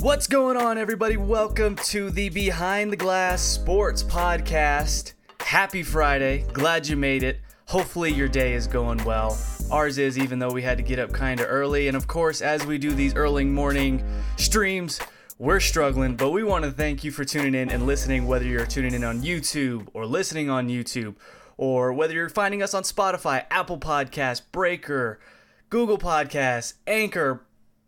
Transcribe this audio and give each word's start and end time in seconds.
What's 0.00 0.28
going 0.28 0.56
on, 0.56 0.78
everybody? 0.78 1.16
Welcome 1.16 1.74
to 1.86 2.08
the 2.08 2.28
Behind 2.28 2.92
the 2.92 2.96
Glass 2.96 3.42
Sports 3.42 4.04
Podcast. 4.04 5.14
Happy 5.40 5.82
Friday. 5.82 6.44
Glad 6.52 6.86
you 6.86 6.96
made 6.96 7.24
it. 7.24 7.40
Hopefully, 7.66 8.12
your 8.12 8.28
day 8.28 8.54
is 8.54 8.68
going 8.68 9.02
well. 9.02 9.36
Ours 9.72 9.98
is, 9.98 10.16
even 10.16 10.38
though 10.38 10.52
we 10.52 10.62
had 10.62 10.76
to 10.76 10.84
get 10.84 11.00
up 11.00 11.12
kind 11.12 11.40
of 11.40 11.46
early. 11.48 11.88
And 11.88 11.96
of 11.96 12.06
course, 12.06 12.42
as 12.42 12.64
we 12.64 12.78
do 12.78 12.92
these 12.92 13.16
early 13.16 13.44
morning 13.44 14.04
streams, 14.36 15.00
we're 15.36 15.58
struggling, 15.58 16.14
but 16.14 16.30
we 16.30 16.44
want 16.44 16.64
to 16.64 16.70
thank 16.70 17.02
you 17.02 17.10
for 17.10 17.24
tuning 17.24 17.56
in 17.56 17.68
and 17.68 17.84
listening, 17.84 18.28
whether 18.28 18.44
you're 18.44 18.66
tuning 18.66 18.94
in 18.94 19.02
on 19.02 19.22
YouTube 19.22 19.88
or 19.94 20.06
listening 20.06 20.48
on 20.48 20.68
YouTube, 20.68 21.16
or 21.56 21.92
whether 21.92 22.14
you're 22.14 22.28
finding 22.28 22.62
us 22.62 22.72
on 22.72 22.84
Spotify, 22.84 23.46
Apple 23.50 23.78
Podcasts, 23.78 24.42
Breaker, 24.52 25.18
Google 25.70 25.98
Podcasts, 25.98 26.74
Anchor, 26.86 27.42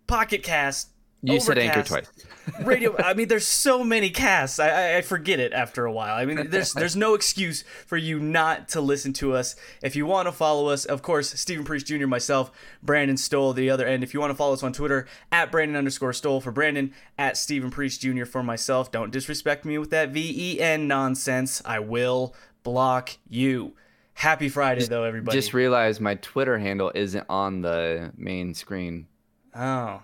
Pocket 0.09 0.43
Cast. 0.43 0.89
You 1.23 1.39
said 1.39 1.59
Anchor 1.59 1.83
twice. 1.83 2.11
radio. 2.65 2.97
I 2.97 3.15
mean, 3.15 3.29
there's 3.29 3.47
so 3.47 3.85
many 3.85 4.11
casts. 4.11 4.59
I, 4.59 4.69
I, 4.69 4.97
I 4.99 5.01
forget 5.03 5.39
it 5.39 5.53
after 5.53 5.85
a 5.85 5.93
while. 5.93 6.15
I 6.15 6.25
mean, 6.25 6.49
there's 6.49 6.73
there's 6.73 6.97
no 6.97 7.15
excuse 7.15 7.63
for 7.87 7.97
you 7.97 8.19
not 8.19 8.69
to 8.71 8.81
listen 8.81 9.13
to 9.15 9.35
us. 9.35 9.55
If 9.83 9.97
you 9.97 10.07
want 10.07 10.29
to 10.29 10.33
follow 10.33 10.69
us, 10.69 10.85
of 10.87 11.03
course, 11.03 11.31
Stephen 11.39 11.65
Priest 11.65 11.87
Jr., 11.87 12.07
myself, 12.07 12.51
Brandon 12.83 13.17
Stowell, 13.19 13.53
the 13.53 13.69
other 13.69 13.87
end. 13.87 14.03
If 14.03 14.15
you 14.15 14.21
want 14.21 14.31
to 14.31 14.35
follow 14.35 14.55
us 14.55 14.63
on 14.63 14.73
Twitter, 14.73 15.07
at 15.31 15.53
Brandon 15.53 15.77
underscore 15.77 16.13
Stowell 16.15 16.41
for 16.41 16.53
Brandon, 16.53 16.93
at 17.19 17.37
Stephen 17.37 17.71
Priest 17.71 18.01
Jr. 18.01 18.25
for 18.25 18.43
myself. 18.43 18.91
Don't 18.91 19.11
disrespect 19.13 19.65
me 19.65 19.77
with 19.77 19.91
that 19.91 20.11
V 20.11 20.55
E 20.55 20.61
N 20.61 20.89
nonsense. 20.89 21.61
I 21.67 21.81
will 21.81 22.35
block 22.63 23.11
you. 23.29 23.75
Happy 24.15 24.49
Friday, 24.49 24.85
though, 24.85 25.05
everybody. 25.05 25.37
Just 25.37 25.55
realized 25.55 26.01
my 26.01 26.15
Twitter 26.17 26.59
handle 26.59 26.93
isn't 26.95 27.25
on 27.29 27.63
the 27.63 28.13
main 28.17 28.55
screen. 28.55 29.07
oh, 29.55 30.03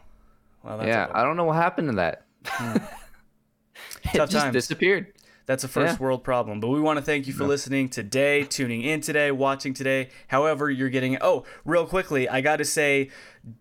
well, 0.67 0.87
yeah, 0.87 1.09
I 1.13 1.23
don't 1.23 1.37
know 1.37 1.45
what 1.45 1.57
happened 1.57 1.89
to 1.91 1.97
that. 1.97 2.27
Hmm. 2.47 2.77
it 4.13 4.17
Tough 4.17 4.31
just 4.31 4.45
times. 4.45 4.53
disappeared. 4.53 5.13
That's 5.47 5.63
a 5.63 5.69
first 5.69 5.95
Yeah. 5.99 6.03
world 6.05 6.25
problem. 6.25 6.59
But 6.59 6.69
we 6.69 6.81
want 6.81 6.99
to 6.99 7.05
thank 7.05 7.29
you 7.29 7.33
for 7.33 7.45
listening 7.45 7.89
today, 7.89 8.43
tuning 8.43 8.83
in 8.83 9.01
today, 9.01 9.31
watching 9.31 9.75
today, 9.75 10.09
however 10.27 10.69
you're 10.71 10.89
getting. 10.91 11.17
Oh, 11.21 11.45
real 11.65 11.87
quickly, 11.87 12.29
I 12.29 12.41
got 12.41 12.57
to 12.57 12.65
say, 12.65 13.11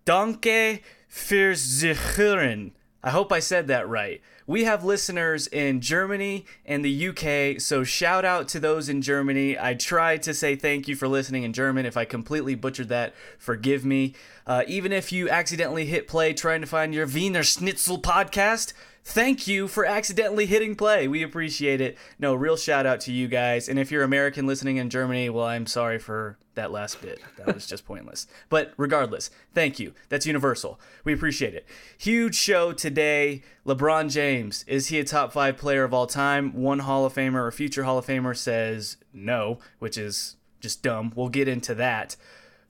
Danke 0.04 0.80
für 1.08 1.52
Zuhören. 1.54 2.72
I 3.04 3.10
hope 3.10 3.30
I 3.30 3.38
said 3.38 3.68
that 3.68 3.88
right. 3.88 4.20
We 4.48 4.62
have 4.62 4.84
listeners 4.84 5.48
in 5.48 5.80
Germany 5.80 6.46
and 6.64 6.84
the 6.84 7.08
UK, 7.08 7.60
so 7.60 7.82
shout 7.82 8.24
out 8.24 8.46
to 8.50 8.60
those 8.60 8.88
in 8.88 9.02
Germany. 9.02 9.58
I 9.58 9.74
tried 9.74 10.22
to 10.22 10.34
say 10.34 10.54
thank 10.54 10.86
you 10.86 10.94
for 10.94 11.08
listening 11.08 11.42
in 11.42 11.52
German. 11.52 11.84
If 11.84 11.96
I 11.96 12.04
completely 12.04 12.54
butchered 12.54 12.88
that, 12.90 13.12
forgive 13.38 13.84
me. 13.84 14.14
Uh, 14.46 14.62
even 14.68 14.92
if 14.92 15.10
you 15.10 15.28
accidentally 15.28 15.86
hit 15.86 16.06
play 16.06 16.32
trying 16.32 16.60
to 16.60 16.66
find 16.68 16.94
your 16.94 17.08
Wiener 17.08 17.42
Schnitzel 17.42 18.00
podcast, 18.00 18.72
thank 19.06 19.46
you 19.46 19.68
for 19.68 19.86
accidentally 19.86 20.46
hitting 20.46 20.74
play. 20.74 21.06
We 21.06 21.22
appreciate 21.22 21.80
it. 21.80 21.96
No, 22.18 22.34
real 22.34 22.56
shout 22.56 22.86
out 22.86 23.00
to 23.02 23.12
you 23.12 23.28
guys. 23.28 23.68
And 23.68 23.78
if 23.78 23.92
you're 23.92 24.02
American 24.02 24.48
listening 24.48 24.78
in 24.78 24.90
Germany, 24.90 25.30
well, 25.30 25.46
I'm 25.46 25.66
sorry 25.66 26.00
for 26.00 26.38
that 26.56 26.72
last 26.72 27.00
bit. 27.00 27.20
That 27.38 27.54
was 27.54 27.68
just 27.68 27.86
pointless. 27.86 28.26
But 28.48 28.74
regardless, 28.76 29.30
thank 29.54 29.78
you. 29.78 29.94
That's 30.08 30.26
universal. 30.26 30.80
We 31.04 31.12
appreciate 31.12 31.54
it. 31.54 31.66
Huge 31.96 32.34
show 32.34 32.72
today. 32.72 33.42
LeBron 33.64 34.10
James, 34.10 34.64
is 34.66 34.88
he 34.88 34.98
a 34.98 35.04
top 35.04 35.32
five 35.32 35.56
player 35.56 35.84
of 35.84 35.94
all 35.94 36.08
time? 36.08 36.52
One 36.52 36.80
Hall 36.80 37.04
of 37.04 37.14
Famer 37.14 37.46
or 37.46 37.52
future 37.52 37.84
Hall 37.84 37.98
of 37.98 38.06
Famer 38.06 38.36
says 38.36 38.96
no, 39.12 39.60
which 39.78 39.96
is 39.96 40.34
just 40.60 40.82
dumb. 40.82 41.12
We'll 41.14 41.28
get 41.28 41.46
into 41.46 41.76
that. 41.76 42.16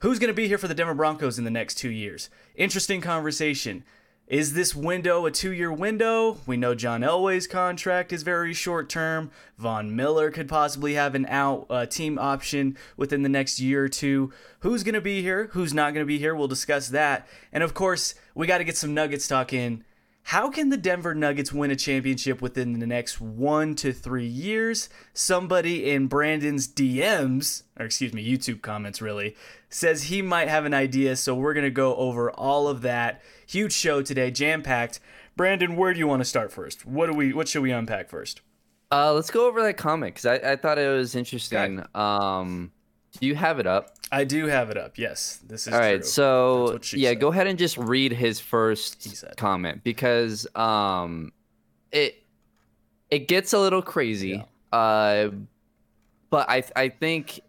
Who's 0.00 0.18
going 0.18 0.28
to 0.28 0.34
be 0.34 0.48
here 0.48 0.58
for 0.58 0.68
the 0.68 0.74
Denver 0.74 0.92
Broncos 0.92 1.38
in 1.38 1.44
the 1.44 1.50
next 1.50 1.76
two 1.76 1.88
years? 1.88 2.28
Interesting 2.54 3.00
conversation. 3.00 3.84
Is 4.28 4.54
this 4.54 4.74
window 4.74 5.24
a 5.24 5.30
two 5.30 5.52
year 5.52 5.72
window? 5.72 6.38
We 6.46 6.56
know 6.56 6.74
John 6.74 7.02
Elway's 7.02 7.46
contract 7.46 8.12
is 8.12 8.24
very 8.24 8.52
short 8.52 8.88
term. 8.88 9.30
Von 9.56 9.94
Miller 9.94 10.32
could 10.32 10.48
possibly 10.48 10.94
have 10.94 11.14
an 11.14 11.26
out 11.26 11.66
uh, 11.70 11.86
team 11.86 12.18
option 12.18 12.76
within 12.96 13.22
the 13.22 13.28
next 13.28 13.60
year 13.60 13.84
or 13.84 13.88
two. 13.88 14.32
Who's 14.60 14.82
going 14.82 14.96
to 14.96 15.00
be 15.00 15.22
here? 15.22 15.50
Who's 15.52 15.72
not 15.72 15.94
going 15.94 16.04
to 16.04 16.08
be 16.08 16.18
here? 16.18 16.34
We'll 16.34 16.48
discuss 16.48 16.88
that. 16.88 17.28
And 17.52 17.62
of 17.62 17.72
course, 17.72 18.16
we 18.34 18.48
got 18.48 18.58
to 18.58 18.64
get 18.64 18.76
some 18.76 18.94
Nuggets 18.94 19.28
talk 19.28 19.52
in. 19.52 19.84
How 20.30 20.50
can 20.50 20.70
the 20.70 20.76
Denver 20.76 21.14
Nuggets 21.14 21.52
win 21.52 21.70
a 21.70 21.76
championship 21.76 22.42
within 22.42 22.80
the 22.80 22.86
next 22.86 23.20
one 23.20 23.76
to 23.76 23.92
three 23.92 24.26
years? 24.26 24.88
Somebody 25.12 25.88
in 25.88 26.08
Brandon's 26.08 26.66
DMs, 26.66 27.62
or 27.78 27.86
excuse 27.86 28.12
me, 28.12 28.28
YouTube 28.28 28.60
comments 28.60 29.00
really, 29.00 29.36
says 29.70 30.04
he 30.04 30.22
might 30.22 30.48
have 30.48 30.64
an 30.64 30.74
idea. 30.74 31.14
So 31.14 31.36
we're 31.36 31.54
going 31.54 31.62
to 31.62 31.70
go 31.70 31.94
over 31.94 32.28
all 32.32 32.66
of 32.66 32.82
that. 32.82 33.22
Huge 33.46 33.72
show 33.72 34.02
today, 34.02 34.32
jam 34.32 34.64
packed. 34.64 34.98
Brandon, 35.36 35.76
where 35.76 35.92
do 35.92 36.00
you 36.00 36.08
want 36.08 36.22
to 36.22 36.28
start 36.28 36.50
first? 36.50 36.84
What 36.84 37.06
do 37.06 37.12
we? 37.12 37.32
What 37.32 37.46
should 37.46 37.62
we 37.62 37.70
unpack 37.70 38.10
first? 38.10 38.40
Uh, 38.90 39.12
let's 39.12 39.30
go 39.30 39.46
over 39.46 39.62
that 39.62 39.76
comic 39.76 40.14
because 40.14 40.26
I, 40.26 40.54
I 40.54 40.56
thought 40.56 40.76
it 40.76 40.88
was 40.88 41.14
interesting. 41.14 41.84
Um, 41.94 42.72
do 43.12 43.26
you 43.26 43.34
have 43.34 43.58
it 43.58 43.66
up? 43.66 43.96
I 44.12 44.24
do 44.24 44.46
have 44.46 44.70
it 44.70 44.76
up. 44.76 44.98
Yes, 44.98 45.40
this 45.46 45.66
is 45.66 45.72
All 45.74 45.80
right, 45.80 45.96
true. 45.96 46.04
so 46.04 46.58
That's 46.58 46.72
what 46.72 46.84
she 46.84 46.98
yeah, 47.00 47.10
said. 47.10 47.20
go 47.20 47.28
ahead 47.28 47.46
and 47.46 47.58
just 47.58 47.76
read 47.76 48.12
his 48.12 48.40
first 48.40 49.24
comment 49.36 49.82
because 49.82 50.46
um, 50.54 51.32
it 51.92 52.22
it 53.10 53.28
gets 53.28 53.52
a 53.52 53.58
little 53.58 53.82
crazy. 53.82 54.44
Uh, 54.72 55.28
but 56.30 56.48
I 56.50 56.62
I 56.74 56.88
think 56.88 57.40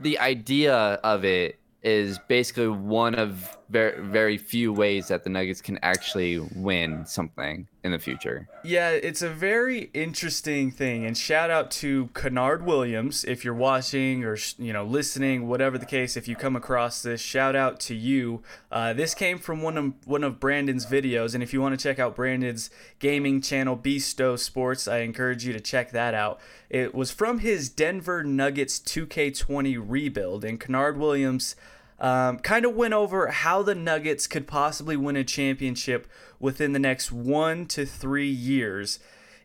the 0.00 0.18
idea 0.18 0.74
of 0.74 1.24
it 1.24 1.58
is 1.82 2.18
basically 2.28 2.68
one 2.68 3.14
of 3.14 3.56
very 3.72 4.00
very 4.02 4.38
few 4.38 4.72
ways 4.72 5.08
that 5.08 5.24
the 5.24 5.30
Nuggets 5.30 5.62
can 5.62 5.78
actually 5.82 6.38
win 6.38 7.06
something 7.06 7.66
in 7.82 7.90
the 7.90 7.98
future. 7.98 8.48
Yeah, 8.62 8.90
it's 8.90 9.22
a 9.22 9.28
very 9.28 9.90
interesting 9.92 10.70
thing, 10.70 11.04
and 11.04 11.16
shout 11.16 11.50
out 11.50 11.70
to 11.72 12.10
Kennard 12.14 12.64
Williams 12.64 13.24
if 13.24 13.44
you're 13.44 13.54
watching 13.54 14.24
or 14.24 14.36
you 14.58 14.72
know 14.72 14.84
listening, 14.84 15.48
whatever 15.48 15.78
the 15.78 15.86
case. 15.86 16.16
If 16.16 16.28
you 16.28 16.36
come 16.36 16.54
across 16.54 17.02
this, 17.02 17.20
shout 17.20 17.56
out 17.56 17.80
to 17.80 17.94
you. 17.94 18.42
Uh, 18.70 18.92
this 18.92 19.14
came 19.14 19.38
from 19.38 19.62
one 19.62 19.78
of 19.78 19.94
one 20.06 20.22
of 20.22 20.38
Brandon's 20.38 20.86
videos, 20.86 21.34
and 21.34 21.42
if 21.42 21.52
you 21.52 21.60
want 21.60 21.78
to 21.78 21.82
check 21.82 21.98
out 21.98 22.14
Brandon's 22.14 22.70
gaming 22.98 23.40
channel, 23.40 23.76
Beasto 23.76 24.38
Sports, 24.38 24.86
I 24.86 24.98
encourage 24.98 25.44
you 25.44 25.52
to 25.54 25.60
check 25.60 25.90
that 25.92 26.14
out. 26.14 26.38
It 26.68 26.94
was 26.94 27.10
from 27.10 27.38
his 27.38 27.68
Denver 27.68 28.22
Nuggets 28.22 28.78
2K20 28.78 29.82
rebuild, 29.84 30.44
and 30.44 30.60
Kennard 30.60 30.98
Williams 30.98 31.56
um, 32.02 32.40
kind 32.40 32.64
of 32.64 32.74
went 32.74 32.92
over 32.92 33.28
how 33.28 33.62
the 33.62 33.76
Nuggets 33.76 34.26
could 34.26 34.48
possibly 34.48 34.96
win 34.96 35.14
a 35.14 35.22
championship 35.22 36.08
within 36.40 36.72
the 36.72 36.80
next 36.80 37.12
one 37.12 37.64
to 37.66 37.86
three 37.86 38.28
years. 38.28 38.98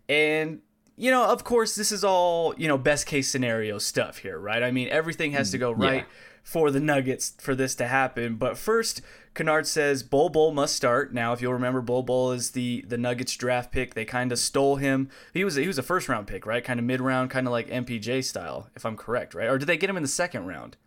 And, 0.09 0.61
you 0.95 1.11
know, 1.11 1.25
of 1.25 1.43
course, 1.43 1.75
this 1.75 1.91
is 1.91 2.03
all, 2.03 2.55
you 2.57 2.67
know, 2.67 2.77
best 2.79 3.05
case 3.05 3.29
scenario 3.29 3.77
stuff 3.77 4.17
here, 4.17 4.39
right? 4.39 4.63
I 4.63 4.71
mean, 4.71 4.89
everything 4.89 5.33
has 5.33 5.51
to 5.51 5.59
go 5.59 5.71
right 5.71 6.05
for 6.41 6.71
the 6.71 6.79
Nuggets 6.79 7.35
for 7.37 7.53
this 7.53 7.75
to 7.75 7.87
happen. 7.87 8.37
But 8.37 8.57
first, 8.57 9.01
Kennard 9.35 9.67
says 9.67 10.01
Bol 10.01 10.29
Bol 10.29 10.51
must 10.51 10.75
start. 10.75 11.13
Now, 11.13 11.33
if 11.33 11.41
you'll 11.43 11.53
remember, 11.53 11.81
Bol 11.81 12.01
Bol 12.01 12.31
is 12.31 12.51
the 12.51 12.83
the 12.87 12.97
Nuggets 12.97 13.35
draft 13.35 13.71
pick. 13.71 13.93
They 13.93 14.05
kind 14.05 14.31
of 14.31 14.39
stole 14.39 14.77
him. 14.77 15.11
He 15.31 15.43
was 15.43 15.55
he 15.55 15.67
was 15.67 15.77
a 15.77 15.83
first 15.83 16.09
round 16.09 16.25
pick, 16.25 16.47
right? 16.47 16.63
Kind 16.63 16.79
of 16.79 16.85
mid 16.87 17.01
round, 17.01 17.29
kind 17.29 17.45
of 17.45 17.51
like 17.51 17.67
MPJ 17.67 18.23
style, 18.23 18.71
if 18.75 18.83
I'm 18.83 18.97
correct, 18.97 19.35
right? 19.35 19.47
Or 19.47 19.59
did 19.59 19.67
they 19.67 19.77
get 19.77 19.91
him 19.91 19.97
in 19.97 20.03
the 20.03 20.09
second 20.09 20.47
round? 20.47 20.77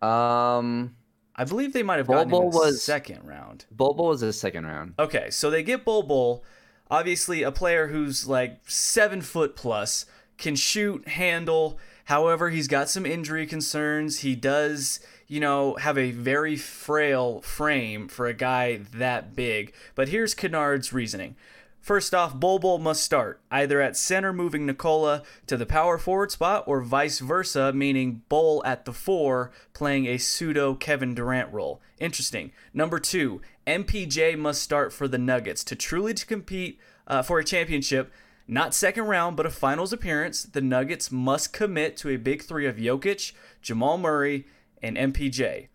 Um, 0.00 0.96
I 1.34 1.44
believe 1.44 1.72
they 1.72 1.82
might 1.82 1.96
have 1.98 2.06
Bol 2.06 2.16
gotten 2.16 2.28
him 2.30 2.34
in 2.34 2.40
Bol 2.42 2.50
the 2.50 2.58
was- 2.66 2.82
second 2.82 3.26
round. 3.26 3.64
Bol 3.70 3.94
Bol 3.94 4.08
was 4.08 4.20
the 4.20 4.32
second 4.32 4.66
round. 4.66 4.94
Okay, 4.98 5.30
so 5.30 5.50
they 5.50 5.62
get 5.62 5.84
Bol 5.84 6.02
Bol, 6.02 6.44
obviously 6.90 7.42
a 7.42 7.50
player 7.52 7.88
who's 7.88 8.26
like 8.26 8.60
seven 8.66 9.22
foot 9.22 9.56
plus, 9.56 10.04
can 10.38 10.56
shoot, 10.56 11.08
handle. 11.08 11.78
However, 12.06 12.50
he's 12.50 12.68
got 12.68 12.88
some 12.88 13.06
injury 13.06 13.46
concerns. 13.46 14.20
He 14.20 14.34
does, 14.34 15.00
you 15.28 15.40
know, 15.40 15.74
have 15.76 15.96
a 15.96 16.10
very 16.10 16.56
frail 16.56 17.40
frame 17.42 18.08
for 18.08 18.26
a 18.26 18.34
guy 18.34 18.80
that 18.94 19.34
big. 19.36 19.72
But 19.94 20.08
here's 20.08 20.34
Kennard's 20.34 20.92
reasoning. 20.92 21.36
First 21.82 22.14
off, 22.14 22.38
Bol 22.38 22.60
Bol 22.60 22.78
must 22.78 23.02
start, 23.02 23.40
either 23.50 23.80
at 23.80 23.96
center 23.96 24.32
moving 24.32 24.66
Nikola 24.66 25.24
to 25.48 25.56
the 25.56 25.66
power 25.66 25.98
forward 25.98 26.30
spot 26.30 26.62
or 26.68 26.80
vice 26.80 27.18
versa, 27.18 27.72
meaning 27.72 28.22
Bol 28.28 28.62
at 28.64 28.84
the 28.84 28.92
four 28.92 29.50
playing 29.74 30.06
a 30.06 30.16
pseudo 30.16 30.76
Kevin 30.76 31.12
Durant 31.12 31.52
role. 31.52 31.80
Interesting. 31.98 32.52
Number 32.72 33.00
two, 33.00 33.42
MPJ 33.66 34.38
must 34.38 34.62
start 34.62 34.92
for 34.92 35.08
the 35.08 35.18
Nuggets 35.18 35.64
to 35.64 35.74
truly 35.74 36.14
to 36.14 36.24
compete 36.24 36.78
uh, 37.08 37.22
for 37.22 37.40
a 37.40 37.44
championship. 37.44 38.12
Not 38.46 38.74
second 38.74 39.06
round, 39.06 39.36
but 39.36 39.46
a 39.46 39.50
finals 39.50 39.92
appearance. 39.92 40.44
The 40.44 40.60
Nuggets 40.60 41.10
must 41.10 41.52
commit 41.52 41.96
to 41.96 42.10
a 42.10 42.16
big 42.16 42.42
three 42.42 42.66
of 42.66 42.76
Jokic, 42.76 43.32
Jamal 43.60 43.98
Murray, 43.98 44.46
and 44.80 44.96
MPJ. 44.96 45.66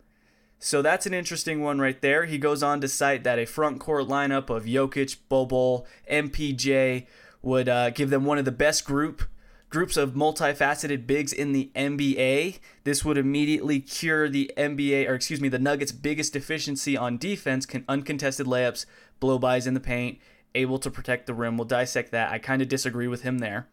So 0.58 0.82
that's 0.82 1.06
an 1.06 1.14
interesting 1.14 1.62
one 1.62 1.80
right 1.80 2.00
there. 2.00 2.24
He 2.24 2.36
goes 2.36 2.62
on 2.62 2.80
to 2.80 2.88
cite 2.88 3.22
that 3.24 3.38
a 3.38 3.46
front 3.46 3.78
court 3.78 4.08
lineup 4.08 4.50
of 4.50 4.64
Jokic, 4.64 5.16
Bol 5.28 5.46
Bol, 5.46 5.86
MPJ 6.10 7.06
would 7.42 7.68
uh, 7.68 7.90
give 7.90 8.10
them 8.10 8.24
one 8.24 8.38
of 8.38 8.44
the 8.44 8.52
best 8.52 8.84
group 8.84 9.22
groups 9.70 9.98
of 9.98 10.14
multifaceted 10.14 11.06
bigs 11.06 11.32
in 11.32 11.52
the 11.52 11.70
NBA. 11.76 12.58
This 12.84 13.04
would 13.04 13.18
immediately 13.18 13.80
cure 13.80 14.28
the 14.28 14.50
NBA, 14.56 15.08
or 15.08 15.14
excuse 15.14 15.40
me, 15.40 15.48
the 15.48 15.58
Nuggets' 15.58 15.92
biggest 15.92 16.32
deficiency 16.32 16.96
on 16.96 17.18
defense: 17.18 17.66
can 17.66 17.84
uncontested 17.88 18.46
layups, 18.46 18.86
blow 19.20 19.38
bys 19.38 19.66
in 19.66 19.74
the 19.74 19.80
paint, 19.80 20.18
able 20.54 20.78
to 20.78 20.90
protect 20.90 21.26
the 21.26 21.34
rim. 21.34 21.56
We'll 21.56 21.66
dissect 21.66 22.10
that. 22.12 22.32
I 22.32 22.38
kind 22.38 22.62
of 22.62 22.68
disagree 22.68 23.08
with 23.08 23.22
him 23.22 23.38
there. 23.38 23.68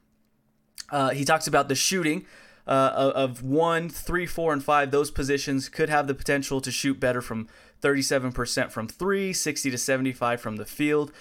Uh, 0.92 1.10
he 1.10 1.26
talks 1.26 1.48
about 1.48 1.68
the 1.68 1.76
shooting 1.76 2.26
uh, 2.68 3.12
of 3.16 3.44
one, 3.44 3.90
three, 3.90 4.26
four, 4.26 4.54
and 4.54 4.64
five. 4.64 4.92
Those 4.92 5.12
positions 5.12 5.70
could 5.70 5.90
have 5.90 6.08
the 6.08 6.14
potential 6.16 6.62
to 6.62 6.72
shoot 6.72 7.00
better 7.00 7.22
from 7.22 7.48
37% 7.82 8.72
from 8.72 8.88
three, 8.88 9.34
60 9.34 9.72
to 9.72 9.78
75 9.78 10.42
from 10.42 10.56
the 10.58 10.66
field. 10.66 11.12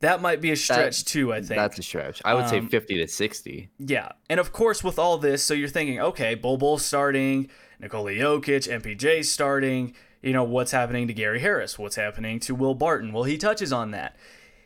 That 0.00 0.20
might 0.20 0.40
be 0.40 0.50
a 0.50 0.56
stretch 0.56 1.04
That- 1.04 1.10
too, 1.10 1.32
I 1.32 1.36
think. 1.38 1.50
That's 1.60 1.78
a 1.78 1.82
stretch. 1.82 2.20
I 2.24 2.34
would 2.34 2.48
say 2.48 2.58
Um, 2.58 2.68
50 2.68 2.96
to 2.98 3.06
60. 3.06 3.70
Yeah, 3.78 4.08
and 4.28 4.40
of 4.40 4.52
course, 4.52 4.82
with 4.82 4.98
all 4.98 5.16
this, 5.18 5.44
so 5.44 5.54
you're 5.54 5.68
thinking, 5.68 6.00
okay, 6.00 6.34
Bol 6.34 6.56
Bol's 6.56 6.84
starting, 6.84 7.48
Nikola 7.78 8.10
Jokic, 8.10 8.68
MPJ 8.68 9.22
starting. 9.24 9.94
You 10.20 10.32
know 10.32 10.42
what's 10.44 10.72
happening 10.72 11.06
to 11.06 11.12
Gary 11.14 11.38
Harris? 11.40 11.78
What's 11.78 11.96
happening 11.96 12.40
to 12.40 12.54
Will 12.54 12.74
Barton? 12.74 13.12
Well, 13.12 13.24
he 13.24 13.38
touches 13.38 13.72
on 13.72 13.92
that. 13.92 14.16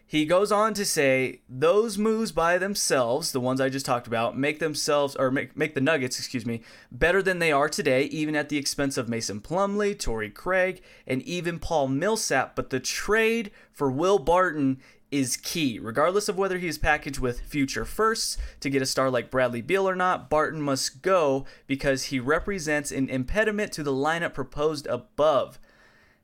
He 0.08 0.24
goes 0.24 0.52
on 0.52 0.72
to 0.74 0.84
say 0.84 1.40
those 1.48 1.98
moves 1.98 2.30
by 2.30 2.58
themselves, 2.58 3.32
the 3.32 3.40
ones 3.40 3.60
I 3.60 3.68
just 3.68 3.84
talked 3.84 4.06
about, 4.06 4.38
make 4.38 4.60
themselves 4.60 5.16
or 5.16 5.32
make 5.32 5.56
make 5.56 5.74
the 5.74 5.80
Nuggets, 5.80 6.16
excuse 6.16 6.46
me, 6.46 6.62
better 6.92 7.22
than 7.22 7.40
they 7.40 7.50
are 7.50 7.68
today, 7.68 8.04
even 8.04 8.36
at 8.36 8.48
the 8.48 8.56
expense 8.56 8.96
of 8.96 9.08
Mason 9.08 9.40
Plumlee, 9.40 9.98
Torrey 9.98 10.30
Craig, 10.30 10.80
and 11.08 11.22
even 11.22 11.58
Paul 11.58 11.88
Millsap. 11.88 12.54
But 12.54 12.70
the 12.70 12.78
trade 12.78 13.50
for 13.72 13.90
Will 13.90 14.20
Barton 14.20 14.80
is 15.10 15.36
key. 15.36 15.80
Regardless 15.80 16.28
of 16.28 16.38
whether 16.38 16.58
he 16.58 16.68
is 16.68 16.78
packaged 16.78 17.18
with 17.18 17.40
future 17.40 17.84
firsts 17.84 18.38
to 18.60 18.70
get 18.70 18.82
a 18.82 18.86
star 18.86 19.10
like 19.10 19.30
Bradley 19.30 19.60
Beal 19.60 19.88
or 19.88 19.96
not, 19.96 20.30
Barton 20.30 20.62
must 20.62 21.02
go 21.02 21.46
because 21.66 22.04
he 22.04 22.20
represents 22.20 22.92
an 22.92 23.08
impediment 23.08 23.72
to 23.72 23.82
the 23.82 23.92
lineup 23.92 24.34
proposed 24.34 24.86
above 24.86 25.58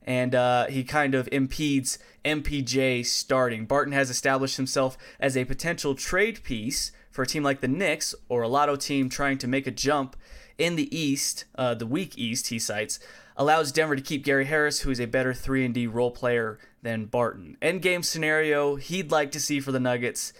and 0.03 0.35
uh, 0.35 0.67
he 0.67 0.83
kind 0.83 1.15
of 1.15 1.29
impedes 1.31 1.99
MPJ 2.25 3.05
starting. 3.05 3.65
Barton 3.65 3.93
has 3.93 4.09
established 4.09 4.57
himself 4.57 4.97
as 5.19 5.37
a 5.37 5.45
potential 5.45 5.95
trade 5.95 6.43
piece 6.43 6.91
for 7.11 7.21
a 7.21 7.27
team 7.27 7.43
like 7.43 7.61
the 7.61 7.67
Knicks 7.67 8.15
or 8.27 8.41
a 8.41 8.47
lotto 8.47 8.75
team 8.75 9.09
trying 9.09 9.37
to 9.37 9.47
make 9.47 9.67
a 9.67 9.71
jump 9.71 10.15
in 10.57 10.75
the 10.75 10.95
East, 10.95 11.45
uh, 11.55 11.73
the 11.73 11.85
weak 11.85 12.17
East, 12.17 12.47
he 12.47 12.59
cites, 12.59 12.99
allows 13.35 13.71
Denver 13.71 13.95
to 13.95 14.01
keep 14.01 14.23
Gary 14.23 14.45
Harris, 14.45 14.81
who 14.81 14.91
is 14.91 14.99
a 14.99 15.05
better 15.05 15.33
3 15.33 15.65
and 15.65 15.73
D 15.73 15.87
role 15.87 16.11
player 16.11 16.59
than 16.81 17.05
Barton. 17.05 17.57
End 17.61 17.81
game 17.81 18.03
scenario 18.03 18.75
he'd 18.75 19.11
like 19.11 19.31
to 19.31 19.39
see 19.39 19.59
for 19.59 19.71
the 19.71 19.79
Nuggets. 19.79 20.33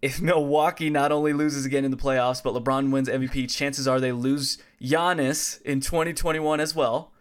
If 0.00 0.20
Milwaukee 0.22 0.90
not 0.90 1.12
only 1.12 1.32
loses 1.32 1.64
again 1.64 1.84
in 1.84 1.90
the 1.90 1.96
playoffs, 1.96 2.42
but 2.42 2.54
LeBron 2.54 2.90
wins 2.90 3.08
MVP, 3.08 3.50
chances 3.50 3.88
are 3.88 4.00
they 4.00 4.12
lose 4.12 4.58
Giannis 4.80 5.60
in 5.62 5.80
2021 5.80 6.60
as 6.60 6.74
well. 6.74 7.12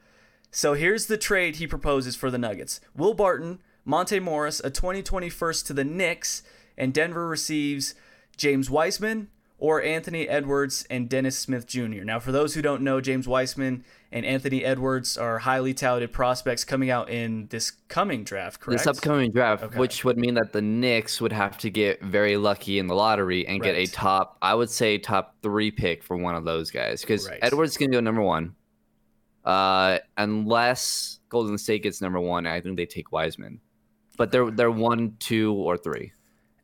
So 0.51 0.73
here's 0.73 1.07
the 1.07 1.17
trade 1.17 1.57
he 1.57 1.67
proposes 1.67 2.15
for 2.15 2.31
the 2.31 2.37
Nuggets 2.37 2.79
Will 2.95 3.13
Barton, 3.13 3.59
Monte 3.85 4.19
Morris, 4.19 4.59
a 4.63 4.69
2020 4.69 5.29
first 5.29 5.67
to 5.67 5.73
the 5.73 5.83
Knicks, 5.83 6.43
and 6.77 6.93
Denver 6.93 7.27
receives 7.27 7.95
James 8.35 8.69
Wiseman 8.69 9.29
or 9.59 9.81
Anthony 9.81 10.29
Edwards 10.29 10.85
and 10.89 11.09
Dennis 11.09 11.37
Smith 11.37 11.65
Jr. 11.65 12.03
Now, 12.03 12.19
for 12.19 12.31
those 12.31 12.53
who 12.53 12.61
don't 12.61 12.83
know, 12.83 13.01
James 13.01 13.27
Wiseman 13.27 13.83
and 14.11 14.23
Anthony 14.23 14.63
Edwards 14.63 15.17
are 15.17 15.39
highly 15.39 15.73
touted 15.73 16.13
prospects 16.13 16.63
coming 16.63 16.91
out 16.91 17.09
in 17.09 17.47
this 17.47 17.71
coming 17.87 18.23
draft, 18.23 18.59
correct? 18.59 18.79
This 18.79 18.87
upcoming 18.87 19.31
draft, 19.31 19.63
Okay. 19.63 19.77
which 19.79 20.05
would 20.05 20.17
mean 20.17 20.35
that 20.35 20.53
the 20.53 20.61
Knicks 20.61 21.19
would 21.19 21.31
have 21.33 21.57
to 21.59 21.71
get 21.71 22.01
very 22.03 22.37
lucky 22.37 22.77
in 22.77 22.85
the 22.85 22.93
lottery 22.93 23.47
and 23.47 23.61
get 23.61 23.75
a 23.75 23.87
top, 23.87 24.37
I 24.43 24.53
would 24.53 24.69
say, 24.69 24.99
top 24.99 25.35
three 25.41 25.71
pick 25.71 26.03
for 26.03 26.15
one 26.15 26.35
of 26.35 26.45
those 26.45 26.69
guys. 26.69 27.01
Because 27.01 27.27
Right. 27.27 27.39
Edwards 27.41 27.71
is 27.71 27.77
going 27.77 27.89
to 27.91 27.97
go 27.97 28.01
number 28.01 28.21
one. 28.21 28.53
Uh, 29.47 29.99
unless 30.17 31.21
Golden 31.29 31.57
State 31.57 31.83
gets 31.83 32.01
number 32.01 32.19
one, 32.19 32.45
I 32.45 32.59
think 32.59 32.75
they 32.75 32.85
take 32.85 33.13
Wiseman. 33.13 33.61
But 34.17 34.33
they're 34.33 34.51
they're 34.51 34.69
one, 34.69 35.15
two, 35.19 35.53
or 35.53 35.77
three. 35.77 36.11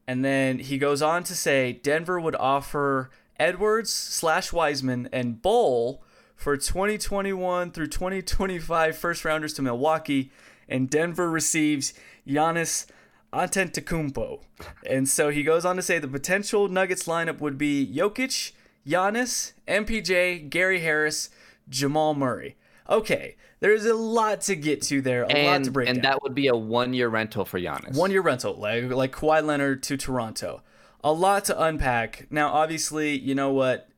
And 0.06 0.26
then 0.26 0.60
he 0.60 0.78
goes 0.78 1.02
on 1.02 1.24
to 1.24 1.34
say 1.34 1.72
Denver 1.72 2.20
would 2.20 2.36
offer 2.36 3.10
Edwards 3.40 3.90
slash 3.90 4.52
Wiseman 4.52 5.08
and 5.14 5.42
Bol 5.42 6.04
for 6.36 6.58
2021 6.58 7.72
through 7.72 7.88
2025 7.88 8.98
first 8.98 9.24
rounders 9.24 9.54
to 9.54 9.62
Milwaukee, 9.62 10.30
and 10.68 10.90
Denver 10.90 11.32
receives 11.32 11.94
Giannis 12.28 12.86
Antetokounmpo. 13.32 14.42
And 14.86 15.08
so 15.08 15.30
he 15.30 15.44
goes 15.44 15.64
on 15.64 15.78
to 15.78 15.82
say 15.82 16.00
the 16.00 16.10
potential 16.10 16.68
Nuggets 16.68 17.04
lineup 17.04 17.40
would 17.40 17.58
be 17.58 17.88
Jokic, 17.88 18.52
Giannis, 18.86 19.54
MPJ, 19.70 20.50
Gary 20.50 20.82
Harris, 20.82 21.30
Jamal 21.70 22.14
Murray. 22.14 22.58
Okay, 22.90 23.36
there's 23.60 23.86
a 23.86 23.94
lot 23.94 24.42
to 24.42 24.56
get 24.56 24.82
to 24.84 25.02
there, 25.02 25.24
a 25.24 25.28
lot 25.28 25.32
to 25.34 25.40
And 25.40 25.74
break 25.74 25.90
and 25.90 26.02
down. 26.02 26.12
that 26.12 26.24
would 26.24 26.36
be 26.36 26.48
a 26.48 26.56
one 26.56 26.94
year 26.94 27.08
rental 27.08 27.46
for 27.46 27.60
Giannis. 27.60 27.96
One 27.96 28.12
year 28.12 28.22
rental, 28.22 28.56
like 28.56 28.90
like 28.90 29.12
Kawhi 29.14 29.44
Leonard 29.46 29.84
to 29.84 29.98
Toronto. 29.98 30.62
A 31.04 31.12
lot 31.14 31.46
to 31.46 31.62
unpack. 31.62 32.28
Now, 32.30 32.50
obviously, 32.54 33.18
you 33.18 33.36
know 33.36 33.52
what? 33.52 33.90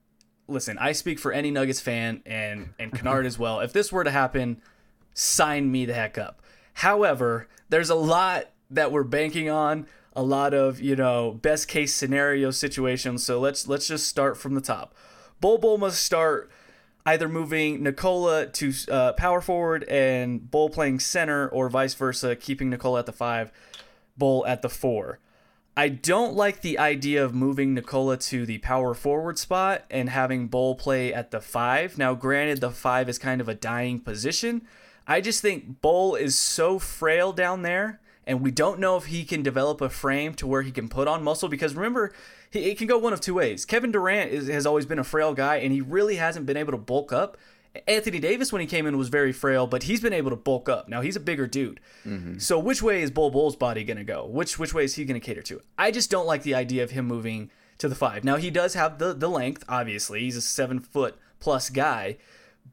Listen, 0.47 0.77
I 0.77 0.91
speak 0.91 1.17
for 1.19 1.31
any 1.31 1.49
Nuggets 1.51 1.79
fan 1.81 2.21
and 2.25 2.73
and 2.79 2.93
Kennard 2.95 3.25
as 3.25 3.39
well. 3.39 3.59
If 3.59 3.73
this 3.73 3.91
were 3.91 4.03
to 4.03 4.11
happen, 4.11 4.61
sign 5.13 5.71
me 5.71 5.85
the 5.85 5.93
heck 5.93 6.17
up. 6.17 6.41
However, 6.75 7.47
there's 7.69 7.89
a 7.89 7.95
lot 7.95 8.51
that 8.69 8.91
we're 8.91 9.03
banking 9.03 9.49
on, 9.49 9.87
a 10.15 10.23
lot 10.23 10.53
of 10.53 10.79
you 10.79 10.95
know 10.95 11.31
best 11.41 11.67
case 11.67 11.93
scenario 11.93 12.51
situations. 12.51 13.23
So 13.23 13.39
let's 13.39 13.67
let's 13.67 13.87
just 13.87 14.07
start 14.07 14.37
from 14.37 14.53
the 14.53 14.61
top. 14.61 14.93
Bol 15.41 15.77
must 15.77 16.03
start 16.03 16.51
either 17.05 17.29
moving 17.29 17.83
Nikola 17.83 18.47
to 18.47 18.73
uh, 18.91 19.13
power 19.13 19.41
forward 19.41 19.83
and 19.83 20.49
Bol 20.49 20.69
playing 20.69 20.99
center, 20.99 21.47
or 21.47 21.69
vice 21.69 21.93
versa, 21.93 22.35
keeping 22.35 22.69
Nikola 22.69 22.99
at 22.99 23.05
the 23.05 23.11
five, 23.11 23.51
Bol 24.17 24.45
at 24.47 24.61
the 24.61 24.69
four. 24.69 25.19
I 25.77 25.89
don't 25.89 26.35
like 26.35 26.61
the 26.61 26.79
idea 26.79 27.23
of 27.23 27.35
moving 27.35 27.73
Nikola 27.73 28.15
to 28.17 28.45
the 28.45 28.59
power 28.59 28.93
forward 28.93 29.37
spot 29.37 29.83
and 29.91 30.09
having 30.09 30.47
Bol 30.47 30.75
play 30.75 31.13
at 31.13 31.31
the 31.31 31.41
five. 31.41 31.97
Now, 31.97 32.13
granted, 32.13 32.61
the 32.61 32.71
five 32.71 33.09
is 33.09 33.19
kind 33.19 33.41
of 33.41 33.49
a 33.49 33.55
dying 33.55 33.99
position. 33.99 34.61
I 35.05 35.19
just 35.19 35.41
think 35.41 35.81
Bol 35.81 36.15
is 36.15 36.37
so 36.37 36.79
frail 36.79 37.33
down 37.33 37.61
there, 37.61 37.99
and 38.25 38.41
we 38.41 38.51
don't 38.51 38.79
know 38.79 38.95
if 38.95 39.07
he 39.07 39.25
can 39.25 39.43
develop 39.43 39.81
a 39.81 39.89
frame 39.89 40.33
to 40.35 40.47
where 40.47 40.61
he 40.61 40.71
can 40.71 40.87
put 40.87 41.09
on 41.09 41.23
muscle. 41.23 41.49
Because 41.49 41.75
remember, 41.75 42.13
it 42.55 42.77
can 42.77 42.87
go 42.87 42.97
one 42.97 43.13
of 43.13 43.21
two 43.21 43.33
ways. 43.33 43.65
Kevin 43.65 43.91
Durant 43.91 44.31
is, 44.31 44.47
has 44.47 44.65
always 44.65 44.85
been 44.85 44.99
a 44.99 45.03
frail 45.03 45.33
guy, 45.33 45.57
and 45.57 45.71
he 45.71 45.81
really 45.81 46.15
hasn't 46.15 46.45
been 46.45 46.57
able 46.57 46.71
to 46.71 46.77
bulk 46.77 47.11
up. 47.11 47.37
Anthony 47.87 48.19
Davis, 48.19 48.53
when 48.53 48.61
he 48.61 48.67
came 48.67 48.85
in, 48.85 48.97
was 48.97 49.09
very 49.09 49.33
frail, 49.33 49.67
but 49.67 49.83
he's 49.83 50.01
been 50.01 50.13
able 50.13 50.29
to 50.29 50.35
bulk 50.35 50.69
up. 50.69 50.87
Now 50.87 51.01
he's 51.01 51.15
a 51.15 51.19
bigger 51.19 51.47
dude. 51.47 51.79
Mm-hmm. 52.05 52.37
So 52.37 52.57
which 52.57 52.81
way 52.81 53.01
is 53.01 53.11
Bol 53.11 53.31
Bol's 53.31 53.55
body 53.55 53.83
going 53.83 53.97
to 53.97 54.03
go? 54.03 54.25
Which 54.25 54.57
which 54.57 54.73
way 54.73 54.85
is 54.85 54.95
he 54.95 55.05
going 55.05 55.19
to 55.19 55.25
cater 55.25 55.41
to? 55.43 55.61
I 55.77 55.91
just 55.91 56.09
don't 56.09 56.25
like 56.25 56.43
the 56.43 56.55
idea 56.55 56.83
of 56.83 56.91
him 56.91 57.05
moving 57.05 57.51
to 57.79 57.89
the 57.89 57.95
five. 57.95 58.23
Now 58.23 58.37
he 58.37 58.49
does 58.49 58.73
have 58.75 58.97
the 58.97 59.13
the 59.13 59.29
length. 59.29 59.63
Obviously, 59.67 60.21
he's 60.21 60.37
a 60.37 60.41
seven 60.41 60.79
foot 60.79 61.17
plus 61.39 61.69
guy, 61.69 62.17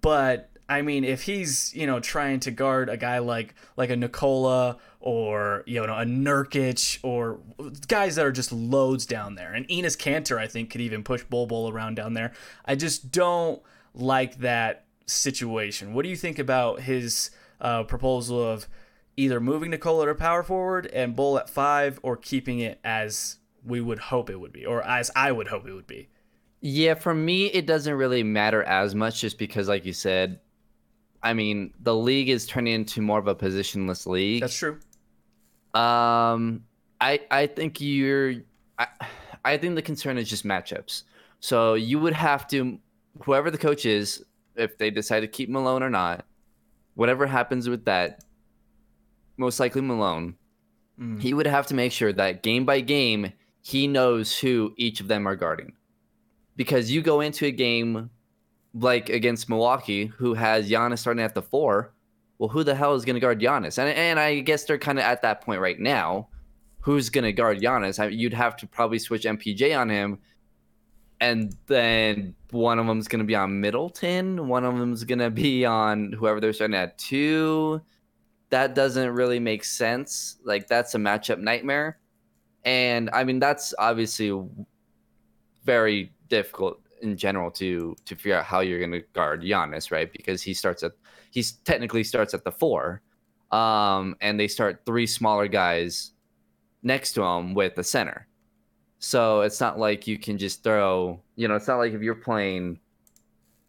but 0.01 0.51
I 0.69 0.83
mean, 0.83 1.05
if 1.05 1.23
he's 1.23 1.75
you 1.75 1.87
know 1.87 2.01
trying 2.01 2.41
to 2.41 2.51
guard 2.51 2.89
a 2.89 2.97
guy 2.97 3.19
like 3.19 3.55
like 3.77 3.91
a 3.91 3.97
Nikola 3.97 4.79
or 5.03 5.65
you 5.67 5.85
know 5.85 5.95
a 5.95 6.05
Nurkic 6.05 6.99
or 7.03 7.41
guys 7.89 8.15
that 8.15 8.25
are 8.25 8.33
just 8.33 8.53
loads 8.53 9.05
down 9.05 9.35
there, 9.35 9.53
and 9.53 9.69
Enes 9.69 9.99
Kanter 9.99 10.39
I 10.39 10.47
think 10.47 10.71
could 10.71 10.81
even 10.81 11.03
push 11.03 11.25
Bol 11.25 11.47
Bol 11.47 11.69
around 11.69 11.97
down 11.97 12.15
there. 12.15 12.33
I 12.65 12.77
just 12.77 13.11
don't 13.11 13.61
like 13.95 14.39
that 14.39 14.87
situation. 15.07 15.93
What 15.93 16.05
do 16.05 16.09
you 16.09 16.17
think 16.17 16.39
about 16.39 16.81
his 16.81 17.31
uh, 17.61 17.83
proposal 17.83 18.43
of 18.43 18.69
either 19.17 19.41
moving 19.41 19.71
Nikola 19.71 20.07
to 20.07 20.15
power 20.15 20.43
forward 20.43 20.87
and 20.87 21.15
Bol 21.15 21.37
at 21.37 21.51
five, 21.51 21.99
or 22.03 22.17
keeping 22.17 22.61
it 22.61 22.79
as 22.85 23.37
we 23.65 23.81
would 23.81 23.99
hope 23.99 24.31
it 24.31 24.41
would 24.41 24.53
be, 24.53 24.65
or 24.65 24.83
as 24.85 25.11
I 25.17 25.33
would 25.33 25.49
hope 25.49 25.67
it 25.67 25.75
would 25.75 25.87
be? 25.87 26.09
Yeah, 26.61 26.95
for 26.95 27.13
me, 27.13 27.47
it 27.47 27.67
doesn't 27.67 27.93
really 27.93 28.23
matter 28.23 28.63
as 28.63 28.95
much 28.95 29.21
just 29.21 29.37
because, 29.37 29.69
like 29.69 29.85
you 29.85 29.93
said, 29.93 30.39
I 31.21 31.35
mean, 31.35 31.75
the 31.81 31.95
league 31.95 32.29
is 32.29 32.47
turning 32.47 32.75
into 32.75 33.01
more 33.01 33.19
of 33.19 33.27
a 33.27 33.35
positionless 33.35 34.07
league. 34.07 34.41
That's 34.41 34.57
true. 34.57 34.79
Um, 35.75 36.65
I 37.01 37.21
I 37.31 37.47
think 37.47 37.81
you're. 37.81 38.35
I, 38.79 38.87
I 39.45 39.57
think 39.57 39.75
the 39.75 39.83
concern 39.83 40.19
is 40.19 40.29
just 40.29 40.45
matchups. 40.45 41.03
So 41.41 41.75
you 41.75 41.99
would 41.99 42.13
have 42.13 42.47
to, 42.49 42.79
whoever 43.25 43.51
the 43.51 43.59
coach 43.59 43.85
is, 43.87 44.25
if 44.55 44.79
they 44.79 44.91
decide 44.91 45.21
to 45.21 45.27
keep 45.27 45.49
Malone 45.49 45.83
or 45.83 45.91
not, 45.91 46.25
whatever 46.95 47.27
happens 47.27 47.69
with 47.69 47.85
that, 47.87 48.23
most 49.37 49.59
likely 49.61 49.81
Malone, 49.83 50.37
Mm. 51.01 51.21
he 51.23 51.33
would 51.33 51.47
have 51.47 51.67
to 51.69 51.75
make 51.75 51.91
sure 51.91 52.13
that 52.13 52.43
game 52.43 52.67
by 52.67 52.81
game 52.81 53.33
he 53.63 53.87
knows 53.87 54.39
who 54.39 54.75
each 54.77 55.01
of 55.01 55.09
them 55.09 55.27
are 55.27 55.35
guarding, 55.35 55.73
because 56.55 56.91
you 56.91 57.01
go 57.01 57.23
into 57.23 57.47
a 57.47 57.51
game 57.51 58.11
like 58.75 59.09
against 59.09 59.49
Milwaukee, 59.49 60.07
who 60.07 60.35
has 60.35 60.71
Giannis 60.71 60.99
starting 60.99 61.23
at 61.25 61.35
the 61.35 61.41
four. 61.43 61.95
Well, 62.43 62.49
who 62.49 62.65
the 62.65 62.75
hell 62.75 62.97
is 62.97 63.05
going 63.05 63.15
to 63.15 63.21
guard 63.21 63.41
Giannis? 63.41 63.79
And 63.79 63.89
and 63.89 64.19
I 64.19 64.41
guess 64.41 64.65
they're 64.65 64.77
kind 64.77 64.99
of 64.99 65.05
at 65.05 65.23
that 65.23 65.43
point 65.43 65.61
right 65.61 65.79
now. 65.79 66.27
Who's 66.81 67.09
going 67.09 67.23
to 67.23 67.33
guard 67.33 67.61
Giannis? 67.61 68.01
I, 68.01 68.09
you'd 68.09 68.33
have 68.33 68.57
to 68.57 68.67
probably 68.67 68.99
switch 68.99 69.23
MPJ 69.23 69.79
on 69.79 69.89
him, 69.89 70.19
and 71.21 71.55
then 71.69 72.35
one 72.51 72.81
of 72.81 72.89
them's 72.89 73.07
going 73.07 73.21
to 73.21 73.25
be 73.25 73.37
on 73.37 73.61
Middleton. 73.61 74.49
One 74.49 74.65
of 74.65 74.77
them's 74.77 75.05
going 75.05 75.21
to 75.21 75.31
be 75.31 75.65
on 75.65 76.13
whoever 76.15 76.41
they're 76.41 76.53
starting 76.53 76.75
at 76.75 76.99
two. 76.99 77.81
That 78.51 78.75
doesn't 78.75 79.11
really 79.11 79.39
make 79.39 79.63
sense. 79.63 80.39
Like 80.43 80.67
that's 80.67 80.97
a 80.97 80.99
matchup 80.99 81.39
nightmare. 81.39 82.01
And 82.65 83.09
I 83.13 83.23
mean, 83.23 83.39
that's 83.39 83.73
obviously 83.79 84.37
very 85.63 86.13
difficult 86.27 86.81
in 87.03 87.17
general 87.17 87.53
to 87.53 87.95
to 88.05 88.17
figure 88.17 88.35
out 88.35 88.47
how 88.47 88.59
you're 88.59 88.81
going 88.81 88.91
to 88.91 89.03
guard 89.13 89.43
Giannis, 89.43 89.93
right? 89.93 90.11
Because 90.11 90.43
he 90.43 90.55
starts 90.55 90.83
at 90.83 90.91
he's 91.33 91.53
technically 91.65 92.05
starts 92.05 92.35
at 92.35 92.45
the 92.45 92.53
four, 92.53 93.03
um, 93.51 94.15
and 94.21 94.39
they 94.39 94.47
start 94.47 94.83
three 94.87 95.07
smaller 95.07 95.49
guys 95.49 96.13
next 96.83 97.13
to 97.15 97.23
him 97.23 97.55
with 97.55 97.75
the 97.75 97.83
center. 97.83 98.29
So 98.99 99.41
it's 99.41 99.61
not 99.61 99.79
like 99.79 100.07
you 100.07 100.19
can 100.19 100.39
just 100.39 100.63
throw, 100.63 101.21
you 101.35 101.49
know, 101.49 101.57
it's 101.57 101.67
not 101.67 101.79
like 101.79 101.93
if 101.93 102.03
you're 102.03 102.15
playing, 102.15 102.79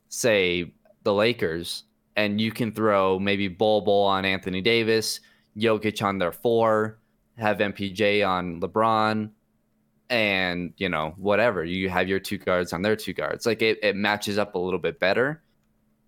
say, 0.09 0.73
the 1.03 1.13
Lakers, 1.13 1.85
and 2.15 2.39
you 2.39 2.51
can 2.51 2.71
throw 2.71 3.17
maybe 3.17 3.47
Bol 3.47 3.81
Bol 3.81 4.05
on 4.05 4.25
Anthony 4.25 4.61
Davis, 4.61 5.21
Jokic 5.57 6.03
on 6.03 6.19
their 6.19 6.31
four, 6.31 6.99
have 7.37 7.57
MPJ 7.57 8.27
on 8.27 8.61
LeBron, 8.61 9.31
and 10.09 10.73
you 10.77 10.89
know 10.89 11.15
whatever 11.17 11.63
you 11.63 11.89
have 11.89 12.07
your 12.07 12.19
two 12.19 12.37
guards 12.37 12.73
on 12.73 12.81
their 12.81 12.95
two 12.95 13.13
guards. 13.13 13.45
Like 13.45 13.61
it, 13.61 13.79
it 13.81 13.95
matches 13.95 14.37
up 14.37 14.53
a 14.55 14.59
little 14.59 14.79
bit 14.79 14.99
better. 14.99 15.41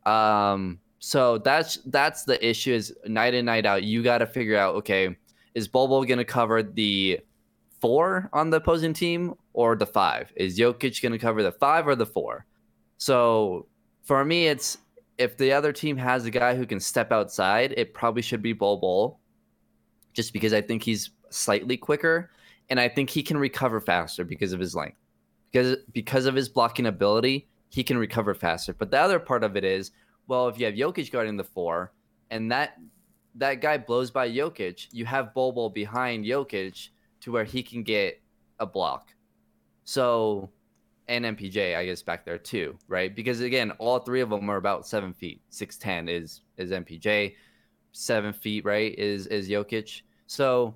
Um, 0.06 0.80
so 1.00 1.38
that's 1.40 1.78
that's 1.86 2.24
the 2.24 2.44
issue 2.46 2.74
is 2.74 2.94
night 3.06 3.34
in 3.34 3.46
night 3.46 3.66
out. 3.66 3.84
You 3.84 4.04
got 4.04 4.20
to 4.20 4.25
figure 4.25 4.58
out 4.58 4.75
okay, 4.75 5.16
is 5.54 5.68
Bol 5.68 5.88
going 6.06 6.18
to 6.18 6.25
cover 6.25 6.64
the 6.64 7.20
four 7.80 8.30
on 8.34 8.50
the 8.50 8.58
opposing 8.58 8.94
team 8.94 9.34
or 9.54 9.75
the 9.75 9.86
five? 9.86 10.32
Is 10.36 10.58
Jokic 10.58 11.02
going 11.02 11.12
to 11.12 11.20
cover 11.20 11.44
the 11.44 11.52
five 11.52 11.88
or 11.88 11.96
the 11.96 12.06
four? 12.06 12.46
So 12.98 13.68
for 14.04 14.24
me, 14.24 14.48
it's 14.48 14.78
if 15.18 15.38
the 15.38 15.52
other 15.54 15.72
team 15.72 15.98
has 15.98 16.25
a 16.25 16.32
guy 16.32 16.56
who 16.56 16.66
can 16.66 16.80
step 16.80 17.12
outside, 17.12 17.74
it 17.78 17.94
probably 17.94 18.22
should 18.22 18.42
be 18.42 18.54
Bol, 18.54 19.20
just 20.14 20.34
because 20.34 20.54
I 20.54 20.62
think 20.62 20.84
he's 20.84 21.12
slightly 21.30 21.78
quicker 21.78 22.32
and 22.70 22.80
I 22.80 22.90
think 22.90 23.10
he 23.10 23.24
can 23.24 23.38
recover 23.38 23.80
faster 23.80 24.24
because 24.24 24.54
of 24.54 24.60
his 24.60 24.75
length. 24.75 24.98
Because 25.52 25.78
because 25.94 26.25
of 26.25 26.36
his 26.36 26.50
blocking 26.50 26.88
ability, 26.88 27.48
he 27.70 27.84
can 27.84 27.98
recover 27.98 28.34
faster. 28.34 28.74
But 28.74 28.92
the 28.92 29.00
other 29.00 29.20
part 29.20 29.44
of 29.44 29.56
it 29.56 29.64
is, 29.64 29.92
well, 30.27 30.48
if 30.48 30.60
you 30.60 30.65
have 30.65 30.75
Jokic 30.75 31.12
guarding 31.12 31.38
the 31.38 31.44
four, 31.44 31.94
and 32.29 32.51
that 32.51 32.77
that 33.36 33.62
guy 33.62 33.77
blows 33.77 34.12
by 34.12 34.29
Jokic, 34.29 34.88
you 34.91 35.05
have 35.05 35.34
Bol 35.34 35.70
behind 35.70 36.25
Jokic 36.25 36.89
to 37.22 37.32
where 37.32 37.44
he 37.44 37.62
can 37.62 37.84
get 37.84 38.22
a 38.60 38.65
block. 38.65 39.13
So, 39.84 40.50
and 41.08 41.25
MPJ, 41.25 41.75
I 41.75 41.86
guess 41.86 42.01
back 42.01 42.25
there 42.25 42.38
too, 42.38 42.77
right? 42.88 43.15
Because 43.15 43.41
again, 43.41 43.72
all 43.72 44.00
three 44.00 44.22
of 44.22 44.29
them 44.29 44.50
are 44.50 44.58
about 44.58 44.88
seven 44.88 45.13
feet. 45.13 45.41
Six 45.50 45.77
ten 45.77 46.10
is 46.10 46.41
is 46.58 46.72
MPJ, 46.72 47.36
seven 47.91 48.34
feet, 48.34 48.65
right? 48.65 48.98
Is 48.98 49.27
is 49.27 49.50
Jokic. 49.50 50.01
So, 50.27 50.75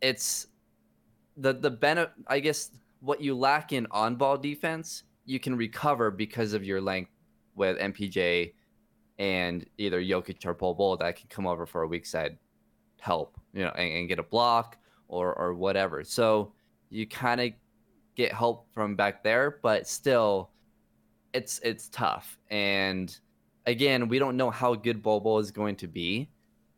it's 0.00 0.48
the 1.36 1.52
the 1.52 1.70
benefit. 1.70 2.14
I 2.26 2.40
guess 2.40 2.70
what 3.00 3.20
you 3.20 3.36
lack 3.36 3.72
in 3.72 3.86
on 3.90 4.16
ball 4.16 4.36
defense, 4.36 5.04
you 5.24 5.38
can 5.38 5.56
recover 5.56 6.10
because 6.10 6.52
of 6.52 6.64
your 6.64 6.80
length 6.80 7.10
with 7.56 7.78
MPJ 7.78 8.52
and 9.18 9.66
either 9.78 10.00
Jokic 10.00 10.44
or 10.44 10.54
Bol 10.54 10.96
that 10.98 11.16
can 11.16 11.28
come 11.28 11.46
over 11.46 11.66
for 11.66 11.82
a 11.82 11.88
weak 11.88 12.06
side 12.06 12.38
help, 13.00 13.38
you 13.52 13.62
know, 13.64 13.72
and, 13.76 13.92
and 13.92 14.08
get 14.08 14.18
a 14.18 14.22
block 14.22 14.78
or 15.08 15.34
or 15.34 15.54
whatever. 15.54 16.04
So 16.04 16.52
you 16.90 17.06
kind 17.06 17.40
of 17.40 17.50
get 18.14 18.32
help 18.32 18.66
from 18.72 18.96
back 18.96 19.22
there, 19.22 19.58
but 19.62 19.88
still, 19.88 20.50
it's 21.32 21.60
it's 21.62 21.88
tough. 21.88 22.38
And 22.50 23.16
again, 23.66 24.08
we 24.08 24.18
don't 24.18 24.36
know 24.36 24.50
how 24.50 24.74
good 24.74 25.02
Bol 25.02 25.38
is 25.38 25.50
going 25.50 25.76
to 25.76 25.86
be. 25.86 26.28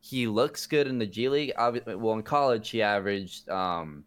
He 0.00 0.26
looks 0.26 0.66
good 0.66 0.86
in 0.86 0.98
the 0.98 1.06
G 1.06 1.28
League. 1.28 1.52
Well, 1.58 2.14
in 2.14 2.22
college, 2.22 2.70
he 2.70 2.82
averaged 2.82 3.48
um, 3.48 4.04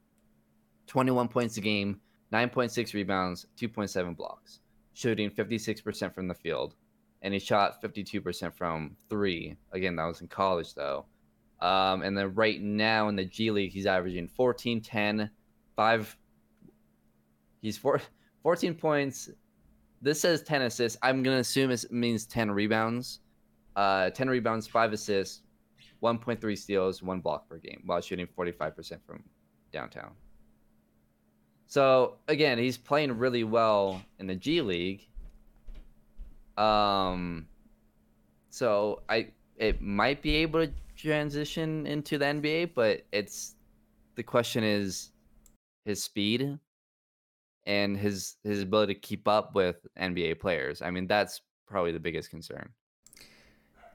21 0.87 1.27
points 1.27 1.57
a 1.57 1.61
game, 1.61 1.99
9.6 2.33 2.93
rebounds, 2.93 3.45
2.7 3.57 4.15
blocks, 4.15 4.60
shooting 4.93 5.29
56% 5.29 6.13
from 6.13 6.27
the 6.27 6.33
field. 6.33 6.75
And 7.21 7.33
he 7.33 7.39
shot 7.39 7.81
52% 7.81 8.53
from 8.53 8.95
three. 9.09 9.55
Again, 9.71 9.95
that 9.95 10.05
was 10.05 10.21
in 10.21 10.27
college, 10.27 10.73
though. 10.73 11.05
Um, 11.59 12.01
and 12.01 12.17
then 12.17 12.33
right 12.33 12.59
now 12.59 13.07
in 13.07 13.15
the 13.15 13.25
G 13.25 13.51
League, 13.51 13.71
he's 13.71 13.85
averaging 13.85 14.27
14, 14.27 14.81
10, 14.81 15.29
5. 15.75 16.17
He's 17.61 17.77
four, 17.77 18.01
14 18.43 18.73
points. 18.73 19.29
This 20.01 20.19
says 20.19 20.41
10 20.41 20.63
assists. 20.63 20.97
I'm 21.03 21.21
going 21.21 21.37
to 21.37 21.41
assume 21.41 21.69
it 21.69 21.85
means 21.91 22.25
10 22.25 22.49
rebounds. 22.49 23.19
Uh, 23.75 24.09
10 24.09 24.29
rebounds, 24.29 24.67
5 24.67 24.93
assists, 24.93 25.43
1.3 26.03 26.57
steals, 26.57 27.01
1 27.01 27.19
block 27.21 27.47
per 27.47 27.57
game 27.57 27.81
while 27.85 28.01
shooting 28.01 28.27
45% 28.37 28.97
from 29.05 29.23
downtown. 29.71 30.11
So 31.71 32.17
again, 32.27 32.57
he's 32.57 32.75
playing 32.75 33.17
really 33.17 33.45
well 33.45 34.01
in 34.19 34.27
the 34.27 34.35
G 34.35 34.59
League. 34.59 35.07
Um, 36.57 37.47
so 38.49 39.03
I 39.07 39.29
it 39.55 39.81
might 39.81 40.21
be 40.21 40.35
able 40.35 40.67
to 40.67 40.73
transition 40.97 41.87
into 41.87 42.17
the 42.17 42.25
NBA, 42.25 42.71
but 42.75 43.05
it's 43.13 43.55
the 44.15 44.23
question 44.23 44.65
is 44.65 45.11
his 45.85 46.03
speed 46.03 46.59
and 47.65 47.95
his 47.95 48.35
his 48.43 48.63
ability 48.63 48.95
to 48.95 48.99
keep 48.99 49.25
up 49.29 49.55
with 49.55 49.77
NBA 49.97 50.41
players. 50.41 50.81
I 50.81 50.91
mean, 50.91 51.07
that's 51.07 51.39
probably 51.67 51.93
the 51.93 52.01
biggest 52.01 52.29
concern. 52.29 52.67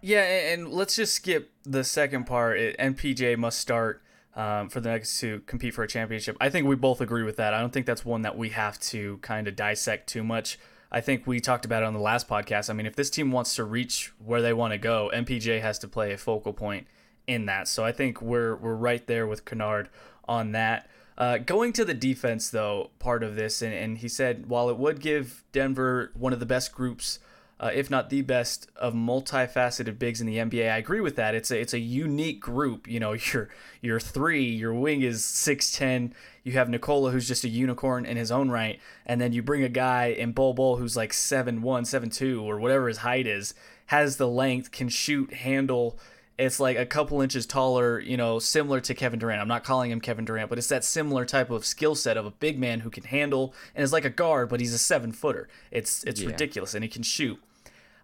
Yeah, 0.01 0.23
and 0.23 0.71
let's 0.71 0.97
just 0.97 1.15
skip 1.15 1.53
the 1.65 1.85
second 1.85 2.25
part. 2.25 2.59
MPJ 2.79 3.37
must 3.37 3.59
start 3.59 4.03
um, 4.37 4.69
for 4.69 4.81
the 4.81 4.91
next 4.91 5.19
to 5.21 5.41
compete 5.47 5.75
for 5.75 5.83
a 5.83 5.89
championship. 5.89 6.37
I 6.41 6.51
think 6.51 6.69
we 6.69 6.77
both 6.77 7.01
agree 7.01 7.23
with 7.25 7.37
that. 7.37 7.55
I 7.55 7.61
don't 7.61 7.73
think 7.73 7.87
that's 7.87 8.05
one 8.05 8.23
that 8.23 8.37
we 8.37 8.51
have 8.51 8.79
to 8.81 9.19
kind 9.19 9.49
of 9.49 9.57
dissect 9.57 10.09
too 10.09 10.23
much. 10.23 10.59
I 10.93 11.01
think 11.01 11.27
we 11.27 11.41
talked 11.41 11.65
about 11.65 11.83
it 11.83 11.87
on 11.87 11.95
the 11.95 12.01
last 12.01 12.29
podcast. 12.29 12.71
I 12.71 12.75
mean, 12.75 12.87
if 12.87 12.95
this 12.95 13.11
team 13.11 13.33
wants 13.33 13.57
to 13.57 13.65
reach 13.65 14.13
where 14.25 14.43
they 14.43 14.53
want 14.53 14.73
to 14.73 14.79
go, 14.79 15.11
MPJ 15.13 15.61
has 15.63 15.79
to 15.81 15.89
play 15.89 16.13
a 16.13 16.17
focal 16.17 16.53
point 16.53 16.87
in 17.27 17.47
that. 17.47 17.67
So 17.67 17.85
I 17.85 17.93
think 17.93 18.23
we're 18.23 18.55
we're 18.55 18.77
right 18.77 19.05
there 19.07 19.27
with 19.27 19.45
Kennard 19.45 19.89
on 20.29 20.53
that. 20.53 20.89
Uh, 21.19 21.39
going 21.39 21.73
to 21.73 21.85
the 21.85 21.95
defense, 21.95 22.51
though, 22.51 22.91
part 22.99 23.23
of 23.23 23.37
this, 23.37 23.63
and, 23.63 23.73
and 23.73 23.99
he 23.99 24.09
said 24.09 24.47
while 24.49 24.69
it 24.69 24.77
would 24.77 25.01
give 25.01 25.45
Denver 25.51 26.13
one 26.15 26.35
of 26.35 26.41
the 26.41 26.47
best 26.47 26.73
groups 26.73 27.19
uh, 27.59 27.71
if 27.73 27.91
not 27.91 28.11
the 28.11 28.21
best 28.21 28.71
of 28.77 28.93
multifaceted 28.93 29.99
bigs 29.99 30.21
in 30.21 30.27
the 30.27 30.37
NBA. 30.37 30.71
I 30.71 30.77
agree 30.77 31.01
with 31.01 31.17
that. 31.17 31.35
It's 31.35 31.51
a 31.51 31.59
it's 31.59 31.73
a 31.73 31.79
unique 31.79 32.41
group. 32.41 32.87
You 32.87 33.01
know, 33.01 33.13
your 33.33 33.49
your 33.81 34.01
three, 34.01 34.45
your 34.45 34.75
wing 34.75 35.03
is 35.03 35.25
six 35.25 35.73
ten. 35.73 36.15
You 36.45 36.53
have 36.53 36.69
Nikola, 36.69 37.11
who's 37.11 37.27
just 37.27 37.45
a 37.45 37.49
unicorn 37.49 38.07
in 38.07 38.17
his 38.17 38.31
own 38.31 38.51
right, 38.51 38.79
and 39.05 39.21
then 39.21 39.33
you 39.33 39.43
bring 39.43 39.63
a 39.63 39.69
guy 39.69 40.07
in 40.07 40.33
Bol 40.33 40.55
Bol 40.55 40.77
who's 40.77 40.97
like 40.97 41.13
seven 41.13 41.63
one, 41.63 41.85
seven 41.85 42.11
two, 42.11 42.43
or 42.43 42.59
whatever 42.61 42.89
his 42.89 42.99
height 42.99 43.27
is, 43.27 43.55
has 43.87 44.17
the 44.17 44.29
length, 44.29 44.71
can 44.71 44.89
shoot, 44.89 45.33
handle. 45.33 45.99
It's 46.39 46.61
like 46.61 46.77
a 46.77 46.85
couple 46.85 47.23
inches 47.23 47.47
taller, 47.47 47.99
you 47.99 48.19
know, 48.19 48.39
similar 48.39 48.79
to 48.83 48.95
Kevin 48.95 49.19
Durant. 49.19 49.41
I'm 49.41 49.49
not 49.49 49.65
calling 49.65 49.91
him 49.91 50.03
Kevin 50.03 50.27
Durant, 50.27 50.51
but 50.51 50.59
it's 50.59 50.67
that 50.69 50.85
similar 50.85 51.25
type 51.25 51.49
of 51.49 51.65
skill 51.65 51.95
set 51.95 52.19
of 52.19 52.27
a 52.27 52.31
big 52.31 52.59
man 52.59 52.81
who 52.81 52.91
can 52.91 53.05
handle 53.05 53.55
and 53.75 53.83
is 53.83 53.91
like 53.91 54.05
a 54.05 54.11
guard, 54.11 54.51
but 54.51 54.61
he's 54.61 54.75
a 54.75 54.79
seven 54.79 55.13
footer. 55.13 55.49
It's 55.71 56.05
it's 56.05 56.21
yeah. 56.21 56.29
ridiculous, 56.29 56.75
and 56.75 56.85
he 56.85 56.91
can 56.91 57.03
shoot. 57.03 57.41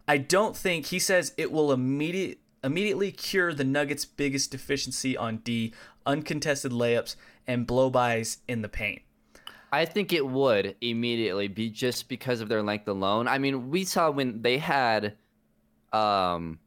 I 0.07 0.19
don't 0.19 0.57
think 0.57 0.87
he 0.87 0.99
says 0.99 1.33
it 1.37 1.53
will 1.53 1.73
immediate 1.73 2.39
immediately 2.65 3.11
cure 3.11 3.53
the 3.53 3.65
Nuggets' 3.65 4.05
biggest 4.05 4.51
deficiency 4.51 5.17
on 5.17 5.39
D, 5.39 5.73
uncontested 6.07 6.73
layups 6.73 7.17
and 7.47 7.67
blowbys 7.67 8.39
in 8.47 8.63
the 8.63 8.69
paint. 8.69 9.03
I 9.73 9.85
think 9.85 10.13
it 10.13 10.27
would 10.27 10.77
immediately 10.81 11.49
be 11.49 11.71
just 11.71 12.09
because 12.09 12.41
of 12.41 12.49
their 12.49 12.63
length 12.63 12.87
alone. 12.87 13.27
I 13.27 13.39
mean, 13.39 13.71
we 13.71 13.85
saw 13.85 14.11
when 14.11 14.43
they 14.43 14.59
had 14.59 15.17
um, 15.93 16.59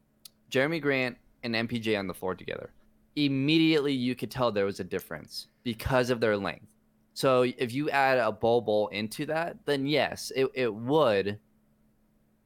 Jerami 0.50 0.82
Grant 0.82 1.16
and 1.42 1.54
MPJ 1.54 1.98
on 1.98 2.08
the 2.08 2.14
floor 2.14 2.34
together. 2.34 2.70
Immediately, 3.14 3.92
you 3.92 4.14
could 4.14 4.30
tell 4.30 4.50
there 4.50 4.64
was 4.64 4.80
a 4.80 4.84
difference 4.84 5.46
because 5.62 6.10
of 6.10 6.20
their 6.20 6.36
length. 6.36 6.66
So 7.14 7.42
if 7.42 7.72
you 7.72 7.88
add 7.90 8.18
a 8.18 8.30
Bol 8.30 8.60
Bol 8.60 8.88
into 8.88 9.24
that, 9.26 9.64
then 9.64 9.86
yes, 9.86 10.32
it, 10.36 10.50
it 10.52 10.74
would 10.74 11.38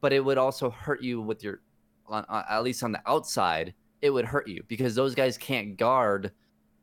but 0.00 0.12
it 0.12 0.24
would 0.24 0.38
also 0.38 0.70
hurt 0.70 1.02
you 1.02 1.20
with 1.20 1.42
your, 1.42 1.60
on, 2.06 2.24
uh, 2.28 2.42
at 2.48 2.62
least 2.62 2.82
on 2.82 2.92
the 2.92 3.00
outside, 3.06 3.74
it 4.02 4.10
would 4.10 4.24
hurt 4.24 4.48
you 4.48 4.62
because 4.68 4.94
those 4.94 5.14
guys 5.14 5.36
can't 5.36 5.76
guard 5.76 6.32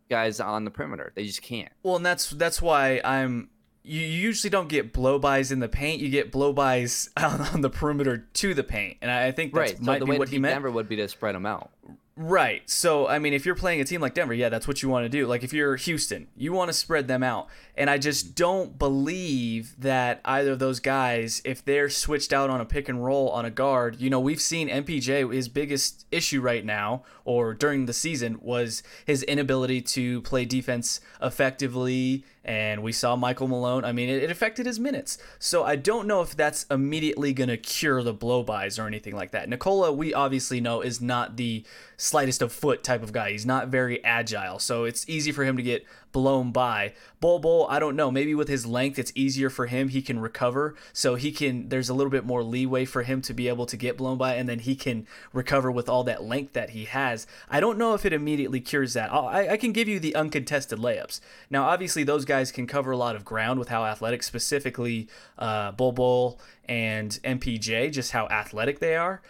guys 0.09 0.39
on 0.39 0.63
the 0.63 0.71
perimeter. 0.71 1.11
They 1.15 1.25
just 1.25 1.41
can't. 1.41 1.71
Well, 1.83 1.95
and 1.95 2.05
that's 2.05 2.29
that's 2.31 2.61
why 2.61 3.01
I'm. 3.03 3.49
You 3.83 4.01
usually 4.01 4.49
don't 4.49 4.67
get 4.67 4.93
blowbys 4.93 5.51
in 5.51 5.59
the 5.59 5.69
paint. 5.69 6.01
You 6.01 6.09
get 6.09 6.31
blowbys 6.31 7.09
on, 7.17 7.41
on 7.53 7.61
the 7.61 7.69
perimeter 7.69 8.27
to 8.33 8.53
the 8.53 8.63
paint, 8.63 8.97
and 9.01 9.09
I 9.09 9.31
think 9.31 9.53
that's 9.53 9.73
right. 9.73 9.81
might 9.81 9.95
so 9.95 9.99
the 9.99 10.05
be 10.05 10.11
way 10.11 10.17
what 10.19 10.29
he 10.29 10.39
meant. 10.39 10.55
Denver 10.55 10.71
would 10.71 10.89
be 10.89 10.97
to 10.97 11.07
spread 11.07 11.35
them 11.35 11.45
out. 11.45 11.71
Right. 12.19 12.67
So, 12.67 13.07
I 13.07 13.19
mean, 13.19 13.33
if 13.33 13.45
you're 13.45 13.53
playing 13.53 13.79
a 13.79 13.83
team 13.83 14.01
like 14.01 14.15
Denver, 14.15 14.33
yeah, 14.33 14.49
that's 14.49 14.67
what 14.67 14.81
you 14.81 14.89
want 14.89 15.05
to 15.05 15.09
do. 15.09 15.27
Like 15.27 15.43
if 15.43 15.53
you're 15.53 15.75
Houston, 15.75 16.27
you 16.35 16.51
want 16.51 16.69
to 16.69 16.73
spread 16.73 17.07
them 17.07 17.21
out. 17.21 17.47
And 17.75 17.91
I 17.91 17.99
just 17.99 18.33
don't 18.33 18.79
believe 18.79 19.75
that 19.79 20.21
either 20.25 20.53
of 20.53 20.59
those 20.59 20.79
guys, 20.79 21.43
if 21.45 21.63
they're 21.63 21.89
switched 21.89 22.33
out 22.33 22.49
on 22.49 22.59
a 22.59 22.65
pick 22.65 22.89
and 22.89 23.05
roll 23.05 23.29
on 23.29 23.45
a 23.45 23.51
guard, 23.51 24.01
you 24.01 24.09
know, 24.09 24.19
we've 24.19 24.41
seen 24.41 24.67
MPJ, 24.67 25.31
his 25.31 25.47
biggest 25.47 26.07
issue 26.11 26.41
right 26.41 26.65
now 26.65 27.03
or 27.23 27.53
during 27.53 27.85
the 27.85 27.93
season 27.93 28.39
was 28.41 28.81
his 29.05 29.21
inability 29.23 29.81
to 29.81 30.23
play 30.23 30.43
defense 30.43 30.99
effectively 31.21 32.23
And 32.47 32.81
we 32.81 32.93
saw 32.93 33.17
Michael 33.17 33.49
Malone. 33.49 33.83
I 33.83 33.91
mean, 33.91 34.07
it, 34.07 34.23
it 34.23 34.31
affected 34.31 34.65
his 34.65 34.79
minutes. 34.79 35.17
So 35.37 35.65
I 35.65 35.75
don't 35.75 36.07
know 36.07 36.21
if 36.21 36.35
that's 36.35 36.65
immediately 36.71 37.33
going 37.33 37.49
to 37.49 37.57
cure 37.57 38.01
the 38.01 38.13
blowbys 38.13 38.81
or 38.81 38.87
anything 38.87 39.15
like 39.15 39.31
that. 39.31 39.49
Nikola, 39.49 39.91
we 39.91 40.13
obviously 40.13 40.61
know, 40.61 40.79
is 40.81 41.01
not 41.01 41.35
the 41.35 41.65
slightest 41.97 42.41
of 42.41 42.53
foot 42.53 42.85
type 42.85 43.03
of 43.03 43.11
guy. 43.11 43.31
He's 43.31 43.45
not 43.45 43.67
very 43.67 44.01
agile. 44.03 44.59
So 44.59 44.85
it's 44.85 45.07
easy 45.09 45.33
for 45.33 45.43
him 45.43 45.57
to 45.57 45.63
get 45.63 45.85
blown 46.11 46.51
by. 46.51 46.93
Bol 47.19 47.39
Bol, 47.39 47.67
I 47.69 47.79
don't 47.79 47.95
know. 47.95 48.11
Maybe 48.11 48.35
with 48.35 48.47
his 48.47 48.65
length, 48.65 48.99
it's 48.99 49.11
easier 49.15 49.49
for 49.49 49.67
him. 49.67 49.89
He 49.89 50.01
can 50.01 50.19
recover, 50.19 50.75
so 50.93 51.15
he 51.15 51.31
can. 51.31 51.69
There's 51.69 51.89
a 51.89 51.93
little 51.93 52.11
bit 52.11 52.25
more 52.25 52.43
leeway 52.43 52.85
for 52.85 53.03
him 53.03 53.21
to 53.23 53.33
be 53.33 53.47
able 53.47 53.65
to 53.65 53.77
get 53.77 53.97
blown 53.97 54.17
by, 54.17 54.35
and 54.35 54.47
then 54.47 54.59
he 54.59 54.75
can 54.75 55.07
recover 55.33 55.71
with 55.71 55.89
all 55.89 56.03
that 56.05 56.23
length 56.23 56.53
that 56.53 56.71
he 56.71 56.85
has. 56.85 57.27
I 57.49 57.59
don't 57.59 57.77
know 57.77 57.93
if 57.93 58.05
it 58.05 58.13
immediately 58.13 58.59
cures 58.59 58.93
that. 58.93 59.11
I, 59.13 59.53
I 59.53 59.57
can 59.57 59.71
give 59.71 59.87
you 59.87 59.99
the 59.99 60.15
uncontested 60.15 60.79
layups. 60.79 61.19
Now, 61.49 61.65
obviously, 61.65 62.03
those 62.03 62.25
guys 62.25 62.51
can 62.51 62.67
cover 62.67 62.91
a 62.91 62.97
lot 62.97 63.15
of 63.15 63.25
ground 63.25 63.59
with 63.59 63.69
how 63.69 63.85
athletic, 63.85 64.23
specifically 64.23 65.07
uh, 65.37 65.71
Bol 65.71 65.91
Bol 65.91 66.39
and 66.65 67.11
MPJ, 67.23 67.91
just 67.91 68.11
how 68.11 68.27
athletic 68.27 68.79
they 68.79 68.95
are. 68.95 69.21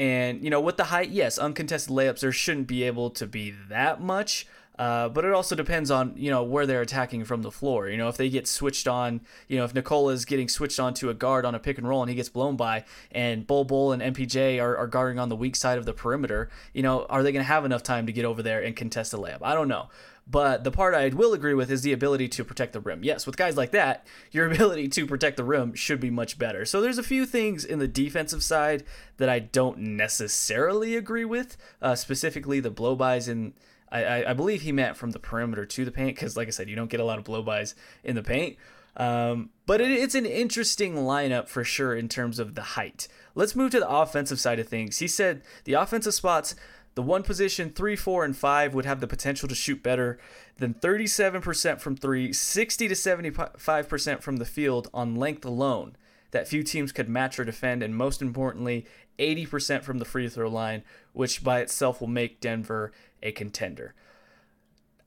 And, 0.00 0.42
you 0.42 0.48
know, 0.48 0.62
with 0.62 0.78
the 0.78 0.84
height, 0.84 1.10
yes, 1.10 1.36
uncontested 1.36 1.94
layups, 1.94 2.20
there 2.20 2.32
shouldn't 2.32 2.66
be 2.66 2.84
able 2.84 3.10
to 3.10 3.26
be 3.26 3.54
that 3.68 4.00
much. 4.00 4.46
Uh, 4.80 5.10
but 5.10 5.26
it 5.26 5.32
also 5.34 5.54
depends 5.54 5.90
on 5.90 6.14
you 6.16 6.30
know 6.30 6.42
where 6.42 6.64
they're 6.64 6.80
attacking 6.80 7.22
from 7.26 7.42
the 7.42 7.50
floor. 7.50 7.90
You 7.90 7.98
know 7.98 8.08
if 8.08 8.16
they 8.16 8.30
get 8.30 8.48
switched 8.48 8.88
on, 8.88 9.20
you 9.46 9.58
know 9.58 9.64
if 9.66 9.74
Nikola 9.74 10.14
is 10.14 10.24
getting 10.24 10.48
switched 10.48 10.80
on 10.80 10.94
to 10.94 11.10
a 11.10 11.14
guard 11.14 11.44
on 11.44 11.54
a 11.54 11.58
pick 11.58 11.76
and 11.76 11.86
roll 11.86 12.00
and 12.02 12.08
he 12.08 12.16
gets 12.16 12.30
blown 12.30 12.56
by, 12.56 12.86
and 13.12 13.46
Bol 13.46 13.64
Bol 13.64 13.92
and 13.92 14.00
MPJ 14.00 14.58
are, 14.58 14.74
are 14.78 14.86
guarding 14.86 15.18
on 15.18 15.28
the 15.28 15.36
weak 15.36 15.54
side 15.54 15.76
of 15.76 15.84
the 15.84 15.92
perimeter. 15.92 16.48
You 16.72 16.82
know 16.82 17.04
are 17.10 17.22
they 17.22 17.30
going 17.30 17.44
to 17.44 17.46
have 17.46 17.66
enough 17.66 17.82
time 17.82 18.06
to 18.06 18.12
get 18.12 18.24
over 18.24 18.42
there 18.42 18.62
and 18.62 18.74
contest 18.74 19.10
the 19.10 19.18
layup? 19.18 19.40
I 19.42 19.54
don't 19.54 19.68
know. 19.68 19.90
But 20.26 20.64
the 20.64 20.70
part 20.70 20.94
I 20.94 21.08
will 21.08 21.34
agree 21.34 21.54
with 21.54 21.70
is 21.70 21.82
the 21.82 21.92
ability 21.92 22.28
to 22.28 22.44
protect 22.44 22.72
the 22.72 22.80
rim. 22.80 23.04
Yes, 23.04 23.26
with 23.26 23.36
guys 23.36 23.58
like 23.58 23.72
that, 23.72 24.06
your 24.30 24.46
ability 24.50 24.88
to 24.88 25.06
protect 25.06 25.36
the 25.36 25.44
rim 25.44 25.74
should 25.74 26.00
be 26.00 26.08
much 26.08 26.38
better. 26.38 26.64
So 26.64 26.80
there's 26.80 26.98
a 26.98 27.02
few 27.02 27.26
things 27.26 27.66
in 27.66 27.80
the 27.80 27.88
defensive 27.88 28.42
side 28.42 28.84
that 29.18 29.28
I 29.28 29.40
don't 29.40 29.78
necessarily 29.78 30.96
agree 30.96 31.26
with, 31.26 31.58
uh, 31.82 31.96
specifically 31.96 32.60
the 32.60 32.70
blowbys 32.70 33.28
and 33.28 33.52
I, 33.92 34.24
I, 34.24 34.32
believe 34.34 34.62
he 34.62 34.72
meant 34.72 34.96
from 34.96 35.10
the 35.10 35.18
perimeter 35.18 35.66
to 35.66 35.84
the 35.84 35.90
paint 35.90 36.14
because, 36.14 36.36
like 36.36 36.46
I 36.46 36.52
said, 36.52 36.68
you 36.68 36.76
don't 36.76 36.90
get 36.90 37.00
a 37.00 37.04
lot 37.04 37.18
of 37.18 37.24
blowbys 37.24 37.74
in 38.04 38.14
the 38.14 38.22
paint. 38.22 38.56
Um, 38.96 39.50
but 39.66 39.80
it, 39.80 39.90
it's 39.90 40.14
an 40.14 40.26
interesting 40.26 40.94
lineup 40.94 41.48
for 41.48 41.64
sure 41.64 41.94
in 41.94 42.08
terms 42.08 42.38
of 42.38 42.54
the 42.54 42.62
height. 42.62 43.08
Let's 43.34 43.56
move 43.56 43.70
to 43.72 43.80
the 43.80 43.88
offensive 43.88 44.40
side 44.40 44.58
of 44.58 44.68
things. 44.68 44.98
He 44.98 45.08
said 45.08 45.42
the 45.64 45.74
offensive 45.74 46.14
spots, 46.14 46.54
the 46.94 47.02
one 47.02 47.22
position, 47.22 47.70
three, 47.70 47.96
four, 47.96 48.24
and 48.24 48.36
five, 48.36 48.74
would 48.74 48.84
have 48.84 49.00
the 49.00 49.06
potential 49.06 49.48
to 49.48 49.54
shoot 49.54 49.82
better 49.82 50.18
than 50.58 50.74
37% 50.74 51.80
from 51.80 51.96
three, 51.96 52.32
60 52.32 52.88
to 52.88 52.94
75% 52.94 54.22
from 54.22 54.36
the 54.36 54.44
field 54.44 54.88
on 54.92 55.16
length 55.16 55.44
alone 55.44 55.96
that 56.30 56.48
few 56.48 56.62
teams 56.62 56.92
could 56.92 57.08
match 57.08 57.38
or 57.38 57.44
defend, 57.44 57.82
and 57.82 57.96
most 57.96 58.22
importantly, 58.22 58.86
80% 59.18 59.82
from 59.82 59.98
the 59.98 60.04
free 60.04 60.28
throw 60.28 60.48
line, 60.48 60.82
which 61.12 61.44
by 61.44 61.60
itself 61.60 62.00
will 62.00 62.08
make 62.08 62.40
Denver 62.40 62.92
a 63.22 63.32
contender. 63.32 63.94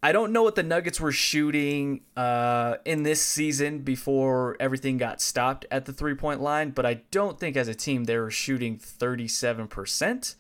I 0.03 0.11
don't 0.11 0.33
know 0.33 0.43
what 0.43 0.55
the 0.55 0.63
Nuggets 0.63 0.99
were 0.99 1.13
shooting 1.13 2.01
uh, 2.17 2.75
in 2.83 3.03
this 3.03 3.21
season 3.21 3.79
before 3.79 4.57
everything 4.59 4.97
got 4.97 5.21
stopped 5.21 5.65
at 5.71 5.85
the 5.85 5.93
three 5.93 6.13
point 6.13 6.41
line, 6.41 6.71
but 6.71 6.85
I 6.85 6.95
don't 7.11 7.39
think 7.39 7.55
as 7.55 7.69
a 7.69 7.73
team 7.73 8.03
they 8.03 8.17
were 8.17 8.29
shooting 8.29 8.77
37%. 8.77 10.35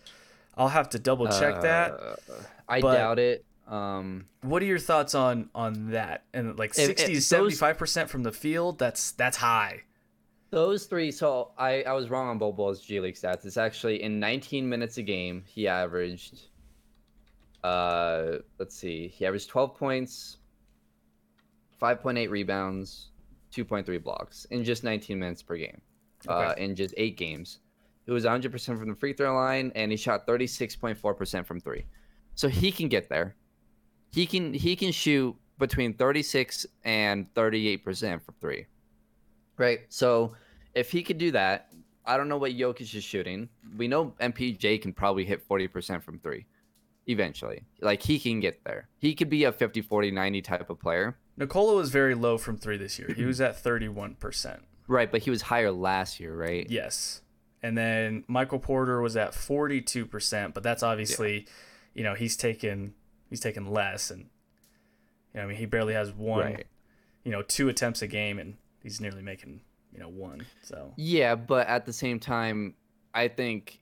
I'll 0.57 0.67
have 0.67 0.89
to 0.89 0.99
double 0.99 1.27
check 1.27 1.55
uh, 1.55 1.61
that. 1.61 2.19
I 2.67 2.81
doubt 2.81 3.19
it. 3.19 3.45
Um, 3.65 4.25
what 4.41 4.61
are 4.61 4.65
your 4.65 4.79
thoughts 4.79 5.15
on 5.15 5.49
on 5.55 5.91
that? 5.91 6.25
And 6.33 6.59
like 6.59 6.73
60 6.73 7.13
to 7.13 7.19
75% 7.19 8.09
from 8.09 8.23
the 8.23 8.33
field, 8.33 8.77
that's 8.77 9.13
that's 9.13 9.37
high. 9.37 9.83
Those 10.49 10.85
three. 10.85 11.11
So 11.11 11.51
I, 11.57 11.83
I 11.83 11.93
was 11.93 12.09
wrong 12.09 12.27
on 12.27 12.37
Bol 12.37 12.51
Bol's 12.51 12.81
G 12.81 12.99
League 12.99 13.15
stats. 13.15 13.45
It's 13.45 13.57
actually 13.57 14.03
in 14.03 14.19
19 14.19 14.67
minutes 14.67 14.97
a 14.97 15.01
game 15.03 15.43
he 15.47 15.67
averaged. 15.67 16.41
Uh, 17.63 18.37
let's 18.59 18.75
see. 18.75 19.07
He 19.07 19.25
averaged 19.25 19.49
12 19.49 19.75
points, 19.75 20.37
5.8 21.81 22.29
rebounds, 22.29 23.11
2.3 23.55 24.03
blocks 24.03 24.45
in 24.45 24.63
just 24.63 24.83
19 24.83 25.17
minutes 25.17 25.41
per 25.41 25.57
game. 25.57 25.81
Uh, 26.27 26.33
okay. 26.33 26.47
Uh, 26.47 26.53
in 26.55 26.75
just 26.75 26.93
eight 26.97 27.17
games, 27.17 27.59
He 28.05 28.11
was 28.11 28.25
100% 28.25 28.77
from 28.77 28.89
the 28.89 28.95
free 28.95 29.13
throw 29.13 29.33
line, 29.33 29.71
and 29.75 29.91
he 29.91 29.97
shot 29.97 30.27
36.4% 30.27 31.45
from 31.45 31.59
three. 31.59 31.85
So 32.35 32.49
he 32.49 32.71
can 32.71 32.89
get 32.89 33.09
there. 33.09 33.35
He 34.11 34.25
can 34.25 34.53
he 34.53 34.75
can 34.75 34.91
shoot 34.91 35.35
between 35.57 35.93
36 35.93 36.65
and 36.83 37.33
38% 37.33 38.21
from 38.23 38.35
three. 38.41 38.65
Right. 39.57 39.81
So 39.89 40.35
if 40.73 40.91
he 40.91 41.03
could 41.03 41.17
do 41.17 41.31
that, 41.31 41.71
I 42.05 42.17
don't 42.17 42.27
know 42.27 42.37
what 42.37 42.51
Jokic 42.51 42.93
is 42.93 43.03
shooting. 43.03 43.49
We 43.77 43.87
know 43.87 44.13
MPJ 44.19 44.81
can 44.81 44.93
probably 44.93 45.25
hit 45.25 45.47
40% 45.47 46.03
from 46.03 46.19
three 46.19 46.45
eventually. 47.07 47.63
Like 47.81 48.03
he 48.03 48.19
can 48.19 48.39
get 48.39 48.63
there. 48.63 48.87
He 48.99 49.15
could 49.15 49.29
be 49.29 49.43
a 49.43 49.51
50 49.51 49.81
40 49.81 50.11
90 50.11 50.41
type 50.41 50.69
of 50.69 50.79
player. 50.79 51.17
Nikola 51.37 51.75
was 51.75 51.89
very 51.89 52.15
low 52.15 52.37
from 52.37 52.57
three 52.57 52.77
this 52.77 52.99
year. 52.99 53.11
He 53.15 53.25
was 53.25 53.41
at 53.41 53.61
31%. 53.61 54.59
Right, 54.87 55.11
but 55.11 55.21
he 55.23 55.29
was 55.29 55.43
higher 55.43 55.71
last 55.71 56.19
year, 56.19 56.35
right? 56.35 56.69
Yes. 56.69 57.21
And 57.63 57.77
then 57.77 58.23
Michael 58.27 58.59
Porter 58.59 59.01
was 59.01 59.15
at 59.15 59.31
42%, 59.31 60.53
but 60.53 60.61
that's 60.61 60.83
obviously, 60.83 61.33
yeah. 61.33 61.45
you 61.93 62.03
know, 62.03 62.13
he's 62.13 62.37
taken 62.37 62.93
he's 63.29 63.39
taken 63.39 63.71
less 63.71 64.11
and 64.11 64.29
you 65.33 65.39
know, 65.39 65.43
I 65.43 65.47
mean, 65.47 65.57
he 65.57 65.65
barely 65.65 65.93
has 65.95 66.11
one, 66.11 66.53
right. 66.53 66.67
you 67.23 67.31
know, 67.31 67.41
two 67.41 67.69
attempts 67.69 68.03
a 68.03 68.07
game 68.07 68.37
and 68.37 68.57
he's 68.83 69.01
nearly 69.01 69.23
making 69.23 69.61
you 69.93 69.99
know 69.99 70.09
one. 70.09 70.45
So 70.61 70.93
yeah, 70.97 71.35
but 71.35 71.67
at 71.67 71.85
the 71.85 71.93
same 71.93 72.19
time, 72.19 72.75
I 73.13 73.27
think 73.27 73.79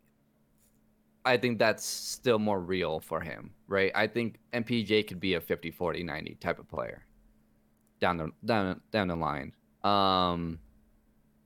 I 1.24 1.38
think 1.38 1.60
that's 1.60 1.86
still 1.86 2.40
more 2.40 2.60
real 2.60 3.00
for 3.00 3.22
him, 3.22 3.52
right? 3.68 3.92
I 3.94 4.08
think 4.08 4.40
MPJ 4.54 5.08
could 5.08 5.20
be 5.20 5.36
a 5.36 5.42
50 5.42 5.72
40 5.72 6.04
90 6.04 6.36
type 6.36 6.60
of 6.60 6.68
player 6.68 7.06
down 8.00 8.18
the 8.18 8.32
down 8.44 8.82
down 8.92 9.08
the 9.08 9.16
line. 9.16 9.54
Um 9.84 10.60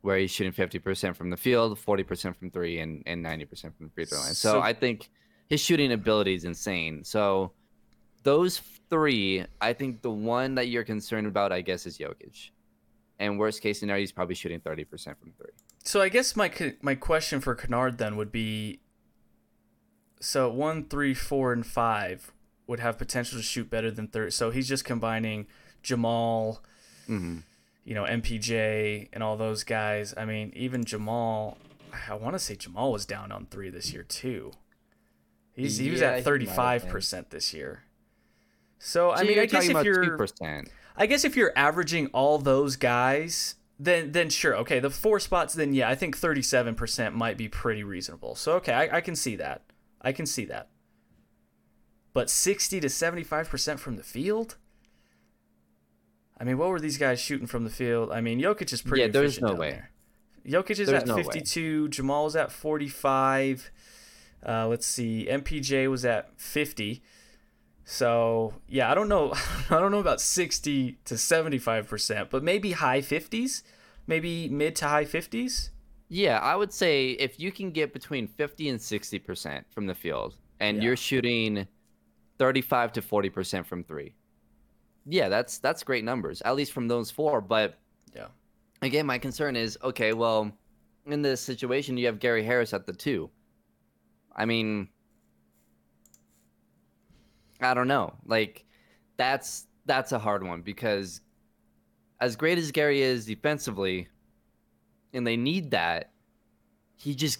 where 0.01 0.19
he's 0.19 0.29
shooting 0.29 0.53
50% 0.53 1.15
from 1.15 1.31
the 1.31 1.37
field, 1.37 1.79
40% 1.79 2.35
from 2.35 2.51
3 2.51 2.79
and 2.79 3.03
and 3.05 3.25
90% 3.25 3.61
from 3.75 3.87
the 3.87 3.89
free 3.89 4.05
throw 4.05 4.19
line. 4.19 4.35
So, 4.35 4.51
so 4.51 4.61
I 4.61 4.71
think 4.73 5.09
his 5.49 5.59
shooting 5.59 5.91
ability 5.91 6.35
is 6.35 6.45
insane. 6.45 7.03
So 7.03 7.53
those 8.23 8.61
three, 8.89 9.45
I 9.59 9.73
think 9.73 10.01
the 10.01 10.11
one 10.11 10.55
that 10.55 10.67
you're 10.67 10.83
concerned 10.83 11.27
about 11.27 11.51
I 11.51 11.61
guess 11.61 11.85
is 11.85 11.97
Jokic 11.97 12.51
and 13.19 13.39
worst 13.39 13.61
case 13.61 13.79
scenario, 13.79 14.01
he's 14.01 14.11
probably 14.11 14.35
shooting 14.35 14.59
thirty 14.59 14.83
percent 14.83 15.19
from 15.19 15.33
three. 15.37 15.51
So 15.83 16.01
I 16.01 16.09
guess 16.09 16.35
my 16.35 16.51
my 16.81 16.95
question 16.95 17.41
for 17.41 17.55
Kennard 17.55 17.97
then 17.97 18.15
would 18.17 18.31
be, 18.31 18.79
so 20.25 20.49
one, 20.49 20.85
three, 20.85 21.13
four, 21.13 21.53
and 21.53 21.63
five 21.63 22.31
would 22.65 22.79
have 22.79 22.97
potential 22.97 23.37
to 23.37 23.43
shoot 23.43 23.69
better 23.69 23.91
than 23.91 24.07
thirty. 24.07 24.31
So 24.31 24.49
he's 24.49 24.67
just 24.67 24.83
combining 24.83 25.45
Jamal, 25.83 26.63
mm-hmm. 27.07 27.37
you 27.83 27.93
know, 27.93 28.05
MPJ, 28.05 29.09
and 29.13 29.21
all 29.21 29.37
those 29.37 29.63
guys. 29.63 30.15
I 30.17 30.25
mean, 30.25 30.51
even 30.55 30.83
Jamal. 30.83 31.59
I 32.09 32.15
want 32.15 32.33
to 32.33 32.39
say 32.39 32.55
Jamal 32.55 32.91
was 32.91 33.05
down 33.05 33.31
on 33.31 33.45
three 33.45 33.69
this 33.69 33.93
year 33.93 34.01
too. 34.01 34.51
He's 35.53 35.77
he 35.77 35.91
was 35.91 36.01
at 36.01 36.23
thirty 36.23 36.47
five 36.47 36.89
percent 36.89 37.29
this 37.29 37.53
year. 37.53 37.83
So, 38.79 39.13
so 39.15 39.21
I 39.21 39.27
mean, 39.27 39.37
I 39.37 39.45
guess 39.45 39.69
if 39.69 39.83
you're 39.83 40.17
2%. 40.17 40.67
I 40.97 41.05
guess 41.05 41.23
if 41.23 41.35
you're 41.35 41.53
averaging 41.55 42.07
all 42.07 42.39
those 42.39 42.75
guys, 42.77 43.55
then 43.79 44.11
then 44.11 44.29
sure, 44.29 44.55
okay, 44.57 44.79
the 44.79 44.89
four 44.89 45.19
spots, 45.19 45.53
then 45.53 45.73
yeah, 45.73 45.87
I 45.87 45.93
think 45.93 46.17
37% 46.17 47.13
might 47.13 47.37
be 47.37 47.47
pretty 47.47 47.83
reasonable. 47.83 48.33
So 48.33 48.53
okay, 48.53 48.73
I, 48.73 48.97
I 48.97 49.01
can 49.01 49.15
see 49.15 49.35
that. 49.35 49.61
I 50.05 50.13
can 50.13 50.25
see 50.25 50.45
that. 50.45 50.69
But 52.13 52.29
60 52.29 52.79
to 52.79 52.87
75% 52.87 53.79
from 53.79 53.97
the 53.97 54.03
field? 54.03 54.55
I 56.39 56.45
mean, 56.45 56.57
what 56.57 56.69
were 56.69 56.79
these 56.79 56.97
guys 56.97 57.19
shooting 57.19 57.47
from 57.47 57.65
the 57.65 57.69
field? 57.69 58.11
I 58.11 58.21
mean, 58.21 58.39
Jokic 58.39 58.71
is 58.71 58.81
pretty. 58.81 59.01
Yeah, 59.01 59.07
there's 59.09 59.41
no 59.41 59.53
way. 59.53 59.71
There. 59.71 60.61
Jokic 60.61 60.79
is 60.79 60.87
there's 60.87 61.09
at 61.09 61.15
52. 61.15 61.81
No 61.81 61.87
Jamal 61.89 62.27
is 62.27 62.35
at 62.35 62.51
45. 62.51 63.71
Uh, 64.47 64.67
let's 64.67 64.85
see. 64.85 65.27
MPJ 65.29 65.89
was 65.89 66.05
at 66.05 66.39
50. 66.39 67.01
So 67.85 68.55
yeah, 68.67 68.91
I 68.91 68.95
don't 68.95 69.07
know. 69.07 69.33
I 69.69 69.79
don't 69.79 69.91
know 69.91 69.99
about 69.99 70.19
sixty 70.19 70.97
to 71.05 71.17
seventy-five 71.17 71.87
percent, 71.87 72.31
but 72.31 72.43
maybe 72.43 72.71
high 72.71 73.01
fifties, 73.01 73.63
maybe 74.07 74.49
mid 74.49 74.75
to 74.77 74.87
high 74.87 75.05
fifties. 75.05 75.69
Yeah, 76.09 76.39
I 76.39 76.55
would 76.55 76.71
say 76.71 77.11
if 77.11 77.39
you 77.39 77.51
can 77.51 77.71
get 77.71 77.93
between 77.93 78.27
fifty 78.27 78.69
and 78.69 78.79
sixty 78.81 79.19
percent 79.19 79.65
from 79.71 79.87
the 79.87 79.95
field, 79.95 80.35
and 80.59 80.77
yeah. 80.77 80.83
you're 80.83 80.97
shooting 80.97 81.67
thirty-five 82.37 82.93
to 82.93 83.01
forty 83.01 83.29
percent 83.29 83.65
from 83.65 83.83
three, 83.83 84.13
yeah, 85.05 85.29
that's 85.29 85.57
that's 85.57 85.83
great 85.83 86.03
numbers, 86.03 86.41
at 86.43 86.55
least 86.55 86.73
from 86.73 86.87
those 86.87 87.09
four. 87.09 87.41
But 87.41 87.79
yeah, 88.15 88.27
again, 88.81 89.05
my 89.05 89.17
concern 89.17 89.55
is 89.55 89.77
okay. 89.83 90.13
Well, 90.13 90.51
in 91.07 91.21
this 91.21 91.41
situation, 91.41 91.97
you 91.97 92.05
have 92.05 92.19
Gary 92.19 92.43
Harris 92.43 92.73
at 92.73 92.85
the 92.85 92.93
two. 92.93 93.29
I 94.35 94.45
mean, 94.45 94.89
I 97.61 97.73
don't 97.73 97.87
know. 97.87 98.13
Like 98.25 98.65
that's 99.17 99.65
that's 99.85 100.11
a 100.11 100.19
hard 100.19 100.43
one 100.43 100.61
because 100.61 101.21
as 102.21 102.35
great 102.35 102.57
as 102.57 102.71
Gary 102.71 103.01
is 103.01 103.25
defensively, 103.25 104.07
and 105.15 105.25
they 105.25 105.37
need 105.37 105.71
that, 105.71 106.11
he 106.95 107.15
just 107.15 107.39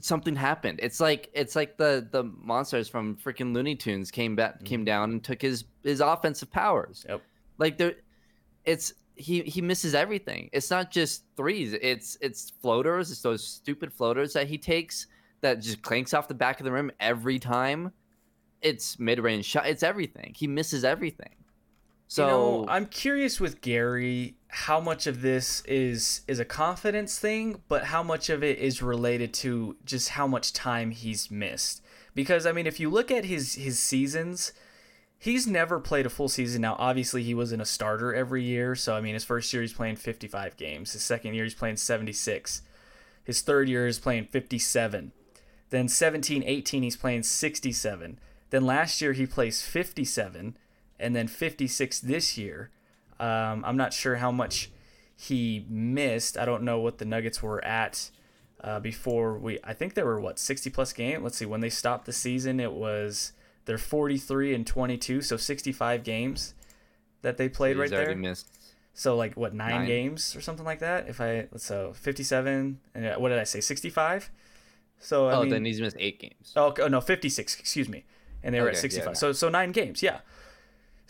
something 0.00 0.36
happened. 0.36 0.80
It's 0.82 1.00
like 1.00 1.28
it's 1.32 1.56
like 1.56 1.76
the 1.76 2.06
the 2.10 2.22
monsters 2.22 2.88
from 2.88 3.16
freaking 3.16 3.52
Looney 3.54 3.74
Tunes 3.76 4.10
came 4.10 4.36
back 4.36 4.56
Mm-hmm. 4.56 4.64
came 4.64 4.84
down 4.84 5.10
and 5.10 5.22
took 5.24 5.42
his 5.42 5.64
his 5.82 6.00
offensive 6.00 6.50
powers. 6.50 7.04
Yep. 7.08 7.22
Like 7.58 7.78
there, 7.78 7.94
it's 8.64 8.92
he 9.16 9.42
he 9.42 9.60
misses 9.60 9.94
everything. 9.94 10.48
It's 10.52 10.70
not 10.70 10.90
just 10.90 11.24
threes. 11.36 11.74
It's 11.74 12.16
it's 12.20 12.50
floaters. 12.62 13.10
It's 13.10 13.22
those 13.22 13.44
stupid 13.44 13.92
floaters 13.92 14.32
that 14.34 14.46
he 14.46 14.56
takes 14.58 15.06
that 15.40 15.60
just 15.60 15.82
clanks 15.82 16.14
off 16.14 16.28
the 16.28 16.34
back 16.34 16.60
of 16.60 16.64
the 16.64 16.72
rim 16.72 16.90
every 17.00 17.38
time. 17.38 17.92
It's 18.62 18.98
mid 18.98 19.18
range 19.18 19.44
shot. 19.44 19.66
It's 19.66 19.82
everything. 19.82 20.34
He 20.36 20.46
misses 20.46 20.84
everything. 20.84 21.34
So 22.06 22.24
you 22.24 22.30
know, 22.30 22.66
I'm 22.68 22.86
curious 22.86 23.40
with 23.40 23.60
Gary 23.60 24.37
how 24.48 24.80
much 24.80 25.06
of 25.06 25.20
this 25.20 25.62
is 25.66 26.22
is 26.26 26.38
a 26.38 26.44
confidence 26.44 27.18
thing, 27.18 27.62
but 27.68 27.84
how 27.84 28.02
much 28.02 28.30
of 28.30 28.42
it 28.42 28.58
is 28.58 28.82
related 28.82 29.32
to 29.34 29.76
just 29.84 30.10
how 30.10 30.26
much 30.26 30.52
time 30.52 30.90
he's 30.90 31.30
missed. 31.30 31.82
Because 32.14 32.46
I 32.46 32.52
mean, 32.52 32.66
if 32.66 32.80
you 32.80 32.90
look 32.90 33.10
at 33.10 33.26
his 33.26 33.54
his 33.54 33.78
seasons, 33.78 34.52
he's 35.18 35.46
never 35.46 35.78
played 35.78 36.06
a 36.06 36.10
full 36.10 36.28
season. 36.28 36.62
Now, 36.62 36.76
obviously, 36.78 37.22
he 37.22 37.34
wasn't 37.34 37.62
a 37.62 37.66
starter 37.66 38.14
every 38.14 38.42
year, 38.42 38.74
so 38.74 38.94
I 38.94 39.00
mean, 39.00 39.14
his 39.14 39.24
first 39.24 39.52
year 39.52 39.62
he's 39.62 39.72
playing 39.74 39.96
55 39.96 40.56
games. 40.56 40.92
His 40.92 41.02
second 41.02 41.34
year 41.34 41.44
he's 41.44 41.54
playing 41.54 41.76
76. 41.76 42.62
His 43.24 43.42
third 43.42 43.68
year 43.68 43.86
is 43.86 43.98
playing 43.98 44.24
57. 44.24 45.12
Then 45.70 45.88
17, 45.88 46.42
18 46.46 46.82
he's 46.82 46.96
playing 46.96 47.24
67. 47.24 48.18
Then 48.48 48.64
last 48.64 49.02
year 49.02 49.12
he 49.12 49.26
plays 49.26 49.60
57 49.60 50.56
and 50.98 51.14
then 51.14 51.28
56 51.28 52.00
this 52.00 52.38
year. 52.38 52.70
Um, 53.20 53.64
I'm 53.64 53.76
not 53.76 53.92
sure 53.92 54.16
how 54.16 54.30
much 54.30 54.70
he 55.16 55.66
missed. 55.68 56.38
I 56.38 56.44
don't 56.44 56.62
know 56.62 56.78
what 56.78 56.98
the 56.98 57.04
Nuggets 57.04 57.42
were 57.42 57.64
at 57.64 58.10
uh, 58.62 58.80
before 58.80 59.38
we. 59.38 59.58
I 59.64 59.72
think 59.72 59.94
they 59.94 60.02
were 60.02 60.20
what 60.20 60.38
60 60.38 60.70
plus 60.70 60.92
game. 60.92 61.22
Let's 61.22 61.36
see. 61.36 61.46
When 61.46 61.60
they 61.60 61.70
stopped 61.70 62.06
the 62.06 62.12
season, 62.12 62.60
it 62.60 62.72
was 62.72 63.32
they're 63.64 63.78
43 63.78 64.54
and 64.54 64.66
22, 64.66 65.22
so 65.22 65.36
65 65.36 66.02
games 66.04 66.54
that 67.22 67.36
they 67.36 67.48
played 67.48 67.76
he's 67.76 67.90
right 67.90 67.90
there. 67.90 68.14
missed. 68.16 68.48
So 68.94 69.16
like 69.16 69.34
what 69.36 69.54
nine, 69.54 69.70
Nine. 69.70 69.86
games 69.86 70.34
or 70.34 70.40
something 70.40 70.64
like 70.64 70.80
that? 70.80 71.08
If 71.08 71.20
I 71.20 71.46
so 71.56 71.92
57 71.94 72.80
and 72.94 73.06
uh, 73.06 73.16
what 73.16 73.28
did 73.28 73.38
I 73.38 73.44
say 73.44 73.60
65? 73.60 74.30
So 74.98 75.28
I 75.28 75.34
oh, 75.34 75.40
mean, 75.42 75.50
then 75.50 75.64
he's 75.64 75.80
missed 75.80 75.96
eight 76.00 76.18
games. 76.18 76.52
Oh, 76.56 76.74
oh 76.80 76.88
no, 76.88 77.00
56, 77.00 77.60
excuse 77.60 77.88
me. 77.88 78.04
And 78.42 78.54
they 78.54 78.60
were 78.60 78.68
at 78.68 78.70
Okay, 78.70 78.78
yeah, 78.78 78.82
65. 78.82 79.06
yeah. 79.06 79.12
So 79.12 79.32
so 79.32 79.48
9 79.48 79.72
games, 79.72 80.02
yeah. 80.02 80.20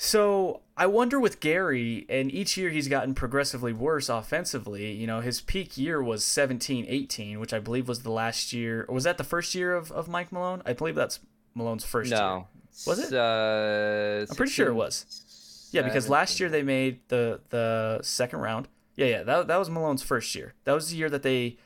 So 0.00 0.60
I 0.76 0.86
wonder 0.86 1.18
with 1.18 1.40
Gary 1.40 2.06
and 2.08 2.32
each 2.32 2.56
year 2.56 2.70
he's 2.70 2.86
gotten 2.86 3.14
progressively 3.14 3.72
worse 3.72 4.08
offensively. 4.08 4.92
You 4.92 5.08
know, 5.08 5.20
his 5.20 5.40
peak 5.40 5.76
year 5.76 6.00
was 6.00 6.22
17-18, 6.22 7.38
which 7.38 7.52
I 7.52 7.58
believe 7.58 7.88
was 7.88 8.04
the 8.04 8.12
last 8.12 8.52
year. 8.52 8.86
Or 8.88 8.94
was 8.94 9.02
that 9.02 9.18
the 9.18 9.24
first 9.24 9.56
year 9.56 9.74
of, 9.74 9.90
of 9.90 10.06
Mike 10.06 10.30
Malone? 10.30 10.62
I 10.64 10.72
believe 10.72 10.94
that's 10.94 11.18
Malone's 11.56 11.84
first 11.84 12.12
year. 12.12 12.20
No, 12.20 12.46
Was 12.86 13.00
it? 13.00 13.12
Uh, 13.12 14.24
I'm 14.30 14.36
pretty 14.36 14.52
sure 14.52 14.68
it 14.68 14.74
was. 14.74 15.68
Yeah, 15.72 15.82
because 15.82 16.08
last 16.08 16.38
year 16.38 16.48
they 16.48 16.62
made 16.62 17.00
the 17.08 17.40
the 17.50 17.98
second 18.02 18.38
round. 18.38 18.68
Yeah, 18.94 19.06
yeah, 19.06 19.22
that 19.24 19.48
that 19.48 19.56
was 19.56 19.68
Malone's 19.68 20.02
first 20.02 20.32
year. 20.36 20.54
That 20.62 20.72
was 20.74 20.90
the 20.90 20.96
year 20.96 21.10
that 21.10 21.22
they 21.22 21.58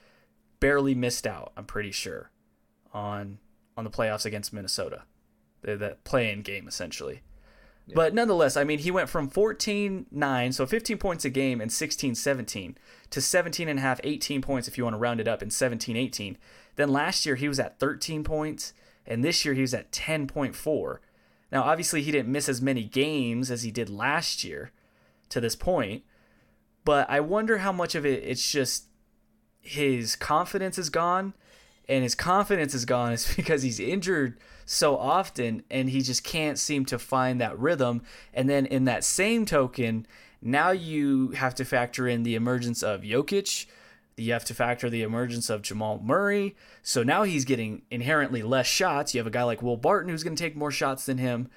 barely 0.59 0.95
missed 0.95 1.27
out. 1.27 1.53
I'm 1.55 1.67
pretty 1.67 1.93
sure 1.93 2.31
on 2.95 3.39
on 3.77 3.85
the 3.85 3.91
playoffs 3.91 4.25
against 4.25 4.55
Minnesota, 4.55 5.03
the 5.61 5.77
that 5.77 6.03
play-in 6.05 6.41
game 6.41 6.67
essentially. 6.67 7.21
But 7.95 8.15
nonetheless, 8.15 8.57
I 8.57 8.65
mean, 8.65 8.79
he 8.79 8.91
went 8.91 9.09
from 9.09 9.29
14-9, 9.29 10.55
so 10.55 10.67
15 10.67 10.99
points 10.99 11.25
a 11.25 11.31
game 11.31 11.61
and 11.61 11.71
16-17 11.71 12.77
to 13.11 13.21
17 13.21 13.69
and 13.69 13.79
a 13.79 13.83
half, 13.83 14.01
18 14.05 14.41
points 14.41 14.69
if 14.69 14.79
you 14.79 14.85
want 14.85 14.95
to 14.95 14.99
round 14.99 15.21
it 15.21 15.29
up, 15.29 15.43
in 15.43 15.49
17-18. 15.49 16.37
Then 16.77 16.89
last 16.91 17.27
year 17.27 17.35
he 17.35 17.49
was 17.49 17.61
at 17.61 17.79
13 17.79 18.25
points, 18.25 18.73
and 19.07 19.25
this 19.25 19.45
year 19.45 19.55
he 19.55 19.61
was 19.61 19.75
at 19.75 19.93
10.4. 19.93 20.99
Now, 21.51 21.65
obviously, 21.65 22.03
he 22.03 22.13
didn't 22.13 22.33
miss 22.33 22.49
as 22.49 22.63
many 22.63 22.85
games 22.85 23.51
as 23.51 23.63
he 23.63 23.71
did 23.71 23.91
last 23.91 24.43
year 24.43 24.73
to 25.29 25.41
this 25.41 25.57
point, 25.57 26.05
but 26.85 27.09
I 27.11 27.21
wonder 27.21 27.59
how 27.59 27.73
much 27.73 27.95
of 27.95 28.07
it 28.07 28.23
it's 28.25 28.51
just 28.51 28.87
his 29.61 30.17
confidence 30.17 30.79
is 30.79 30.89
gone, 30.89 31.35
and 31.89 32.03
his 32.03 32.15
confidence 32.15 32.75
is 32.75 32.85
gone 32.85 33.13
is 33.13 33.33
because 33.37 33.63
he's 33.63 33.81
injured 33.81 34.39
so 34.65 34.97
often 34.97 35.63
and 35.71 35.91
he 35.91 36.01
just 36.01 36.25
can't 36.25 36.59
seem 36.59 36.85
to 36.87 36.99
find 36.99 37.41
that 37.41 37.59
rhythm. 37.59 38.03
And 38.33 38.49
then, 38.49 38.67
in 38.67 38.85
that 38.85 39.05
same 39.05 39.45
token, 39.45 40.07
now 40.41 40.71
you 40.71 41.31
have 41.31 41.55
to 41.57 41.65
factor 41.65 42.09
in 42.09 42.23
the 42.23 42.35
emergence 42.35 42.83
of 42.83 43.03
Jokic. 43.03 43.67
You 44.17 44.33
have 44.33 44.45
to 44.47 44.55
factor 44.55 44.91
the 44.91 45.03
emergence 45.03 45.49
of 45.49 45.63
Jamal 45.63 46.01
Murray. 46.03 46.55
So 46.83 47.03
now 47.03 47.23
he's 47.23 47.45
getting 47.45 47.83
inherently 47.91 48.43
less 48.43 48.67
shots. 48.67 49.15
You 49.15 49.21
have 49.21 49.27
a 49.27 49.31
guy 49.31 49.43
like 49.45 49.63
Will 49.63 49.77
Barton 49.77 50.11
who's 50.11 50.23
going 50.23 50.37
to 50.37 50.43
take 50.43 50.57
more 50.57 50.71
shots 50.71 51.07
than 51.07 51.19
him. 51.19 51.49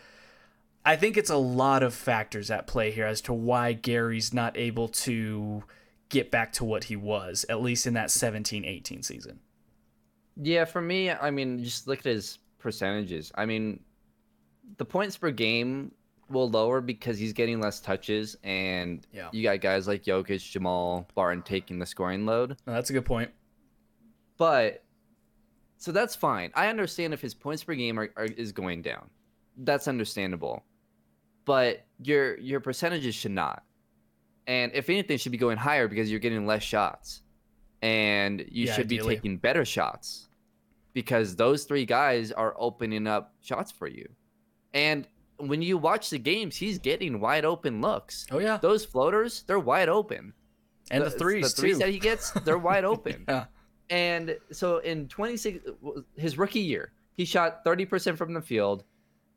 I 0.85 0.95
think 0.95 1.17
it's 1.17 1.31
a 1.31 1.37
lot 1.37 1.83
of 1.83 1.93
factors 1.93 2.51
at 2.51 2.67
play 2.67 2.91
here 2.91 3.07
as 3.07 3.19
to 3.21 3.33
why 3.33 3.73
Gary's 3.73 4.33
not 4.33 4.55
able 4.55 4.87
to 4.89 5.63
get 6.09 6.29
back 6.29 6.53
to 6.53 6.63
what 6.63 6.85
he 6.85 6.95
was, 6.95 7.43
at 7.49 7.61
least 7.61 7.87
in 7.87 7.95
that 7.95 8.11
17 8.11 8.63
18 8.63 9.01
season. 9.01 9.39
Yeah, 10.41 10.65
for 10.65 10.81
me, 10.81 11.09
I 11.11 11.31
mean, 11.31 11.63
just 11.63 11.87
look 11.87 11.99
at 11.99 12.05
his 12.05 12.39
percentages. 12.59 13.31
I 13.35 13.45
mean, 13.45 13.79
the 14.77 14.85
points 14.85 15.17
per 15.17 15.31
game 15.31 15.91
will 16.29 16.49
lower 16.49 16.81
because 16.81 17.17
he's 17.19 17.33
getting 17.33 17.61
less 17.61 17.79
touches, 17.79 18.35
and 18.43 19.05
Yeah. 19.13 19.29
you 19.31 19.43
got 19.43 19.61
guys 19.61 19.87
like 19.87 20.03
Jokic, 20.03 20.49
Jamal, 20.51 21.07
Barton 21.15 21.43
taking 21.43 21.77
the 21.79 21.85
scoring 21.85 22.25
load. 22.25 22.57
No, 22.65 22.73
that's 22.73 22.89
a 22.89 22.93
good 22.93 23.05
point. 23.05 23.31
But 24.37 24.83
so 25.77 25.91
that's 25.91 26.15
fine. 26.15 26.51
I 26.55 26.67
understand 26.67 27.13
if 27.13 27.21
his 27.21 27.33
points 27.33 27.63
per 27.63 27.75
game 27.75 27.99
are, 27.99 28.09
are 28.17 28.25
is 28.25 28.51
going 28.51 28.81
down. 28.81 29.09
That's 29.57 29.87
understandable. 29.87 30.63
But 31.45 31.85
your 32.01 32.37
your 32.39 32.59
percentages 32.59 33.13
should 33.15 33.31
not. 33.31 33.63
And 34.47 34.71
if 34.73 34.89
anything 34.89 35.17
should 35.17 35.31
be 35.31 35.37
going 35.37 35.57
higher 35.57 35.87
because 35.87 36.09
you're 36.09 36.19
getting 36.19 36.45
less 36.45 36.63
shots. 36.63 37.21
And 37.85 38.39
you 38.49 38.65
Yeah, 38.65 38.73
should 38.73 38.85
ideally. 38.85 39.09
be 39.09 39.15
taking 39.17 39.37
better 39.37 39.63
shots. 39.63 40.27
Because 40.93 41.35
those 41.35 41.65
three 41.65 41.85
guys 41.85 42.31
are 42.31 42.55
opening 42.57 43.05
up 43.05 43.33
shots 43.41 43.71
for 43.71 43.87
you. 43.87 44.07
And 44.73 45.07
when 45.37 45.61
you 45.61 45.77
watch 45.77 46.09
the 46.09 46.17
games, 46.17 46.55
he's 46.55 46.79
getting 46.79 47.19
wide 47.19 47.45
open 47.45 47.81
looks. 47.81 48.25
Oh, 48.31 48.39
yeah. 48.39 48.57
Those 48.57 48.85
floaters, 48.85 49.43
they're 49.45 49.59
wide 49.59 49.89
open. 49.89 50.33
And 50.91 51.03
the, 51.03 51.11
threes, 51.11 51.53
the 51.53 51.61
threes 51.61 51.75
too. 51.75 51.79
that 51.79 51.89
he 51.89 51.99
gets, 51.99 52.31
they're 52.45 52.57
wide 52.57 52.85
open. 52.93 53.25
yeah. 53.27 53.45
And 53.89 54.37
so 54.51 54.77
in 54.79 55.07
26, 55.09 55.59
his 56.15 56.37
rookie 56.37 56.59
year, 56.61 56.91
he 57.17 57.25
shot 57.25 57.63
30% 57.65 58.17
from 58.17 58.33
the 58.33 58.41
field 58.41 58.83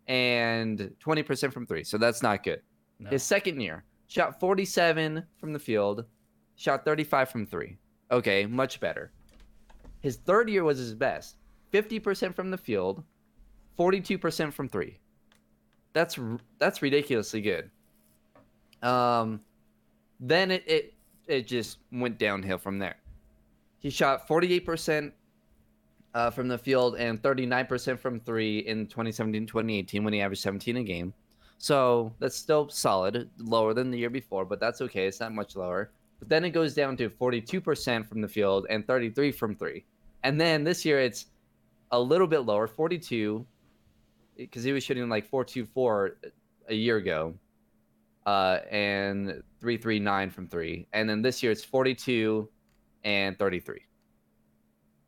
and 0.07 0.95
20% 1.05 1.53
from 1.53 1.67
three. 1.67 1.85
So 1.85 1.99
that's 1.99 2.23
not 2.23 2.43
good. 2.45 2.63
No. 3.01 3.11
His 3.11 3.23
second 3.23 3.61
year, 3.61 3.85
shot 4.07 4.39
47 4.41 5.25
from 5.39 5.53
the 5.53 5.59
field, 5.59 6.05
shot 6.57 6.85
35 6.85 7.29
from 7.31 7.47
three. 7.47 7.79
Okay, 8.11 8.47
much 8.47 8.81
better. 8.81 9.11
His 10.01 10.16
third 10.16 10.49
year 10.49 10.64
was 10.64 10.79
his 10.79 10.94
best 10.94 11.37
50% 11.73 12.35
from 12.35 12.51
the 12.51 12.59
field, 12.59 13.03
42% 13.79 14.53
from 14.53 14.68
three. 14.68 14.99
That's 15.92 16.18
that's 16.59 16.83
ridiculously 16.83 17.40
good. 17.40 17.71
Um, 18.83 19.40
then 20.21 20.51
it, 20.51 20.64
it 20.66 20.94
it 21.27 21.47
just 21.47 21.79
went 21.92 22.18
downhill 22.18 22.59
from 22.59 22.79
there. 22.79 22.97
He 23.79 23.90
shot 23.90 24.27
48% 24.27 25.12
uh, 26.14 26.31
from 26.31 26.49
the 26.49 26.59
field 26.59 26.97
and 26.97 27.23
39% 27.23 27.99
from 27.99 28.21
three 28.21 28.61
in 28.61 28.87
2017-2018 28.87 30.03
when 30.03 30.12
he 30.12 30.21
averaged 30.21 30.42
17 30.42 30.79
a 30.79 30.83
game. 30.83 31.12
So 31.59 32.12
that's 32.18 32.37
still 32.37 32.68
solid, 32.68 33.29
lower 33.38 33.75
than 33.75 33.90
the 33.90 33.99
year 33.99 34.11
before, 34.11 34.44
but 34.44 34.61
that's 34.61 34.81
okay. 34.81 35.07
It's 35.07 35.21
not 35.21 35.33
much 35.33 35.55
lower. 35.55 35.90
But 36.18 36.28
then 36.28 36.44
it 36.44 36.50
goes 36.50 36.74
down 36.74 36.96
to 36.98 37.09
42% 37.09 38.07
from 38.07 38.20
the 38.20 38.28
field 38.28 38.66
and 38.70 38.87
33 38.87 39.33
from 39.33 39.54
three. 39.54 39.85
And 40.24 40.40
then 40.40 40.64
this 40.64 40.85
year 40.85 41.00
it's 41.00 41.26
a 41.90 42.00
little 42.00 42.26
bit 42.26 42.40
lower, 42.40 42.66
42, 42.66 43.46
because 44.37 44.64
he 44.64 44.72
was 44.72 44.83
shooting 44.83 45.09
like 45.09 45.31
4.24 45.31 46.11
a 46.68 46.74
year 46.74 46.96
ago, 46.96 47.35
uh, 48.26 48.59
and 48.70 49.42
3.39 49.62 50.33
from 50.33 50.48
three. 50.48 50.87
And 50.92 51.09
then 51.09 51.22
this 51.22 51.42
year 51.42 51.52
it's 51.52 51.64
42 51.64 52.48
and 53.04 53.38
33. 53.38 53.81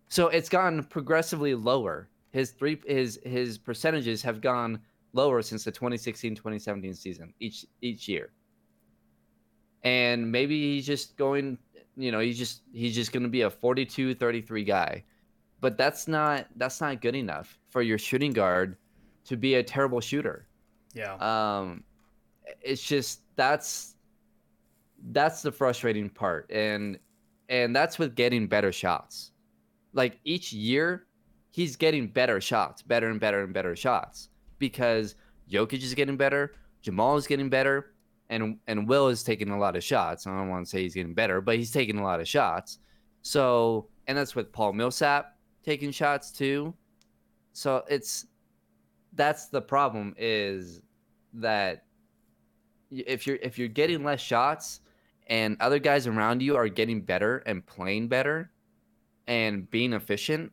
So 0.09 0.29
it's 0.29 0.49
gone 0.49 0.83
progressively 0.85 1.55
lower. 1.55 2.09
His 2.33 2.51
three 2.51 2.81
his 2.87 3.21
his 3.25 3.59
percentages 3.59 4.23
have 4.23 4.41
gone 4.41 4.81
lower 5.13 5.43
since 5.43 5.65
the 5.65 5.73
2016-2017 5.73 6.97
season 6.97 7.35
each 7.41 7.67
each 7.81 8.09
year. 8.09 8.31
And 9.83 10.31
maybe 10.31 10.75
he's 10.75 10.87
just 10.87 11.17
going, 11.17 11.59
you 11.97 12.13
know, 12.13 12.21
he's 12.21 12.39
just 12.39 12.63
he's 12.73 12.95
just 12.95 13.13
going 13.13 13.23
to 13.23 13.29
be 13.29 13.43
a 13.43 13.51
42-33 13.51 14.67
guy. 14.67 15.05
But 15.61 15.77
that's 15.77 16.09
not 16.09 16.47
that's 16.57 16.81
not 16.81 17.01
good 17.01 17.15
enough 17.15 17.59
for 17.69 17.83
your 17.83 17.99
shooting 17.99 18.33
guard 18.33 18.77
to 19.25 19.37
be 19.37 19.57
a 19.57 19.63
terrible 19.63 20.01
shooter. 20.01 20.47
Yeah. 20.95 21.15
Um, 21.15 21.85
it's 22.61 22.83
just 22.83 23.21
that's 23.37 23.95
that's 25.13 25.43
the 25.43 25.53
frustrating 25.53 26.09
part, 26.09 26.51
and 26.51 26.99
and 27.49 27.75
that's 27.75 27.99
with 27.99 28.15
getting 28.15 28.47
better 28.47 28.73
shots. 28.73 29.33
Like 29.93 30.19
each 30.25 30.53
year, 30.53 31.07
he's 31.51 31.77
getting 31.77 32.07
better 32.07 32.41
shots, 32.41 32.83
better 32.83 33.09
and 33.09 33.21
better 33.21 33.43
and 33.43 33.53
better 33.53 33.77
shots 33.77 34.29
because 34.59 35.17
Jokic 35.51 35.83
is 35.83 35.95
getting 35.95 36.17
better, 36.17 36.55
Jamal 36.83 37.17
is 37.17 37.27
getting 37.27 37.49
better, 37.49 37.93
and 38.31 38.57
and 38.69 38.89
Will 38.89 39.09
is 39.09 39.23
taking 39.23 39.51
a 39.51 39.59
lot 39.59 39.77
of 39.77 39.85
shots. 39.85 40.27
I 40.27 40.35
don't 40.35 40.49
want 40.49 40.65
to 40.65 40.71
say 40.71 40.83
he's 40.83 40.95
getting 40.95 41.15
better, 41.15 41.41
but 41.41 41.57
he's 41.57 41.73
taking 41.73 41.99
a 41.99 42.03
lot 42.03 42.21
of 42.21 42.29
shots. 42.29 42.79
So, 43.23 43.89
and 44.07 44.17
that's 44.17 44.35
with 44.35 44.53
Paul 44.53 44.73
Millsap 44.73 45.37
taking 45.63 45.91
shots 45.91 46.31
too. 46.31 46.73
So 47.53 47.85
it's 47.89 48.27
that's 49.15 49.49
the 49.49 49.61
problem 49.61 50.15
is 50.17 50.81
that 51.35 51.85
if 52.91 53.27
you're 53.27 53.39
if 53.43 53.59
you're 53.59 53.69
getting 53.69 54.05
less 54.05 54.21
shots 54.21 54.81
and 55.27 55.57
other 55.61 55.79
guys 55.79 56.07
around 56.07 56.41
you 56.41 56.57
are 56.57 56.69
getting 56.69 57.03
better 57.03 57.39
and 57.39 57.67
playing 57.67 58.09
better 58.09 58.51
and 59.27 59.69
being 59.71 59.93
efficient, 59.93 60.53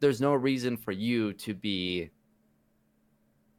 there's 0.00 0.20
no 0.20 0.32
reason 0.34 0.76
for 0.76 0.92
you 0.92 1.34
to 1.34 1.54
be 1.54 2.10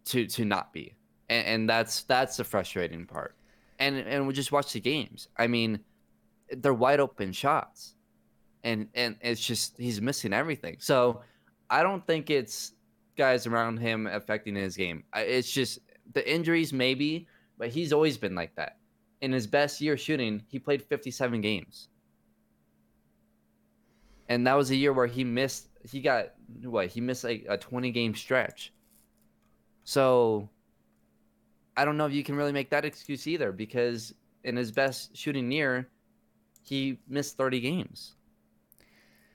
to 0.06 0.25
to 0.25 0.43
not 0.43 0.73
be. 0.73 0.95
And, 1.30 1.48
and 1.48 1.70
that's 1.70 2.04
that's 2.04 2.38
the 2.38 2.44
frustrating 2.44 3.06
part. 3.06 3.36
And 3.80 3.98
and 3.98 4.28
we 4.28 4.34
just 4.34 4.52
watch 4.52 4.74
the 4.74 4.80
games. 4.80 5.28
I 5.38 5.48
mean, 5.48 5.80
they're 6.52 6.74
wide 6.74 7.00
open 7.00 7.32
shots. 7.32 7.96
And 8.63 8.88
and 8.94 9.15
it's 9.22 9.46
just 9.46 9.78
he's 9.78 10.02
missing 10.02 10.34
everything. 10.34 10.78
So 10.80 11.22
I 11.70 11.84
don't 11.84 12.06
think 12.06 12.30
it's 12.30 12.74
guys 13.18 13.48
around 13.48 13.78
him 13.78 14.08
affecting 14.08 14.56
his 14.56 14.76
game. 14.76 15.04
It's 15.15 15.52
just 15.52 15.80
the 16.13 16.30
injuries 16.30 16.74
maybe, 16.74 17.28
but 17.58 17.70
he's 17.70 17.94
always 17.94 18.18
been 18.18 18.36
like 18.36 18.56
that. 18.56 18.78
In 19.22 19.32
his 19.32 19.48
best 19.48 19.82
year 19.82 19.98
shooting, 19.98 20.44
he 20.48 20.60
played 20.60 20.82
57 20.82 21.42
games. 21.42 21.89
And 24.30 24.48
that 24.48 24.56
was 24.56 24.72
a 24.72 24.76
year 24.76 24.94
where 24.94 25.08
he 25.08 25.24
missed 25.24 25.68
he 25.89 26.02
got 26.02 26.34
what? 26.63 26.88
He 26.88 27.02
missed 27.02 27.24
like 27.24 27.46
a 27.48 27.58
20 27.58 27.92
game 27.92 28.15
stretch. 28.15 28.74
So 29.84 30.50
I 31.80 31.86
don't 31.86 31.96
know 31.96 32.06
if 32.06 32.12
you 32.12 32.26
can 32.26 32.36
really 32.36 32.52
make 32.52 32.70
that 32.72 32.84
excuse 32.84 33.26
either 33.26 33.54
because 33.54 34.13
in 34.44 34.58
his 34.58 34.70
best 34.70 35.15
shooting 35.15 35.50
year, 35.50 35.88
he 36.62 37.00
missed 37.08 37.38
30 37.38 37.62
games. 37.62 38.15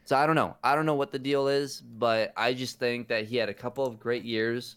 So 0.04 0.14
I 0.14 0.26
don't 0.26 0.36
know. 0.36 0.54
I 0.62 0.74
don't 0.74 0.84
know 0.84 0.94
what 0.94 1.10
the 1.10 1.18
deal 1.18 1.48
is, 1.48 1.80
but 1.80 2.34
I 2.36 2.52
just 2.52 2.78
think 2.78 3.08
that 3.08 3.24
he 3.24 3.38
had 3.38 3.48
a 3.48 3.54
couple 3.54 3.86
of 3.86 3.98
great 3.98 4.24
years 4.24 4.76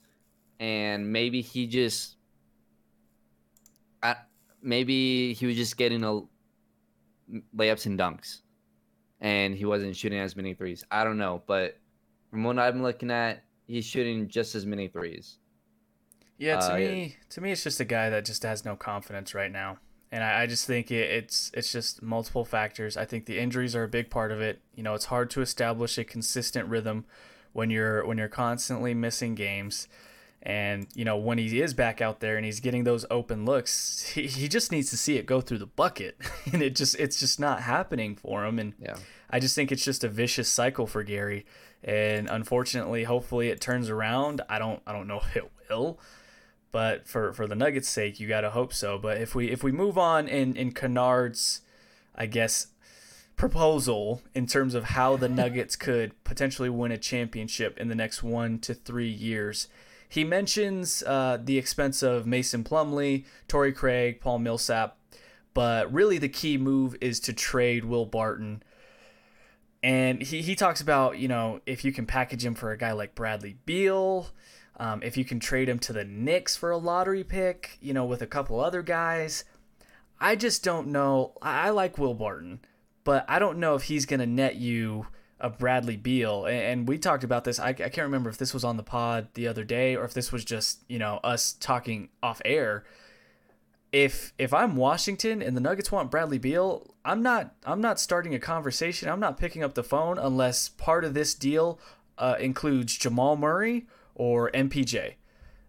and 0.61 1.11
maybe 1.11 1.41
he 1.41 1.67
just 1.67 2.15
I, 4.01 4.15
maybe 4.61 5.33
he 5.33 5.45
was 5.45 5.57
just 5.57 5.75
getting 5.75 6.05
a 6.05 6.21
layups 7.53 7.85
and 7.85 7.99
dunks 7.99 8.43
and 9.19 9.53
he 9.53 9.65
wasn't 9.65 9.93
shooting 9.93 10.19
as 10.19 10.37
many 10.37 10.53
threes. 10.53 10.85
I 10.89 11.03
don't 11.03 11.17
know, 11.17 11.43
but 11.47 11.77
from 12.31 12.45
what 12.45 12.59
I'm 12.59 12.81
looking 12.81 13.11
at, 13.11 13.43
he's 13.65 13.83
shooting 13.83 14.29
just 14.29 14.55
as 14.55 14.65
many 14.65 14.87
threes. 14.87 15.39
Yeah, 16.37 16.59
to 16.59 16.73
uh, 16.73 16.77
me, 16.77 17.15
to 17.29 17.41
me, 17.41 17.51
it's 17.51 17.63
just 17.63 17.79
a 17.79 17.85
guy 17.85 18.09
that 18.09 18.25
just 18.25 18.43
has 18.43 18.63
no 18.63 18.75
confidence 18.75 19.33
right 19.33 19.51
now, 19.51 19.77
and 20.11 20.23
I, 20.23 20.43
I 20.43 20.45
just 20.45 20.67
think 20.67 20.91
it, 20.91 21.09
it's 21.09 21.51
it's 21.53 21.71
just 21.71 22.01
multiple 22.01 22.45
factors. 22.45 22.95
I 22.95 23.05
think 23.05 23.25
the 23.25 23.39
injuries 23.39 23.75
are 23.75 23.83
a 23.83 23.87
big 23.87 24.09
part 24.09 24.31
of 24.31 24.41
it. 24.41 24.61
You 24.75 24.83
know, 24.83 24.93
it's 24.93 25.05
hard 25.05 25.29
to 25.31 25.41
establish 25.41 25.97
a 25.97 26.03
consistent 26.03 26.67
rhythm 26.69 27.05
when 27.53 27.69
you're 27.69 28.05
when 28.05 28.17
you're 28.17 28.27
constantly 28.27 28.93
missing 28.93 29.35
games. 29.35 29.87
And, 30.43 30.87
you 30.93 31.03
know, 31.03 31.17
when 31.17 31.37
he 31.39 31.61
is 31.61 31.73
back 31.73 31.99
out 31.99 32.19
there 32.19 32.37
and 32.37 32.45
he's 32.45 32.59
getting 32.59 32.83
those 32.83 33.05
open 33.09 33.43
looks, 33.43 34.07
he, 34.13 34.27
he 34.27 34.47
just 34.47 34.71
needs 34.71 34.89
to 34.91 34.97
see 34.97 35.17
it 35.17 35.25
go 35.25 35.41
through 35.41 35.57
the 35.57 35.65
bucket. 35.65 36.17
and 36.53 36.61
it 36.61 36.75
just 36.75 36.95
it's 36.99 37.19
just 37.19 37.39
not 37.39 37.61
happening 37.61 38.15
for 38.15 38.45
him. 38.45 38.59
And 38.59 38.73
yeah. 38.79 38.95
I 39.29 39.39
just 39.39 39.55
think 39.55 39.71
it's 39.71 39.83
just 39.83 40.03
a 40.03 40.09
vicious 40.09 40.47
cycle 40.47 40.87
for 40.87 41.03
Gary. 41.03 41.45
And 41.83 42.29
unfortunately, 42.29 43.03
hopefully 43.03 43.49
it 43.49 43.59
turns 43.59 43.89
around. 43.89 44.41
I 44.47 44.59
don't 44.59 44.81
I 44.87 44.93
don't 44.93 45.07
know 45.07 45.17
if 45.23 45.35
it 45.35 45.51
will. 45.69 45.99
But 46.71 47.07
for, 47.07 47.33
for 47.33 47.47
the 47.47 47.55
Nuggets' 47.55 47.89
sake, 47.89 48.19
you 48.19 48.27
gotta 48.27 48.51
hope 48.51 48.73
so. 48.73 48.97
But 48.97 49.17
if 49.17 49.33
we 49.33 49.49
if 49.49 49.63
we 49.63 49.71
move 49.71 49.97
on 49.97 50.27
in, 50.27 50.55
in 50.55 50.71
Kennard's 50.71 51.61
I 52.15 52.25
guess 52.25 52.67
proposal 53.35 54.21
in 54.33 54.47
terms 54.47 54.75
of 54.75 54.85
how 54.85 55.15
the 55.15 55.29
Nuggets 55.41 55.75
could 55.75 56.21
potentially 56.23 56.69
win 56.69 56.91
a 56.91 56.97
championship 56.97 57.77
in 57.79 57.87
the 57.87 57.95
next 57.95 58.23
one 58.23 58.59
to 58.59 58.73
three 58.73 59.09
years 59.09 59.67
he 60.09 60.23
mentions 60.23 61.03
uh, 61.03 61.37
the 61.43 61.57
expense 61.57 62.01
of 62.01 62.25
Mason 62.25 62.63
Plumlee, 62.63 63.25
Torrey 63.47 63.73
Craig, 63.73 64.21
Paul 64.21 64.39
Millsap, 64.39 64.97
but 65.53 65.91
really 65.91 66.17
the 66.17 66.29
key 66.29 66.57
move 66.57 66.95
is 67.01 67.19
to 67.21 67.33
trade 67.33 67.83
Will 67.85 68.05
Barton. 68.05 68.63
And 69.83 70.21
he, 70.21 70.41
he 70.41 70.55
talks 70.55 70.81
about, 70.81 71.17
you 71.17 71.27
know, 71.27 71.61
if 71.65 71.83
you 71.83 71.91
can 71.91 72.05
package 72.05 72.45
him 72.45 72.55
for 72.55 72.71
a 72.71 72.77
guy 72.77 72.93
like 72.93 73.15
Bradley 73.15 73.57
Beal, 73.65 74.27
um, 74.77 75.01
if 75.03 75.17
you 75.17 75.25
can 75.25 75.39
trade 75.39 75.67
him 75.67 75.79
to 75.79 75.93
the 75.93 76.05
Knicks 76.05 76.55
for 76.55 76.69
a 76.69 76.77
lottery 76.77 77.23
pick, 77.23 77.77
you 77.81 77.93
know, 77.93 78.05
with 78.05 78.21
a 78.21 78.27
couple 78.27 78.59
other 78.59 78.83
guys. 78.83 79.43
I 80.19 80.35
just 80.35 80.63
don't 80.63 80.87
know. 80.87 81.33
I, 81.41 81.67
I 81.67 81.69
like 81.71 81.97
Will 81.97 82.13
Barton, 82.13 82.59
but 83.03 83.25
I 83.27 83.39
don't 83.39 83.59
know 83.59 83.75
if 83.75 83.83
he's 83.83 84.05
going 84.05 84.19
to 84.19 84.25
net 84.25 84.55
you 84.55 85.07
a 85.39 85.49
Bradley 85.49 85.97
Beal, 85.97 86.45
and 86.45 86.87
we 86.87 86.97
talked 86.97 87.23
about 87.23 87.43
this. 87.43 87.59
I, 87.59 87.69
I 87.69 87.73
can't 87.73 87.97
remember 87.99 88.29
if 88.29 88.37
this 88.37 88.53
was 88.53 88.63
on 88.63 88.77
the 88.77 88.83
pod 88.83 89.27
the 89.33 89.47
other 89.47 89.63
day 89.63 89.95
or 89.95 90.03
if 90.03 90.13
this 90.13 90.31
was 90.31 90.43
just 90.43 90.83
you 90.87 90.97
know 90.97 91.19
us 91.23 91.53
talking 91.53 92.09
off 92.23 92.41
air. 92.45 92.85
If 93.91 94.33
if 94.37 94.53
I'm 94.53 94.75
Washington 94.75 95.41
and 95.41 95.55
the 95.55 95.61
Nuggets 95.61 95.91
want 95.91 96.11
Bradley 96.11 96.39
Beal, 96.39 96.95
I'm 97.05 97.21
not 97.21 97.55
I'm 97.65 97.81
not 97.81 97.99
starting 97.99 98.33
a 98.33 98.39
conversation. 98.39 99.09
I'm 99.09 99.19
not 99.19 99.37
picking 99.37 99.63
up 99.63 99.75
the 99.75 99.83
phone 99.83 100.17
unless 100.17 100.69
part 100.69 101.05
of 101.05 101.13
this 101.13 101.35
deal 101.35 101.79
uh, 102.17 102.35
includes 102.39 102.97
Jamal 102.97 103.35
Murray 103.35 103.85
or 104.17 104.51
MPJ. 104.51 105.13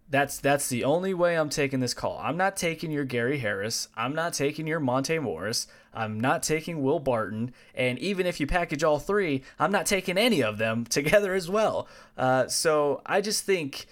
That's 0.09 0.39
that's 0.39 0.67
the 0.67 0.83
only 0.83 1.13
way 1.13 1.37
I'm 1.37 1.49
taking 1.49 1.81
this 1.81 1.93
call. 1.93 2.19
I'm 2.21 2.35
not 2.35 2.57
taking 2.57 2.89
your 2.89 3.05
Gary 3.05 3.37
Harris. 3.37 3.87
I'm 3.95 4.15
not 4.15 4.33
taking 4.33 4.65
your 4.65 4.79
Monte 4.79 5.19
Morris. 5.19 5.67
I'm 5.93 6.19
not 6.19 6.41
taking 6.41 6.81
Will 6.81 6.99
Barton. 6.99 7.53
And 7.75 7.99
even 7.99 8.25
if 8.25 8.39
you 8.39 8.47
package 8.47 8.83
all 8.83 8.97
three, 8.97 9.43
I'm 9.59 9.71
not 9.71 9.85
taking 9.85 10.17
any 10.17 10.41
of 10.41 10.57
them 10.57 10.83
together 10.89 11.35
as 11.35 11.47
well. 11.47 11.87
Uh, 12.17 12.47
so 12.47 13.01
I 13.05 13.21
just 13.21 13.45
think 13.45 13.85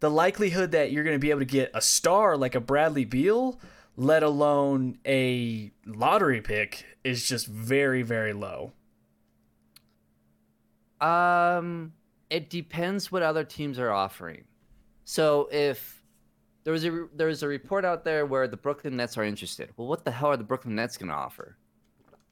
the 0.00 0.10
likelihood 0.10 0.72
that 0.72 0.92
you're 0.92 1.04
going 1.04 1.16
to 1.16 1.20
be 1.20 1.30
able 1.30 1.40
to 1.40 1.46
get 1.46 1.70
a 1.72 1.80
star 1.80 2.36
like 2.36 2.54
a 2.54 2.60
Bradley 2.60 3.06
Beal, 3.06 3.58
let 3.96 4.22
alone 4.22 4.98
a 5.06 5.72
lottery 5.86 6.42
pick, 6.42 6.84
is 7.02 7.26
just 7.26 7.46
very 7.46 8.02
very 8.02 8.34
low. 8.34 8.72
Um, 11.00 11.92
it 12.30 12.50
depends 12.50 13.10
what 13.12 13.22
other 13.22 13.44
teams 13.44 13.78
are 13.78 13.90
offering. 13.90 14.44
So 15.04 15.48
if 15.52 16.02
there 16.64 16.72
was 16.72 16.84
a 16.84 17.06
there 17.14 17.28
was 17.28 17.42
a 17.42 17.48
report 17.48 17.84
out 17.84 18.04
there 18.04 18.26
where 18.26 18.48
the 18.48 18.56
Brooklyn 18.56 18.96
Nets 18.96 19.16
are 19.16 19.24
interested. 19.24 19.70
Well, 19.76 19.86
what 19.86 20.04
the 20.04 20.10
hell 20.10 20.30
are 20.30 20.36
the 20.36 20.44
Brooklyn 20.44 20.74
Nets 20.74 20.96
going 20.96 21.10
to 21.10 21.14
offer? 21.14 21.56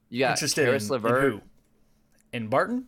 You 0.09 0.21
got 0.21 0.33
interested 0.33 0.65
Caris 0.65 0.85
in, 0.85 0.91
LeVert, 0.91 1.25
in 1.25 1.31
who? 1.31 1.41
In 2.33 2.49
Barton? 2.49 2.85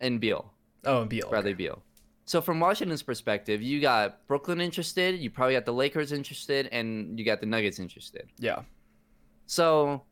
And 0.00 0.20
Beal. 0.20 0.52
Oh, 0.84 1.02
and 1.02 1.10
Beal. 1.10 1.28
Bradley 1.28 1.50
okay. 1.50 1.56
Beal. 1.56 1.82
So 2.24 2.40
from 2.42 2.60
Washington's 2.60 3.02
perspective, 3.02 3.62
you 3.62 3.80
got 3.80 4.26
Brooklyn 4.26 4.60
interested, 4.60 5.18
you 5.18 5.30
probably 5.30 5.54
got 5.54 5.64
the 5.64 5.72
Lakers 5.72 6.12
interested, 6.12 6.68
and 6.72 7.18
you 7.18 7.24
got 7.24 7.40
the 7.40 7.46
Nuggets 7.46 7.78
interested. 7.78 8.28
Yeah. 8.38 8.62
So 9.46 10.02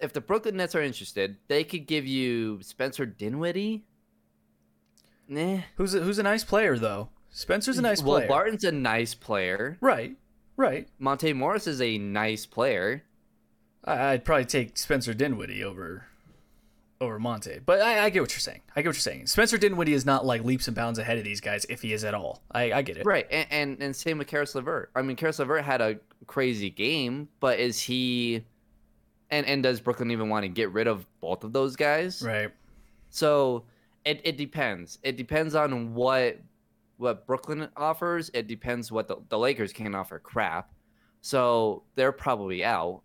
if 0.00 0.12
the 0.12 0.20
Brooklyn 0.20 0.56
Nets 0.56 0.74
are 0.74 0.82
interested, 0.82 1.36
they 1.46 1.62
could 1.62 1.86
give 1.86 2.06
you 2.06 2.60
Spencer 2.62 3.06
Dinwiddie. 3.06 3.84
Nah. 5.30 5.60
Who's 5.76 5.94
a, 5.94 6.00
who's 6.00 6.18
a 6.18 6.24
nice 6.24 6.44
player 6.44 6.76
though? 6.76 7.08
Spencer's 7.30 7.78
a 7.78 7.82
nice 7.82 8.02
player. 8.02 8.26
Well, 8.26 8.28
Barton's 8.28 8.64
a 8.64 8.72
nice 8.72 9.14
player. 9.14 9.78
Right. 9.80 10.16
Right. 10.56 10.88
Monte 10.98 11.32
Morris 11.32 11.68
is 11.68 11.80
a 11.80 11.96
nice 11.96 12.44
player. 12.44 13.04
I'd 13.84 14.24
probably 14.24 14.44
take 14.44 14.76
Spencer 14.76 15.14
Dinwiddie 15.14 15.64
over 15.64 16.04
over 17.00 17.18
Monte. 17.18 17.60
But 17.64 17.80
I, 17.80 18.04
I, 18.04 18.10
get 18.10 18.20
what 18.20 18.32
you're 18.32 18.40
saying. 18.40 18.60
I 18.76 18.82
get 18.82 18.88
what 18.90 18.96
you're 18.96 19.00
saying. 19.00 19.26
Spencer 19.28 19.56
Dinwiddie 19.56 19.94
is 19.94 20.04
not 20.04 20.26
like 20.26 20.44
leaps 20.44 20.68
and 20.68 20.76
bounds 20.76 20.98
ahead 20.98 21.16
of 21.16 21.24
these 21.24 21.40
guys 21.40 21.64
if 21.70 21.80
he 21.80 21.94
is 21.94 22.04
at 22.04 22.12
all. 22.12 22.42
I, 22.50 22.72
I 22.72 22.82
get 22.82 22.98
it. 22.98 23.06
Right. 23.06 23.26
And, 23.30 23.46
and, 23.50 23.82
and 23.82 23.96
same 23.96 24.18
with 24.18 24.26
Caris 24.26 24.54
LeVert. 24.54 24.90
I 24.94 25.00
mean, 25.00 25.16
Caris 25.16 25.38
LeVert 25.38 25.64
had 25.64 25.80
a 25.80 25.98
crazy 26.26 26.68
game, 26.68 27.28
but 27.38 27.58
is 27.58 27.80
he 27.80 28.44
and 29.30 29.46
and 29.46 29.62
does 29.62 29.80
Brooklyn 29.80 30.10
even 30.10 30.28
want 30.28 30.42
to 30.42 30.48
get 30.48 30.72
rid 30.72 30.88
of 30.88 31.06
both 31.20 31.44
of 31.44 31.52
those 31.52 31.76
guys? 31.76 32.20
Right. 32.20 32.50
So 33.08 33.64
it, 34.04 34.20
it 34.24 34.36
depends. 34.36 34.98
It 35.02 35.16
depends 35.16 35.54
on 35.54 35.94
what 35.94 36.38
what 36.98 37.26
Brooklyn 37.26 37.68
offers. 37.76 38.30
It 38.34 38.46
depends 38.46 38.92
what 38.92 39.08
the, 39.08 39.16
the 39.28 39.38
Lakers 39.38 39.72
can 39.72 39.94
offer. 39.94 40.18
Crap. 40.18 40.72
So 41.22 41.84
they're 41.94 42.12
probably 42.12 42.64
out. 42.64 43.02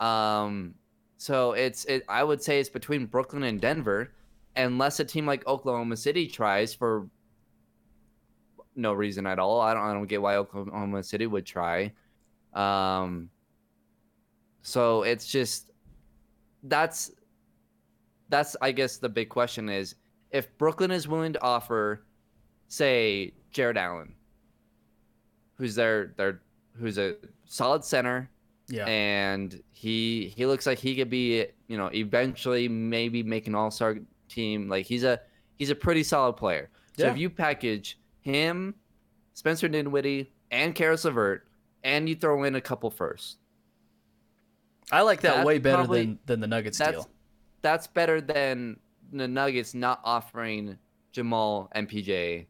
Um, 0.00 0.74
so 1.18 1.52
it's 1.52 1.84
it. 1.86 2.04
I 2.08 2.24
would 2.24 2.42
say 2.42 2.60
it's 2.60 2.68
between 2.70 3.06
Brooklyn 3.06 3.42
and 3.44 3.60
Denver, 3.60 4.12
unless 4.56 5.00
a 5.00 5.04
team 5.04 5.26
like 5.26 5.46
Oklahoma 5.46 5.96
City 5.96 6.26
tries 6.26 6.74
for 6.74 7.08
no 8.76 8.92
reason 8.92 9.26
at 9.26 9.38
all. 9.38 9.60
I 9.60 9.74
don't. 9.74 9.82
I 9.82 9.92
don't 9.92 10.06
get 10.06 10.22
why 10.22 10.36
Oklahoma 10.36 11.02
City 11.02 11.26
would 11.26 11.46
try. 11.46 11.92
Um, 12.54 13.30
So 14.62 15.02
it's 15.02 15.26
just 15.26 15.70
that's 16.64 17.12
that's 18.28 18.56
I 18.60 18.72
guess 18.72 18.98
the 18.98 19.08
big 19.08 19.28
question 19.30 19.68
is 19.68 19.94
if 20.30 20.56
Brooklyn 20.58 20.90
is 20.90 21.06
willing 21.08 21.32
to 21.34 21.42
offer, 21.42 22.02
say, 22.68 23.32
Jarrett 23.50 23.76
Allen, 23.76 24.14
who's 25.56 25.74
their 25.74 26.14
their 26.16 26.40
who's 26.78 26.98
a 26.98 27.16
solid 27.46 27.84
center, 27.84 28.30
Yeah. 28.68 28.84
and 28.86 29.60
he 29.72 30.28
he 30.36 30.46
looks 30.46 30.66
like 30.66 30.78
he 30.78 30.94
could 30.94 31.10
be 31.10 31.46
you 31.66 31.76
know 31.76 31.90
eventually 31.92 32.68
maybe 32.68 33.22
make 33.22 33.46
an 33.46 33.54
All 33.54 33.70
Star 33.70 33.96
team. 34.28 34.68
Like 34.68 34.86
he's 34.86 35.04
a 35.04 35.20
he's 35.58 35.70
a 35.70 35.74
pretty 35.74 36.02
solid 36.02 36.34
player. 36.34 36.70
So 36.96 37.04
Yeah. 37.06 37.12
if 37.12 37.18
you 37.18 37.30
package 37.30 37.98
him, 38.20 38.74
Spencer 39.34 39.68
Dinwiddie, 39.68 40.30
and 40.50 40.74
Caris 40.74 41.04
LeVert, 41.04 41.46
and 41.82 42.08
you 42.08 42.14
throw 42.14 42.42
in 42.44 42.54
a 42.54 42.60
couple 42.60 42.90
firsts, 42.90 43.38
I 44.92 45.02
like 45.02 45.20
that 45.22 45.44
way 45.46 45.58
better 45.58 45.76
probably- 45.78 46.04
than 46.06 46.18
than 46.26 46.40
the 46.40 46.46
Nuggets 46.46 46.78
that's 46.78 46.92
deal. 46.92 47.10
that's 47.62 47.86
better 47.86 48.20
than 48.20 48.78
the 49.12 49.28
Nuggets 49.28 49.74
not 49.74 50.00
offering 50.04 50.78
Jamal, 51.12 51.70
MPJ, 51.74 52.46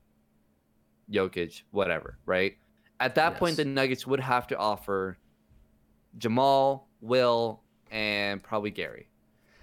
Jokic, 1.11 1.63
whatever, 1.71 2.19
right? 2.27 2.57
At 3.01 3.15
that 3.15 3.37
point, 3.37 3.57
the 3.57 3.65
Nuggets 3.65 4.07
would 4.07 4.21
have 4.21 4.47
to 4.49 4.57
offer 4.57 5.19
Jamal, 6.17 6.89
Will, 7.01 7.63
and 7.91 8.43
probably 8.43 8.71
Gary. 8.71 9.09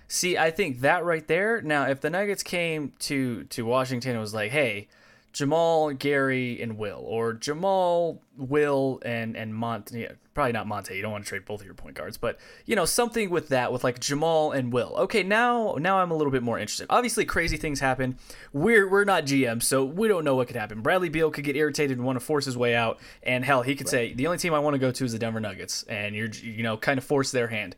See, 0.07 0.37
I 0.37 0.51
think 0.51 0.81
that 0.81 1.03
right 1.03 1.27
there. 1.27 1.61
Now, 1.61 1.87
if 1.87 1.99
the 2.01 2.09
Nuggets 2.09 2.43
came 2.43 2.93
to 2.99 3.43
to 3.45 3.65
Washington 3.65 4.11
and 4.11 4.19
was 4.19 4.33
like, 4.33 4.51
"Hey, 4.51 4.87
Jamal, 5.35 5.91
Gary, 5.91 6.61
and 6.61 6.77
Will," 6.77 7.03
or 7.05 7.33
Jamal, 7.33 8.21
Will, 8.37 9.01
and 9.03 9.35
and 9.35 9.53
Monte, 9.53 9.99
yeah, 9.99 10.13
probably 10.33 10.53
not 10.53 10.65
Monte. 10.65 10.95
You 10.95 11.01
don't 11.01 11.11
want 11.11 11.25
to 11.25 11.27
trade 11.27 11.43
both 11.43 11.59
of 11.59 11.65
your 11.65 11.75
point 11.75 11.97
guards, 11.97 12.15
but 12.15 12.39
you 12.65 12.73
know 12.73 12.85
something 12.85 13.29
with 13.29 13.49
that, 13.49 13.73
with 13.73 13.83
like 13.83 13.99
Jamal 13.99 14.53
and 14.53 14.71
Will. 14.71 14.93
Okay, 14.95 15.23
now 15.23 15.75
now 15.77 15.97
I'm 15.99 16.09
a 16.09 16.15
little 16.15 16.31
bit 16.31 16.41
more 16.41 16.57
interested. 16.57 16.87
Obviously, 16.89 17.25
crazy 17.25 17.57
things 17.57 17.81
happen. 17.81 18.17
We're 18.53 18.89
we're 18.89 19.03
not 19.03 19.25
GM, 19.25 19.61
so 19.61 19.83
we 19.83 20.07
don't 20.07 20.23
know 20.23 20.35
what 20.35 20.47
could 20.47 20.55
happen. 20.55 20.79
Bradley 20.79 21.09
Beal 21.09 21.29
could 21.29 21.43
get 21.43 21.57
irritated 21.57 21.97
and 21.97 22.05
want 22.05 22.17
to 22.17 22.25
force 22.25 22.45
his 22.45 22.55
way 22.55 22.73
out, 22.73 23.01
and 23.21 23.43
hell, 23.43 23.61
he 23.61 23.75
could 23.75 23.89
say 23.89 24.13
the 24.13 24.27
only 24.27 24.37
team 24.37 24.53
I 24.53 24.59
want 24.59 24.75
to 24.75 24.79
go 24.79 24.89
to 24.89 25.03
is 25.03 25.11
the 25.11 25.19
Denver 25.19 25.41
Nuggets, 25.41 25.83
and 25.83 26.15
you're 26.15 26.29
you 26.29 26.63
know 26.63 26.77
kind 26.77 26.97
of 26.97 27.03
force 27.03 27.31
their 27.31 27.49
hand. 27.49 27.75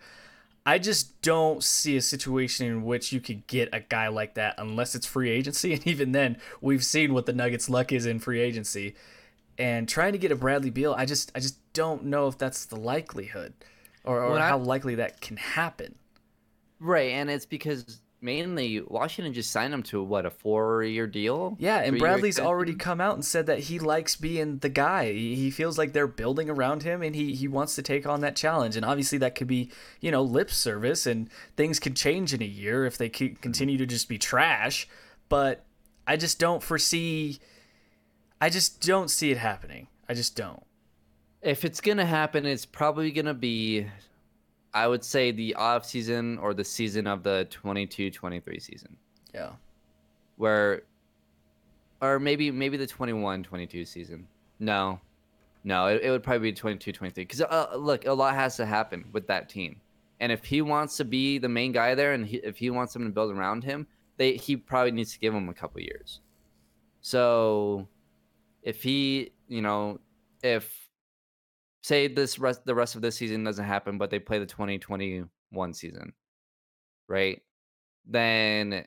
I 0.68 0.80
just 0.80 1.22
don't 1.22 1.64
see 1.64 1.96
a 1.96 2.02
situation 2.02 2.68
in 2.68 2.84
which 2.84 3.14
you 3.14 3.22
could 3.22 3.48
get 3.48 3.70
a 3.72 3.80
guy 3.80 4.10
like 4.10 4.34
that 4.34 4.56
unless 4.58 4.96
it's 4.96 5.06
free 5.08 5.30
agency. 5.30 5.72
And 5.76 5.88
even 5.88 6.12
then, 6.12 6.38
we've 6.60 6.84
seen 6.84 7.14
what 7.14 7.26
the 7.26 7.32
Nuggets' 7.32 7.70
luck 7.70 7.94
is 7.94 8.06
in 8.06 8.20
free 8.20 8.42
agency. 8.42 8.94
And 9.58 9.88
trying 9.88 10.12
to 10.12 10.18
get 10.20 10.32
a 10.32 10.36
Bradley 10.36 10.70
Beal, 10.70 10.94
I 10.94 11.06
just 11.06 11.32
I 11.34 11.40
just 11.40 11.58
don't 11.72 12.04
know 12.04 12.28
if 12.28 12.38
that's 12.38 12.66
the 12.66 12.76
likelihood 12.76 13.54
or, 14.04 14.22
or 14.24 14.32
When 14.34 14.42
I- 14.42 14.50
how 14.50 14.58
likely 14.58 14.96
that 14.96 15.22
can 15.22 15.38
happen. 15.38 15.96
Right, 16.80 17.12
and 17.12 17.30
it's 17.32 17.46
because 17.46 18.02
mainly 18.22 18.82
Washington 18.82 19.34
just 19.34 19.52
signed 19.52 19.74
him 19.74 19.84
to 19.84 20.02
what 20.04 20.26
a 20.26 20.30
four-year 20.30 21.08
deal. 21.08 21.56
Yeah, 21.60 21.80
and 21.80 21.98
Bradley's 21.98 22.36
extension? 22.36 22.48
already 22.48 22.76
come 22.76 23.00
out 23.00 23.14
and 23.14 23.24
said 23.24 23.46
that 23.46 23.60
he 23.60 23.80
likes 23.80 24.16
being 24.16 24.58
the 24.60 24.70
guy. 24.70 25.12
He 25.12 25.36
he 25.36 25.52
feels 25.52 25.78
like 25.78 25.94
they're 25.94 26.08
building 26.08 26.50
around 26.50 26.84
him 26.84 27.02
and 27.02 27.16
he, 27.16 27.36
he 27.36 27.48
wants 27.48 27.76
to 27.76 27.82
take 27.82 28.08
on 28.08 28.22
that 28.22 28.36
challenge. 28.36 28.76
And 28.76 28.86
obviously, 28.86 29.18
that 29.20 29.36
could 29.36 29.48
be, 29.48 29.72
you 30.02 30.12
know, 30.12 30.22
lip 30.22 30.52
service 30.52 31.06
and 31.06 31.30
things 31.56 31.80
could 31.80 31.96
change 31.96 32.34
in 32.34 32.42
a 32.42 32.46
year 32.46 32.86
if 32.86 32.98
they 32.98 33.10
continue 33.10 33.78
to 33.78 33.86
just 33.86 34.10
be 34.10 34.18
trash. 34.18 34.88
But 35.30 35.64
I 36.08 36.18
just 36.18 36.40
don't 36.40 36.64
foresee, 36.64 37.40
I 38.40 38.50
just 38.50 38.82
don't 38.82 39.10
see 39.10 39.32
it 39.32 39.38
happening. 39.38 39.88
I 40.08 40.14
just 40.14 40.36
don't. 40.36 40.64
If 41.42 41.66
it's 41.66 41.82
gonna 41.82 42.06
happen, 42.06 42.46
it's 42.46 42.66
probably 42.66 43.12
gonna 43.12 43.34
be, 43.34 43.88
I 44.74 44.88
would 44.88 45.04
say, 45.04 45.32
the 45.32 45.56
off 45.56 45.86
season 45.86 46.38
or 46.40 46.54
the 46.54 46.64
season 46.64 47.08
of 47.08 47.24
the 47.24 47.48
22-23 47.52 48.62
season. 48.62 48.98
Yeah. 49.34 49.52
where 50.38 50.84
or 52.02 52.20
maybe 52.20 52.52
maybe 52.52 52.78
the 52.78 52.88
21 52.88 53.44
22 53.44 53.86
season. 53.86 54.28
No. 54.60 55.00
No 55.64 55.88
it, 55.88 56.02
it 56.04 56.12
would 56.12 56.24
probably 56.24 56.52
be 56.52 56.56
22 56.56 56.92
23 56.92 57.24
because 57.24 57.42
uh, 57.42 57.76
look 57.76 58.06
a 58.06 58.14
lot 58.14 58.36
has 58.36 58.56
to 58.58 58.66
happen 58.66 59.06
with 59.12 59.28
that 59.28 59.50
team. 59.50 59.82
And 60.20 60.32
if 60.32 60.44
he 60.44 60.62
wants 60.62 60.98
to 60.98 61.06
be 61.06 61.38
the 61.38 61.50
main 61.50 61.72
guy 61.72 61.94
there 61.94 62.14
and 62.14 62.26
he, 62.26 62.38
if 62.38 62.58
he 62.58 62.70
wants 62.70 62.94
someone 62.94 63.12
to 63.12 63.14
build 63.14 63.32
around 63.32 63.64
him 63.64 63.86
they 64.18 64.36
he 64.36 64.56
probably 64.56 64.92
needs 64.92 65.14
to 65.14 65.20
give 65.20 65.34
him 65.34 65.50
a 65.50 65.54
couple 65.54 65.82
years. 65.82 66.22
So 67.02 67.88
if 68.64 68.82
he 68.82 69.32
you 69.48 69.62
know 69.62 70.00
if 70.44 70.87
say 71.82 72.08
this 72.08 72.40
rest 72.40 72.66
the 72.66 72.76
rest 72.76 72.96
of 72.96 73.02
this 73.02 73.16
season 73.16 73.44
doesn't 73.44 73.66
happen 73.66 73.98
but 73.98 74.10
they 74.10 74.20
play 74.20 74.40
the 74.40 74.46
2021 74.46 75.74
season 75.74 76.14
right 77.08 77.42
then 78.06 78.86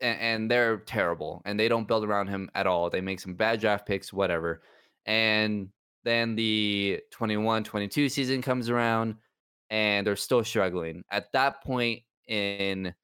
and, 0.00 0.20
and 0.20 0.50
they're 0.50 0.78
terrible 0.78 1.42
and 1.44 1.58
they 1.58 1.68
don't 1.68 1.88
build 1.88 2.04
around 2.04 2.28
him 2.28 2.50
at 2.54 2.66
all. 2.66 2.90
They 2.90 3.00
make 3.00 3.20
some 3.20 3.34
bad 3.34 3.60
draft 3.60 3.86
picks, 3.86 4.12
whatever. 4.12 4.62
And 5.06 5.68
then 6.04 6.34
the 6.34 7.00
21 7.10 7.64
22 7.64 8.08
season 8.08 8.42
comes 8.42 8.70
around 8.70 9.16
and 9.68 10.06
they're 10.06 10.16
still 10.16 10.44
struggling. 10.44 11.04
At 11.10 11.32
that 11.32 11.62
point 11.62 12.02
in 12.26 12.94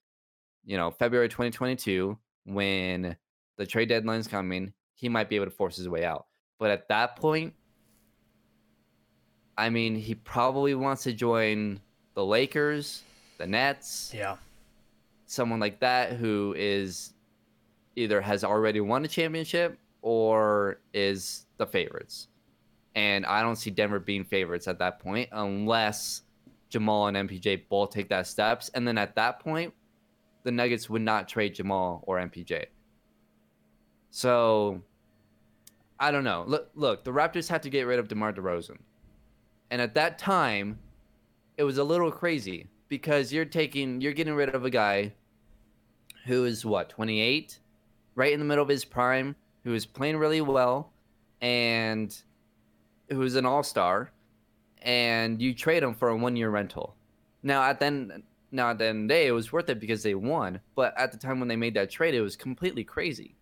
you 0.64 0.77
know, 0.77 0.90
February 0.90 1.29
2022 1.29 2.18
when 2.44 3.16
the 3.59 3.66
trade 3.66 3.88
deadline's 3.88 4.29
coming, 4.29 4.72
he 4.94 5.09
might 5.09 5.29
be 5.29 5.37
able 5.37 5.46
to 5.46 5.51
force 5.51 5.77
his 5.77 5.88
way 5.88 6.05
out. 6.05 6.27
But 6.59 6.70
at 6.70 6.88
that 6.88 7.16
point, 7.16 7.55
I 9.58 9.70
mean, 9.70 9.96
he 9.96 10.14
probably 10.14 10.74
wants 10.74 11.02
to 11.04 11.12
join 11.12 11.80
the 12.14 12.24
Lakers, 12.24 13.02
the 13.38 13.46
Nets, 13.46 14.12
Yeah. 14.14 14.36
someone 15.26 15.60
like 15.60 15.80
that 15.80 16.12
who 16.14 16.54
is 16.56 17.12
either 17.96 18.20
has 18.20 18.44
already 18.44 18.80
won 18.80 19.04
a 19.04 19.08
championship 19.08 19.78
or 20.02 20.78
is 20.92 21.46
the 21.56 21.66
favorites. 21.66 22.28
And 22.94 23.24
I 23.26 23.42
don't 23.42 23.56
see 23.56 23.70
Denver 23.70 23.98
being 23.98 24.24
favorites 24.24 24.68
at 24.68 24.78
that 24.78 25.00
point 25.00 25.28
unless 25.32 26.22
Jamal 26.68 27.06
and 27.08 27.16
MPJ 27.16 27.68
both 27.68 27.90
take 27.90 28.08
that 28.10 28.26
steps. 28.26 28.70
And 28.74 28.86
then 28.86 28.98
at 28.98 29.14
that 29.16 29.40
point, 29.40 29.72
the 30.42 30.50
Nuggets 30.52 30.88
would 30.90 31.02
not 31.02 31.28
trade 31.28 31.54
Jamal 31.54 32.04
or 32.06 32.18
MPJ. 32.18 32.66
So 34.10 34.82
I 35.98 36.10
don't 36.10 36.24
know. 36.24 36.44
Look, 36.46 36.70
look, 36.74 37.04
the 37.04 37.10
Raptors 37.12 37.48
had 37.48 37.62
to 37.64 37.70
get 37.70 37.82
rid 37.86 37.98
of 37.98 38.08
DeMar 38.08 38.32
DeRozan. 38.32 38.78
And 39.70 39.81
at 39.83 39.94
that 39.94 40.18
time, 40.18 40.79
it 41.57 41.64
was 41.64 41.79
a 41.79 41.85
little 41.85 42.11
crazy 42.11 42.68
because 42.88 43.33
you're 43.33 43.44
taking 43.44 44.00
you're 44.00 44.12
getting 44.12 44.35
rid 44.35 44.55
of 44.55 44.64
a 44.64 44.70
guy 44.70 45.12
who 46.26 46.44
is 46.44 46.64
what 46.64 46.88
28 46.88 47.59
right 48.14 48.33
in 48.33 48.38
the 48.38 48.44
middle 48.44 48.62
of 48.62 48.68
his 48.68 48.85
prime 48.85 49.35
who 49.64 49.74
is 49.74 49.87
playing 49.87 50.16
really 50.16 50.40
well 50.40 50.92
and 51.40 52.22
who's 53.11 53.35
an 53.35 53.46
all-star. 53.46 54.12
And 54.83 55.42
you 55.42 55.55
trade 55.55 55.83
him 55.83 55.94
for 55.94 56.11
a 56.11 56.16
one-year 56.16 56.50
rental. 56.50 56.94
Now 57.42 57.62
at 57.62 57.81
then 57.81 58.22
now 58.52 58.70
at 58.70 58.79
the 58.79 58.87
end 58.87 58.98
of 58.98 59.09
the 59.09 59.14
day 59.14 59.26
it 59.26 59.33
was 59.33 59.52
worth 59.52 59.68
it 59.68 59.81
because 59.81 60.02
they 60.02 60.14
won. 60.14 60.61
But 60.76 60.94
at 60.96 61.11
the 61.11 61.18
time 61.18 61.40
when 61.40 61.48
they 61.48 61.57
made 61.57 61.74
that 61.74 61.90
trade 61.90 62.14
it 62.14 62.20
was 62.20 62.37
completely 62.37 62.85
crazy 62.85 63.36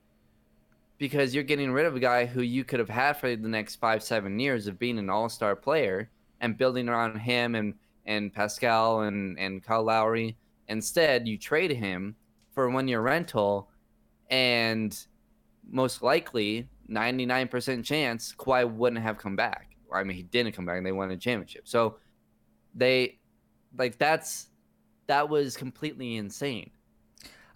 because 0.98 1.34
you're 1.34 1.44
getting 1.44 1.72
rid 1.72 1.86
of 1.86 1.96
a 1.96 2.00
guy 2.00 2.26
who 2.26 2.42
you 2.42 2.64
could 2.64 2.78
have 2.78 2.88
had 2.88 3.14
for 3.14 3.34
the 3.34 3.48
next 3.48 3.76
five 3.76 4.02
seven 4.02 4.38
years 4.38 4.66
of 4.66 4.78
being 4.78 4.98
an 4.98 5.10
all-star 5.10 5.56
player 5.56 6.10
and 6.40 6.56
building 6.56 6.88
around 6.88 7.18
him 7.18 7.54
and 7.54 7.74
and 8.06 8.32
Pascal 8.32 9.00
and 9.00 9.38
and 9.38 9.62
Kyle 9.62 9.82
Lowry. 9.82 10.36
Instead, 10.68 11.26
you 11.26 11.38
trade 11.38 11.70
him 11.70 12.16
for 12.52 12.70
one 12.70 12.88
year 12.88 13.00
rental, 13.00 13.68
and 14.30 14.96
most 15.70 16.02
likely, 16.02 16.68
ninety 16.86 17.26
nine 17.26 17.48
percent 17.48 17.84
chance 17.84 18.34
Kawhi 18.36 18.70
wouldn't 18.70 19.02
have 19.02 19.18
come 19.18 19.36
back. 19.36 19.76
I 19.92 20.02
mean, 20.04 20.16
he 20.16 20.22
didn't 20.24 20.52
come 20.52 20.66
back, 20.66 20.78
and 20.78 20.86
they 20.86 20.92
won 20.92 21.10
a 21.10 21.16
championship. 21.16 21.68
So 21.68 21.98
they 22.74 23.18
like 23.76 23.98
that's 23.98 24.48
that 25.06 25.28
was 25.28 25.56
completely 25.56 26.16
insane. 26.16 26.70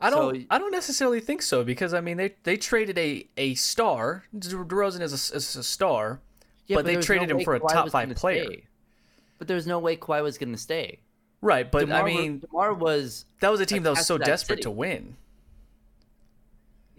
I 0.00 0.10
don't. 0.10 0.46
I 0.50 0.58
don't 0.58 0.70
necessarily 0.70 1.20
think 1.20 1.42
so 1.42 1.64
because 1.64 1.92
I 1.92 2.00
mean 2.00 2.16
they 2.16 2.34
they 2.44 2.56
traded 2.56 2.98
a 2.98 3.26
a 3.36 3.54
star. 3.54 4.24
DeRozan 4.36 5.00
is 5.00 5.12
a, 5.12 5.36
is 5.36 5.56
a 5.56 5.62
star, 5.62 6.20
but, 6.68 6.84
they 6.84 6.92
there 6.92 6.98
was 6.98 7.06
traded 7.06 7.30
him 7.30 7.40
for 7.40 7.54
a 7.56 7.60
Kawhi 7.60 7.72
top 7.72 7.90
five 7.90 8.14
player. 8.14 8.44
stay. 8.44 8.64
But 9.38 9.48
there's 9.48 9.66
no 9.66 9.78
way 9.78 9.96
Kawhi 9.96 10.22
was 10.22 10.38
going 10.38 10.52
to 10.52 10.58
stay. 10.58 11.00
Right, 11.40 11.70
but 11.70 11.82
I 11.82 11.84
DeMar 11.84 12.00
wa- 12.02 12.06
mean 12.06 12.38
DeMar 12.38 12.74
was 12.74 13.24
that 13.40 13.50
was 13.50 13.60
a 13.60 13.66
team 13.66 13.82
that 13.84 13.90
was 13.90 14.06
so 14.06 14.16
to 14.16 14.18
that 14.20 14.26
desperate 14.26 14.56
city. 14.58 14.62
to 14.62 14.70
win. 14.70 15.16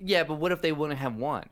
yeah, 0.02 0.24
but 0.24 0.36
what 0.36 0.52
if 0.52 0.62
they 0.62 0.72
wouldn't 0.72 1.00
have 1.00 1.16
won? 1.16 1.46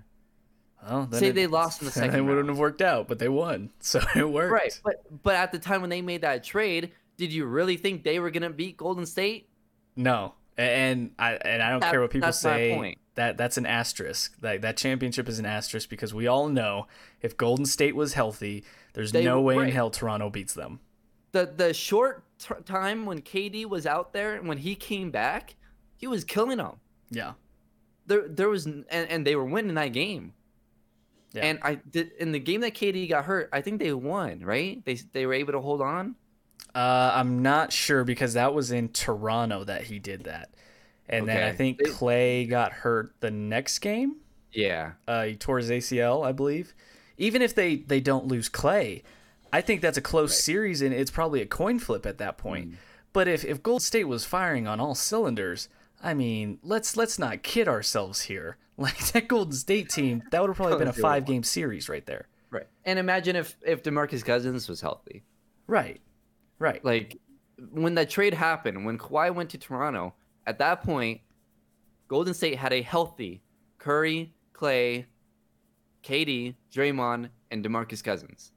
Well, 0.87 1.09
Say 1.11 1.27
it- 1.27 1.35
they 1.35 1.47
lost 1.59 1.81
in 1.81 1.85
the 1.85 1.91
second 1.91 2.15
It 2.15 2.21
wouldn't 2.21 2.47
have 2.47 2.57
worked 2.59 2.81
out, 2.81 3.07
but 3.07 3.19
they 3.19 3.29
won, 3.29 3.71
so 3.79 3.99
it 4.15 4.29
worked. 4.29 4.51
Right, 4.53 4.79
but 4.83 5.23
but 5.23 5.35
at 5.35 5.51
the 5.51 5.59
time 5.59 5.81
when 5.81 5.89
they 5.89 6.01
made 6.01 6.21
that 6.21 6.43
trade, 6.43 6.91
did 7.17 7.31
you 7.33 7.45
really 7.45 7.77
think 7.77 8.03
they 8.03 8.19
were 8.19 8.31
gonna 8.31 8.49
beat 8.49 8.77
Golden 8.77 9.05
State? 9.05 9.49
No, 9.95 10.33
and 10.57 11.11
I 11.19 11.33
and 11.33 11.61
I 11.61 11.69
don't 11.71 11.79
That- 11.81 11.91
care 11.91 12.01
what 12.01 12.11
people 12.11 12.27
that's 12.27 12.39
say. 12.39 12.73
point. 12.75 12.97
That 13.15 13.37
that's 13.37 13.57
an 13.57 13.65
asterisk. 13.65 14.39
That 14.41 14.61
that 14.61 14.77
championship 14.77 15.27
is 15.29 15.39
an 15.39 15.45
asterisk 15.45 15.89
because 15.89 16.13
we 16.13 16.27
all 16.27 16.49
know 16.49 16.87
if 17.21 17.35
Golden 17.37 17.65
State 17.65 17.95
was 17.95 18.13
healthy, 18.13 18.63
there's 18.93 19.11
They- 19.11 19.23
no 19.25 19.41
way 19.41 19.57
in 19.57 19.69
hell 19.69 19.89
Toronto 19.89 20.29
beats 20.29 20.53
them. 20.53 20.79
the 21.31 21.45
the 21.45 21.73
short 21.73 22.23
t- 22.39 22.53
time 22.65 23.05
when 23.05 23.21
KD 23.21 23.65
was 23.65 23.85
out 23.85 24.13
there 24.13 24.35
and 24.35 24.47
when 24.47 24.59
he 24.59 24.75
came 24.75 25.11
back, 25.11 25.55
he 25.95 26.07
was 26.07 26.23
killing 26.23 26.57
them. 26.57 26.79
Yeah. 27.09 27.33
There 28.05 28.27
there 28.27 28.49
was 28.49 28.65
and, 28.65 28.85
and 28.89 29.25
they 29.27 29.35
were 29.35 29.45
winning 29.45 29.75
that 29.75 29.93
game. 29.93 30.33
Yeah. 31.33 31.45
And 31.45 31.59
I 31.61 31.75
did 31.75 32.11
in 32.19 32.31
the 32.31 32.39
game 32.39 32.61
that 32.61 32.73
KD 32.73 33.09
got 33.09 33.25
hurt, 33.25 33.49
I 33.51 33.61
think 33.61 33.79
they 33.79 33.91
won, 33.93 34.39
right? 34.39 34.83
They 34.85 34.95
they 35.13 35.25
were 35.25 35.33
able 35.33 35.53
to 35.53 35.59
hold 35.61 35.81
on. 35.81 36.15
Uh, 36.75 37.11
I'm 37.15 37.41
not 37.41 37.71
sure 37.71 38.03
because 38.03 38.33
that 38.33 38.53
was 38.53 38.71
in 38.71 38.89
Toronto 38.89 39.63
that 39.63 39.83
he 39.83 39.99
did 39.99 40.25
that. 40.25 40.49
And 41.09 41.27
then 41.27 41.41
I 41.43 41.53
think 41.53 41.79
Clay 41.93 42.45
got 42.45 42.71
hurt 42.71 43.13
the 43.21 43.31
next 43.31 43.79
game. 43.79 44.17
Yeah. 44.51 44.93
Uh, 45.07 45.23
he 45.23 45.35
tore 45.35 45.57
his 45.57 45.69
ACL, 45.69 46.25
I 46.25 46.33
believe. 46.33 46.75
Even 47.17 47.41
if 47.41 47.55
they, 47.55 47.77
they 47.77 47.99
don't 48.01 48.27
lose 48.27 48.49
Clay, 48.49 49.03
I 49.51 49.61
think 49.61 49.81
that's 49.81 49.97
a 49.97 50.01
close 50.01 50.43
series 50.43 50.81
and 50.81 50.93
it's 50.93 51.09
probably 51.09 51.41
a 51.41 51.45
coin 51.45 51.79
flip 51.79 52.05
at 52.05 52.17
that 52.17 52.37
point. 52.37 52.71
Mm. 52.71 52.75
But 53.13 53.27
if, 53.27 53.45
if 53.45 53.63
Gold 53.63 53.81
State 53.81 54.03
was 54.03 54.25
firing 54.25 54.67
on 54.67 54.79
all 54.79 54.93
cylinders, 54.93 55.69
I 56.03 56.13
mean, 56.13 56.59
let's 56.61 56.95
let's 56.95 57.17
not 57.17 57.41
kid 57.43 57.67
ourselves 57.67 58.21
here. 58.23 58.57
Like 58.79 58.99
that 59.13 59.27
Golden 59.27 59.53
State 59.53 59.89
team, 59.89 60.21
that 60.29 60.39
would 60.39 60.49
have 60.51 60.55
probably 60.55 60.73
been 60.77 60.87
a 60.87 60.91
Couldn't 60.91 60.95
do 60.97 61.07
it. 61.07 61.11
five 61.11 61.25
game 61.25 61.41
series 61.41 61.89
right 61.89 62.05
there. 62.05 62.27
Right. 62.51 62.67
And 62.85 62.99
imagine 62.99 63.35
if 63.35 63.57
if 63.65 63.81
DeMarcus 63.81 64.23
Cousins 64.23 64.69
was 64.69 64.81
healthy. 64.81 65.23
Right. 65.65 65.99
Right. 66.59 66.83
Like 66.83 67.19
when 67.71 67.95
that 67.95 68.09
trade 68.09 68.33
happened, 68.33 68.85
when 68.85 68.97
Kawhi 68.97 69.33
went 69.33 69.49
to 69.51 69.57
Toronto, 69.57 70.13
at 70.45 70.59
that 70.59 70.83
point, 70.83 71.21
Golden 72.07 72.33
State 72.33 72.57
had 72.57 72.73
a 72.73 72.81
healthy 72.81 73.41
Curry, 73.77 74.33
Clay, 74.53 75.07
KD, 76.03 76.55
Draymond, 76.73 77.29
and 77.51 77.63
DeMarcus 77.63 78.03
Cousins. 78.03 78.51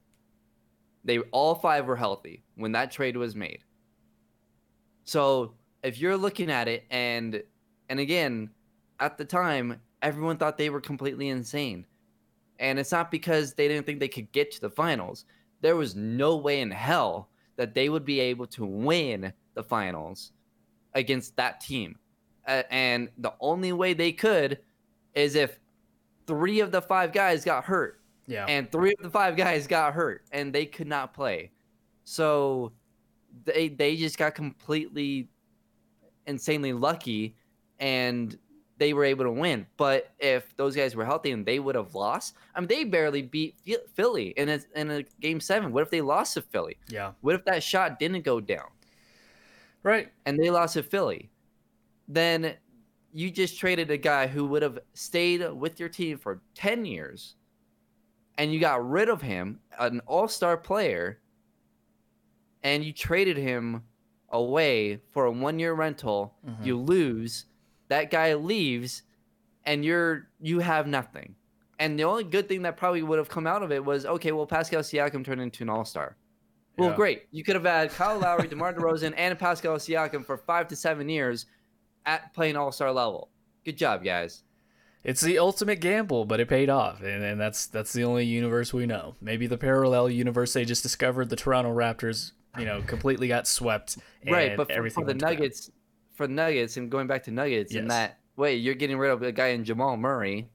They 1.03 1.19
all 1.19 1.55
five 1.55 1.85
were 1.85 1.95
healthy 1.95 2.43
when 2.55 2.71
that 2.73 2.91
trade 2.91 3.17
was 3.17 3.35
made. 3.35 3.63
So 5.03 5.55
if 5.83 5.99
you're 5.99 6.17
looking 6.17 6.51
at 6.51 6.67
it 6.67 6.85
and 6.89 7.41
and 7.89 7.99
again, 7.99 8.51
at 8.99 9.17
the 9.17 9.25
time, 9.25 9.81
everyone 10.01 10.37
thought 10.37 10.57
they 10.57 10.69
were 10.69 10.79
completely 10.79 11.29
insane. 11.29 11.85
And 12.59 12.79
it's 12.79 12.91
not 12.91 13.11
because 13.11 13.53
they 13.53 13.67
didn't 13.67 13.85
think 13.85 13.99
they 13.99 14.07
could 14.07 14.31
get 14.31 14.51
to 14.51 14.61
the 14.61 14.69
finals. 14.69 15.25
There 15.61 15.75
was 15.75 15.95
no 15.95 16.37
way 16.37 16.61
in 16.61 16.71
hell 16.71 17.30
that 17.61 17.75
they 17.75 17.89
would 17.89 18.03
be 18.03 18.19
able 18.19 18.47
to 18.47 18.65
win 18.65 19.31
the 19.53 19.61
finals 19.61 20.31
against 20.95 21.35
that 21.35 21.61
team. 21.61 21.95
Uh, 22.47 22.63
and 22.71 23.07
the 23.19 23.31
only 23.39 23.71
way 23.71 23.93
they 23.93 24.11
could 24.11 24.57
is 25.13 25.35
if 25.35 25.59
three 26.25 26.59
of 26.59 26.71
the 26.71 26.81
five 26.81 27.13
guys 27.13 27.45
got 27.45 27.63
hurt 27.63 28.01
yeah. 28.25 28.47
and 28.49 28.71
three 28.71 28.95
of 28.97 29.03
the 29.03 29.11
five 29.11 29.37
guys 29.37 29.67
got 29.67 29.93
hurt 29.93 30.23
and 30.31 30.51
they 30.51 30.65
could 30.65 30.87
not 30.87 31.13
play. 31.13 31.51
So 32.03 32.71
they 33.45 33.69
they 33.69 33.95
just 33.95 34.17
got 34.17 34.33
completely 34.33 35.29
insanely 36.25 36.73
lucky 36.73 37.35
and 37.77 38.39
they 38.81 38.93
were 38.93 39.03
able 39.05 39.23
to 39.25 39.31
win. 39.31 39.67
But 39.77 40.09
if 40.17 40.55
those 40.57 40.75
guys 40.75 40.95
were 40.95 41.05
healthy 41.05 41.29
and 41.31 41.45
they 41.45 41.59
would 41.59 41.75
have 41.75 41.93
lost, 41.93 42.35
I 42.55 42.59
mean 42.59 42.67
they 42.67 42.83
barely 42.83 43.21
beat 43.21 43.55
Philly 43.93 44.29
in 44.29 44.49
a, 44.49 44.59
in 44.75 44.89
a 44.89 45.03
game 45.19 45.39
7. 45.39 45.71
What 45.71 45.83
if 45.83 45.91
they 45.91 46.01
lost 46.01 46.33
to 46.33 46.41
Philly? 46.41 46.77
yeah. 46.89 47.11
What 47.21 47.35
if 47.35 47.45
that 47.45 47.61
shot 47.61 47.99
didn't 47.99 48.23
go 48.25 48.39
down 48.41 48.69
Right. 49.83 50.11
and 50.25 50.37
they 50.39 50.49
lost 50.49 50.73
to 50.73 50.81
Philly? 50.83 51.29
Then 52.07 52.55
you 53.13 53.29
just 53.29 53.59
traded 53.59 53.91
a 53.91 53.97
guy 53.97 54.25
who 54.25 54.47
would 54.47 54.63
have 54.63 54.79
stayed 54.95 55.47
with 55.53 55.79
your 55.79 55.89
team 55.89 56.17
for 56.17 56.41
10 56.55 56.83
years 56.83 57.35
and 58.39 58.51
you 58.51 58.59
got 58.59 58.89
rid 58.89 59.09
of 59.09 59.21
him, 59.21 59.59
an 59.77 60.01
all-star 60.07 60.57
player, 60.57 61.19
and 62.63 62.83
you 62.83 62.93
traded 62.93 63.37
him 63.37 63.83
away 64.29 64.99
for 65.11 65.25
a 65.25 65.31
one-year 65.31 65.73
rental. 65.73 66.33
Mhm. 66.47 66.65
You 66.65 66.79
lose, 66.79 67.45
that 67.91 68.09
guy 68.09 68.33
leaves, 68.33 69.03
and 69.65 69.83
you're 69.85 70.29
you 70.39 70.59
have 70.59 70.87
nothing. 70.87 71.35
And 71.77 71.99
the 71.99 72.03
only 72.03 72.23
good 72.23 72.47
thing 72.47 72.61
that 72.61 72.77
probably 72.77 73.03
would 73.03 73.17
have 73.17 73.27
come 73.29 73.45
out 73.45 73.63
of 73.63 73.71
it 73.71 73.83
was 73.83 74.05
okay, 74.05 74.31
well 74.31 74.45
Pascal 74.45 74.81
Siakam 74.81 75.25
turned 75.25 75.41
into 75.41 75.63
an 75.63 75.69
all-star. 75.69 76.15
Well, 76.77 76.91
Yeah. 76.91 76.95
great. 76.95 77.23
You 77.31 77.43
could 77.43 77.55
have 77.55 77.65
had 77.65 77.91
Kyle 77.91 78.17
Lowry, 78.17 78.47
DeMar 78.47 78.73
DeRozan, 78.73 79.13
and 79.17 79.37
Pascal 79.37 79.75
Siakam 79.75 80.25
for 80.25 80.37
five 80.37 80.67
to 80.69 80.75
seven 80.75 81.09
years 81.09 81.47
at 82.05 82.33
playing 82.33 82.55
all-star 82.55 82.91
level. 82.93 83.29
Good 83.65 83.77
job, 83.77 84.03
guys. 84.03 84.43
It's 85.03 85.21
the 85.21 85.37
ultimate 85.39 85.81
gamble, 85.81 86.25
but 86.25 86.39
it 86.39 86.47
paid 86.47 86.69
off, 86.69 87.01
and, 87.01 87.23
and 87.23 87.41
that's 87.41 87.65
that's 87.65 87.91
the 87.91 88.03
only 88.03 88.23
universe 88.25 88.71
we 88.71 88.85
know. 88.85 89.15
Maybe 89.19 89.47
the 89.47 89.57
parallel 89.57 90.09
universe 90.09 90.53
they 90.53 90.63
just 90.63 90.83
discovered 90.83 91.29
the 91.29 91.35
Toronto 91.35 91.73
Raptors, 91.75 92.31
you 92.57 92.65
know, 92.65 92.81
completely 92.83 93.27
got 93.27 93.47
swept. 93.47 93.97
right, 94.29 94.55
but 94.55 94.67
for, 94.67 94.73
everything 94.73 95.03
for 95.03 95.07
the. 95.11 95.15
Nuggets, 95.19 95.71
for 96.13 96.27
Nuggets, 96.27 96.77
and 96.77 96.89
going 96.91 97.07
back 97.07 97.23
to 97.23 97.31
Nuggets, 97.31 97.73
in 97.73 97.83
Yes. 97.85 97.89
that 97.89 98.19
way, 98.35 98.55
you're 98.55 98.75
getting 98.75 98.97
rid 98.97 99.11
of 99.11 99.21
a 99.23 99.31
guy 99.31 99.47
in 99.47 99.63
Jamal 99.63 99.97
Murray 99.97 100.49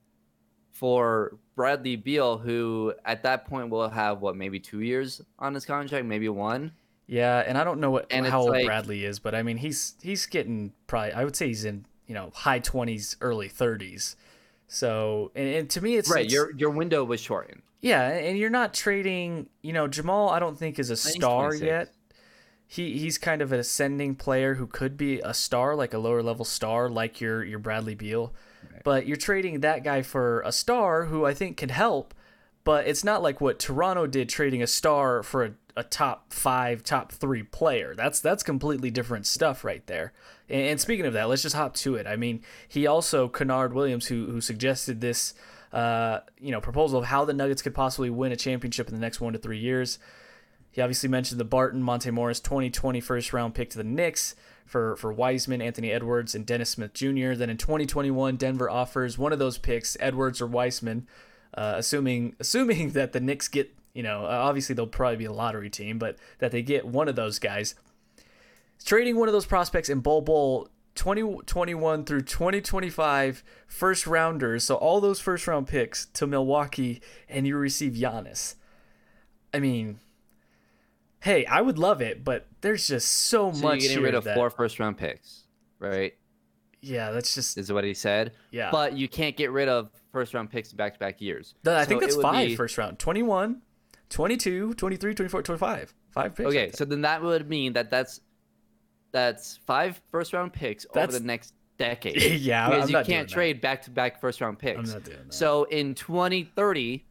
for 0.72 1.38
Bradley 1.54 1.96
Beal, 1.96 2.38
who 2.38 2.92
at 3.04 3.22
that 3.22 3.46
point 3.46 3.70
will 3.70 3.88
have 3.88 4.20
what 4.20 4.36
maybe 4.36 4.60
two 4.60 4.80
years 4.80 5.22
on 5.38 5.54
his 5.54 5.64
contract, 5.64 6.04
maybe 6.04 6.28
one. 6.28 6.72
Yeah, 7.06 7.38
and 7.46 7.56
I 7.56 7.64
don't 7.64 7.80
know 7.80 7.90
what 7.90 8.06
And 8.10 8.26
how 8.26 8.40
old 8.42 8.50
like- 8.50 8.66
Bradley 8.66 9.04
is, 9.04 9.18
but 9.18 9.34
I 9.34 9.42
mean 9.42 9.58
he's 9.58 9.94
he's 10.02 10.26
getting 10.26 10.72
probably 10.86 11.12
I 11.12 11.24
would 11.24 11.36
say 11.36 11.46
he's 11.46 11.64
in 11.64 11.86
you 12.06 12.14
know 12.14 12.30
high 12.34 12.58
twenties, 12.58 13.16
early 13.20 13.48
thirties. 13.48 14.16
So 14.66 15.30
and, 15.36 15.48
and 15.48 15.70
to 15.70 15.80
me 15.80 15.96
it's 15.96 16.10
right, 16.10 16.20
it's- 16.26 16.32
your 16.32 16.52
your 16.56 16.70
window 16.70 17.04
was 17.04 17.20
shortened. 17.20 17.62
yeah, 17.80 18.08
and 18.08 18.36
you're 18.36 18.50
not 18.50 18.74
trading. 18.74 19.48
You 19.62 19.72
know 19.72 19.86
Jamal, 19.86 20.28
I 20.30 20.40
don't 20.40 20.58
think 20.58 20.78
is 20.80 20.90
a 20.90 20.96
star 20.96 21.54
yet. 21.54 21.94
He 22.66 22.98
he's 22.98 23.18
kind 23.18 23.42
of 23.42 23.52
an 23.52 23.60
ascending 23.60 24.16
player 24.16 24.54
who 24.54 24.66
could 24.66 24.96
be 24.96 25.20
a 25.20 25.32
star, 25.32 25.76
like 25.76 25.94
a 25.94 25.98
lower 25.98 26.22
level 26.22 26.44
star, 26.44 26.88
like 26.88 27.20
your 27.20 27.44
your 27.44 27.58
Bradley 27.58 27.94
Beal. 27.94 28.34
But 28.84 29.06
you're 29.06 29.16
trading 29.16 29.60
that 29.60 29.84
guy 29.84 30.02
for 30.02 30.42
a 30.42 30.52
star 30.52 31.06
who 31.06 31.24
I 31.24 31.34
think 31.34 31.56
can 31.56 31.68
help. 31.68 32.14
But 32.64 32.88
it's 32.88 33.04
not 33.04 33.22
like 33.22 33.40
what 33.40 33.60
Toronto 33.60 34.08
did, 34.08 34.28
trading 34.28 34.60
a 34.60 34.66
star 34.66 35.22
for 35.22 35.44
a, 35.44 35.52
a 35.76 35.84
top 35.84 36.32
five, 36.32 36.82
top 36.82 37.12
three 37.12 37.44
player. 37.44 37.94
That's 37.94 38.18
that's 38.18 38.42
completely 38.42 38.90
different 38.90 39.26
stuff 39.26 39.64
right 39.64 39.86
there. 39.86 40.12
And, 40.48 40.62
and 40.62 40.80
speaking 40.80 41.06
of 41.06 41.12
that, 41.12 41.28
let's 41.28 41.42
just 41.42 41.54
hop 41.54 41.74
to 41.74 41.94
it. 41.94 42.08
I 42.08 42.16
mean, 42.16 42.42
he 42.66 42.88
also 42.88 43.28
Kennard 43.28 43.72
Williams, 43.72 44.06
who 44.06 44.26
who 44.26 44.40
suggested 44.40 45.00
this, 45.00 45.34
uh, 45.72 46.20
you 46.40 46.50
know, 46.50 46.60
proposal 46.60 46.98
of 46.98 47.04
how 47.04 47.24
the 47.24 47.32
Nuggets 47.32 47.62
could 47.62 47.74
possibly 47.74 48.10
win 48.10 48.32
a 48.32 48.36
championship 48.36 48.88
in 48.88 48.94
the 48.96 49.00
next 49.00 49.20
one 49.20 49.32
to 49.34 49.38
three 49.38 49.58
years. 49.58 50.00
He 50.76 50.82
obviously 50.82 51.08
mentioned 51.08 51.40
the 51.40 51.46
Barton 51.46 51.82
Monte 51.82 52.10
Morris 52.10 52.38
2020 52.38 53.00
first 53.00 53.32
round 53.32 53.54
pick 53.54 53.70
to 53.70 53.78
the 53.78 53.82
Knicks 53.82 54.34
for 54.66 54.94
for 54.96 55.10
Wiseman, 55.10 55.62
Anthony 55.62 55.90
Edwards, 55.90 56.34
and 56.34 56.44
Dennis 56.44 56.68
Smith 56.68 56.92
Jr. 56.92 57.32
Then 57.32 57.48
in 57.48 57.56
2021, 57.56 58.36
Denver 58.36 58.68
offers 58.68 59.16
one 59.16 59.32
of 59.32 59.38
those 59.38 59.56
picks, 59.56 59.96
Edwards 60.00 60.42
or 60.42 60.46
Wiseman, 60.46 61.08
uh, 61.54 61.76
assuming 61.78 62.36
assuming 62.40 62.90
that 62.90 63.12
the 63.12 63.20
Knicks 63.20 63.48
get 63.48 63.74
you 63.94 64.02
know 64.02 64.26
uh, 64.26 64.28
obviously 64.28 64.74
they'll 64.74 64.86
probably 64.86 65.16
be 65.16 65.24
a 65.24 65.32
lottery 65.32 65.70
team, 65.70 65.98
but 65.98 66.18
that 66.40 66.50
they 66.50 66.60
get 66.60 66.84
one 66.84 67.08
of 67.08 67.16
those 67.16 67.38
guys. 67.38 67.74
Trading 68.84 69.16
one 69.16 69.28
of 69.28 69.32
those 69.32 69.46
prospects 69.46 69.88
in 69.88 70.00
Bol 70.00 70.20
Bol 70.20 70.68
2021 70.94 72.04
through 72.04 72.20
2025 72.20 73.42
first 73.66 74.06
rounders, 74.06 74.64
so 74.64 74.74
all 74.74 75.00
those 75.00 75.20
first 75.20 75.46
round 75.46 75.68
picks 75.68 76.04
to 76.04 76.26
Milwaukee, 76.26 77.00
and 77.30 77.46
you 77.46 77.56
receive 77.56 77.94
Giannis. 77.94 78.56
I 79.54 79.58
mean, 79.58 80.00
hey, 81.20 81.44
I 81.46 81.60
would 81.60 81.78
love 81.78 82.00
it, 82.00 82.24
but 82.24 82.46
there's 82.60 82.86
just 82.88 83.10
so, 83.10 83.52
So 83.52 83.62
much 83.62 83.80
you're 83.82 83.88
getting 83.88 84.04
rid 84.04 84.14
of 84.14 84.24
that, 84.24 84.36
four 84.36 84.50
first 84.50 84.78
round 84.78 84.96
picks, 84.96 85.44
right? 85.78 86.14
Yeah, 86.82 87.10
that's 87.10 87.34
just 87.34 87.58
Is 87.58 87.72
what 87.72 87.84
he 87.84 87.94
said. 87.94 88.32
yeah. 88.50 88.70
But 88.70 88.92
you 88.96 89.08
can't 89.08 89.36
get 89.36 89.50
rid 89.50 89.68
of 89.68 89.90
first 90.12 90.34
round 90.34 90.50
picks 90.50 90.72
back 90.72 90.92
to 90.94 90.98
back 91.00 91.20
years. 91.20 91.54
I 91.66 91.82
So 91.82 91.88
think 91.88 92.00
that's 92.00 92.16
five 92.16 92.48
be- 92.48 92.56
first 92.56 92.78
round 92.78 92.98
21, 92.98 93.60
22, 94.10 94.74
23, 94.74 95.14
24, 95.14 95.42
25. 95.42 95.94
Five 96.10 96.34
picks. 96.34 96.46
Okay, 96.48 96.70
so 96.72 96.84
then 96.84 97.00
that 97.02 97.22
would 97.22 97.48
mean 97.48 97.72
that 97.72 97.90
that's 97.90 98.20
that's 99.12 99.56
five 99.66 100.00
first 100.10 100.32
round 100.32 100.52
picks 100.52 100.86
That's- 100.94 101.14
over 101.14 101.18
the 101.18 101.26
next 101.26 101.54
decade. 101.78 102.22
yeah, 102.40 102.68
because 102.68 102.94
I'm 102.94 103.00
you 103.00 103.04
can't 103.04 103.28
trade 103.28 103.60
back 103.60 103.82
to 103.82 103.90
back 103.90 104.20
first 104.20 104.40
round 104.40 104.58
picks. 104.58 104.78
I'm 104.78 104.94
not 104.94 105.04
doing 105.04 105.18
that. 105.24 105.34
So 105.34 105.64
in 105.64 105.94
2030, 105.94 107.04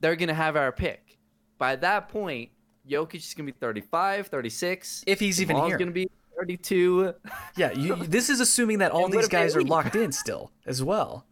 they're 0.00 0.16
gonna 0.16 0.34
have 0.34 0.56
our 0.56 0.72
pick. 0.72 1.18
By 1.58 1.76
that 1.76 2.08
point, 2.08 2.50
Jokic 2.88 3.16
is 3.16 3.34
gonna 3.34 3.46
be 3.46 3.52
35, 3.52 4.28
36. 4.28 5.04
if 5.06 5.20
he's 5.20 5.40
even 5.40 5.56
Jamal's 5.56 5.70
here, 5.70 5.78
gonna 5.78 5.90
be 5.90 6.08
32. 6.38 7.14
yeah, 7.56 7.72
you, 7.72 7.96
this 7.96 8.30
is 8.30 8.40
assuming 8.40 8.78
that 8.78 8.92
all 8.92 9.08
these 9.08 9.28
guys 9.28 9.54
are 9.56 9.62
locked 9.62 9.96
in 9.96 10.12
still 10.12 10.50
as 10.66 10.82
well. 10.82 11.26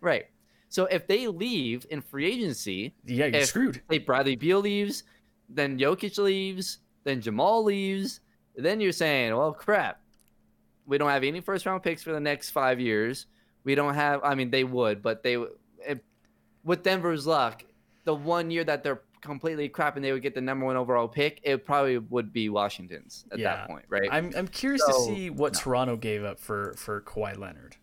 right. 0.00 0.26
So 0.68 0.84
if 0.84 1.08
they 1.08 1.26
leave 1.26 1.84
in 1.90 2.00
free 2.00 2.26
agency, 2.26 2.94
Yeah, 3.04 3.26
you're 3.26 3.40
If- 3.40 3.48
screwed. 3.48 3.82
say 3.90 3.98
Bradley 3.98 4.36
Beal 4.36 4.60
leaves, 4.60 5.02
then 5.48 5.76
Jokic 5.78 6.16
leaves, 6.18 6.78
then 7.02 7.20
Jamal 7.20 7.64
leaves, 7.64 8.20
then 8.54 8.80
you're 8.80 8.92
saying, 8.92 9.34
well, 9.36 9.52
crap. 9.52 10.00
We 10.86 10.96
don't 10.96 11.10
have 11.10 11.24
any 11.24 11.40
first 11.40 11.66
round 11.66 11.82
picks 11.82 12.04
for 12.04 12.12
the 12.12 12.20
next 12.20 12.50
five 12.50 12.78
years. 12.78 13.26
We 13.64 13.74
don't 13.74 13.94
have. 13.94 14.20
I 14.22 14.34
mean, 14.36 14.50
they 14.50 14.62
would, 14.64 15.02
but 15.02 15.22
they 15.24 15.36
with 16.64 16.82
Denver's 16.82 17.26
luck, 17.26 17.64
the 18.04 18.14
one 18.14 18.50
year 18.50 18.64
that 18.64 18.82
they're 18.84 19.02
completely 19.20 19.68
crap 19.68 19.96
and 19.96 20.04
they 20.04 20.12
would 20.12 20.22
get 20.22 20.34
the 20.34 20.40
number 20.40 20.64
one 20.66 20.76
overall 20.76 21.08
pick, 21.08 21.40
it 21.42 21.64
probably 21.64 21.98
would 21.98 22.32
be 22.32 22.48
Washington's 22.48 23.24
at 23.32 23.38
Yeah. 23.38 23.56
that 23.56 23.68
point, 23.68 23.84
right? 23.88 24.08
I'm 24.10 24.32
I'm 24.36 24.48
curious 24.48 24.82
to 24.86 24.92
see 24.92 25.30
what 25.30 25.54
Toronto 25.54 25.96
gave 25.96 26.24
up 26.24 26.38
for 26.40 26.74
for 26.76 27.00
Kawhi 27.02 27.36
Leonard. 27.38 27.76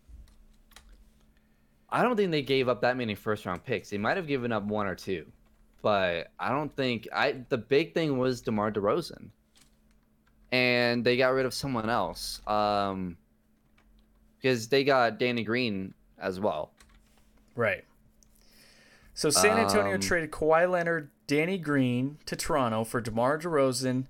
I 1.90 2.02
don't 2.02 2.16
think 2.16 2.30
they 2.30 2.42
gave 2.42 2.68
up 2.68 2.82
that 2.82 2.96
many 2.96 3.14
first 3.14 3.46
round 3.46 3.64
picks. 3.64 3.88
They 3.90 3.98
might 3.98 4.16
have 4.16 4.26
given 4.26 4.52
up 4.52 4.64
one 4.64 4.86
or 4.86 4.94
two, 4.94 5.26
but 5.80 6.28
I 6.38 6.50
don't 6.50 6.74
think 6.76 7.08
I. 7.14 7.44
The 7.48 7.56
big 7.58 7.94
thing 7.94 8.18
was 8.18 8.42
Demar 8.42 8.70
Derozan, 8.70 9.30
and 10.52 11.02
they 11.02 11.16
got 11.16 11.30
rid 11.30 11.46
of 11.46 11.54
someone 11.54 11.88
else. 11.88 12.42
Um, 12.46 13.16
because 14.36 14.68
they 14.68 14.84
got 14.84 15.18
Danny 15.18 15.42
Green 15.42 15.94
as 16.18 16.38
well. 16.38 16.72
Right. 17.56 17.84
So 19.14 19.30
San 19.30 19.58
Antonio 19.58 19.94
Um, 19.94 20.00
traded 20.00 20.30
Kawhi 20.30 20.70
Leonard, 20.70 21.10
Danny 21.28 21.58
Green 21.58 22.18
to 22.26 22.34
Toronto 22.34 22.82
for 22.82 23.00
DeMar 23.00 23.38
DeRozan, 23.38 24.06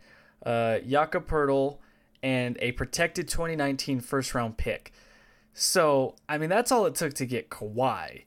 uh, 0.47 0.79
Jakob 0.79 1.29
Poeltl, 1.29 1.77
and 2.23 2.57
a 2.61 2.73
protected 2.73 3.29
2019 3.29 4.01
first 4.01 4.35
round 4.35 4.57
pick. 4.57 4.93
So 5.53 6.15
I 6.29 6.39
mean 6.39 6.49
that's 6.49 6.73
all 6.73 6.87
it 6.87 6.95
took 6.95 7.13
to 7.15 7.27
get 7.27 7.51
Kawhi. 7.51 8.25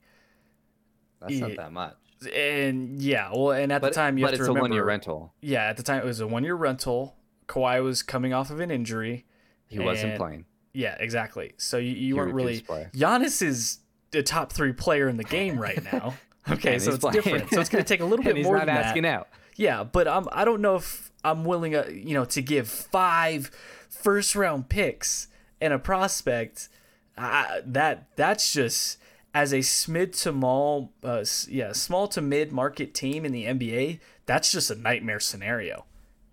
That's 1.22 1.40
not 1.40 1.56
that 1.56 1.72
much. 1.72 1.96
And 2.36 3.02
yeah, 3.02 3.32
well, 3.32 3.52
and 3.52 3.72
at 3.72 3.82
But, 3.82 3.90
the 3.90 3.96
time 3.96 4.18
you 4.18 4.26
but 4.26 4.34
have 4.34 4.40
it's 4.40 4.46
to 4.48 4.52
a 4.52 4.54
remember, 4.54 4.62
one 4.62 4.74
year 4.74 4.86
rental. 4.86 5.34
Yeah, 5.42 5.64
at 5.64 5.78
the 5.78 5.84
time 5.84 6.00
it 6.02 6.06
was 6.06 6.20
a 6.20 6.28
one 6.28 6.44
year 6.44 6.56
rental. 6.56 7.16
Kawhi 7.48 7.84
was 7.84 8.04
coming 8.04 8.34
off 8.34 8.52
of 8.52 8.60
an 8.60 8.70
injury. 8.70 9.26
He 9.68 9.80
wasn't 9.80 10.18
playing. 10.18 10.46
Yeah, 10.74 10.96
exactly. 11.00 11.54
So 11.58 11.78
you, 11.78 11.92
you 11.92 12.16
weren't 12.18 12.34
really. 12.34 12.60
refused 12.60 12.66
to 12.66 12.72
play. 12.72 12.90
Giannis 12.94 13.42
is 13.42 13.80
the 14.12 14.22
top 14.24 14.52
three 14.52 14.74
player 14.74 15.08
in 15.08 15.18
the 15.18 15.24
game 15.24 15.58
right 15.58 15.82
now. 15.92 16.16
Okay, 16.50 16.74
And 16.74 16.82
so 16.82 16.92
it's 16.92 17.00
playing. 17.00 17.14
different. 17.14 17.50
So 17.52 17.62
it's 17.62 17.70
going 17.70 17.84
to 17.84 17.88
take 17.88 18.00
a 18.02 18.06
little 18.06 18.26
bit 18.32 18.36
he's 18.36 18.46
more 18.46 18.58
not 18.58 18.66
than 18.66 18.76
asking 18.78 19.04
that. 19.04 19.20
out. 19.20 19.28
Yeah, 19.58 19.84
but 19.84 20.08
I'm 20.08 20.28
I 20.32 20.44
don't 20.44 20.62
know 20.62 20.76
if 20.78 21.12
I'm 21.24 21.46
willing, 21.46 21.76
uh, 21.76 21.86
you 21.92 22.14
know, 22.16 22.26
to 22.26 22.42
give 22.42 22.68
five 22.68 23.52
first 23.90 24.36
round 24.36 24.68
picks 24.70 25.28
and 25.60 25.72
a 25.74 25.80
prospect. 25.80 26.70
Uh, 27.18 27.60
that 27.66 28.08
that's 28.16 28.52
just 28.54 28.98
as 29.34 29.54
a 29.54 29.62
mid 29.92 30.14
to 30.14 30.32
small, 30.32 30.92
uh, 31.04 31.24
yeah, 31.48 31.74
small 31.74 32.08
to 32.08 32.22
mid 32.22 32.52
market 32.52 32.94
team 32.94 33.24
in 33.24 33.32
the 33.32 33.46
NBA. 33.46 34.00
That's 34.26 34.52
just 34.52 34.72
a 34.72 34.76
nightmare 34.76 35.20
scenario 35.20 35.86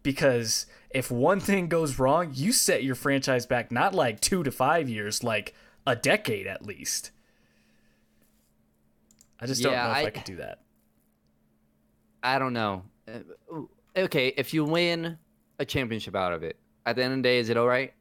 because 0.02 0.66
if 0.90 1.10
one 1.10 1.40
thing 1.40 1.68
goes 1.68 1.98
wrong, 1.98 2.30
you 2.32 2.52
set 2.52 2.82
your 2.82 2.94
franchise 2.94 3.44
back 3.44 3.70
not 3.70 3.94
like 3.94 4.20
two 4.20 4.42
to 4.42 4.50
five 4.50 4.88
years, 4.88 5.22
like 5.22 5.54
a 5.86 5.94
decade 5.94 6.46
at 6.46 6.64
least. 6.64 7.10
I 9.40 9.46
just 9.46 9.62
don't 9.62 9.72
know 9.72 9.78
if 9.90 9.96
I, 9.96 10.02
I- 10.04 10.10
could 10.10 10.24
do 10.24 10.36
that. 10.36 10.60
I 12.22 12.38
don't 12.38 12.52
know. 12.52 12.82
Uh, 13.06 13.60
Okay, 13.96 14.28
if 14.36 14.54
you 14.54 14.64
win 14.64 15.18
a 15.58 15.64
championship 15.64 16.14
out 16.14 16.32
of 16.32 16.44
it, 16.44 16.56
at 16.86 16.94
the 16.94 17.02
end 17.02 17.14
of 17.14 17.18
the 17.18 17.22
day, 17.22 17.38
is 17.38 17.48
it 17.48 17.56
all 17.56 17.66
right? 17.66 17.94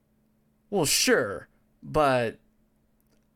Well, 0.69 0.85
sure, 0.85 1.47
but 1.81 2.37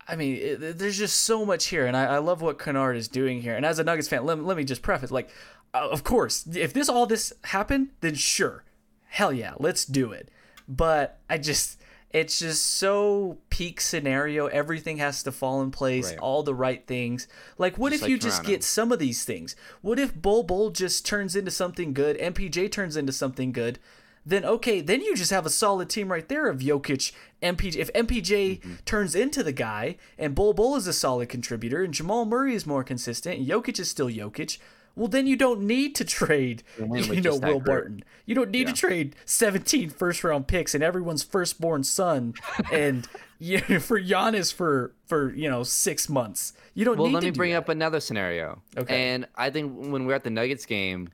I 0.08 0.16
mean, 0.16 0.36
it, 0.36 0.78
there's 0.78 0.97
just 0.97 1.22
so 1.24 1.43
much 1.43 1.68
here, 1.68 1.88
and 1.88 1.97
I, 1.97 2.06
I 2.06 2.18
love 2.20 2.41
what 2.43 2.60
Kennard 2.60 2.97
is 2.97 3.08
doing 3.08 3.41
here. 3.41 3.56
And 3.56 3.66
as 3.66 3.80
a 3.80 3.84
Nuggets 3.84 4.08
fan, 4.10 4.26
let, 4.26 4.43
let 4.43 4.58
me 4.58 4.64
just 4.64 4.84
preface, 4.84 5.10
like, 5.10 5.32
uh, 5.74 5.88
of 5.89 6.04
course, 6.04 6.45
if 6.54 6.72
this 6.74 6.88
all 6.88 7.08
this 7.08 7.34
happened, 7.45 7.89
then 8.02 8.14
sure, 8.14 8.64
hell 9.08 9.34
yeah, 9.34 9.54
let's 9.58 9.84
do 9.84 10.12
it. 10.12 10.30
But 10.68 11.20
I 11.30 11.39
just, 11.39 11.80
it's 12.14 12.39
just 12.39 12.66
so 12.66 13.38
peak 13.49 13.80
scenario. 13.82 14.47
Everything 14.47 14.97
has 14.97 15.24
to 15.24 15.32
fall 15.32 15.62
in 15.62 15.72
place, 15.72 16.09
Right. 16.12 16.20
all 16.20 16.43
the 16.43 16.53
right 16.55 16.86
things. 16.86 17.28
Like, 17.57 17.78
what 17.78 17.91
Just 17.91 18.03
if 18.03 18.09
you 18.09 18.16
like 18.16 18.22
just 18.22 18.43
get 18.43 18.64
some 18.64 18.91
of 18.91 18.99
these 18.99 19.24
things? 19.24 19.55
What 19.82 19.99
if 19.99 20.14
Bol 20.14 20.43
Bol 20.43 20.70
just 20.72 21.05
turns 21.05 21.36
into 21.36 21.51
something 21.51 21.93
good, 21.93 22.18
MPJ 22.18 22.72
turns 22.72 22.95
into 22.97 23.12
something 23.14 23.51
good? 23.51 23.80
Then 24.24 24.45
okay, 24.45 24.82
then 24.82 25.01
you 25.01 25.16
just 25.16 25.32
have 25.32 25.47
a 25.47 25.49
solid 25.49 25.89
team 25.89 26.12
right 26.12 26.28
there 26.30 26.47
of 26.47 26.59
Jokic, 26.59 27.12
MPJ. 27.41 27.76
If 27.78 27.91
MPJ 27.93 28.59
Mm-hmm. 28.59 28.74
turns 28.86 29.16
into 29.16 29.41
the 29.41 29.51
guy, 29.51 29.95
and 30.18 30.36
Bol 30.36 30.53
Bol 30.53 30.76
is 30.76 30.86
a 30.86 30.93
solid 30.93 31.28
contributor, 31.30 31.84
and 31.84 31.91
Jamal 31.93 32.26
Murray 32.26 32.53
is 32.53 32.68
more 32.68 32.84
consistent, 32.84 33.39
and 33.39 33.47
Jokic 33.47 33.80
is 33.80 33.89
still 33.89 34.09
Jokic, 34.09 34.59
well 34.95 35.07
then 35.07 35.27
you 35.27 35.35
don't 35.35 35.61
need 35.61 35.95
to 35.95 36.05
trade, 36.05 36.63
you 36.77 37.21
know, 37.21 37.37
Will. 37.37 37.59
Barton. 37.59 38.03
You 38.25 38.35
don't 38.35 38.51
need 38.51 38.67
to 38.67 38.73
trade 38.73 39.15
17 39.25 39.89
first 39.89 40.23
round 40.23 40.47
picks 40.47 40.73
and 40.75 40.83
everyone's 40.83 41.23
firstborn 41.23 41.83
son, 41.83 42.33
and 42.71 43.07
you 43.39 43.59
for 43.79 43.99
Giannis 43.99 44.53
for 44.53 44.93
for 45.07 45.33
you 45.33 45.49
know 45.49 45.63
six 45.63 46.07
months. 46.09 46.53
You 46.73 46.85
don't 46.85 46.97
Well, 46.97 47.07
need 47.07 47.13
let 47.15 47.19
to 47.21 47.27
me 47.27 47.31
bring 47.31 47.51
that. 47.51 47.57
up 47.59 47.69
another 47.69 47.99
scenario. 47.99 48.61
Okay. 48.77 49.13
And 49.13 49.27
I 49.35 49.49
think 49.49 49.73
when 49.77 50.03
we 50.03 50.07
were 50.07 50.13
at 50.13 50.23
the 50.23 50.29
Nuggets 50.29 50.65
game 50.65 51.09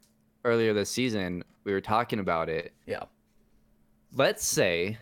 earlier 0.46 0.74
this 0.74 0.90
season, 0.90 1.44
we 1.64 1.72
were 1.74 1.82
talking 1.82 2.20
about 2.20 2.50
it. 2.50 2.74
Yeah. 2.86 3.04
Let's 4.14 4.46
say, 4.46 4.98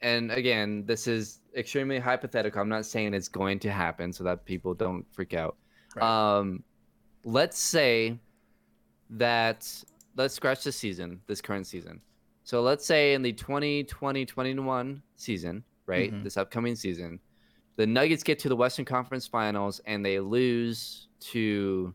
and 0.00 0.30
again, 0.30 0.84
this 0.86 1.06
is 1.06 1.40
extremely 1.56 1.98
hypothetical. 1.98 2.60
I'm 2.60 2.68
not 2.68 2.86
saying 2.86 3.14
it's 3.14 3.28
going 3.28 3.58
to 3.60 3.70
happen 3.70 4.12
so 4.12 4.24
that 4.24 4.44
people 4.44 4.74
don't 4.74 5.04
freak 5.12 5.34
out. 5.34 5.56
Right. 5.96 6.04
Um, 6.38 6.62
let's 7.24 7.58
say 7.58 8.18
that 9.10 9.68
let's 10.16 10.34
scratch 10.34 10.64
this 10.64 10.76
season, 10.76 11.20
this 11.26 11.40
current 11.40 11.66
season. 11.66 12.00
So 12.44 12.62
let's 12.62 12.84
say 12.84 13.14
in 13.14 13.22
the 13.22 13.32
2020-21 13.32 15.02
season, 15.16 15.64
right, 15.86 16.12
Mhm. 16.12 16.22
this 16.22 16.36
upcoming 16.36 16.74
season, 16.76 17.18
the 17.76 17.86
Nuggets 17.86 18.22
get 18.22 18.38
to 18.40 18.48
the 18.48 18.56
Western 18.56 18.84
Conference 18.84 19.26
Finals 19.26 19.80
and 19.86 20.04
they 20.04 20.20
lose 20.20 21.08
to, 21.20 21.94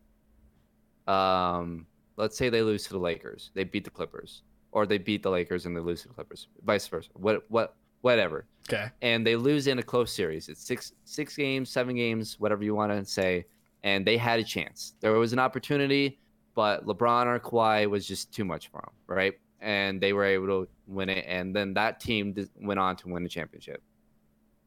um, 1.07 1.85
let's 2.17 2.35
say 2.37 2.49
they 2.49 2.61
lose 2.63 2.83
to 2.85 2.89
the 2.93 2.99
Lakers. 2.99 3.51
They 3.53 3.63
beat 3.63 3.83
the 3.83 3.89
Clippers, 3.89 4.43
or 4.71 4.85
they 4.85 4.97
beat 4.97 5.23
the 5.23 5.29
Lakers 5.31 5.65
and 5.65 5.75
they 5.75 5.81
lose 5.81 6.01
to 6.03 6.07
the 6.09 6.13
Clippers, 6.15 6.47
vice 6.63 6.87
versa. 6.87 7.09
What, 7.13 7.49
what, 7.49 7.75
whatever 8.01 8.45
Okay. 8.67 8.89
and 9.01 9.25
they 9.25 9.35
lose 9.35 9.67
in 9.67 9.79
a 9.79 9.83
close 9.83 10.11
series. 10.11 10.47
It's 10.49 10.61
six 10.63 10.93
six 11.03 11.35
games, 11.35 11.69
seven 11.69 11.95
games, 11.95 12.39
whatever 12.39 12.63
you 12.63 12.73
want 12.75 12.91
to 12.91 13.03
say. 13.05 13.45
And 13.83 14.05
they 14.05 14.17
had 14.17 14.39
a 14.39 14.43
chance. 14.43 14.93
There 14.99 15.13
was 15.13 15.33
an 15.33 15.39
opportunity, 15.39 16.19
but 16.53 16.85
LeBron 16.85 17.27
or 17.27 17.39
Kawhi 17.39 17.89
was 17.89 18.05
just 18.05 18.33
too 18.33 18.43
much 18.43 18.69
for 18.69 18.81
them, 18.81 18.91
right? 19.07 19.33
And 19.61 20.01
they 20.01 20.13
were 20.13 20.25
able 20.25 20.47
to 20.47 20.67
win 20.87 21.09
it. 21.09 21.25
And 21.27 21.55
then 21.55 21.73
that 21.75 21.99
team 21.99 22.35
went 22.61 22.79
on 22.79 22.95
to 22.97 23.07
win 23.07 23.23
the 23.23 23.29
championship. 23.29 23.81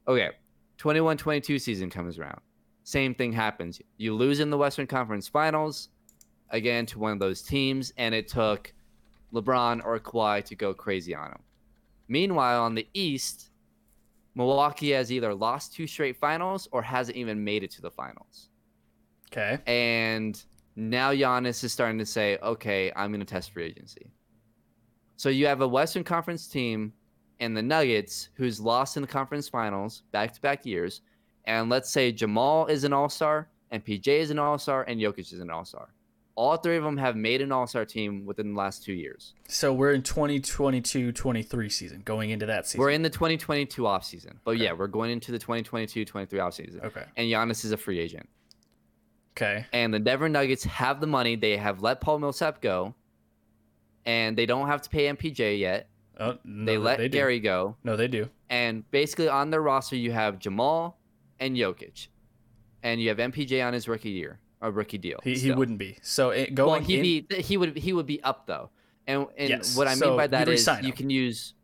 Okay, 0.09 0.31
21-22 0.79 1.61
season 1.61 1.91
comes 1.91 2.19
around. 2.19 2.41
Same 2.85 3.15
thing 3.15 3.33
happens. 3.33 3.81
You 3.99 4.15
lose 4.15 4.41
in 4.41 4.51
the 4.51 4.59
Western 4.59 4.87
Conference 4.87 5.29
Finals 5.29 5.91
again 6.51 6.87
to 6.87 6.99
one 6.99 7.13
of 7.13 7.19
those 7.19 7.43
teams, 7.43 7.93
and 7.97 8.15
it 8.15 8.29
took 8.29 8.73
LeBron 9.33 9.85
or 9.85 9.99
Kawhi 9.99 10.45
to 10.45 10.55
go 10.55 10.75
crazy 10.75 11.15
on 11.15 11.31
them. 11.31 11.41
Meanwhile, 12.09 12.63
on 12.63 12.75
the 12.75 12.87
East, 12.93 13.51
Milwaukee 14.35 14.91
has 14.91 15.13
either 15.13 15.35
lost 15.35 15.75
two 15.75 15.87
straight 15.87 16.17
finals 16.17 16.69
or 16.73 16.83
hasn't 16.83 17.17
even 17.17 17.45
made 17.45 17.63
it 17.63 17.71
to 17.73 17.83
the 17.83 17.91
finals. 17.91 18.49
Okay. 19.33 19.59
And 19.67 20.43
now 20.77 21.13
Giannis 21.13 21.65
is 21.65 21.73
starting 21.73 21.99
to 21.99 22.07
say, 22.07 22.39
okay, 22.43 22.93
I'm 22.95 23.11
going 23.11 23.21
to 23.21 23.27
test 23.27 23.53
free 23.53 23.65
agency. 23.65 24.11
So 25.17 25.29
you 25.29 25.47
have 25.47 25.61
a 25.61 25.69
Western 25.69 26.05
Conference 26.05 26.47
team 26.47 26.93
and 27.41 27.57
the 27.57 27.63
Nuggets 27.63 28.29
who's 28.35 28.61
lost 28.61 28.97
in 28.97 29.03
the 29.03 29.09
conference 29.09 29.49
finals 29.49 30.03
back 30.13 30.33
to 30.35 30.41
back 30.41 30.67
years. 30.67 31.01
And 31.45 31.69
let's 31.71 31.91
say 31.91 32.13
Jamal 32.13 32.67
is 32.67 32.85
an 32.85 32.93
all 32.93 33.09
star 33.09 33.49
and 33.71 33.85
PJ 33.85 34.07
is 34.07 34.31
an 34.31 34.39
all 34.39 34.59
star 34.59 34.85
and 34.85 35.01
Jokic 35.01 35.33
is 35.33 35.41
an 35.41 35.51
all 35.51 35.65
star. 35.65 35.89
All 36.35 36.57
three 36.57 36.77
of 36.77 36.85
them 36.85 36.97
have 36.97 37.15
made 37.15 37.43
an 37.43 37.53
all 37.53 37.67
star 37.67 37.85
team 37.85 38.25
within 38.25 38.55
the 38.55 38.59
last 38.59 38.85
two 38.85 38.93
years. 38.95 39.35
So 39.49 39.73
we're 39.73 39.93
in 39.93 40.03
2022-23 40.03 41.73
season, 41.73 42.03
going 42.05 42.31
into 42.31 42.47
that 42.47 42.67
season. 42.67 42.81
We're 42.81 42.91
in 42.91 43.03
the 43.03 43.11
2022 43.11 43.83
offseason. 43.83 44.37
But 44.45 44.59
yeah, 44.59 44.73
we're 44.73 44.87
going 44.87 45.11
into 45.11 45.31
the 45.33 45.39
2022 45.39 46.05
23 46.05 46.39
offseason. 46.39 46.85
okay. 46.85 47.05
And 47.17 47.29
Giannis 47.31 47.65
is 47.65 47.73
a 47.73 47.77
free 47.77 47.99
agent. 47.99 48.29
Okay. 49.37 49.65
and 49.73 49.93
the 49.95 49.99
Denver 49.99 50.29
Nuggets 50.29 50.65
have 50.65 51.01
the 51.01 51.07
money. 51.07 51.37
They 51.37 51.57
have 51.57 51.83
let 51.83 52.01
Paul 52.01 52.19
Millsap 52.19 52.61
go, 52.61 52.95
and 54.05 54.37
they 54.37 54.47
don't 54.47 54.67
have 54.69 54.83
to 54.83 54.91
pay 54.91 55.07
MPJ 55.09 55.59
yet. 55.59 55.89
Oh, 56.21 56.39
no, 56.45 56.65
they 56.67 56.79
let 56.79 56.99
they. 56.99 57.09
Gary 57.09 57.41
go, 57.41 57.77
No, 57.85 57.97
they 57.97 58.09
do. 58.09 58.29
and 58.51 58.89
basically 58.91 59.29
on 59.29 59.51
their 59.51 59.63
roster 59.63 59.97
you 59.97 60.13
have 60.13 60.39
Jamal 60.39 60.99
and 61.41 61.57
Jokic, 61.57 62.09
and 62.83 63.01
you 63.01 63.09
have 63.09 63.19
MPJ 63.19 63.67
on 63.67 63.73
his 63.73 63.89
rookie 63.89 64.11
year, 64.11 64.39
a 64.61 64.71
rookie 64.71 64.99
deal. 64.99 65.19
He, 65.25 65.35
he 65.35 65.51
wouldn't 65.53 65.79
be. 65.79 65.97
So 66.03 66.31
it, 66.31 66.57
Well, 66.59 66.75
he'd 66.81 66.97
in, 66.99 67.03
be 67.03 67.43
he 67.43 67.57
would 67.57 67.77
he 67.79 67.93
would 67.95 68.07
be 68.07 68.23
up 68.23 68.47
though, 68.47 68.69
and 69.07 69.27
and 69.39 69.49
Yes, 69.49 69.75
what 69.77 69.89
I 69.89 69.95
so 69.95 70.09
mean 70.09 70.17
by 70.19 70.27
that 70.29 70.49
is 70.49 70.67
you 70.67 70.75
him. 70.75 70.93
can 70.93 71.11
use. 71.11 71.55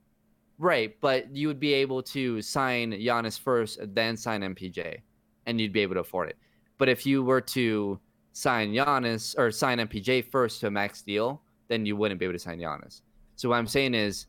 Right, 0.61 0.97
but 1.01 1.37
you 1.37 1.47
would 1.47 1.61
be 1.61 1.73
able 1.75 2.03
to 2.05 2.43
sign 2.43 2.91
Giannis 2.91 3.39
first, 3.39 3.79
then 3.95 4.17
sign 4.17 4.41
MPJ, 4.41 4.99
and 5.47 5.61
you'd 5.61 5.73
be 5.73 5.81
able 5.83 5.95
to 5.95 6.01
afford 6.01 6.31
it. 6.31 6.37
But 6.79 6.89
if 6.89 7.05
you 7.05 7.23
were 7.23 7.41
to 7.41 7.99
sign 8.33 8.73
Giannis 8.73 9.37
or 9.37 9.51
sign 9.51 9.79
MPJ 9.79 10.31
first 10.31 10.61
to 10.61 10.69
a 10.69 10.71
max 10.71 11.03
deal, 11.03 11.43
then 11.69 11.85
you 11.85 11.97
wouldn't 11.97 12.19
be 12.19 12.25
able 12.25 12.35
to 12.35 12.39
sign 12.39 12.59
Giannis. 12.59 13.03
So 13.37 13.49
what 13.49 13.57
I'm 13.57 13.67
saying 13.67 13.95
is, 13.95 14.27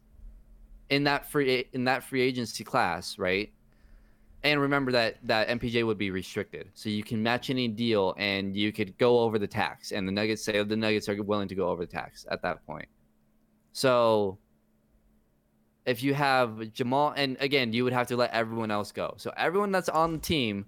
in 0.89 1.04
that 1.04 1.30
free 1.30 1.66
in 1.74 1.84
that 1.86 2.04
free 2.04 2.22
agency 2.22 2.64
class, 2.64 3.20
right? 3.20 3.52
and 4.43 4.62
remember 4.62 4.91
that 4.91 5.18
that 5.24 5.50
MPJ 5.50 5.86
would 5.86 5.97
be 5.97 6.12
restricted, 6.12 6.70
so 6.74 6.89
you 6.89 7.04
can 7.04 7.22
match 7.22 7.50
any 7.50 7.68
deal, 7.68 8.16
and 8.18 8.56
you 8.56 8.72
could 8.72 8.97
go 8.97 9.20
over 9.20 9.38
the 9.38 9.47
tax. 9.47 9.91
And 9.91 10.08
the 10.08 10.12
Nuggets 10.12 10.43
say 10.43 10.64
the 10.64 10.76
Nuggets 10.78 11.10
are 11.10 11.22
willing 11.22 11.50
to 11.50 11.56
go 11.56 11.68
over 11.68 11.86
the 11.86 11.91
tax 11.91 12.26
at 12.32 12.41
that 12.43 12.66
point. 12.66 12.88
So 13.74 14.38
if 15.86 16.02
you 16.04 16.14
have 16.14 16.72
Jamal, 16.72 17.14
and 17.18 17.36
again, 17.41 17.74
you 17.74 17.84
would 17.84 17.93
have 17.93 18.08
to 18.08 18.16
let 18.16 18.32
everyone 18.32 18.72
else 18.72 18.91
go. 18.91 19.14
So 19.18 19.34
everyone 19.36 19.72
that's 19.72 19.89
on 19.89 20.14
the 20.14 20.20
team, 20.20 20.66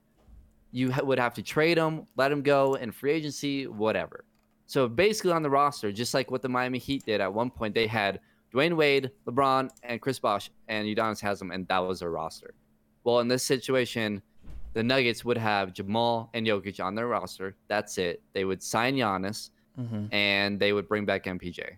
you 0.71 0.91
ha- 0.91 1.03
would 1.03 1.19
have 1.19 1.33
to 1.35 1.43
trade 1.43 1.77
them, 1.77 2.05
let 2.15 2.29
them 2.29 2.41
go 2.41 2.75
in 2.75 2.91
free 2.91 3.11
agency, 3.11 3.67
whatever. 3.67 4.25
So 4.65 4.87
basically 4.87 5.33
on 5.33 5.43
the 5.43 5.49
roster, 5.49 5.91
just 5.91 6.13
like 6.13 6.31
what 6.31 6.41
the 6.41 6.49
Miami 6.49 6.77
Heat 6.79 7.05
did 7.05 7.19
at 7.21 7.33
one 7.33 7.49
point, 7.49 7.75
they 7.75 7.87
had 7.87 8.19
Dwayne 8.53 8.75
Wade, 8.75 9.11
LeBron, 9.27 9.69
and 9.83 10.01
Chris 10.01 10.19
Bosh, 10.19 10.49
and 10.67 10.87
Udonis 10.87 11.19
Haslem, 11.21 11.51
and 11.51 11.67
that 11.67 11.79
was 11.79 11.99
their 11.99 12.11
roster. 12.11 12.53
Well, 13.03 13.19
in 13.19 13.27
this 13.27 13.43
situation, 13.43 14.21
the 14.73 14.83
Nuggets 14.83 15.25
would 15.25 15.37
have 15.37 15.73
Jamal 15.73 16.29
and 16.33 16.45
Jokic 16.47 16.83
on 16.83 16.95
their 16.95 17.07
roster. 17.07 17.55
That's 17.67 17.97
it. 17.97 18.21
They 18.33 18.45
would 18.45 18.61
sign 18.63 18.95
Giannis, 18.95 19.49
Mm-hmm. 19.79 20.13
and 20.13 20.59
they 20.59 20.73
would 20.73 20.89
bring 20.89 21.05
back 21.05 21.23
MPJ. 21.23 21.77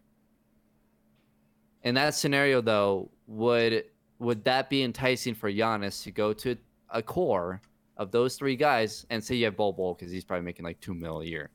In 1.84 1.94
that 1.96 2.16
scenario, 2.16 2.60
though, 2.62 3.12
would 3.28 3.86
would 4.20 4.44
that 4.46 4.70
be 4.70 4.82
enticing 4.84 5.36
for 5.36 5.52
Giannis 5.52 6.02
to 6.04 6.12
go 6.12 6.34
to 6.34 6.56
a 6.90 7.02
core 7.04 7.62
of 7.98 8.12
those 8.12 8.36
three 8.36 8.56
guys 8.56 9.06
and 9.10 9.24
say 9.24 9.36
you 9.36 9.46
have 9.46 9.56
Bol 9.56 9.74
Bol 9.74 9.94
because 9.94 10.12
he's 10.12 10.24
probably 10.24 10.46
making 10.46 10.66
like 10.66 10.80
two 10.80 10.94
mil 10.94 11.22
a 11.22 11.26
year. 11.26 11.52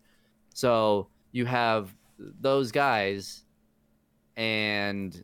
So 0.55 1.09
you 1.33 1.45
have 1.47 1.95
those 2.19 2.73
guys, 2.73 3.45
and 4.37 5.23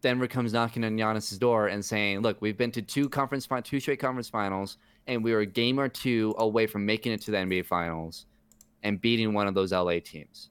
Denver 0.00 0.26
comes 0.26 0.52
knocking 0.52 0.84
on 0.84 0.96
Giannis's 0.96 1.38
door 1.38 1.68
and 1.68 1.84
saying, 1.84 2.20
"Look, 2.20 2.40
we've 2.40 2.56
been 2.56 2.72
to 2.72 2.82
two 2.82 3.08
conference 3.08 3.48
two 3.64 3.80
straight 3.80 4.00
conference 4.00 4.28
finals, 4.28 4.78
and 5.06 5.22
we 5.22 5.32
were 5.32 5.40
a 5.40 5.46
game 5.46 5.78
or 5.78 5.88
two 5.88 6.34
away 6.38 6.66
from 6.66 6.84
making 6.84 7.12
it 7.12 7.20
to 7.22 7.30
the 7.30 7.38
NBA 7.38 7.66
finals 7.66 8.26
and 8.82 9.00
beating 9.00 9.32
one 9.32 9.46
of 9.46 9.54
those 9.54 9.72
LA 9.72 10.00
teams." 10.00 10.50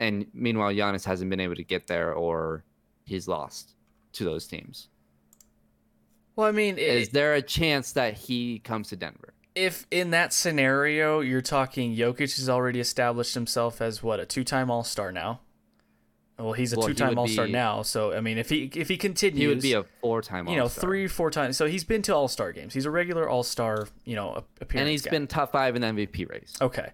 And 0.00 0.26
meanwhile, 0.34 0.72
Giannis 0.72 1.04
hasn't 1.04 1.30
been 1.30 1.40
able 1.40 1.54
to 1.54 1.64
get 1.64 1.86
there, 1.86 2.12
or 2.12 2.64
he's 3.04 3.28
lost 3.28 3.74
to 4.12 4.24
those 4.24 4.46
teams. 4.46 4.88
Well, 6.36 6.46
I 6.48 6.50
mean, 6.52 6.78
Is 6.78 7.10
there 7.10 7.34
a 7.34 7.42
chance 7.42 7.92
that 7.92 8.14
he 8.14 8.58
comes 8.60 8.88
to 8.88 8.96
Denver? 8.96 9.34
if 9.54 9.86
in 9.92 10.10
that 10.10 10.32
scenario 10.32 11.20
you're 11.20 11.40
talking 11.40 11.94
Jokic 11.94 12.34
has 12.38 12.48
already 12.48 12.80
established 12.80 13.34
himself 13.34 13.80
as 13.80 14.02
what 14.02 14.18
a 14.18 14.26
two-time 14.26 14.68
All-Star 14.68 15.12
now. 15.12 15.38
Well, 16.36 16.54
he's 16.54 16.72
a 16.72 16.76
Well, 16.76 16.88
two-time 16.88 17.10
would 17.10 17.18
All-Star 17.18 17.46
be- 17.46 17.52
now, 17.52 17.82
so 17.82 18.12
I 18.12 18.20
mean, 18.20 18.36
if 18.36 18.48
he 18.50 18.68
if 18.74 18.88
he 18.88 18.96
continues, 18.96 19.38
He 19.40 19.46
would 19.46 19.62
be 19.62 19.74
a 19.74 19.84
four-time, 20.00 20.48
you 20.48 20.56
know 20.56 20.62
All-Star. 20.64 20.80
three, 20.82 21.06
four 21.06 21.30
times. 21.30 21.56
So 21.56 21.66
he's 21.66 21.84
been 21.84 22.02
to 22.02 22.14
All-Star 22.16 22.50
games. 22.50 22.74
He's 22.74 22.84
a 22.86 22.90
regular 22.90 23.28
All-Star, 23.28 23.86
you 24.04 24.16
know, 24.16 24.42
appearance. 24.60 24.80
and 24.80 24.88
he's 24.88 25.02
guy. 25.02 25.10
been 25.12 25.28
top 25.28 25.52
five 25.52 25.76
in 25.76 25.82
the 25.82 25.86
MVP 25.88 26.28
race. 26.28 26.56
Okay. 26.60 26.90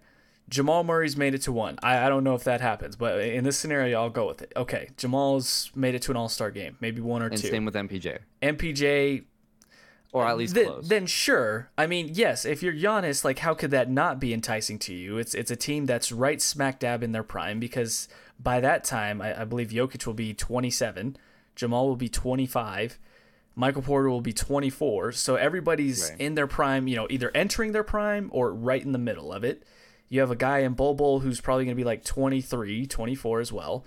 Jamal 0.51 0.85
Murray's 0.85 1.17
made 1.17 1.33
it 1.33 1.41
to 1.43 1.53
one. 1.53 1.79
I, 1.83 2.05
I 2.05 2.09
don't 2.11 2.25
know 2.25 2.35
if 2.35 2.45
that 2.45 2.61
happens, 2.61 2.97
but 2.97 3.21
in 3.21 3.45
this 3.45 3.57
scenario, 3.57 4.03
I'll 4.03 4.11
go 4.11 4.27
with 4.27 4.43
it. 4.43 4.53
Okay. 4.57 4.89
Jamal's 4.99 5.71
made 5.75 5.95
it 5.95 6.03
to 6.03 6.11
an 6.11 6.19
all 6.19 6.29
star 6.29 6.51
game, 6.51 6.77
maybe 6.81 7.01
one 7.01 7.23
or 7.23 7.29
And 7.29 7.39
two. 7.41 7.49
same 7.49 7.65
with 7.65 7.75
MPJ, 7.75 8.19
MPJ, 8.43 9.25
or 10.13 10.27
at 10.27 10.37
least 10.37 10.55
then, 10.55 10.67
close. 10.67 10.89
then 10.89 11.07
sure. 11.07 11.71
I 11.79 11.87
mean, 11.87 12.11
yes, 12.15 12.45
if 12.45 12.63
you're 12.63 12.73
Giannis, 12.73 13.25
like, 13.25 13.39
how 13.41 13.55
could 13.55 13.71
that 13.71 13.91
not 13.91 14.19
be 14.21 14.33
enticing 14.35 14.79
to 14.81 14.95
you? 14.95 15.19
It's 15.19 15.35
it's 15.35 15.51
a 15.51 15.57
team 15.57 15.87
that's 15.87 16.11
right 16.13 16.41
smack 16.43 16.79
dab 16.81 17.03
in 17.03 17.13
their 17.13 17.23
prime 17.23 17.61
because 17.61 18.09
by 18.39 18.61
that 18.61 18.85
time, 18.85 19.21
I, 19.23 19.43
I 19.43 19.45
believe 19.45 19.69
Jokic 19.69 20.07
will 20.07 20.15
be 20.15 20.33
27, 20.35 21.17
Jamal 21.55 21.87
will 21.89 21.97
be 21.97 22.09
25. 22.09 22.99
Michael 23.57 23.83
Porter 23.83 24.09
will 24.09 24.21
be 24.23 24.33
24. 24.33 25.13
So 25.13 25.35
everybody's 25.35 26.09
Right. 26.11 26.21
in 26.21 26.35
their 26.35 26.47
prime, 26.47 26.89
you 26.89 26.97
know, 26.97 27.07
either 27.11 27.31
entering 27.35 27.73
their 27.73 27.83
prime 27.85 28.31
or 28.33 28.55
right 28.55 28.83
in 28.83 28.93
the 28.93 28.99
middle 28.99 29.33
of 29.33 29.45
it. 29.45 29.65
You 30.09 30.21
have 30.21 30.31
a 30.31 30.37
guy 30.37 30.61
in 30.61 30.73
Bol 30.73 30.95
Bol 30.95 31.21
who's 31.21 31.41
probably 31.41 31.65
going 31.67 31.77
to 31.77 31.81
be 31.81 31.85
like 31.85 32.03
23, 32.05 32.87
24 32.87 33.41
as 33.41 33.53
well. 33.53 33.85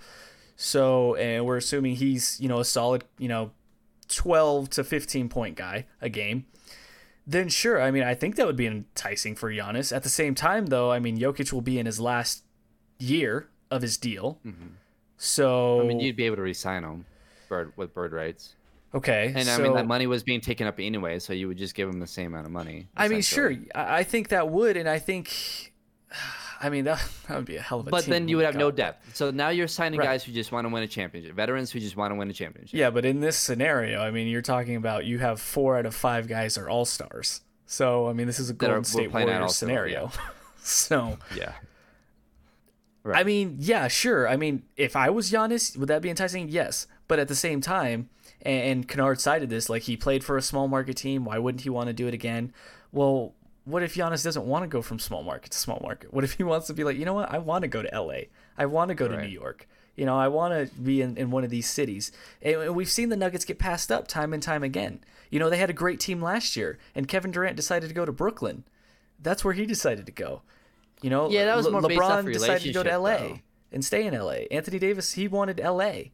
So, 0.56 1.14
and 1.16 1.44
we're 1.44 1.56
assuming 1.56 1.96
he's, 1.96 2.38
you 2.40 2.48
know, 2.48 2.60
a 2.60 2.64
solid, 2.64 3.04
you 3.18 3.26
know, 3.28 3.50
12 4.08 4.70
to 4.70 4.84
15 4.84 5.28
point 5.28 5.56
guy 5.56 5.86
a 6.00 6.08
game. 6.08 6.46
Then 7.26 7.48
sure, 7.48 7.80
I 7.80 7.90
mean, 7.90 8.02
I 8.02 8.14
think 8.14 8.36
that 8.36 8.46
would 8.46 8.56
be 8.56 8.66
enticing 8.66 9.34
for 9.34 9.50
Giannis. 9.50 9.94
At 9.96 10.02
the 10.02 10.10
same 10.10 10.34
time, 10.34 10.66
though, 10.66 10.92
I 10.92 10.98
mean, 10.98 11.18
Jokic 11.18 11.52
will 11.52 11.62
be 11.62 11.78
in 11.78 11.86
his 11.86 11.98
last 11.98 12.44
year 12.98 13.48
of 13.70 13.80
his 13.80 13.96
deal. 13.96 14.40
Mm-hmm. 14.44 14.74
So, 15.16 15.80
I 15.80 15.86
mean, 15.86 16.00
you'd 16.00 16.16
be 16.16 16.24
able 16.26 16.36
to 16.36 16.42
re-sign 16.42 16.84
him, 16.84 17.06
bird 17.48 17.72
with 17.76 17.94
bird 17.94 18.12
rights. 18.12 18.56
okay, 18.94 19.32
And 19.34 19.48
I 19.48 19.56
mean, 19.58 19.72
that 19.72 19.86
money 19.86 20.06
was 20.06 20.22
being 20.22 20.42
taken 20.42 20.66
up 20.66 20.78
anyway, 20.78 21.18
so 21.18 21.32
you 21.32 21.48
would 21.48 21.56
just 21.56 21.74
give 21.74 21.88
him 21.88 21.98
the 21.98 22.06
same 22.06 22.26
amount 22.34 22.44
of 22.46 22.52
money. 22.52 22.88
I 22.94 23.08
mean, 23.08 23.22
sure. 23.22 23.54
I 23.74 24.00
I 24.00 24.04
think 24.04 24.28
that 24.28 24.50
would, 24.50 24.76
and 24.76 24.88
I 24.88 24.98
think, 24.98 25.72
I 26.64 26.70
mean, 26.70 26.84
that, 26.84 27.06
that 27.28 27.36
would 27.36 27.44
be 27.44 27.56
a 27.56 27.60
hell 27.60 27.80
of 27.80 27.88
a 27.88 27.90
But 27.90 28.06
then 28.06 28.26
you 28.26 28.36
Oh 28.36 28.38
would 28.38 28.46
have 28.46 28.56
no 28.56 28.66
oh 28.66 28.70
depth. 28.70 29.14
So 29.14 29.30
now 29.30 29.50
you're 29.50 29.68
signing 29.68 29.98
Right. 30.00 30.06
guys 30.06 30.24
who 30.24 30.32
just 30.32 30.50
want 30.50 30.66
to 30.66 30.72
win 30.72 30.82
a 30.82 30.88
championship, 30.88 31.34
veterans 31.34 31.70
who 31.70 31.78
just 31.78 31.96
want 31.96 32.10
to 32.12 32.14
win 32.16 32.30
a 32.30 32.32
championship. 32.32 32.78
Yeah, 32.78 32.88
but 32.90 33.04
in 33.04 33.20
this 33.20 33.36
scenario, 33.36 34.00
I 34.00 34.10
mean, 34.10 34.28
you're 34.28 34.42
talking 34.42 34.76
about 34.76 35.04
you 35.04 35.18
have 35.18 35.40
four 35.40 35.76
out 35.76 35.84
of 35.84 35.94
five 35.94 36.26
guys 36.26 36.56
are 36.56 36.68
all 36.68 36.86
stars. 36.86 37.42
So 37.66 38.08
I 38.08 38.14
mean, 38.14 38.26
this 38.26 38.38
is 38.40 38.48
a 38.48 38.54
Golden 38.54 38.78
we're 38.78 38.84
State 38.84 39.12
Warriors 39.12 39.56
scenario. 39.56 40.10
so 40.62 41.18
Yeah. 41.36 41.52
I 43.06 43.22
mean, 43.22 43.56
yeah, 43.60 43.88
sure. 43.88 44.26
I 44.26 44.36
mean, 44.36 44.62
if 44.76 44.96
I 44.96 45.10
was 45.10 45.30
Giannis, 45.30 45.76
would 45.76 45.88
that 45.90 46.00
be 46.00 46.08
enticing? 46.08 46.48
Yes. 46.48 46.86
But 47.06 47.18
at 47.18 47.28
the 47.28 47.34
same 47.34 47.60
time, 47.60 48.08
and, 48.40 48.62
and 48.62 48.88
Kennard 48.88 49.20
cited 49.20 49.50
this, 49.50 49.68
like 49.68 49.82
he 49.82 49.96
played 49.96 50.24
for 50.24 50.38
a 50.38 50.42
small 50.42 50.68
market 50.68 50.96
team. 50.96 51.26
Why 51.26 51.36
wouldn't 51.38 51.62
he 51.62 51.70
want 51.70 51.88
to 51.88 51.92
do 51.92 52.06
it 52.06 52.14
again? 52.14 52.52
Well, 52.92 53.34
what 53.64 53.82
if 53.82 53.94
Giannis 53.94 54.22
doesn't 54.22 54.44
want 54.46 54.62
to 54.64 54.68
go 54.68 54.82
from 54.82 54.98
small 54.98 55.22
market 55.22 55.52
to 55.52 55.58
small 55.58 55.80
market? 55.82 56.12
What 56.12 56.24
if 56.24 56.34
he 56.34 56.42
wants 56.42 56.66
to 56.68 56.74
be 56.74 56.84
like, 56.84 56.96
you 56.96 57.04
know 57.04 57.14
what? 57.14 57.30
I 57.32 57.38
want 57.38 57.62
to 57.62 57.68
go 57.68 57.82
to 57.82 57.88
LA. 58.00 58.24
I 58.58 58.66
want 58.66 58.88
to 58.90 58.94
go 58.94 59.08
to 59.08 59.16
New 59.22 59.28
York. 59.28 59.66
You 59.96 60.04
know, 60.06 60.16
I 60.18 60.28
want 60.28 60.52
to 60.68 60.74
be 60.74 61.00
in, 61.02 61.16
in 61.16 61.30
one 61.30 61.44
of 61.44 61.50
these 61.50 61.70
cities. 61.70 62.10
And 62.42 62.74
we've 62.74 62.90
seen 62.90 63.08
the 63.10 63.16
Nuggets 63.16 63.44
get 63.44 63.58
passed 63.58 63.92
up 63.92 64.08
time 64.08 64.32
and 64.34 64.42
time 64.42 64.62
again. 64.64 65.00
You 65.30 65.38
know, 65.38 65.48
they 65.48 65.56
had 65.56 65.70
a 65.70 65.74
great 65.74 66.00
team 66.00 66.20
last 66.20 66.56
year, 66.56 66.78
and 66.94 67.06
Kevin 67.08 67.30
Durant 67.30 67.56
decided 67.56 67.88
to 67.88 67.94
go 67.94 68.04
to 68.04 68.12
Brooklyn. 68.12 68.64
That's 69.20 69.44
where 69.44 69.54
he 69.54 69.66
decided 69.66 70.04
to 70.06 70.12
go. 70.12 70.42
You 71.00 71.10
know, 71.10 71.30
Yeah, 71.30 71.44
that 71.46 71.56
was 71.56 71.66
Le- 71.66 71.72
more 71.72 71.82
based 71.82 72.00
off 72.00 72.24
LeBron 72.24 72.32
decided 72.32 72.62
to 72.62 72.72
go 72.72 72.82
to 72.82 72.98
LA 72.98 73.16
though. 73.18 73.38
and 73.72 73.84
stay 73.84 74.06
in 74.06 74.14
LA. 74.14 74.46
Anthony 74.50 74.78
Davis, 74.78 75.12
he 75.12 75.28
wanted 75.28 75.60
LA. 75.60 76.10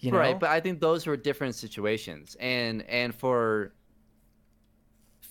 You 0.00 0.10
know, 0.10 0.18
Right, 0.18 0.38
but 0.38 0.50
I 0.50 0.60
think 0.60 0.80
those 0.80 1.06
were 1.06 1.16
different 1.16 1.54
situations. 1.54 2.36
And 2.40 2.82
and 2.82 3.14
for 3.14 3.72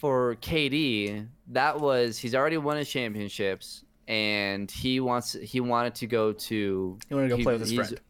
for 0.04 0.36
KD, 0.42 1.26
that 1.48 1.80
was 1.80 2.18
he's 2.18 2.36
already 2.36 2.58
won 2.58 2.76
his 2.76 2.90
championships 2.90 3.86
and 4.10 4.70
he 4.70 5.00
wants 5.00 5.32
he 5.32 5.62
wanted 5.62 5.96
to 5.96 6.08
go 6.08 6.34
to 6.34 7.00
he 7.08 7.16
wanted 7.16 7.28
to 7.28 7.30
go 7.30 7.38
he- 7.38 7.44
play 7.44 7.54
with 7.54 7.62
his 7.62 7.72
friend. 7.72 8.02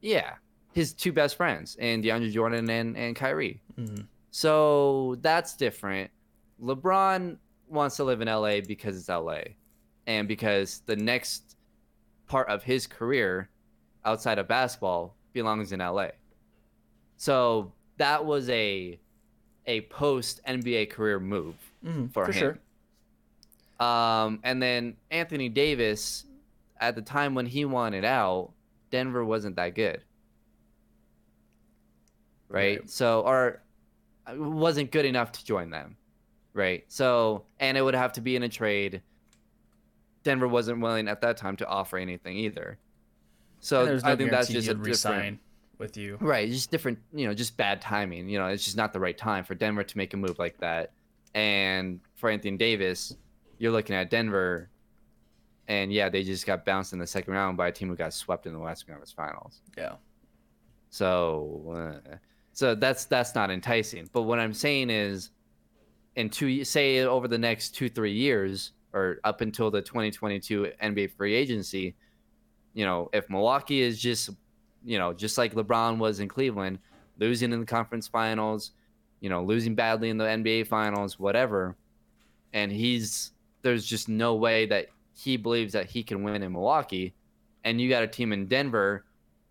Yeah, 0.00 0.34
his 0.72 0.92
two 0.92 1.12
best 1.12 1.36
friends, 1.36 1.76
and 1.78 2.02
DeAndre 2.02 2.32
Jordan 2.32 2.68
and 2.68 2.96
and 2.96 3.14
Kyrie. 3.14 3.62
Mhm. 3.78 4.08
So 4.32 5.14
that's 5.20 5.54
different. 5.56 6.10
LeBron 6.60 7.36
wants 7.68 7.94
to 7.98 8.04
live 8.04 8.20
in 8.20 8.26
LA 8.26 8.60
because 8.60 8.96
it's 8.98 9.08
LA, 9.08 9.42
and 10.08 10.26
because 10.26 10.80
the 10.86 10.96
next 10.96 11.56
part 12.26 12.48
of 12.48 12.64
his 12.64 12.88
career 12.88 13.48
outside 14.04 14.40
of 14.40 14.48
basketball 14.48 15.14
belongs 15.32 15.70
in 15.70 15.80
LA. 15.80 16.08
So 17.16 17.72
that 17.98 18.24
was 18.24 18.48
a 18.50 18.98
a 19.68 19.82
post 19.82 20.40
NBA 20.48 20.90
career 20.90 21.20
move 21.20 21.54
Mhm, 21.84 22.10
for, 22.12 22.24
for 22.24 22.32
him. 22.32 22.58
sure. 23.78 23.86
Um, 23.86 24.40
and 24.42 24.60
then 24.60 24.96
Anthony 25.12 25.48
Davis, 25.48 26.24
at 26.80 26.96
the 26.96 27.02
time 27.02 27.36
when 27.36 27.46
he 27.46 27.64
wanted 27.64 28.04
out, 28.04 28.50
Denver 28.90 29.24
wasn't 29.24 29.54
that 29.56 29.76
good. 29.76 30.02
Right? 32.48 32.80
Right. 32.80 32.90
So, 32.90 33.20
or 33.20 33.62
uh, 34.26 34.34
wasn't 34.36 34.90
good 34.90 35.04
enough 35.04 35.32
to 35.32 35.44
join 35.44 35.70
them. 35.70 35.96
Right? 36.54 36.84
So, 36.88 37.44
and 37.60 37.76
it 37.76 37.82
would 37.82 37.94
have 37.94 38.14
to 38.14 38.20
be 38.20 38.34
in 38.34 38.42
a 38.42 38.48
trade. 38.48 39.02
Denver 40.24 40.48
wasn't 40.48 40.80
willing 40.80 41.06
at 41.06 41.20
that 41.20 41.36
time 41.36 41.56
to 41.56 41.66
offer 41.68 41.98
anything 41.98 42.36
either. 42.36 42.78
So 43.60 43.84
no 43.84 44.00
I 44.04 44.16
think 44.16 44.30
that's 44.30 44.48
just 44.48 44.66
a 44.66 44.70
different, 44.70 44.86
resign 44.86 45.38
with 45.78 45.96
you. 45.96 46.18
Right, 46.20 46.48
just 46.48 46.70
different, 46.70 46.98
you 47.12 47.26
know, 47.26 47.34
just 47.34 47.56
bad 47.56 47.80
timing. 47.80 48.28
You 48.28 48.38
know, 48.38 48.46
it's 48.46 48.64
just 48.64 48.76
not 48.76 48.92
the 48.92 49.00
right 49.00 49.16
time 49.16 49.44
for 49.44 49.54
Denver 49.54 49.84
to 49.84 49.96
make 49.96 50.14
a 50.14 50.16
move 50.16 50.38
like 50.38 50.58
that. 50.58 50.92
And 51.34 52.00
for 52.16 52.30
Anthony 52.30 52.56
Davis, 52.56 53.16
you're 53.58 53.72
looking 53.72 53.96
at 53.96 54.10
Denver, 54.10 54.70
and 55.68 55.92
yeah, 55.92 56.08
they 56.08 56.22
just 56.24 56.46
got 56.46 56.64
bounced 56.64 56.92
in 56.92 56.98
the 56.98 57.06
second 57.06 57.32
round 57.34 57.56
by 57.56 57.68
a 57.68 57.72
team 57.72 57.88
who 57.88 57.96
got 57.96 58.12
swept 58.12 58.46
in 58.46 58.52
the 58.52 58.58
Western 58.58 58.94
Conference 58.94 59.12
Finals. 59.12 59.60
Yeah. 59.76 59.94
So, 60.90 62.00
uh, 62.06 62.16
so 62.52 62.74
that's 62.74 63.04
that's 63.04 63.34
not 63.34 63.50
enticing. 63.50 64.08
But 64.12 64.22
what 64.22 64.38
I'm 64.38 64.54
saying 64.54 64.90
is, 64.90 65.30
in 66.16 66.30
two, 66.30 66.64
say 66.64 67.00
over 67.00 67.28
the 67.28 67.38
next 67.38 67.74
two 67.74 67.88
three 67.88 68.12
years, 68.12 68.72
or 68.92 69.20
up 69.24 69.40
until 69.40 69.70
the 69.70 69.82
2022 69.82 70.72
NBA 70.82 71.12
free 71.12 71.34
agency, 71.34 71.94
you 72.74 72.84
know, 72.84 73.10
if 73.12 73.28
Milwaukee 73.28 73.82
is 73.82 74.00
just, 74.00 74.30
you 74.84 74.98
know, 74.98 75.12
just 75.12 75.38
like 75.38 75.54
LeBron 75.54 75.98
was 75.98 76.20
in 76.20 76.28
Cleveland, 76.28 76.78
losing 77.18 77.52
in 77.52 77.60
the 77.60 77.66
conference 77.66 78.06
finals, 78.06 78.72
you 79.20 79.28
know, 79.28 79.42
losing 79.42 79.74
badly 79.74 80.10
in 80.10 80.18
the 80.18 80.24
NBA 80.24 80.66
finals, 80.66 81.18
whatever. 81.18 81.76
And 82.52 82.70
he's 82.72 83.32
there's 83.62 83.84
just 83.84 84.08
no 84.08 84.34
way 84.34 84.66
that 84.66 84.86
he 85.14 85.36
believes 85.36 85.72
that 85.72 85.86
he 85.86 86.02
can 86.02 86.22
win 86.22 86.42
in 86.42 86.52
Milwaukee. 86.52 87.14
And 87.64 87.80
you 87.80 87.88
got 87.88 88.04
a 88.04 88.08
team 88.08 88.32
in 88.32 88.46
Denver 88.46 89.04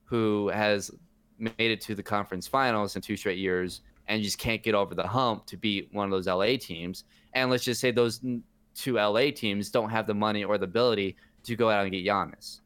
who 0.06 0.48
has 0.50 0.90
made 1.38 1.54
it 1.60 1.82
to 1.82 1.94
the 1.94 2.04
conference 2.04 2.48
finals 2.48 2.96
in 2.96 3.02
two 3.02 3.18
straight 3.18 3.38
years 3.38 3.82
and 4.08 4.24
just 4.24 4.38
can't 4.38 4.64
get 4.64 4.74
over 4.74 4.96
the 4.96 5.06
hump 5.06 5.46
to 5.48 5.58
beat 5.58 5.90
one 5.92 6.06
of 6.06 6.12
those 6.12 6.28
LA 6.28 6.58
teams. 6.58 7.04
And 7.34 7.50
let's 7.50 7.64
just 7.64 7.82
say 7.82 7.92
those 7.92 8.22
two 8.74 8.96
LA 8.96 9.32
teams 9.32 9.70
don't 9.70 9.90
have 9.90 10.08
the 10.08 10.14
money 10.14 10.46
or 10.46 10.58
the 10.58 10.64
ability 10.64 11.18
to 11.44 11.56
go 11.56 11.70
out 11.70 11.84
and 11.84 11.92
get 11.92 12.06
Giannis. 12.06 12.62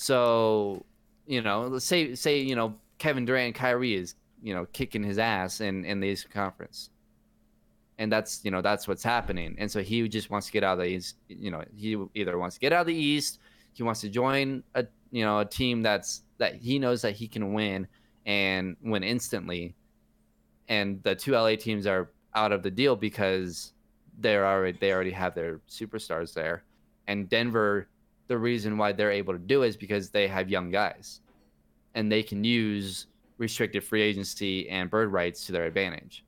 So, 0.00 0.86
you 1.26 1.42
know, 1.42 1.62
let's 1.62 1.84
say 1.84 2.14
say 2.14 2.38
you 2.38 2.54
know 2.54 2.76
Kevin 2.98 3.24
Durant 3.24 3.56
Kyrie 3.56 3.94
is 3.94 4.14
you 4.40 4.54
know 4.54 4.64
kicking 4.72 5.02
his 5.02 5.18
ass 5.18 5.60
in 5.60 5.84
in 5.84 5.98
the 5.98 6.06
Eastern 6.06 6.30
Conference, 6.30 6.90
and 7.98 8.10
that's 8.10 8.44
you 8.44 8.52
know 8.52 8.62
that's 8.62 8.86
what's 8.86 9.02
happening. 9.02 9.56
And 9.58 9.68
so 9.68 9.82
he 9.82 10.08
just 10.08 10.30
wants 10.30 10.46
to 10.46 10.52
get 10.52 10.62
out 10.62 10.74
of 10.74 10.84
the 10.84 10.84
East. 10.84 11.16
You 11.26 11.50
know, 11.50 11.64
he 11.74 11.96
either 12.14 12.38
wants 12.38 12.54
to 12.54 12.60
get 12.60 12.72
out 12.72 12.82
of 12.82 12.86
the 12.86 12.94
East, 12.94 13.40
he 13.72 13.82
wants 13.82 14.00
to 14.02 14.08
join 14.08 14.62
a 14.76 14.86
you 15.10 15.24
know 15.24 15.40
a 15.40 15.44
team 15.44 15.82
that's 15.82 16.22
that 16.38 16.54
he 16.54 16.78
knows 16.78 17.02
that 17.02 17.16
he 17.16 17.26
can 17.26 17.52
win 17.52 17.88
and 18.24 18.76
win 18.80 19.02
instantly, 19.02 19.74
and 20.68 21.02
the 21.02 21.16
two 21.16 21.32
LA 21.32 21.56
teams 21.56 21.88
are 21.88 22.12
out 22.36 22.52
of 22.52 22.62
the 22.62 22.70
deal 22.70 22.94
because 22.94 23.72
they're 24.20 24.46
already 24.46 24.78
they 24.78 24.92
already 24.92 25.10
have 25.10 25.34
their 25.34 25.60
superstars 25.68 26.34
there, 26.34 26.62
and 27.08 27.28
Denver 27.28 27.88
the 28.28 28.38
reason 28.38 28.78
why 28.78 28.92
they're 28.92 29.10
able 29.10 29.32
to 29.32 29.38
do 29.38 29.62
it 29.62 29.68
is 29.68 29.76
because 29.76 30.10
they 30.10 30.28
have 30.28 30.48
young 30.48 30.70
guys 30.70 31.20
and 31.94 32.12
they 32.12 32.22
can 32.22 32.44
use 32.44 33.06
restricted 33.38 33.82
free 33.82 34.02
agency 34.02 34.68
and 34.68 34.90
bird 34.90 35.10
rights 35.10 35.46
to 35.46 35.52
their 35.52 35.64
advantage. 35.64 36.24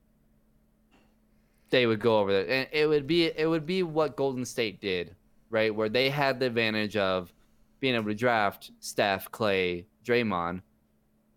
They 1.69 1.87
would 1.87 2.01
go 2.01 2.19
over 2.19 2.33
there 2.33 2.49
and 2.49 2.69
it 2.73 2.87
would 2.87 3.07
be 3.07 3.27
it 3.27 3.49
would 3.49 3.67
be 3.67 3.83
what 3.83 4.17
Golden 4.17 4.45
State 4.45 4.81
did, 4.81 5.15
right? 5.51 5.73
Where 5.73 5.89
they 5.89 6.11
had 6.11 6.41
the 6.41 6.47
advantage 6.47 6.97
of 6.97 7.33
being 7.79 7.95
able 7.95 8.07
to 8.07 8.15
draft 8.15 8.73
Steph, 8.81 9.31
Clay, 9.31 9.87
Draymond 10.05 10.63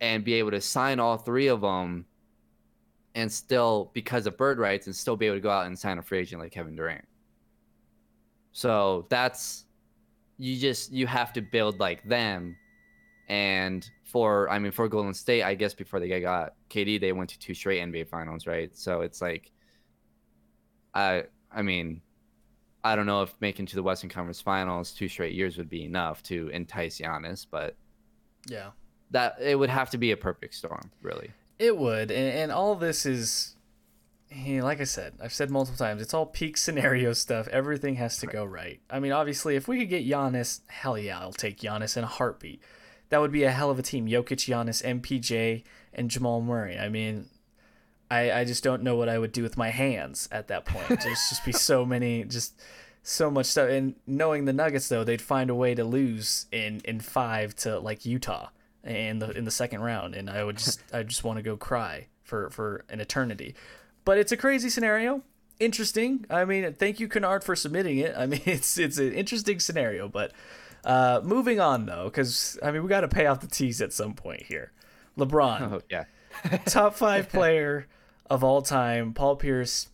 and 0.02 0.24
be 0.24 0.34
able 0.34 0.52
to 0.52 0.62
sign 0.62 1.00
all 1.00 1.18
three 1.18 1.48
of 1.48 1.62
them 1.62 2.06
and 3.16 3.32
still 3.32 3.92
because 3.94 4.26
of 4.26 4.38
bird 4.38 4.58
rights 4.58 4.88
and 4.88 4.96
still 4.96 5.16
be 5.16 5.28
able 5.28 5.38
to 5.38 5.42
go 5.42 5.52
out 5.52 5.68
and 5.68 5.78
sign 5.78 5.98
a 5.98 6.02
free 6.02 6.20
agent 6.20 6.42
like 6.42 6.52
Kevin 6.52 6.76
Durant. 6.76 7.06
So 8.52 9.06
that's 9.10 9.66
you 10.38 10.60
just 10.60 10.92
you 10.92 11.08
have 11.08 11.34
to 11.34 11.42
build 11.42 11.80
like 11.80 12.04
them. 12.04 12.58
And 13.30 13.90
for 14.04 14.50
I 14.50 14.60
mean 14.60 14.72
for 14.72 14.88
Golden 14.88 15.14
State, 15.14 15.44
I 15.44 15.56
guess 15.56 15.74
before 15.74 16.00
they 16.00 16.20
got 16.20 16.54
KD, 16.70 17.00
they 17.00 17.14
went 17.14 17.30
to 17.32 17.40
two 17.40 17.54
straight 17.54 17.82
NBA 17.82 18.10
finals, 18.10 18.46
right? 18.48 18.76
So 18.78 19.02
it's 19.02 19.22
like 19.22 19.52
I 20.94 21.24
I 21.52 21.62
mean 21.62 22.02
I 22.84 22.96
don't 22.96 23.06
know 23.06 23.22
if 23.22 23.34
making 23.40 23.68
to 23.68 23.76
the 23.76 23.84
Western 23.84 24.10
Conference 24.10 24.42
Finals 24.42 24.92
two 24.92 25.08
straight 25.08 25.34
years 25.34 25.58
would 25.58 25.70
be 25.70 25.86
enough 25.86 26.22
to 26.24 26.50
entice 26.50 27.00
Giannis, 27.00 27.48
but 27.50 27.76
yeah, 28.48 28.72
that 29.12 29.38
it 29.40 29.58
would 29.58 29.70
have 29.70 29.90
to 29.92 29.98
be 29.98 30.12
a 30.12 30.18
perfect 30.18 30.54
storm, 30.54 30.92
really. 31.02 31.32
It 31.60 31.78
would, 31.78 32.12
and, 32.12 32.38
and 32.38 32.52
all 32.52 32.76
this 32.76 33.06
is 33.06 33.56
hey, 34.34 34.62
like 34.62 34.82
I 34.82 34.86
said, 34.86 35.14
I've 35.22 35.34
said 35.34 35.50
multiple 35.50 35.78
times, 35.78 36.02
it's 36.02 36.14
all 36.14 36.26
peak 36.26 36.58
scenario 36.58 37.14
stuff. 37.14 37.48
Everything 37.50 37.96
has 37.96 38.18
to 38.18 38.28
go 38.28 38.44
right. 38.44 38.82
I 38.90 39.00
mean, 39.00 39.12
obviously, 39.12 39.56
if 39.56 39.68
we 39.68 39.80
could 39.80 39.90
get 39.90 40.08
Giannis, 40.08 40.62
hell 40.68 40.98
yeah, 40.98 41.20
I'll 41.20 41.32
take 41.32 41.60
Giannis 41.60 41.98
in 41.98 42.04
a 42.04 42.08
heartbeat. 42.08 42.62
That 43.10 43.22
would 43.22 43.32
be 43.32 43.44
a 43.44 43.52
hell 43.52 43.70
of 43.70 43.80
a 43.80 43.84
team. 43.84 44.08
Jokic, 44.08 44.50
Giannis, 44.50 44.84
MPJ, 44.84 45.64
and 45.94 46.10
Jamal 46.10 46.42
Murray. 46.42 46.78
I 46.78 46.90
mean, 46.90 47.28
I, 48.10 48.32
I 48.32 48.44
just 48.44 48.64
don't 48.64 48.84
know 48.84 48.96
what 48.96 49.10
I 49.10 49.20
would 49.20 49.32
do 49.32 49.44
with 49.44 49.58
my 49.58 49.70
hands 49.70 50.28
at 50.32 50.48
that 50.48 50.66
point. 50.66 50.88
There's 51.04 51.30
just 51.30 51.46
be 51.46 51.52
so 51.52 51.86
many, 51.86 52.24
just 52.24 52.60
so 53.04 53.30
much 53.30 53.46
stuff. 53.46 53.70
And 53.70 53.96
knowing 54.08 54.46
the 54.46 54.54
Nuggets, 54.54 54.90
though, 54.90 55.04
they'd 55.04 55.22
find 55.22 55.50
a 55.50 55.56
way 55.56 55.76
to 55.76 55.84
lose 55.84 56.48
in, 56.52 56.82
in 56.86 57.00
five 57.00 57.56
to 57.58 57.80
like 57.80 58.06
Utah 58.06 58.50
in 58.84 59.20
the 59.20 59.32
in 59.32 59.46
the 59.46 59.52
second 59.52 59.82
round, 59.82 60.14
and 60.16 60.30
I 60.30 60.44
would 60.44 60.58
just 60.58 60.82
I 60.92 61.04
just 61.04 61.24
want 61.24 61.38
to 61.38 61.44
go 61.44 61.56
cry 61.56 62.08
for 62.24 62.50
for 62.50 62.84
an 62.90 63.00
eternity. 63.00 63.56
But 64.06 64.18
it's 64.18 64.32
a 64.32 64.38
crazy 64.38 64.70
scenario. 64.70 65.22
Interesting. 65.60 66.26
I 66.30 66.46
mean, 66.46 66.74
thank 66.74 67.00
you, 67.00 67.08
Kennard, 67.08 67.44
for 67.44 67.56
submitting 67.56 67.98
it. 67.98 68.14
I 68.18 68.26
mean, 68.28 68.42
it's 68.46 68.78
it's 68.78 68.98
an 68.98 69.14
interesting 69.14 69.60
scenario. 69.60 70.08
But 70.08 70.32
uh, 70.84 71.22
moving 71.24 71.60
on 71.60 71.86
though, 71.86 72.06
because 72.06 72.58
I 72.62 72.72
mean, 72.72 72.84
we 72.84 72.90
got 72.90 73.02
to 73.02 73.08
pay 73.08 73.26
off 73.26 73.40
the 73.40 73.48
teas 73.48 73.82
at 73.82 73.94
some 73.94 74.14
point 74.14 74.44
here. 74.44 74.72
LeBron, 75.18 75.62
oh, 75.62 75.82
yeah, 75.90 76.06
top 76.66 76.96
five 76.96 77.30
player 77.30 77.88
of 78.30 78.44
all 78.44 78.62
time. 78.62 79.14
Paul 79.14 79.36
Pierce 79.36 79.88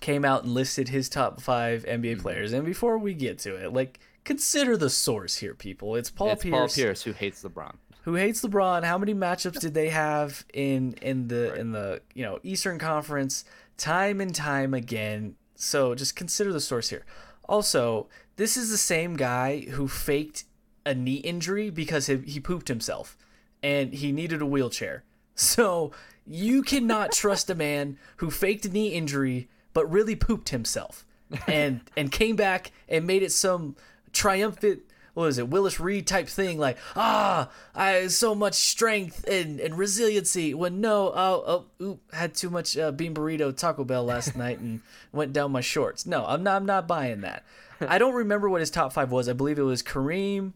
came 0.00 0.24
out 0.24 0.42
and 0.42 0.52
listed 0.52 0.88
his 0.88 1.08
top 1.08 1.40
five 1.40 1.84
NBA 1.84 2.12
mm-hmm. 2.12 2.22
players. 2.22 2.52
And 2.52 2.64
before 2.64 2.98
we 2.98 3.14
get 3.14 3.38
to 3.40 3.54
it, 3.54 3.72
like 3.72 4.00
consider 4.24 4.76
the 4.76 4.90
source 4.90 5.36
here, 5.36 5.54
people. 5.54 5.94
It's 5.96 6.10
Paul 6.10 6.30
it's 6.30 6.42
Pierce. 6.42 6.52
Paul 6.52 6.68
Pierce 6.68 7.02
who 7.02 7.12
hates 7.12 7.42
LeBron 7.42 7.76
who 8.02 8.14
hates 8.14 8.42
LeBron. 8.42 8.84
How 8.84 8.98
many 8.98 9.14
matchups 9.14 9.60
did 9.60 9.74
they 9.74 9.90
have 9.90 10.44
in 10.52 10.94
in 11.02 11.28
the 11.28 11.50
right. 11.50 11.58
in 11.58 11.72
the 11.72 12.00
you 12.14 12.22
know 12.24 12.38
Eastern 12.42 12.78
Conference 12.78 13.44
time 13.76 14.20
and 14.20 14.34
time 14.34 14.74
again? 14.74 15.36
So 15.54 15.94
just 15.94 16.16
consider 16.16 16.52
the 16.52 16.60
source 16.60 16.90
here. 16.90 17.04
Also, 17.48 18.08
this 18.36 18.56
is 18.56 18.70
the 18.70 18.78
same 18.78 19.16
guy 19.16 19.60
who 19.60 19.88
faked 19.88 20.44
a 20.84 20.94
knee 20.94 21.16
injury 21.16 21.70
because 21.70 22.06
he, 22.06 22.16
he 22.18 22.40
pooped 22.40 22.68
himself 22.68 23.16
and 23.62 23.92
he 23.92 24.12
needed 24.12 24.42
a 24.42 24.46
wheelchair. 24.46 25.04
So 25.34 25.92
you 26.26 26.62
cannot 26.62 27.12
trust 27.12 27.48
a 27.48 27.54
man 27.54 27.96
who 28.18 28.30
faked 28.30 28.66
a 28.66 28.68
knee 28.68 28.88
injury 28.88 29.48
but 29.72 29.90
really 29.90 30.14
pooped 30.14 30.50
himself 30.50 31.06
and 31.46 31.80
and 31.96 32.12
came 32.12 32.36
back 32.36 32.70
and 32.86 33.06
made 33.06 33.22
it 33.22 33.32
some 33.32 33.74
triumphant 34.12 34.82
what 35.14 35.26
is 35.26 35.38
it 35.38 35.48
Willis 35.48 35.78
Reed 35.78 36.06
type 36.06 36.28
thing 36.28 36.58
like 36.58 36.78
ah 36.96 37.50
I 37.74 38.06
so 38.06 38.34
much 38.34 38.54
strength 38.54 39.24
and, 39.28 39.60
and 39.60 39.76
resiliency 39.76 40.54
when 40.54 40.80
no 40.80 41.12
oh 41.14 41.44
oh 41.46 41.84
oop, 41.84 42.14
had 42.14 42.34
too 42.34 42.50
much 42.50 42.76
uh, 42.78 42.92
bean 42.92 43.14
burrito 43.14 43.54
Taco 43.54 43.84
Bell 43.84 44.04
last 44.04 44.36
night 44.44 44.58
and 44.58 44.80
went 45.12 45.32
down 45.32 45.52
my 45.52 45.60
shorts. 45.60 46.06
No 46.06 46.24
I'm 46.26 46.42
not 46.42 46.56
I'm 46.56 46.66
not 46.66 46.88
buying 46.88 47.20
that. 47.22 47.44
I 47.80 47.98
don't 47.98 48.14
remember 48.14 48.48
what 48.48 48.60
his 48.60 48.70
top 48.70 48.92
five 48.92 49.10
was. 49.10 49.28
I 49.28 49.32
believe 49.32 49.58
it 49.58 49.62
was 49.62 49.82
Kareem 49.82 50.52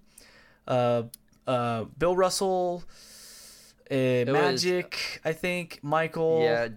uh 0.66 1.02
uh 1.46 1.84
Bill 1.98 2.16
Russell 2.16 2.84
uh, 3.90 3.94
Magic 4.26 5.20
was, 5.24 5.30
I 5.30 5.32
think 5.32 5.80
Michael 5.82 6.40
yeah 6.42 6.68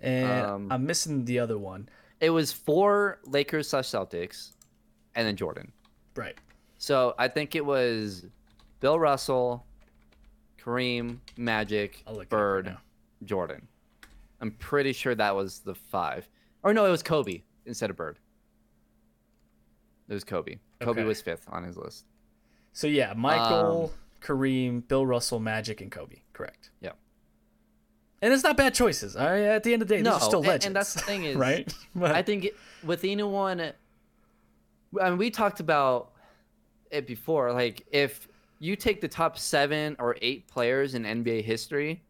and 0.00 0.46
um, 0.46 0.68
I'm 0.72 0.86
missing 0.86 1.24
the 1.24 1.38
other 1.38 1.58
one. 1.58 1.88
it 2.20 2.30
was 2.30 2.52
four 2.52 3.18
Lakers 3.24 3.68
slash 3.68 3.86
Celtics 3.86 4.52
and 5.14 5.26
then 5.26 5.36
Jordan. 5.36 5.72
Right 6.14 6.36
so 6.78 7.14
I 7.18 7.28
think 7.28 7.54
it 7.54 7.64
was 7.64 8.26
Bill 8.80 8.98
Russell, 8.98 9.64
Kareem, 10.62 11.18
Magic, 11.36 12.04
Bird, 12.28 12.66
right 12.66 12.76
Jordan. 13.24 13.66
I'm 14.40 14.50
pretty 14.52 14.92
sure 14.92 15.14
that 15.14 15.34
was 15.34 15.60
the 15.60 15.74
five. 15.74 16.28
Or 16.62 16.74
no, 16.74 16.84
it 16.84 16.90
was 16.90 17.02
Kobe 17.02 17.42
instead 17.64 17.90
of 17.90 17.96
Bird. 17.96 18.18
It 20.08 20.14
was 20.14 20.24
Kobe. 20.24 20.58
Kobe 20.80 21.00
okay. 21.00 21.08
was 21.08 21.20
fifth 21.20 21.46
on 21.48 21.64
his 21.64 21.76
list. 21.76 22.04
So 22.72 22.86
yeah, 22.86 23.14
Michael, 23.16 23.92
um, 23.92 24.00
Kareem, 24.20 24.86
Bill 24.86 25.06
Russell, 25.06 25.40
Magic, 25.40 25.80
and 25.80 25.90
Kobe. 25.90 26.16
Correct. 26.32 26.70
Yeah. 26.80 26.92
And 28.22 28.32
it's 28.32 28.44
not 28.44 28.56
bad 28.56 28.74
choices. 28.74 29.16
I 29.16 29.40
at 29.40 29.62
the 29.62 29.72
end 29.72 29.82
of 29.82 29.88
the 29.88 29.96
day, 29.96 30.02
no, 30.02 30.14
these 30.14 30.22
are 30.22 30.26
still 30.26 30.40
legends. 30.40 30.66
And, 30.66 30.70
and 30.70 30.76
that's 30.76 30.94
the 30.94 31.00
thing 31.00 31.24
is, 31.24 31.36
right? 31.36 31.72
But, 31.94 32.14
I 32.14 32.22
think 32.22 32.48
with 32.84 33.04
anyone, 33.04 33.72
I 35.00 35.10
mean, 35.10 35.18
we 35.18 35.30
talked 35.30 35.60
about 35.60 36.12
it 36.90 37.06
before. 37.06 37.52
Like 37.52 37.86
if 37.90 38.28
you 38.58 38.76
take 38.76 39.00
the 39.00 39.08
top 39.08 39.38
seven 39.38 39.96
or 39.98 40.16
eight 40.22 40.46
players 40.48 40.94
in 40.94 41.02
NBA 41.02 41.44
history, 41.44 42.02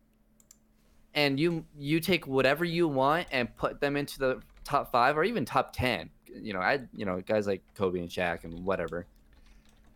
and 1.15 1.41
you 1.41 1.65
you 1.79 1.99
take 1.99 2.27
whatever 2.27 2.65
you 2.65 2.87
want 2.87 3.27
and 3.33 3.55
put 3.57 3.81
them 3.81 3.97
into 3.97 4.19
the 4.19 4.41
top 4.65 4.93
five 4.93 5.17
or 5.17 5.25
even 5.25 5.45
top 5.45 5.73
ten. 5.73 6.11
You 6.29 6.53
know, 6.53 6.61
I 6.61 6.81
you 6.95 7.05
know 7.05 7.21
guys 7.21 7.47
like 7.47 7.63
Kobe 7.75 7.99
and 7.99 8.09
Shaq 8.09 8.45
and 8.45 8.65
whatever. 8.65 9.07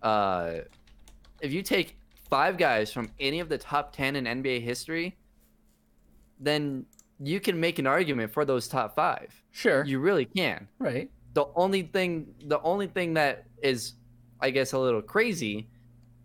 Uh, 0.02 0.60
if 1.40 1.52
you 1.52 1.62
take 1.62 1.96
five 2.30 2.56
guys 2.56 2.90
from 2.92 3.10
any 3.20 3.40
of 3.40 3.48
the 3.48 3.58
top 3.58 3.94
ten 3.94 4.16
in 4.16 4.24
NBA 4.24 4.62
history, 4.62 5.16
then 6.40 6.86
you 7.22 7.38
can 7.38 7.60
make 7.60 7.78
an 7.78 7.86
argument 7.86 8.32
for 8.32 8.46
those 8.46 8.66
top 8.66 8.96
five. 8.96 9.30
Sure, 9.52 9.84
you 9.84 10.00
really 10.00 10.24
can. 10.24 10.66
Right. 10.78 11.10
The 11.34 11.46
only 11.54 11.82
thing, 11.82 12.34
the 12.46 12.60
only 12.62 12.88
thing 12.88 13.14
that 13.14 13.44
is 13.62 13.92
I 14.40 14.50
guess, 14.50 14.72
a 14.72 14.78
little 14.78 15.02
crazy 15.02 15.68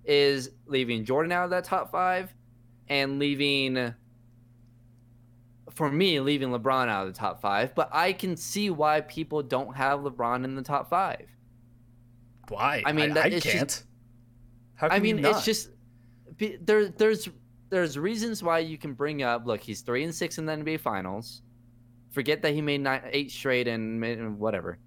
is 0.06 0.52
leaving 0.68 1.04
Jordan 1.04 1.32
out 1.32 1.46
of 1.46 1.50
that 1.50 1.64
top 1.64 1.92
five 1.92 2.34
and 2.88 3.20
leaving, 3.20 3.94
for 5.72 5.92
me, 5.92 6.20
leaving 6.20 6.50
LeBron 6.50 6.88
out 6.88 7.08
of 7.08 7.14
the 7.14 7.20
top 7.20 7.42
five. 7.42 7.74
But 7.76 7.90
I 7.92 8.14
can 8.14 8.38
see 8.38 8.70
why 8.70 9.02
people 9.02 9.42
don't 9.42 9.76
have 9.76 10.02
LeBron 10.02 10.44
in 10.44 10.56
the 10.56 10.62
top 10.62 10.90
five. 10.90 11.26
Why? 12.50 12.84
I 12.86 12.92
mean, 12.92 13.18
I, 13.18 13.22
I 13.22 13.30
can't. 13.30 13.70
Just, 13.70 13.84
How 14.76 14.88
can 14.88 14.94
I 14.94 14.98
I 14.98 15.00
mean, 15.00 15.26
it's 15.26 15.44
just 15.44 15.70
there. 16.38 16.90
There's 16.90 17.28
there's 17.70 17.98
reasons 17.98 18.44
why 18.44 18.60
you 18.60 18.78
can 18.78 18.94
bring 18.94 19.24
up. 19.24 19.46
Look, 19.46 19.62
he's 19.62 19.82
three 19.82 20.04
and 20.04 20.14
six 20.14 20.38
in 20.38 20.46
the 20.46 20.54
NBA 20.54 20.80
Finals. 20.82 21.42
Forget 22.12 22.42
that 22.44 22.54
he 22.54 22.62
made 22.62 22.82
nine, 22.82 23.02
eight 23.12 23.32
straight 23.32 23.68
and 23.68 24.40
whatever. 24.40 24.78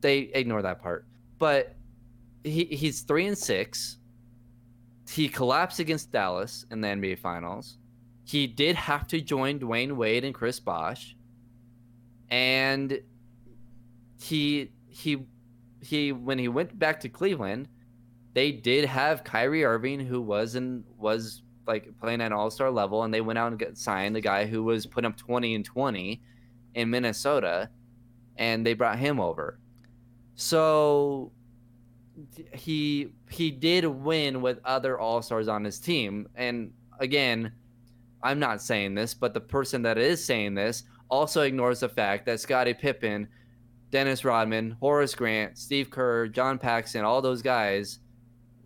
They 0.00 0.30
ignore 0.34 0.62
that 0.62 0.80
part. 0.80 1.06
But 1.38 1.74
he 2.44 2.64
he's 2.64 3.02
three 3.02 3.26
and 3.26 3.36
six. 3.36 3.98
He 5.08 5.28
collapsed 5.28 5.78
against 5.78 6.12
Dallas 6.12 6.64
in 6.70 6.80
the 6.80 6.88
NBA 6.88 7.18
Finals. 7.18 7.78
He 8.24 8.46
did 8.46 8.76
have 8.76 9.06
to 9.08 9.20
join 9.20 9.58
Dwayne 9.58 9.92
Wade 9.92 10.24
and 10.24 10.34
Chris 10.34 10.60
Bosh. 10.60 11.16
And 12.30 13.00
he 14.20 14.72
he 14.88 15.26
he 15.80 16.12
when 16.12 16.38
he 16.38 16.48
went 16.48 16.78
back 16.78 17.00
to 17.00 17.08
Cleveland, 17.08 17.68
they 18.34 18.52
did 18.52 18.84
have 18.84 19.24
Kyrie 19.24 19.64
Irving 19.64 20.00
who 20.00 20.20
was 20.20 20.54
in 20.54 20.84
was 20.96 21.42
like 21.66 21.88
playing 22.00 22.20
at 22.20 22.32
all 22.32 22.50
star 22.50 22.70
level, 22.70 23.02
and 23.02 23.12
they 23.12 23.20
went 23.20 23.38
out 23.38 23.52
and 23.52 23.58
got 23.58 23.76
signed 23.76 24.16
the 24.16 24.20
guy 24.20 24.46
who 24.46 24.62
was 24.62 24.86
putting 24.86 25.10
up 25.10 25.16
twenty 25.16 25.54
and 25.54 25.64
twenty 25.64 26.22
in 26.74 26.90
Minnesota, 26.90 27.68
and 28.36 28.64
they 28.64 28.74
brought 28.74 28.98
him 28.98 29.20
over. 29.20 29.58
So 30.36 31.32
he 32.52 33.12
he 33.30 33.50
did 33.50 33.84
win 33.86 34.40
with 34.42 34.58
other 34.64 34.98
all 34.98 35.22
stars 35.22 35.48
on 35.48 35.64
his 35.64 35.78
team, 35.78 36.28
and 36.34 36.72
again, 37.00 37.52
I'm 38.22 38.38
not 38.38 38.62
saying 38.62 38.94
this, 38.94 39.14
but 39.14 39.34
the 39.34 39.40
person 39.40 39.82
that 39.82 39.98
is 39.98 40.24
saying 40.24 40.54
this 40.54 40.84
also 41.08 41.42
ignores 41.42 41.80
the 41.80 41.88
fact 41.88 42.26
that 42.26 42.40
Scottie 42.40 42.74
Pippen, 42.74 43.28
Dennis 43.90 44.24
Rodman, 44.24 44.76
Horace 44.80 45.14
Grant, 45.14 45.58
Steve 45.58 45.90
Kerr, 45.90 46.28
John 46.28 46.58
Paxson, 46.58 47.04
all 47.04 47.20
those 47.20 47.42
guys 47.42 47.98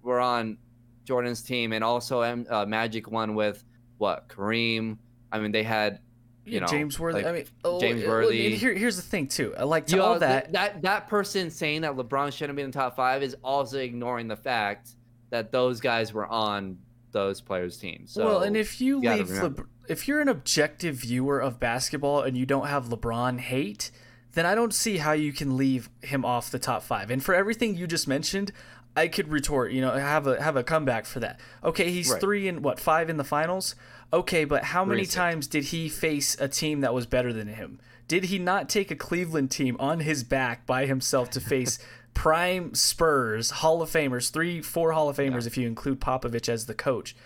were 0.02 0.20
on 0.20 0.58
Jordan's 1.04 1.42
team, 1.42 1.72
and 1.72 1.82
also 1.82 2.22
um, 2.22 2.46
uh, 2.50 2.66
Magic 2.66 3.10
won 3.10 3.34
with 3.34 3.64
what 3.98 4.28
Kareem. 4.28 4.98
I 5.32 5.38
mean, 5.38 5.52
they 5.52 5.62
had 5.62 6.00
you 6.46 6.60
know 6.60 6.66
James 6.66 6.98
Worthy. 6.98 7.18
like, 7.18 7.26
I 7.26 7.32
mean, 7.32 7.44
oh, 7.64 7.80
James 7.80 8.04
Worthy. 8.06 8.54
Here, 8.56 8.72
here's 8.74 8.96
the 8.96 9.02
thing 9.02 9.26
too. 9.28 9.54
I 9.58 9.64
Like 9.64 9.86
to 9.86 9.96
you 9.96 10.02
all 10.02 10.18
th- 10.18 10.20
that. 10.20 10.52
that 10.52 10.82
that 10.82 11.08
person 11.08 11.50
saying 11.50 11.82
that 11.82 11.96
LeBron 11.96 12.32
shouldn't 12.32 12.56
be 12.56 12.62
in 12.62 12.70
the 12.70 12.78
top 12.78 12.96
five 12.96 13.22
is 13.22 13.36
also 13.44 13.78
ignoring 13.78 14.28
the 14.28 14.36
fact 14.36 14.90
that 15.30 15.52
those 15.52 15.80
guys 15.80 16.12
were 16.12 16.26
on 16.26 16.78
those 17.12 17.40
players' 17.40 17.76
teams. 17.78 18.12
So, 18.12 18.24
well, 18.24 18.40
and 18.42 18.56
if 18.56 18.80
you 18.80 19.02
gotta 19.02 19.22
leave. 19.24 19.28
Lebr- 19.28 19.66
if 19.88 20.08
you're 20.08 20.20
an 20.20 20.28
objective 20.28 20.96
viewer 20.96 21.38
of 21.40 21.60
basketball 21.60 22.22
and 22.22 22.36
you 22.36 22.44
don't 22.46 22.66
have 22.66 22.86
LeBron 22.86 23.38
hate, 23.38 23.90
then 24.34 24.44
I 24.44 24.54
don't 24.54 24.74
see 24.74 24.98
how 24.98 25.12
you 25.12 25.32
can 25.32 25.56
leave 25.56 25.88
him 26.02 26.24
off 26.24 26.50
the 26.50 26.58
top 26.58 26.82
five. 26.82 27.10
And 27.10 27.22
for 27.22 27.34
everything 27.34 27.76
you 27.76 27.86
just 27.86 28.06
mentioned, 28.08 28.52
I 28.96 29.08
could 29.08 29.28
retort, 29.28 29.72
you 29.72 29.80
know, 29.80 29.92
have 29.92 30.26
a 30.26 30.42
have 30.42 30.56
a 30.56 30.64
comeback 30.64 31.06
for 31.06 31.20
that. 31.20 31.38
Okay, 31.62 31.90
he's 31.90 32.10
Right. 32.10 32.20
three 32.20 32.48
and 32.48 32.64
what 32.64 32.80
five 32.80 33.08
in 33.10 33.16
the 33.16 33.24
finals. 33.24 33.74
Okay, 34.12 34.44
but 34.44 34.64
how 34.64 34.84
many 34.84 35.04
times 35.04 35.46
did 35.46 35.64
he 35.64 35.88
face 35.88 36.36
a 36.40 36.48
team 36.48 36.80
that 36.80 36.94
was 36.94 37.06
better 37.06 37.32
than 37.32 37.48
him? 37.48 37.80
Did 38.08 38.24
he 38.24 38.38
not 38.38 38.68
take 38.68 38.90
a 38.90 38.96
Cleveland 38.96 39.50
team 39.50 39.76
on 39.80 40.00
his 40.00 40.22
back 40.22 40.64
by 40.64 40.86
himself 40.86 41.28
to 41.30 41.40
face 41.40 41.78
prime 42.14 42.74
Spurs 42.74 43.50
Hall 43.50 43.82
of 43.82 43.90
Famers, 43.90 44.30
three, 44.30 44.62
four 44.62 44.92
Hall 44.92 45.08
of 45.08 45.16
Famers 45.16 45.46
if 45.46 45.56
you 45.56 45.66
include 45.66 46.00
Popovich 46.00 46.48
as 46.48 46.66
the 46.66 46.74
coach? 46.74 47.16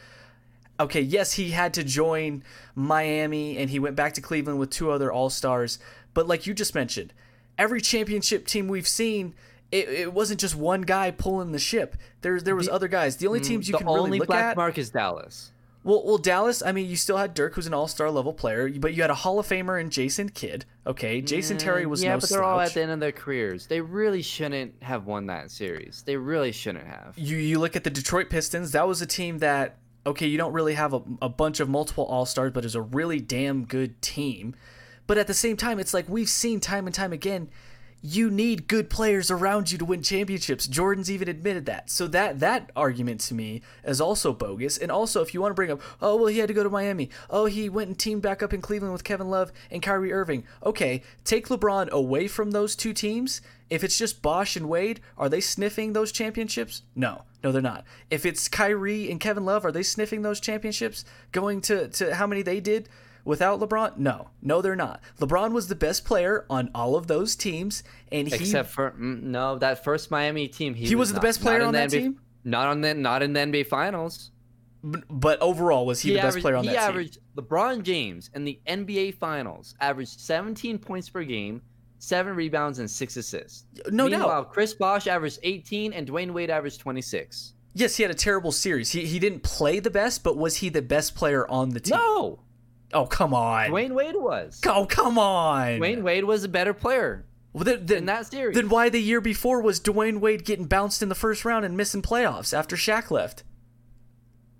okay, 0.81 1.01
yes, 1.01 1.35
he 1.35 1.51
had 1.51 1.75
to 1.75 1.85
join 1.85 2.43
Miami 2.75 3.59
and 3.59 3.71
he 3.71 3.79
went 3.79 3.95
back 3.95 4.15
to 4.15 4.21
Cleveland 4.21 4.59
with 4.59 4.71
two 4.71 4.91
other 4.91 5.13
All 5.13 5.31
Stars. 5.31 5.79
But 6.15 6.27
like 6.27 6.47
you 6.47 6.55
just 6.55 6.75
mentioned, 6.75 7.13
every 7.59 7.81
championship 7.81 8.47
team 8.47 8.67
we've 8.67 8.89
seen, 8.89 9.35
it, 9.71 9.89
it 9.89 10.13
wasn't 10.13 10.41
just 10.41 10.57
one 10.57 10.83
guy 10.83 11.11
pulling 11.11 11.53
the 11.53 11.59
ship. 11.59 11.97
There, 12.23 12.41
there 12.41 12.57
was 12.57 12.69
other 12.69 12.89
guys. 12.89 13.17
The 13.17 13.27
only 13.27 13.41
mm, 13.41 13.47
teams 13.47 13.69
you 13.69 13.73
the 13.73 13.79
can 13.79 13.89
only 13.89 14.03
really 14.03 14.19
look 14.21 14.29
black 14.29 14.45
at. 14.45 14.57
mark 14.57 14.79
is 14.79 14.91
Dallas. 14.91 15.53
Well, 15.83 16.03
well, 16.05 16.19
Dallas. 16.19 16.63
I 16.63 16.73
mean, 16.73 16.89
you 16.89 16.97
still 16.97 17.17
had 17.17 17.33
Dirk, 17.33 17.55
who's 17.55 17.67
an 17.67 17.73
All 17.73 17.89
Star 17.89 18.11
level 18.11 18.35
player, 18.35 18.69
but 18.79 18.95
you 18.95 19.03
had 19.03 19.11
a 19.11 19.15
Hall 19.15 19.39
of 19.39 19.47
Famer 19.49 19.81
in 19.81 19.89
Jason 19.91 20.29
Kidd. 20.29 20.67
Okay, 20.87 21.23
Jason 21.23 21.57
mm, 21.57 21.61
Terry 21.61 21.87
was 21.87 22.03
yeah, 22.03 22.15
no 22.15 22.21
but 22.21 22.29
they're 22.29 22.43
all 22.43 22.61
at 22.61 22.75
the 22.75 22.83
end 22.83 22.91
of 22.91 23.01
their 23.01 23.13
careers. 23.13 23.67
They 23.67 23.81
really 23.81 24.21
shouldn't 24.21 24.83
have 24.83 25.07
won 25.07 25.27
that 25.27 25.51
series. 25.51 26.03
They 26.05 26.17
really 26.17 26.53
shouldn't 26.53 26.87
have. 26.87 27.17
you 27.17 27.37
you 27.39 27.59
look 27.59 27.77
at 27.77 27.85
the 27.85 27.91
Detroit 27.91 28.29
Pistons. 28.29 28.73
That 28.73 28.87
was 28.87 29.01
a 29.01 29.07
team 29.07 29.39
that 29.39 29.79
okay, 30.07 30.27
you 30.27 30.37
don't 30.37 30.53
really 30.53 30.75
have 30.75 30.93
a, 30.93 31.03
a 31.23 31.29
bunch 31.29 31.61
of 31.61 31.69
multiple 31.69 32.05
All 32.05 32.27
Stars, 32.27 32.53
but 32.53 32.65
is 32.65 32.75
a 32.75 32.83
really 32.83 33.21
damn 33.21 33.65
good 33.65 34.01
team. 34.03 34.55
But 35.07 35.19
at 35.19 35.27
the 35.27 35.35
same 35.35 35.57
time, 35.57 35.79
it's 35.79 35.95
like 35.95 36.09
we've 36.09 36.29
seen 36.29 36.61
time 36.61 36.87
and 36.87 36.95
time 36.95 37.13
again. 37.13 37.49
You 38.03 38.31
need 38.31 38.67
good 38.67 38.89
players 38.89 39.31
around 39.31 39.71
you 39.71 39.79
to 39.79 39.85
win 39.85 40.03
championships. 40.03 40.67
Jordan's 40.67 41.11
even 41.11 41.29
admitted 41.29 41.67
that. 41.67 41.91
So 41.91 42.07
that 42.09 42.41
that 42.41 42.71
argument 42.75 43.21
to 43.23 43.35
me 43.35 43.63
is 43.85 44.01
also 44.01 44.33
bogus. 44.33 44.79
And 44.79 44.91
also, 44.91 45.21
if 45.21 45.35
you 45.35 45.41
want 45.41 45.51
to 45.51 45.57
bring 45.57 45.71
up, 45.71 45.83
oh 46.01 46.17
well, 46.17 46.27
he 46.27 46.39
had 46.39 46.49
to 46.49 46.55
go 46.55 46.63
to 46.63 46.71
Miami. 46.71 47.11
Oh, 47.29 47.45
he 47.47 47.69
went 47.69 47.89
and 47.89 47.99
teamed 47.99 48.23
back 48.23 48.43
up 48.43 48.55
in 48.55 48.63
Cleveland 48.63 48.93
with 48.93 49.05
Kevin 49.05 49.29
Love 49.29 49.53
and 49.71 49.83
Kyrie 49.83 50.13
Irving. 50.13 50.45
Okay, 50.65 51.03
take 51.25 51.49
LeBron 51.49 51.91
away 51.91 52.27
from 52.27 52.53
those 52.53 52.75
two 52.75 52.93
teams. 52.93 53.43
If 53.69 53.85
it's 53.85 53.99
just 53.99 54.23
Bosh 54.23 54.57
and 54.57 54.69
Wade, 54.69 55.01
are 55.17 55.29
they 55.29 55.41
sniffing 55.41 55.93
those 55.93 56.11
championships? 56.11 56.83
No, 56.97 57.23
no, 57.45 57.53
they're 57.53 57.63
not. 57.63 57.85
If 58.11 58.27
it's 58.27 58.49
Kyrie 58.49 59.11
and 59.11 59.21
Kevin 59.21 59.45
Love, 59.45 59.65
are 59.65 59.73
they 59.73 59.85
sniffing 59.85 60.23
those 60.23 60.41
championships? 60.41 61.05
Going 61.33 61.61
to 61.63 61.89
to 61.89 62.15
how 62.15 62.27
many 62.27 62.43
they 62.43 62.61
did? 62.61 62.89
Without 63.25 63.61
LeBron? 63.61 63.99
No. 63.99 64.31
No, 64.43 64.63
they're 64.63 64.77
not. 64.77 65.01
LeBron 65.19 65.53
was 65.53 65.69
the 65.69 65.75
best 65.75 66.05
player 66.05 66.47
on 66.51 66.71
all 66.75 66.97
of 66.97 67.07
those 67.07 67.37
teams, 67.37 67.83
and 68.11 68.29
he 68.29 68.35
Except 68.35 68.69
for 68.71 68.93
mm, 68.93 69.23
no, 69.23 69.59
that 69.59 69.85
first 69.85 70.11
Miami 70.11 70.49
team. 70.49 70.75
He, 70.75 70.87
He 70.87 70.95
was 70.95 71.11
the 71.11 71.15
not- 71.17 71.23
best 71.23 71.41
player 71.41 71.63
on 71.63 71.73
the 71.73 71.79
that 71.79 71.89
NBA 71.89 71.93
team? 71.93 72.21
Not 72.45 72.69
on 72.69 72.81
the 72.81 72.95
not 72.95 73.23
in 73.23 73.33
the 73.35 73.41
NBA 73.41 73.67
Finals. 73.67 74.31
b- 74.89 75.03
but 75.11 75.41
overall 75.43 75.85
was 75.85 76.01
he, 76.01 76.15
the 76.15 76.21
best 76.23 76.39
player 76.41 76.57
on 76.57 76.65
he 76.65 76.71
that 76.71 76.77
team? 76.81 76.89
averaged 76.89 77.19
LeBron 77.37 77.83
James 77.83 78.31
in 78.35 78.45
the 78.45 78.59
NBA 78.67 79.15
Finals 79.17 79.75
averaged 79.81 80.19
17 80.21 80.79
points 80.79 81.11
per 81.11 81.23
game, 81.23 81.61
seven 81.99 82.35
rebounds, 82.35 82.79
and 82.79 82.91
six 82.91 83.19
assists. 83.19 83.67
No 83.91 84.09
doubt. 84.09 84.19
Meanwhile, 84.21 84.45
Chris 84.47 84.73
Bosh 84.73 85.07
averaged 85.07 85.39
18 85.43 85.93
and 85.93 86.09
Dwayne 86.09 86.31
Wade 86.31 86.49
averaged 86.49 86.81
26. 86.81 87.53
Yes, 87.75 87.97
he 87.97 88.03
had 88.03 88.11
a 88.11 88.15
terrible 88.15 88.51
series. 88.53 88.91
He 88.91 89.05
he 89.07 89.19
didn't 89.19 89.43
play 89.43 89.79
the 89.79 89.91
best, 89.91 90.25
but 90.25 90.37
was 90.37 90.57
he 90.57 90.71
the 90.71 90.83
best 90.83 91.15
player 91.15 91.47
on 91.49 91.69
the 91.71 91.79
team? 91.81 91.99
No, 91.99 92.41
Oh, 92.93 93.07
come 93.07 93.33
on. 93.35 93.71
Dwayne 93.71 93.93
Wade 93.93 94.17
was. 94.17 94.61
Oh, 94.67 94.87
come 94.87 95.19
on. 95.19 95.79
Dwayne 95.79 96.03
Wade 96.03 96.25
was 96.25 96.43
a 96.45 96.49
better 96.49 96.75
player 96.75 97.25
Well, 97.53 97.65
then, 97.65 97.87
then, 97.87 97.99
in 97.99 98.07
that 98.07 98.27
series. 98.27 98.55
then 98.57 98.69
why 98.69 98.89
the 98.89 99.01
year 99.01 99.21
before 99.21 99.63
was 99.63 99.81
Dwayne 99.81 100.19
Wade 100.21 100.45
getting 100.45 100.67
bounced 100.67 101.03
in 101.03 101.09
the 101.09 101.15
first 101.15 101.45
round 101.45 101.65
and 101.65 101.77
missing 101.77 102.03
playoffs 102.03 102.53
after 102.57 102.77
Shaq 102.77 103.11
left? 103.11 103.45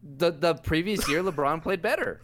the 0.03 0.31
the 0.31 0.55
previous 0.55 1.07
year, 1.09 1.23
LeBron 1.23 1.63
played 1.63 1.83
better. 1.83 2.23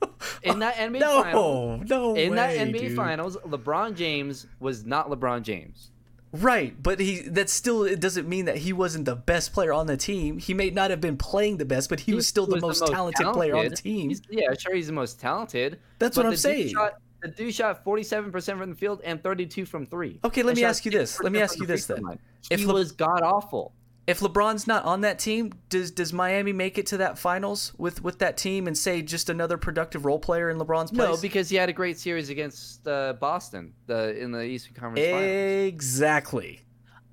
In 0.42 0.58
that 0.60 0.76
NBA 0.76 1.00
No, 1.00 1.22
Finals, 1.22 1.88
no 1.88 2.14
in 2.14 2.30
way, 2.30 2.36
that 2.36 2.56
NBA 2.56 2.78
dude. 2.80 2.96
Finals, 2.96 3.36
LeBron 3.46 3.96
James 3.96 4.46
was 4.60 4.84
not 4.84 5.08
LeBron 5.10 5.42
James. 5.42 5.90
Right, 6.32 6.74
but 6.82 7.00
he 7.00 7.20
that 7.28 7.48
still 7.48 7.84
it 7.84 8.00
doesn't 8.00 8.28
mean 8.28 8.44
that 8.46 8.58
he 8.58 8.72
wasn't 8.72 9.04
the 9.06 9.14
best 9.16 9.52
player 9.52 9.72
on 9.72 9.86
the 9.86 9.96
team. 9.96 10.38
He 10.38 10.52
may 10.54 10.70
not 10.70 10.90
have 10.90 11.00
been 11.00 11.16
playing 11.16 11.56
the 11.56 11.64
best, 11.64 11.88
but 11.88 12.00
he, 12.00 12.14
was 12.14 12.26
still 12.26 12.46
the, 12.46 12.60
most, 12.60 12.84
talented, 12.86 13.26
player 13.32 13.54
on 13.56 13.64
the 13.64 13.76
talented. 13.76 13.82
team. 13.84 14.08
He's- 14.10 14.20
yeah, 14.28 14.48
sure, 14.58 14.74
he's 14.74 14.88
the 14.88 14.92
most 14.92 15.18
talented. 15.20 15.78
That's 15.98 16.16
what 16.16 16.26
I'm 16.26 16.32
the 16.32 16.38
saying. 16.38 16.70
Shot, 16.74 16.94
the 17.22 17.28
dude 17.28 17.54
shot 17.54 17.84
47% 17.84 18.58
from 18.58 18.70
the 18.70 18.76
field 18.76 19.00
and 19.04 19.22
32 19.22 19.64
from 19.64 19.86
three. 19.86 20.18
Okay, 20.24 20.42
let 20.42 20.50
And 20.50 20.58
me 20.58 20.64
ask 20.64 20.84
you 20.84 20.90
this. 20.90 21.20
Let 21.20 21.32
me 21.32 21.40
ask 21.40 21.58
you 21.58 21.66
this 21.66 21.86
then. 21.86 22.02
line. 22.02 22.18
If 22.50 22.60
He 22.60 22.66
Le- 22.66 22.74
was 22.74 22.92
god 22.92 23.22
awful. 23.22 23.72
If 24.06 24.20
LeBron's 24.20 24.68
not 24.68 24.84
on 24.84 25.00
that 25.00 25.18
team, 25.18 25.52
does 25.68 25.90
does 25.90 26.12
Miami 26.12 26.52
make 26.52 26.78
it 26.78 26.86
to 26.86 26.98
that 26.98 27.18
finals 27.18 27.72
with 27.76 28.02
with 28.04 28.20
that 28.20 28.36
team 28.36 28.68
and 28.68 28.78
say 28.78 29.02
just 29.02 29.28
another 29.30 29.58
productive 29.58 30.04
role 30.04 30.20
player 30.20 30.48
in 30.48 30.58
LeBron's 30.58 30.92
place? 30.92 31.08
No, 31.08 31.16
because 31.20 31.48
he 31.48 31.56
had 31.56 31.68
a 31.68 31.72
great 31.72 31.98
series 31.98 32.30
against 32.30 32.86
uh, 32.86 33.14
Boston 33.14 33.74
the 33.86 34.16
in 34.16 34.30
the 34.30 34.42
Eastern 34.44 34.74
Conference 34.74 35.06
Finals. 35.10 35.24
exactly. 35.72 36.62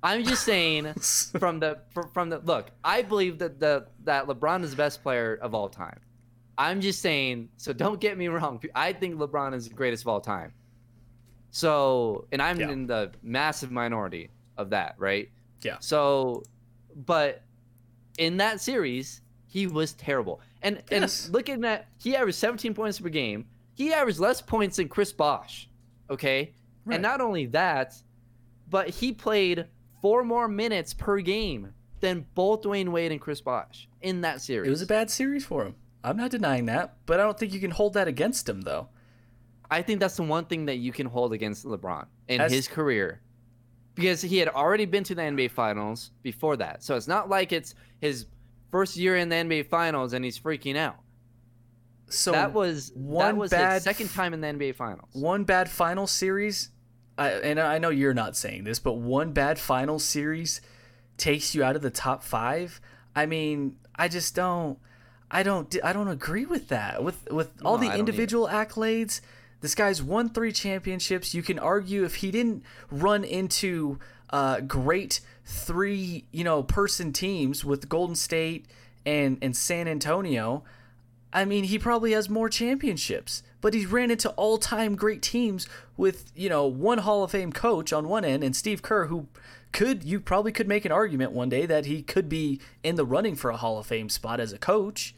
I'm 0.04 0.22
just 0.22 0.44
saying 0.44 0.92
from 1.40 1.58
the 1.58 1.78
from 2.12 2.28
the 2.30 2.38
look. 2.38 2.70
I 2.84 3.02
believe 3.02 3.38
that 3.38 3.58
the 3.58 3.86
that 4.04 4.26
LeBron 4.28 4.62
is 4.62 4.70
the 4.70 4.76
best 4.76 5.02
player 5.02 5.34
of 5.42 5.52
all 5.54 5.68
time. 5.68 5.98
I'm 6.56 6.80
just 6.80 7.02
saying. 7.02 7.48
So 7.56 7.72
don't 7.72 7.98
get 8.00 8.16
me 8.16 8.28
wrong. 8.28 8.62
I 8.72 8.92
think 8.92 9.16
LeBron 9.16 9.54
is 9.54 9.66
the 9.68 9.74
greatest 9.74 10.04
of 10.04 10.08
all 10.08 10.20
time. 10.20 10.52
So, 11.50 12.26
and 12.32 12.40
I'm 12.42 12.58
Yeah. 12.60 12.70
in 12.70 12.86
the 12.86 13.12
massive 13.22 13.70
minority 13.70 14.30
of 14.56 14.70
that, 14.70 14.94
right? 14.98 15.30
Yeah. 15.62 15.76
So, 15.80 16.42
but 16.94 17.42
in 18.18 18.36
that 18.38 18.60
series, 18.60 19.20
he 19.46 19.66
was 19.66 19.92
terrible. 19.92 20.40
And 20.62 20.82
Yes. 20.90 21.26
and 21.26 21.34
looking 21.34 21.64
at 21.64 21.88
he 21.98 22.16
averaged 22.16 22.38
17 22.38 22.74
points 22.74 23.00
per 23.00 23.08
game. 23.08 23.46
He 23.74 23.92
averaged 23.92 24.18
less 24.20 24.40
points 24.40 24.76
than 24.76 24.88
Chris 24.88 25.12
Bosh. 25.12 25.68
Okay? 26.08 26.54
Right. 26.84 26.94
And 26.94 27.02
not 27.02 27.20
only 27.20 27.46
that, 27.46 27.94
but 28.70 28.88
he 28.90 29.12
played 29.12 29.66
four 30.00 30.22
more 30.24 30.48
minutes 30.48 30.94
per 30.94 31.20
game 31.20 31.72
than 32.00 32.26
both 32.34 32.62
Dwayne 32.62 32.88
Wade 32.90 33.10
and 33.12 33.20
Chris 33.20 33.40
Bosh 33.40 33.88
in 34.02 34.20
that 34.20 34.40
series. 34.40 34.68
It 34.68 34.70
was 34.70 34.82
a 34.82 34.86
bad 34.86 35.10
series 35.10 35.44
for 35.44 35.64
him. 35.64 35.74
I'm 36.02 36.16
not 36.16 36.30
denying 36.30 36.66
that, 36.66 36.96
but 37.06 37.18
I 37.18 37.22
don't 37.24 37.38
think 37.38 37.52
you 37.54 37.60
can 37.60 37.70
hold 37.70 37.94
that 37.94 38.06
against 38.08 38.48
him 38.48 38.60
though. 38.62 38.88
I 39.70 39.80
think 39.82 39.98
that's 40.00 40.16
the 40.16 40.22
one 40.22 40.44
thing 40.44 40.66
that 40.66 40.76
you 40.76 40.92
can 40.92 41.06
hold 41.06 41.32
against 41.32 41.64
LeBron 41.64 42.06
in 42.28 42.40
As- 42.42 42.52
his 42.52 42.68
career. 42.68 43.20
Because 43.94 44.22
he 44.22 44.38
had 44.38 44.48
already 44.48 44.86
been 44.86 45.04
to 45.04 45.14
the 45.14 45.22
NBA 45.22 45.52
Finals 45.52 46.10
before 46.22 46.56
that. 46.56 46.82
So 46.82 46.96
it's 46.96 47.06
not 47.06 47.28
like 47.28 47.52
it's 47.52 47.74
his 48.00 48.26
first 48.70 48.96
year 48.96 49.16
in 49.16 49.28
the 49.28 49.36
NBA 49.36 49.68
Finals 49.68 50.12
and 50.12 50.24
he's 50.24 50.38
freaking 50.38 50.76
out. 50.76 50.96
So 52.08 52.32
that 52.32 52.52
was 52.52 52.92
one 52.94 53.26
that 53.26 53.36
was 53.36 53.50
bad 53.50 53.74
his 53.74 53.84
second 53.84 54.10
time 54.10 54.34
in 54.34 54.40
the 54.40 54.48
NBA 54.48 54.74
Finals. 54.74 55.10
one 55.12 55.44
bad 55.44 55.70
final 55.70 56.06
series, 56.06 56.70
I, 57.16 57.30
and 57.30 57.60
I 57.60 57.78
know 57.78 57.90
you're 57.90 58.14
not 58.14 58.36
saying 58.36 58.64
this, 58.64 58.78
but 58.78 58.94
one 58.94 59.32
bad 59.32 59.58
final 59.58 59.98
series 59.98 60.60
takes 61.16 61.54
you 61.54 61.62
out 61.64 61.76
of 61.76 61.82
the 61.82 61.90
top 61.90 62.22
five. 62.22 62.80
I 63.16 63.26
mean, 63.26 63.76
I 63.94 64.08
just 64.08 64.34
don't, 64.34 64.78
I 65.30 65.42
don't, 65.42 65.74
I 65.82 65.92
don't 65.92 66.08
agree 66.08 66.46
with 66.46 66.68
that. 66.68 67.02
With 67.02 67.30
with 67.30 67.52
all 67.64 67.78
No, 67.78 67.88
the 67.88 67.96
individual 67.96 68.48
accolades, 68.48 69.20
this 69.64 69.74
guy's 69.74 70.02
won 70.02 70.28
three 70.28 70.52
championships. 70.52 71.34
You 71.34 71.42
can 71.42 71.58
argue 71.58 72.04
if 72.04 72.16
he 72.16 72.30
didn't 72.30 72.62
run 72.90 73.24
into 73.24 73.98
uh, 74.30 74.60
great 74.60 75.20
three, 75.44 76.26
you 76.32 76.44
know, 76.44 76.62
person 76.62 77.12
teams 77.12 77.64
with 77.64 77.88
Golden 77.88 78.16
State 78.16 78.66
and 79.06 79.38
and 79.40 79.56
San 79.56 79.88
Antonio. 79.88 80.64
I 81.32 81.44
mean, 81.44 81.64
he 81.64 81.78
probably 81.78 82.12
has 82.12 82.28
more 82.28 82.48
championships, 82.48 83.42
but 83.60 83.74
he's 83.74 83.86
ran 83.86 84.10
into 84.10 84.30
all-time 84.30 84.94
great 84.94 85.20
teams 85.20 85.68
with, 85.96 86.30
you 86.36 86.48
know, 86.48 86.64
one 86.66 86.98
Hall 86.98 87.24
of 87.24 87.32
Fame 87.32 87.52
coach 87.52 87.92
on 87.92 88.08
one 88.08 88.24
end 88.24 88.44
and 88.44 88.54
Steve 88.54 88.82
Kerr 88.82 89.06
who 89.06 89.26
could 89.72 90.04
you 90.04 90.20
probably 90.20 90.52
could 90.52 90.68
make 90.68 90.84
an 90.84 90.92
argument 90.92 91.32
one 91.32 91.48
day 91.48 91.66
that 91.66 91.86
he 91.86 92.02
could 92.02 92.28
be 92.28 92.60
in 92.84 92.94
the 92.94 93.04
running 93.04 93.34
for 93.34 93.50
a 93.50 93.56
Hall 93.56 93.78
of 93.78 93.86
Fame 93.86 94.08
spot 94.08 94.38
as 94.38 94.52
a 94.52 94.58
coach. 94.58 95.14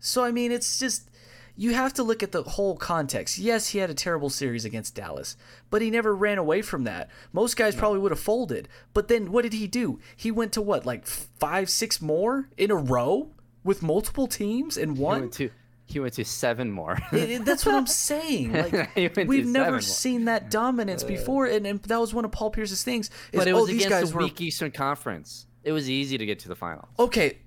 So 0.00 0.22
I 0.22 0.30
mean, 0.30 0.52
it's 0.52 0.78
just 0.78 1.08
you 1.56 1.74
have 1.74 1.92
to 1.94 2.02
look 2.02 2.22
at 2.22 2.32
the 2.32 2.42
whole 2.42 2.76
context. 2.76 3.38
Yes, 3.38 3.68
he 3.68 3.78
had 3.78 3.90
a 3.90 3.94
terrible 3.94 4.28
series 4.30 4.64
against 4.64 4.94
Dallas, 4.94 5.36
but 5.70 5.82
he 5.82 5.90
never 5.90 6.14
ran 6.14 6.38
away 6.38 6.62
from 6.62 6.84
that. 6.84 7.10
Most 7.32 7.56
guys 7.56 7.76
probably 7.76 8.00
would 8.00 8.10
have 8.12 8.18
folded. 8.20 8.68
But 8.92 9.08
then 9.08 9.30
what 9.30 9.42
did 9.42 9.52
he 9.52 9.66
do? 9.68 10.00
He 10.16 10.30
went 10.30 10.52
to 10.54 10.62
what, 10.62 10.84
like 10.84 11.06
5 11.06 11.70
6 11.70 12.02
more 12.02 12.48
in 12.56 12.70
a 12.70 12.76
row 12.76 13.30
with 13.62 13.82
multiple 13.82 14.26
teams 14.26 14.76
and 14.76 14.96
He 14.96 15.02
won? 15.02 15.20
went 15.20 15.32
to 15.34 15.50
he 15.86 16.00
went 16.00 16.14
to 16.14 16.24
seven 16.24 16.70
more. 16.70 16.98
It- 17.12 17.30
it- 17.30 17.44
that's 17.44 17.66
what 17.66 17.74
I'm 17.74 17.86
saying. 18.08 18.52
Like 18.54 18.90
He 18.94 19.06
we've 19.26 19.46
never 19.46 19.80
seen 19.82 20.24
that 20.24 20.50
dominance 20.50 21.04
uh, 21.04 21.08
before, 21.08 21.44
and, 21.46 21.66
and 21.66 21.80
that 21.82 22.00
was 22.00 22.14
one 22.14 22.24
of 22.24 22.32
Paul 22.32 22.50
Pierce's 22.50 22.82
things. 22.82 23.10
Is, 23.32 23.38
but 23.38 23.46
it 23.48 23.52
oh, 23.52 23.60
was 23.60 23.68
these 23.68 23.86
guys 23.86 24.08
the 24.10 24.16
were 24.16 24.22
weak 24.22 24.40
Eastern 24.40 24.70
Conference. 24.70 25.46
It 25.62 25.72
was 25.72 25.88
easy 25.90 26.16
to 26.18 26.24
get 26.26 26.38
to 26.40 26.48
the 26.48 26.56
finals. 26.56 26.88
okay. 26.98 27.38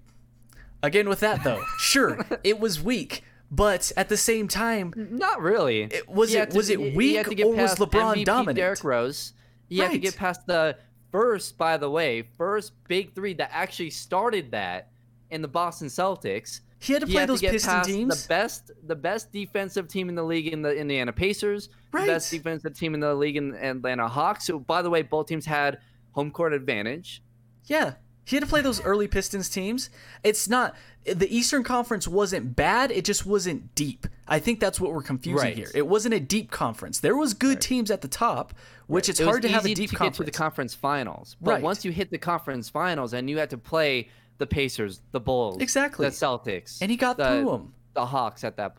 Again 0.84 1.10
with 1.10 1.22
that 1.22 1.44
though, 1.44 1.64
sure, 1.80 2.24
it 2.44 2.60
was 2.60 2.80
weak, 2.82 3.24
but 3.52 3.92
at 3.98 4.10
the 4.10 4.18
same 4.18 4.48
time, 4.48 4.94
Not 4.96 5.42
really. 5.42 5.84
It- 5.84 6.08
was 6.10 6.34
You 6.34 6.42
it- 6.42 6.52
to- 6.52 6.58
was 6.58 6.70
it 6.70 6.80
weak 6.96 7.28
to 7.28 7.36
get 7.36 7.46
or 7.46 7.56
was 7.56 7.76
past 7.76 7.78
LeBron 7.80 8.14
MVP 8.18 8.26
dominant? 8.26 8.56
Derrick 8.58 8.84
Rose. 8.84 9.34
You 9.70 9.84
have 9.84 9.92
to 9.92 9.98
get 10.00 10.16
past 10.16 10.46
the 10.48 10.78
first, 11.12 11.58
by 11.58 11.78
the 11.78 11.90
way, 11.90 12.22
first 12.38 12.74
big 12.88 13.14
three 13.16 13.34
that 13.36 13.50
actually 13.54 13.90
started 13.90 14.52
that 14.52 14.90
in 15.30 15.42
the 15.42 15.48
Boston 15.48 15.88
Celtics. 15.88 16.62
he 16.80 16.94
had 16.94 17.02
to 17.02 17.08
play 17.08 17.26
those 17.26 17.42
get 17.42 17.52
Piston 17.54 17.84
teams. 17.84 18.24
The 18.24 18.28
best, 18.30 18.72
the 18.86 18.96
best 18.96 19.32
defensive 19.32 19.88
team 19.88 20.10
in 20.10 20.16
the 20.16 20.24
league 20.24 20.48
in 20.48 20.62
the 20.62 20.74
Indiana 20.76 21.12
Pacers. 21.12 21.70
Right. 21.92 22.06
The 22.06 22.12
best 22.14 22.30
defensive 22.32 22.78
team 22.78 22.94
in 22.94 23.00
the 23.00 23.16
league 23.16 23.36
in 23.36 23.56
Atlanta 23.56 24.08
Hawks. 24.08 24.46
Who, 24.48 24.60
by 24.60 24.82
the 24.84 24.90
way, 24.90 25.02
both 25.02 25.26
teams 25.28 25.46
had 25.46 25.80
home 26.12 26.30
court 26.32 26.54
advantage. 26.54 27.24
Yeah. 27.66 27.96
He 28.28 28.36
had 28.36 28.44
to 28.44 28.50
play 28.50 28.60
those 28.60 28.82
early 28.84 29.08
Pistons 29.08 29.48
teams. 29.48 29.90
It's 30.22 30.50
not 30.50 30.76
the 31.06 31.34
Eastern 31.34 31.64
Conference 31.64 32.10
wasn't 32.10 32.58
bad, 32.58 32.92
it 32.92 33.06
just 33.06 33.26
wasn't 33.26 33.74
deep. 33.74 34.06
I 34.28 34.40
think 34.40 34.60
that's 34.60 34.82
what 34.82 34.92
we're 34.92 35.02
confusing 35.02 35.48
Right. 35.48 35.56
here. 35.56 35.72
It 35.74 35.88
wasn't 35.88 36.14
a 36.14 36.20
deep 36.20 36.52
conference. 36.52 37.00
There 37.00 37.16
was 37.16 37.34
good 37.34 37.62
teams 37.62 37.90
at 37.90 38.02
the 38.02 38.10
top, 38.10 38.54
which 38.88 39.08
it's 39.08 39.22
it 39.22 39.24
hard 39.24 39.44
to 39.44 39.48
have 39.48 39.66
a 39.66 39.74
deep 39.74 39.92
to 39.92 39.96
conference. 39.96 40.18
get 40.18 40.26
to 40.26 40.32
the 40.32 40.38
conference 40.38 40.74
finals. 40.74 41.38
But 41.42 41.52
Right. 41.52 41.64
once 41.64 41.86
you 41.86 41.94
hit 41.94 42.12
the 42.12 42.18
conference 42.18 42.68
finals 42.70 43.14
and 43.14 43.30
you 43.30 43.38
had 43.38 43.50
to 43.52 43.58
play 43.58 44.10
the 44.40 44.46
Pacers, 44.46 45.00
the 45.14 45.22
Bulls, 45.22 45.62
Exactly. 45.62 46.06
the 46.06 46.12
Celtics, 46.12 46.80
And 46.82 46.92
he 46.92 46.98
got 46.98 47.16
the, 47.16 47.30
through 47.30 47.54
'em. 47.54 47.74
The 47.94 48.08
Hawks 48.08 48.44
at 48.44 48.58
that 48.58 48.76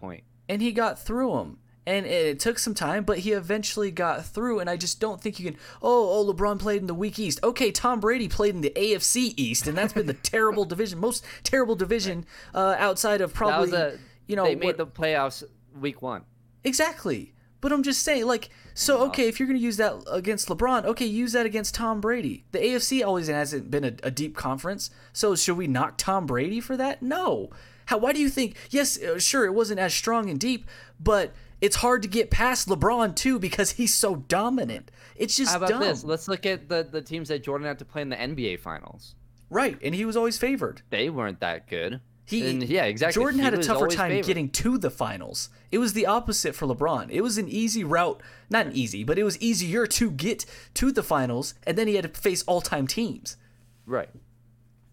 and 0.46 0.60
he 0.60 0.72
got 0.72 0.98
through 0.98 1.32
them. 1.32 1.58
And 1.88 2.04
it, 2.04 2.38
took 2.38 2.58
some 2.58 2.74
time, 2.74 3.04
but 3.04 3.20
he 3.20 3.32
eventually 3.32 3.90
got 3.90 4.26
through. 4.26 4.60
And 4.60 4.68
I 4.68 4.76
just 4.76 5.00
don't 5.00 5.20
think 5.20 5.40
you 5.40 5.50
can. 5.50 5.58
Oh, 5.80 6.10
oh, 6.10 6.32
LeBron 6.32 6.58
played 6.58 6.82
in 6.82 6.86
the 6.86 6.94
weak 6.94 7.18
East. 7.18 7.40
Okay, 7.42 7.72
Tom 7.72 7.98
Brady 7.98 8.28
played 8.28 8.54
in 8.54 8.60
the 8.60 8.72
AFC 8.76 9.32
East, 9.36 9.66
and 9.66 9.76
that's 9.78 9.94
been 9.94 10.06
the 10.06 10.12
terrible 10.34 10.66
division, 10.66 10.98
most 10.98 11.24
terrible 11.44 11.74
division 11.74 12.26
uh, 12.54 12.76
outside 12.78 13.22
of 13.22 13.32
probably. 13.32 13.72
a 13.72 13.98
you 14.26 14.36
know, 14.36 14.44
they 14.44 14.54
made 14.54 14.66
what- 14.66 14.76
the 14.76 14.86
playoffs 14.86 15.42
week 15.80 16.02
one. 16.02 16.22
Exactly. 16.62 17.32
But 17.60 17.72
I'm 17.72 17.82
just 17.82 18.02
saying, 18.02 18.24
like, 18.26 18.50
so 18.74 19.06
okay, 19.06 19.26
if 19.26 19.40
you're 19.40 19.48
gonna 19.48 19.58
use 19.58 19.78
that 19.78 19.94
against 20.08 20.46
LeBron, 20.48 20.84
okay, 20.84 21.06
use 21.06 21.32
that 21.32 21.44
against 21.44 21.74
Tom 21.74 22.00
Brady. 22.00 22.44
The 22.52 22.60
AFC 22.60 23.04
always 23.04 23.26
hasn't 23.26 23.68
been 23.68 23.82
a, 23.84 23.94
a 24.04 24.10
deep 24.12 24.36
conference, 24.36 24.90
so 25.12 25.34
should 25.34 25.56
we 25.56 25.66
knock 25.66 25.94
Tom 25.96 26.24
Brady 26.24 26.60
for 26.60 26.76
that? 26.76 27.02
No. 27.02 27.50
How? 27.86 27.98
Why 27.98 28.12
do 28.12 28.20
you 28.20 28.28
think? 28.28 28.54
Yes, 28.70 29.02
uh, 29.02 29.18
sure, 29.18 29.44
it 29.44 29.54
wasn't 29.54 29.80
as 29.80 29.92
strong 29.92 30.30
and 30.30 30.38
deep, 30.38 30.66
but 31.00 31.32
it's 31.60 31.76
hard 31.76 32.02
to 32.02 32.08
get 32.08 32.30
past 32.30 32.68
LeBron 32.68 33.14
too 33.16 33.38
because 33.38 33.72
he's 33.72 33.94
so 33.94 34.16
dominant. 34.16 34.90
It's 35.16 35.36
just 35.36 35.50
How 35.50 35.58
about 35.58 35.68
dumb, 35.70 35.80
this? 35.80 36.04
Let's 36.04 36.28
look 36.28 36.46
at 36.46 36.68
the, 36.68 36.86
the 36.90 37.02
teams 37.02 37.28
that 37.28 37.42
Jordan 37.42 37.66
had 37.66 37.78
to 37.80 37.84
play 37.84 38.02
in 38.02 38.08
the 38.08 38.16
NBA 38.16 38.60
finals. 38.60 39.14
right? 39.50 39.78
And 39.82 39.94
he 39.94 40.04
was 40.04 40.16
always 40.16 40.38
favored. 40.38 40.82
They 40.90 41.10
weren't 41.10 41.40
that 41.40 41.66
good. 41.68 42.00
He, 42.24 42.46
And 42.50 42.62
yeah, 42.62 42.84
exactly. 42.84 43.20
Jordan 43.20 43.38
He 43.40 43.44
had 43.44 43.54
a 43.54 43.62
tougher 43.62 43.88
time 43.88 44.10
favored. 44.10 44.26
getting 44.26 44.50
to 44.50 44.76
the 44.76 44.90
finals. 44.90 45.48
It 45.72 45.78
was 45.78 45.94
the 45.94 46.04
opposite 46.04 46.54
for 46.54 46.66
LeBron. 46.66 47.08
It 47.10 47.22
was 47.22 47.38
an 47.38 47.48
easy 47.48 47.82
route, 47.84 48.20
not 48.50 48.66
an 48.66 48.72
easy, 48.74 49.02
but 49.02 49.18
it 49.18 49.24
was 49.24 49.38
easier 49.40 49.86
to 49.86 50.10
get 50.10 50.44
to 50.74 50.92
the 50.92 51.02
finals, 51.02 51.54
and 51.66 51.78
then 51.78 51.88
he 51.88 51.94
had 51.96 52.02
to 52.12 52.20
face 52.20 52.42
all-time 52.42 52.86
teams. 52.86 53.38
Right. 53.86 54.10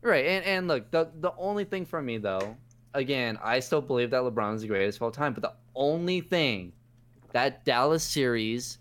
Right. 0.02 0.26
And 0.26 0.46
and 0.46 0.68
look, 0.70 0.92
the 0.92 1.10
the 1.20 1.34
only 1.38 1.66
thing 1.66 1.86
for 1.86 2.02
me 2.02 2.18
though, 2.20 2.56
again, 2.94 3.38
I 3.44 3.60
still 3.60 3.82
believe 3.82 4.12
that 4.12 4.22
LeBron 4.22 4.56
is 4.56 4.62
the 4.62 4.68
greatest 4.68 5.00
of 5.00 5.02
all 5.04 5.12
time, 5.12 5.34
but 5.34 5.42
the 5.42 5.54
only 5.76 6.22
thing 6.22 6.72
that 7.34 7.66
Dallas 7.66 8.04
series 8.04 8.78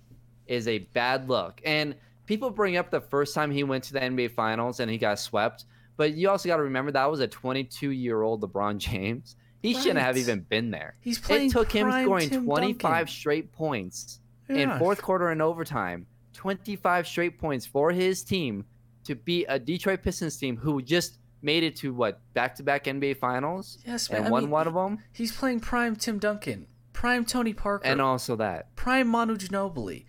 is 0.46 0.68
a 0.68 0.78
bad 0.78 1.28
look. 1.28 1.60
And 1.64 1.94
people 2.26 2.50
bring 2.50 2.76
up 2.76 2.90
the 2.90 3.00
first 3.00 3.34
time 3.34 3.50
he 3.50 3.64
went 3.64 3.84
to 3.84 3.92
the 3.92 4.00
NBA 4.00 4.30
finals 4.32 4.80
and 4.80 4.90
he 4.90 4.98
got 4.98 5.18
swept, 5.18 5.64
but 5.96 6.14
you 6.14 6.28
also 6.30 6.48
got 6.48 6.56
to 6.56 6.62
remember 6.62 6.92
that 6.92 7.10
was 7.10 7.20
a 7.20 7.28
22-year-old 7.28 8.42
LeBron 8.42 8.78
James. 8.78 9.36
He 9.62 9.74
shouldn't 9.74 10.00
have 10.00 10.16
even 10.18 10.40
been 10.40 10.70
there. 10.70 10.94
He's 11.00 11.18
playing 11.18 11.48
It 11.48 11.52
took 11.52 11.72
him 11.72 11.90
scoring 11.90 12.28
Tim 12.28 12.44
25 12.44 12.80
Duncan. 12.80 13.06
straight 13.08 13.52
points 13.52 14.20
Yeah. 14.48 14.56
in 14.74 14.78
fourth 14.78 15.00
quarter 15.00 15.30
and 15.30 15.40
overtime, 15.40 16.06
25 16.34 17.06
straight 17.08 17.38
points 17.38 17.64
for 17.64 17.90
his 17.90 18.22
team 18.22 18.66
to 19.04 19.14
beat 19.14 19.46
a 19.48 19.58
Detroit 19.58 20.02
Pistons 20.02 20.36
team 20.36 20.56
who 20.58 20.82
just 20.82 21.18
made 21.40 21.62
it 21.62 21.76
to 21.76 21.94
what 21.94 22.20
back-to-back 22.34 22.84
NBA 22.84 23.14
finals 23.18 23.78
Yes, 23.86 24.10
man. 24.10 24.18
and 24.20 24.28
I 24.28 24.30
won 24.30 24.42
mean, 24.44 24.50
one 24.50 24.66
of 24.66 24.74
them, 24.74 24.98
He's 25.12 25.32
playing 25.32 25.60
prime 25.60 25.96
Tim 25.96 26.18
Duncan, 26.18 26.66
prime 26.94 27.26
Tony 27.26 27.52
Parker, 27.52 27.86
and 27.86 28.00
also 28.00 28.34
that. 28.36 28.74
prime 28.76 29.06
Manu 29.08 29.36
Ginobili. 29.36 30.06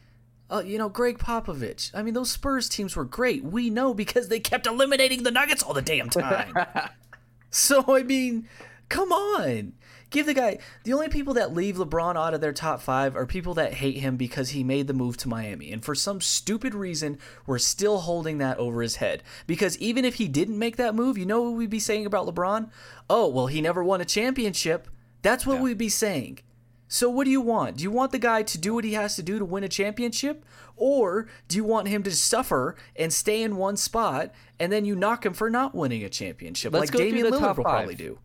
Uh, 0.50 0.62
you 0.66 0.78
know, 0.78 0.88
Gregg 0.88 1.18
Popovich. 1.18 1.90
I 1.94 2.04
mean, 2.04 2.14
those 2.14 2.30
Spurs 2.32 2.70
teams 2.70 2.96
were 2.96 3.04
great. 3.04 3.44
We 3.44 3.70
know 3.70 3.94
because 3.94 4.30
they 4.30 4.40
kept 4.40 4.68
eliminating 4.68 5.24
the 5.24 5.32
Nuggets 5.32 5.64
all 5.64 5.74
the 5.74 5.82
damn 5.82 6.10
time. 6.10 6.54
So 7.52 7.86
I 7.88 8.04
mean, 8.04 8.50
come 8.90 9.14
on. 9.14 9.74
Give 10.10 10.26
the 10.26 10.34
guy 10.34 10.60
the 10.84 10.92
only 10.92 11.08
people 11.08 11.34
that 11.36 11.54
leave 11.54 11.78
LeBron 11.78 12.18
out 12.18 12.34
of 12.34 12.42
their 12.42 12.52
top 12.52 12.82
five 12.82 13.16
are 13.16 13.26
people 13.26 13.54
that 13.54 13.76
hate 13.76 13.98
him 13.98 14.18
because 14.18 14.50
he 14.50 14.62
made 14.62 14.88
the 14.88 14.94
move 14.94 15.16
to 15.18 15.30
Miami. 15.30 15.72
And 15.72 15.84
for 15.84 15.96
some 15.96 16.20
stupid 16.20 16.76
reason, 16.76 17.18
we're 17.48 17.58
still 17.58 18.00
holding 18.00 18.40
that 18.40 18.58
over 18.58 18.82
his 18.82 18.98
head. 18.98 19.24
Because 19.48 19.78
even 19.80 20.04
if 20.04 20.16
he 20.16 20.28
didn't 20.28 20.60
make 20.60 20.76
that 20.76 20.96
move, 20.96 21.18
you 21.18 21.26
know 21.26 21.44
what 21.44 21.54
we'd 21.54 21.70
be 21.70 21.80
saying 21.80 22.06
about 22.06 22.28
LeBron? 22.28 22.70
Oh, 23.10 23.28
well, 23.30 23.48
he 23.48 23.62
never 23.62 23.84
won 23.84 24.02
a 24.02 24.06
championship. 24.06 24.90
That's 25.22 25.46
what 25.46 25.62
we'd 25.62 25.78
be 25.78 25.90
saying. 25.90 26.40
So 26.88 27.10
what 27.10 27.26
do 27.26 27.32
you 27.32 27.42
want? 27.42 27.78
Do 27.78 27.84
you 27.84 27.92
want 27.92 28.12
the 28.12 28.20
guy 28.20 28.44
to 28.44 28.58
do 28.58 28.74
what 28.74 28.84
he 28.84 28.94
has 28.94 29.16
to 29.16 29.24
do 29.24 29.40
to 29.40 29.46
win 29.46 29.64
a 29.64 29.68
championship? 29.68 30.46
Or 30.76 31.28
do 31.48 31.58
you 31.58 31.64
want 31.64 31.88
him 31.88 32.04
to 32.04 32.12
suffer 32.12 32.76
and 32.96 33.12
stay 33.12 33.42
in 33.42 33.58
one 33.58 33.78
spot 33.78 34.34
and 34.60 34.72
then 34.72 34.86
you 34.86 34.96
knock 34.96 35.26
him 35.26 35.34
for 35.34 35.50
not 35.50 35.74
winning 35.74 36.04
a 36.04 36.10
championship 36.10 36.74
Let's 36.74 36.92
like 36.92 36.98
Damian 36.98 37.28
Lillard 37.28 37.58
will 37.58 37.64
probably 37.64 37.96
do? 37.96 38.20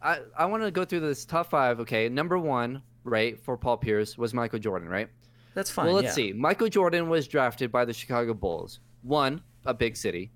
I, 0.00 0.20
I 0.36 0.46
want 0.46 0.62
to 0.62 0.70
go 0.70 0.84
through 0.84 1.00
this 1.00 1.24
top 1.24 1.50
five. 1.50 1.80
Okay, 1.80 2.08
number 2.08 2.38
one, 2.38 2.82
right, 3.02 3.42
for 3.42 3.56
Paul 3.56 3.78
Pierce 3.78 4.16
was 4.16 4.32
Michael 4.32 4.58
Jordan, 4.58 4.88
right? 4.88 5.08
That's 5.54 5.70
fine. 5.70 5.86
well, 5.86 5.94
let's 5.94 6.08
yeah. 6.08 6.12
see. 6.12 6.32
Michael 6.32 6.68
Jordan 6.68 7.08
was 7.08 7.26
drafted 7.26 7.72
by 7.72 7.84
the 7.84 7.92
Chicago 7.92 8.34
Bulls. 8.34 8.80
One, 9.02 9.42
a 9.64 9.72
big 9.72 9.96
city. 9.96 10.30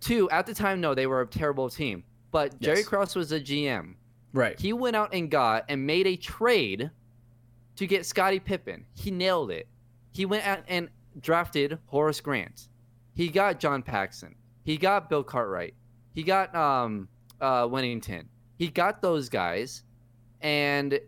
Two, 0.00 0.28
at 0.30 0.46
the 0.46 0.54
time, 0.54 0.80
no, 0.80 0.94
they 0.94 1.06
were 1.06 1.22
a 1.22 1.26
terrible 1.26 1.70
team. 1.70 2.04
But 2.30 2.60
Jerry 2.60 2.78
Yes. 2.78 2.88
Krause 2.88 3.16
was 3.16 3.32
a 3.32 3.40
GM. 3.40 3.94
Right. 4.36 4.60
He 4.60 4.74
went 4.74 4.94
out 4.94 5.14
and 5.14 5.30
got 5.30 5.64
and 5.70 5.86
made 5.86 6.06
a 6.06 6.14
trade 6.14 6.90
to 7.76 7.86
get 7.86 8.04
Scottie 8.04 8.38
Pippen. 8.38 8.84
He 8.94 9.10
nailed 9.10 9.50
it. 9.50 9.66
He 10.12 10.26
went 10.26 10.46
out 10.46 10.60
and 10.68 10.90
drafted 11.18 11.78
Horace 11.86 12.20
Grant. 12.20 12.68
He 13.14 13.28
got 13.28 13.58
John 13.58 13.82
Paxson. 13.82 14.34
He 14.62 14.76
got 14.76 15.08
Bill 15.08 15.24
Cartwright. 15.24 15.72
He 16.12 16.22
got 16.22 16.54
um 16.54 17.08
uh 17.40 17.66
Wennington. 17.66 18.24
He 18.58 18.68
got 18.68 19.00
those 19.00 19.30
guys 19.30 19.84
and 20.42 21.00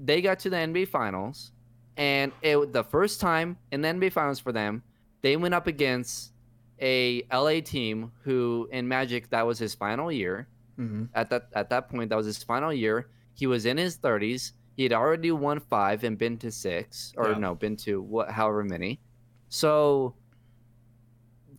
they 0.00 0.20
got 0.20 0.40
to 0.40 0.50
the 0.50 0.56
NBA 0.56 0.88
finals 0.88 1.52
and 1.96 2.32
it 2.42 2.72
the 2.72 2.82
first 2.82 3.20
time 3.20 3.58
in 3.70 3.80
the 3.82 3.88
NBA 3.88 4.10
finals 4.12 4.40
for 4.40 4.50
them, 4.50 4.82
they 5.20 5.36
went 5.36 5.54
up 5.54 5.68
against 5.68 6.32
a 6.80 7.22
LA 7.32 7.60
team 7.60 8.10
who 8.24 8.68
in 8.72 8.88
Magic 8.88 9.30
that 9.30 9.46
was 9.46 9.60
his 9.60 9.72
final 9.72 10.10
year 10.10 10.48
hmm 10.86 11.04
at 11.14 11.30
that 11.30 11.44
at 11.54 11.68
that 11.70 11.88
point 11.88 12.08
that 12.10 12.16
was 12.16 12.26
his 12.26 12.42
final 12.42 12.72
year 12.72 13.10
he 13.34 13.46
was 13.46 13.66
in 13.66 13.76
his 13.76 13.98
30s 13.98 14.52
He 14.76 14.82
had 14.84 14.92
already 14.92 15.30
won 15.32 15.60
five 15.60 16.04
and 16.04 16.16
been 16.18 16.38
to 16.38 16.50
six, 16.50 17.12
or 17.16 17.28
Yeah. 17.30 17.38
no, 17.38 17.54
been 17.54 17.76
to 17.84 18.00
what, 18.00 18.30
however 18.30 18.64
many. 18.64 19.00
So 19.48 20.16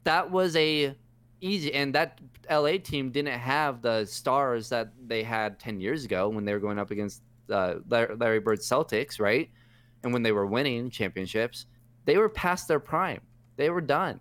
that 0.04 0.32
was 0.32 0.56
a 0.56 0.96
easy, 1.42 1.74
and 1.74 1.94
that 1.96 2.20
LA 2.50 2.78
team 2.78 3.12
didn't 3.12 3.40
have 3.40 3.82
the 3.82 4.06
stars 4.06 4.70
that 4.70 4.94
they 5.08 5.24
had 5.24 5.60
ten 5.60 5.80
years 5.80 6.06
ago 6.06 6.30
when 6.30 6.46
they 6.46 6.54
were 6.54 6.60
going 6.60 6.80
up 6.80 6.92
against 6.92 7.24
uh, 7.50 7.76
Larry 7.88 8.16
Larry 8.16 8.40
Bird 8.40 8.60
Celtics, 8.60 9.20
right? 9.20 9.50
And 10.04 10.14
when 10.14 10.24
they 10.24 10.32
were 10.32 10.46
winning 10.48 10.90
championships, 10.90 11.66
they 12.06 12.18
were 12.18 12.30
past 12.30 12.68
their 12.68 12.80
prime. 12.80 13.22
They 13.58 13.70
were 13.70 13.82
done, 13.82 14.20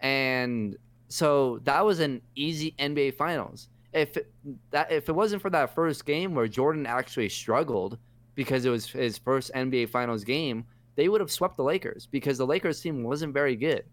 and 0.00 0.76
so 1.08 1.58
that 1.64 1.84
was 1.84 2.00
an 2.00 2.22
easy 2.34 2.74
NBA 2.78 3.12
Finals. 3.12 3.68
If 3.92 4.16
it, 4.16 4.32
that 4.70 4.90
if 4.92 5.08
it 5.08 5.12
wasn't 5.12 5.42
for 5.42 5.50
that 5.50 5.74
first 5.74 6.04
game 6.06 6.34
where 6.34 6.46
Jordan 6.48 6.86
actually 6.86 7.28
struggled 7.28 7.98
because 8.34 8.64
it 8.64 8.70
was 8.70 8.86
his 8.86 9.18
first 9.18 9.50
NBA 9.54 9.88
Finals 9.90 10.22
game, 10.24 10.64
they 10.96 11.08
would 11.08 11.20
have 11.20 11.30
swept 11.30 11.56
the 11.56 11.64
Lakers 11.64 12.06
because 12.06 12.38
the 12.38 12.46
Lakers 12.46 12.80
team 12.80 13.02
wasn't 13.02 13.34
very 13.34 13.56
good. 13.56 13.84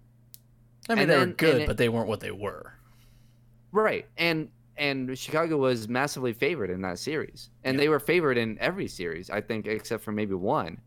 I 0.90 0.94
mean, 0.96 1.02
And 1.04 1.10
they 1.12 1.18
were 1.20 1.26
good, 1.34 1.62
it- 1.64 1.68
but 1.68 1.78
they 1.78 1.90
weren't 1.90 2.08
what 2.08 2.20
they 2.20 2.32
were. 2.32 2.74
Right. 3.72 4.06
And 4.18 4.50
and 4.78 5.18
Chicago 5.18 5.58
was 5.58 5.90
massively 5.90 6.34
favored 6.34 6.70
in 6.70 6.82
that 6.84 7.00
series. 7.00 7.50
And 7.64 7.80
they 7.80 7.90
were 7.90 8.00
favored 8.00 8.38
in 8.38 8.60
every 8.60 8.88
series, 8.88 9.32
I 9.32 9.42
think, 9.42 9.66
except 9.66 10.04
for 10.04 10.12
maybe 10.12 10.36
one. 10.36 10.80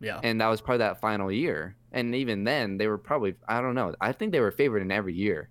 Yeah. 0.00 0.20
And 0.22 0.38
that 0.42 0.48
was 0.48 0.60
probably 0.60 0.78
that 0.78 1.00
final 1.00 1.32
year. 1.32 1.76
And 1.92 2.14
even 2.14 2.44
then, 2.44 2.76
they 2.76 2.86
were 2.86 2.98
probably 2.98 3.34
I 3.48 3.62
don't 3.62 3.74
know. 3.74 3.94
I 4.00 4.12
think 4.12 4.32
they 4.32 4.40
were 4.40 4.50
favored 4.50 4.82
in 4.82 4.92
every 4.92 5.14
year. 5.14 5.48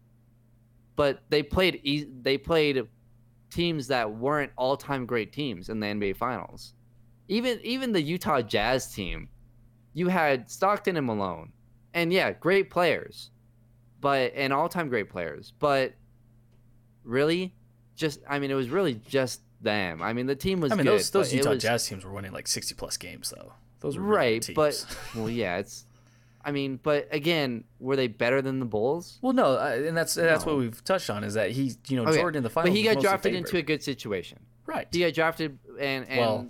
But 0.99 1.21
they 1.29 1.43
played 1.43 1.79
e- 1.83 2.09
they 2.23 2.37
played 2.37 2.85
teams 3.49 3.87
that 3.87 4.11
weren't 4.11 4.51
all-time 4.57 5.05
great 5.05 5.31
teams 5.31 5.69
in 5.69 5.79
the 5.79 5.87
NBA 5.87 6.17
finals. 6.17 6.73
Even 7.29 7.57
even 7.63 7.93
the 7.93 8.01
Utah 8.01 8.41
Jazz 8.41 8.93
team, 8.93 9.29
you 9.93 10.09
had 10.09 10.51
Stockton 10.51 10.97
and 10.97 11.07
Malone. 11.07 11.53
And 11.93 12.11
yeah, 12.11 12.33
great 12.33 12.69
players. 12.69 13.31
But 14.01 14.33
and 14.35 14.51
all-time 14.51 14.89
great 14.89 15.09
players. 15.09 15.53
But 15.57 15.93
really 17.05 17.55
just 17.95 18.19
I 18.29 18.39
mean 18.39 18.51
it 18.51 18.55
was 18.55 18.69
really 18.69 18.95
just 18.95 19.39
them. 19.61 20.01
I 20.01 20.11
mean 20.11 20.25
the 20.25 20.35
team 20.35 20.59
was 20.59 20.73
I 20.73 20.75
mean, 20.75 20.83
good. 20.85 20.95
those 20.99 21.11
those 21.11 21.33
Utah 21.33 21.51
was- 21.51 21.63
Jazz 21.63 21.87
teams 21.87 22.03
were 22.03 22.11
winning 22.11 22.33
like 22.33 22.45
60 22.49 22.75
plus 22.75 22.97
games, 22.97 23.33
though. 23.33 23.53
Those 23.79 23.97
were 23.97 24.03
right, 24.03 24.45
but 24.53 24.85
well, 25.15 25.29
yeah, 25.29 25.59
it's. 25.59 25.85
I 26.43 26.51
mean, 26.51 26.79
but 26.81 27.07
again, 27.11 27.65
were 27.79 27.95
they 27.97 28.07
better 28.07 28.41
than 28.41 28.59
the 28.59 28.65
Bulls? 28.65 29.19
well, 29.21 29.33
no, 29.33 29.53
uh, 29.57 29.81
and 29.85 29.95
that's 29.97 30.13
that's 30.15 30.45
No. 30.45 30.53
what 30.53 30.59
we've 30.59 30.83
touched 30.83 31.09
on 31.09 31.23
is 31.23 31.33
that 31.33 31.51
he, 31.51 31.73
you 31.87 31.97
know, 31.97 32.09
Okay, 32.09 32.19
Jordan 32.19 32.37
in 32.39 32.43
the 32.43 32.49
finals, 32.49 32.69
But 32.71 32.77
he 32.77 32.83
got 32.83 33.01
drafted 33.01 33.35
into 33.35 33.57
a 33.57 33.61
good 33.61 33.83
situation. 33.83 34.39
right. 34.65 34.87
He 34.91 34.99
got 35.01 35.13
drafted, 35.13 35.59
and 35.79 36.07
and 36.07 36.19
Well- 36.19 36.47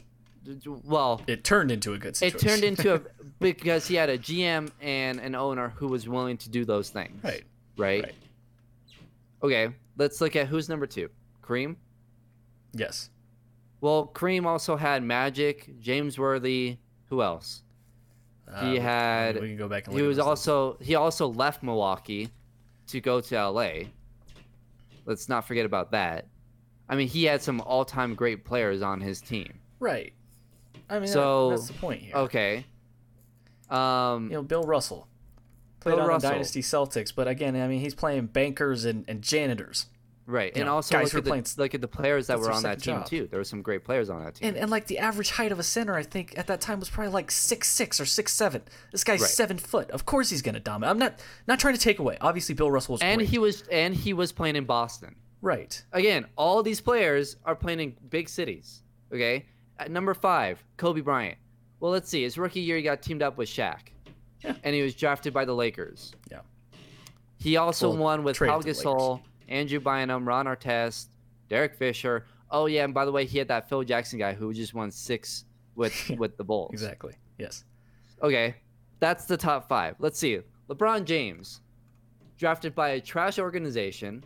well, 0.84 1.22
It 1.28 1.44
turned 1.44 1.70
into 1.72 1.94
a 1.94 1.98
good 1.98 2.20
it 2.22 2.40
turned 2.40 2.64
into 2.64 2.96
a 2.96 3.02
because 3.40 3.88
he 3.88 3.96
had 3.96 4.10
a 4.10 4.18
GM 4.18 4.72
and 4.82 5.20
an 5.20 5.36
owner 5.36 5.70
who 5.70 5.88
was 5.88 6.08
willing 6.08 6.38
to 6.38 6.50
do 6.50 6.66
those 6.66 6.90
things. 6.90 7.24
right. 7.24 7.44
Right. 7.78 8.04
Right. 8.04 8.16
Okay. 9.44 9.74
Let's 9.98 10.22
look 10.22 10.36
at 10.36 10.48
who's 10.48 10.70
number 10.70 10.86
two. 10.88 11.10
Kareem. 11.44 11.76
Yes. 12.74 13.10
Well, 13.82 14.12
Kareem 14.14 14.46
also 14.46 14.76
had 14.76 15.04
Magic, 15.04 15.80
James 15.80 16.18
Worthy. 16.20 16.78
Who 17.10 17.22
else? 17.22 17.64
Uh, 18.52 18.66
He 18.66 18.72
we- 18.74 18.80
had- 18.80 19.40
We 19.40 19.48
can 19.50 19.58
go 19.58 19.68
back 19.68 19.86
and 19.88 19.96
he 19.96 20.02
look 20.02 20.06
at 20.06 20.10
was 20.10 20.20
also 20.20 20.78
he 20.82 20.96
also 20.96 21.28
left 21.28 21.62
Milwaukee 21.64 22.30
to 22.88 23.00
go 23.00 23.22
to 23.22 23.36
LA. 23.36 23.90
Let's 25.06 25.30
not 25.30 25.46
forget 25.48 25.66
about 25.66 25.92
that. 25.92 26.28
I 26.88 26.96
mean, 26.96 27.08
he 27.08 27.26
had 27.26 27.42
some 27.42 27.62
all-time 27.62 28.16
great 28.16 28.44
players 28.46 28.82
on 28.82 29.02
his 29.02 29.22
team. 29.22 29.60
right. 29.80 30.14
I 30.92 30.98
mean, 30.98 31.08
So- 31.08 31.50
that, 31.52 31.56
that's 31.58 31.68
the 31.68 31.74
point 31.76 32.02
here. 32.02 32.16
Okay. 32.16 32.66
Um, 33.70 34.26
You 34.32 34.38
know, 34.38 34.42
Bill 34.42 34.64
Russell 34.64 35.08
played 35.80 35.94
Bill 35.94 36.02
on 36.02 36.08
Russell. 36.10 36.30
the 36.30 36.34
Dynasty 36.36 36.62
Celtics, 36.64 37.14
but 37.16 37.28
again, 37.28 37.56
I 37.56 37.68
mean, 37.68 37.80
he's 37.80 37.94
playing 37.94 38.26
bankers 38.28 38.86
and, 38.86 39.06
and 39.08 39.22
janitors. 39.22 39.86
Right, 40.30 40.52
and 40.56 40.66
know, 40.66 40.76
also 40.76 40.96
guys 40.96 41.06
look 41.06 41.12
who 41.12 41.18
are 41.18 41.20
at, 41.20 41.24
the, 41.26 41.30
playing- 41.32 41.46
look 41.58 41.76
at 41.76 41.82
the 41.82 41.88
players 41.88 42.28
that 42.28 42.40
were 42.40 42.52
on 42.52 42.64
that 42.64 42.82
team 42.82 42.96
job. 42.98 43.06
too. 43.08 43.28
There 43.30 43.40
were 43.40 43.44
some 43.44 43.62
great 43.62 43.84
players 43.84 44.10
on 44.10 44.24
that 44.24 44.36
team. 44.36 44.50
And, 44.50 44.58
and 44.58 44.72
like 44.72 44.88
the 44.88 45.00
average 45.00 45.32
height 45.32 45.52
of 45.52 45.60
a 45.60 45.64
center, 45.64 45.96
I 45.96 46.04
think 46.04 46.38
at 46.38 46.48
that 46.48 46.62
time 46.62 46.80
was 46.80 46.90
probably 46.90 47.12
like 47.14 47.32
six 47.32 47.68
six 47.70 48.00
or 48.00 48.06
six 48.06 48.34
seven. 48.34 48.62
This 48.92 49.04
guy's 49.04 49.22
Right. 49.22 49.30
seven 49.30 49.58
foot. 49.58 49.92
Of 49.92 50.06
course 50.06 50.30
he's 50.30 50.42
gonna 50.42 50.60
dominate. 50.60 50.92
I'm 50.92 51.00
not 51.00 51.20
not 51.48 51.60
trying 51.60 51.74
to 51.76 51.80
take 51.82 52.00
away. 52.00 52.18
Obviously, 52.22 52.56
Bill 52.56 52.72
Russell 52.72 52.94
was 52.94 53.02
And 53.02 53.18
great. 53.20 53.30
he 53.30 53.38
was 53.40 53.64
and 53.72 53.94
he 53.96 54.14
was 54.14 54.32
playing 54.32 54.56
in 54.56 54.66
Boston. 54.66 55.16
right. 55.42 55.84
Again, 55.94 56.26
all 56.38 56.62
these 56.64 56.82
players 56.82 57.36
are 57.46 57.56
playing 57.56 57.80
in 57.80 57.96
big 58.10 58.30
cities. 58.30 58.84
Okay. 59.14 59.46
At 59.80 59.90
number 59.90 60.14
five, 60.14 60.64
Kobe 60.78 61.02
Bryant. 61.02 61.38
Well, 61.80 61.92
let's 61.92 62.10
see. 62.10 62.24
His 62.24 62.38
rookie 62.38 62.60
year, 62.60 62.76
he 62.78 62.84
got 62.84 63.02
teamed 63.02 63.22
up 63.22 63.38
with 63.38 63.48
Shaq, 63.48 63.80
Yeah. 64.44 64.56
and 64.64 64.76
he 64.76 64.82
was 64.82 64.94
drafted 64.94 65.34
by 65.34 65.46
the 65.46 65.56
Lakers. 65.56 66.12
Yeah. 66.30 66.40
He 67.38 67.56
also 67.56 67.88
Well, 67.90 67.98
won 67.98 68.24
with 68.26 68.36
traded 68.36 68.54
Pau 68.56 68.60
to 68.62 68.70
Gasol, 68.70 69.22
Andrew 69.50 69.80
Bynum, 69.82 70.26
Ron 70.28 70.46
Artest, 70.46 71.08
Derek 71.50 71.76
Fisher. 71.76 72.26
Oh 72.52 72.66
yeah, 72.68 72.84
and 72.86 72.94
by 72.94 73.04
the 73.06 73.12
way, 73.12 73.26
he 73.26 73.38
had 73.38 73.48
that 73.50 73.68
Phil 73.68 73.84
Jackson 73.84 74.18
guy 74.20 74.34
who 74.34 74.54
just 74.54 74.74
won 74.74 74.90
six 74.92 75.46
with 75.76 76.10
with 76.18 76.38
the 76.38 76.44
Bulls. 76.44 76.72
Exactly. 76.72 77.14
Yes. 77.38 77.66
Okay, 78.22 78.56
that's 79.00 79.26
the 79.26 79.38
top 79.38 79.68
five. 79.68 79.96
Let's 80.00 80.18
see. 80.20 80.40
LeBron 80.70 81.06
James, 81.06 81.62
drafted 82.38 82.74
by 82.76 82.90
a 82.90 83.02
trash 83.02 83.40
organization 83.40 84.24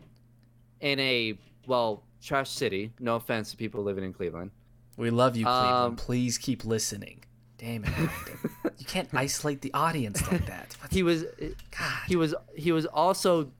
in 0.81 0.99
a 0.99 1.37
well 1.67 2.03
trash 2.21 2.49
city. 2.49 2.91
No 2.99 3.15
offense 3.15 3.51
to 3.51 3.57
people 3.57 3.83
living 3.83 4.03
in 4.03 4.13
Cleveland. 4.13 4.51
We 4.97 5.09
love 5.09 5.35
you, 5.35 5.45
Cleveland. 5.45 5.73
Um, 5.73 5.95
Please 5.95 6.37
keep 6.37 6.65
listening. 6.65 7.23
Damn 7.57 7.85
it, 7.85 7.91
you 8.77 8.85
can't 8.85 9.07
isolate 9.13 9.61
the 9.61 9.73
audience 9.73 10.21
like 10.31 10.45
that. 10.47 10.75
What- 10.81 10.91
He 10.91 11.01
was 11.03 11.23
God. 11.71 11.99
he 12.07 12.15
was 12.17 12.35
he 12.55 12.71
was 12.73 12.85
also 12.85 13.51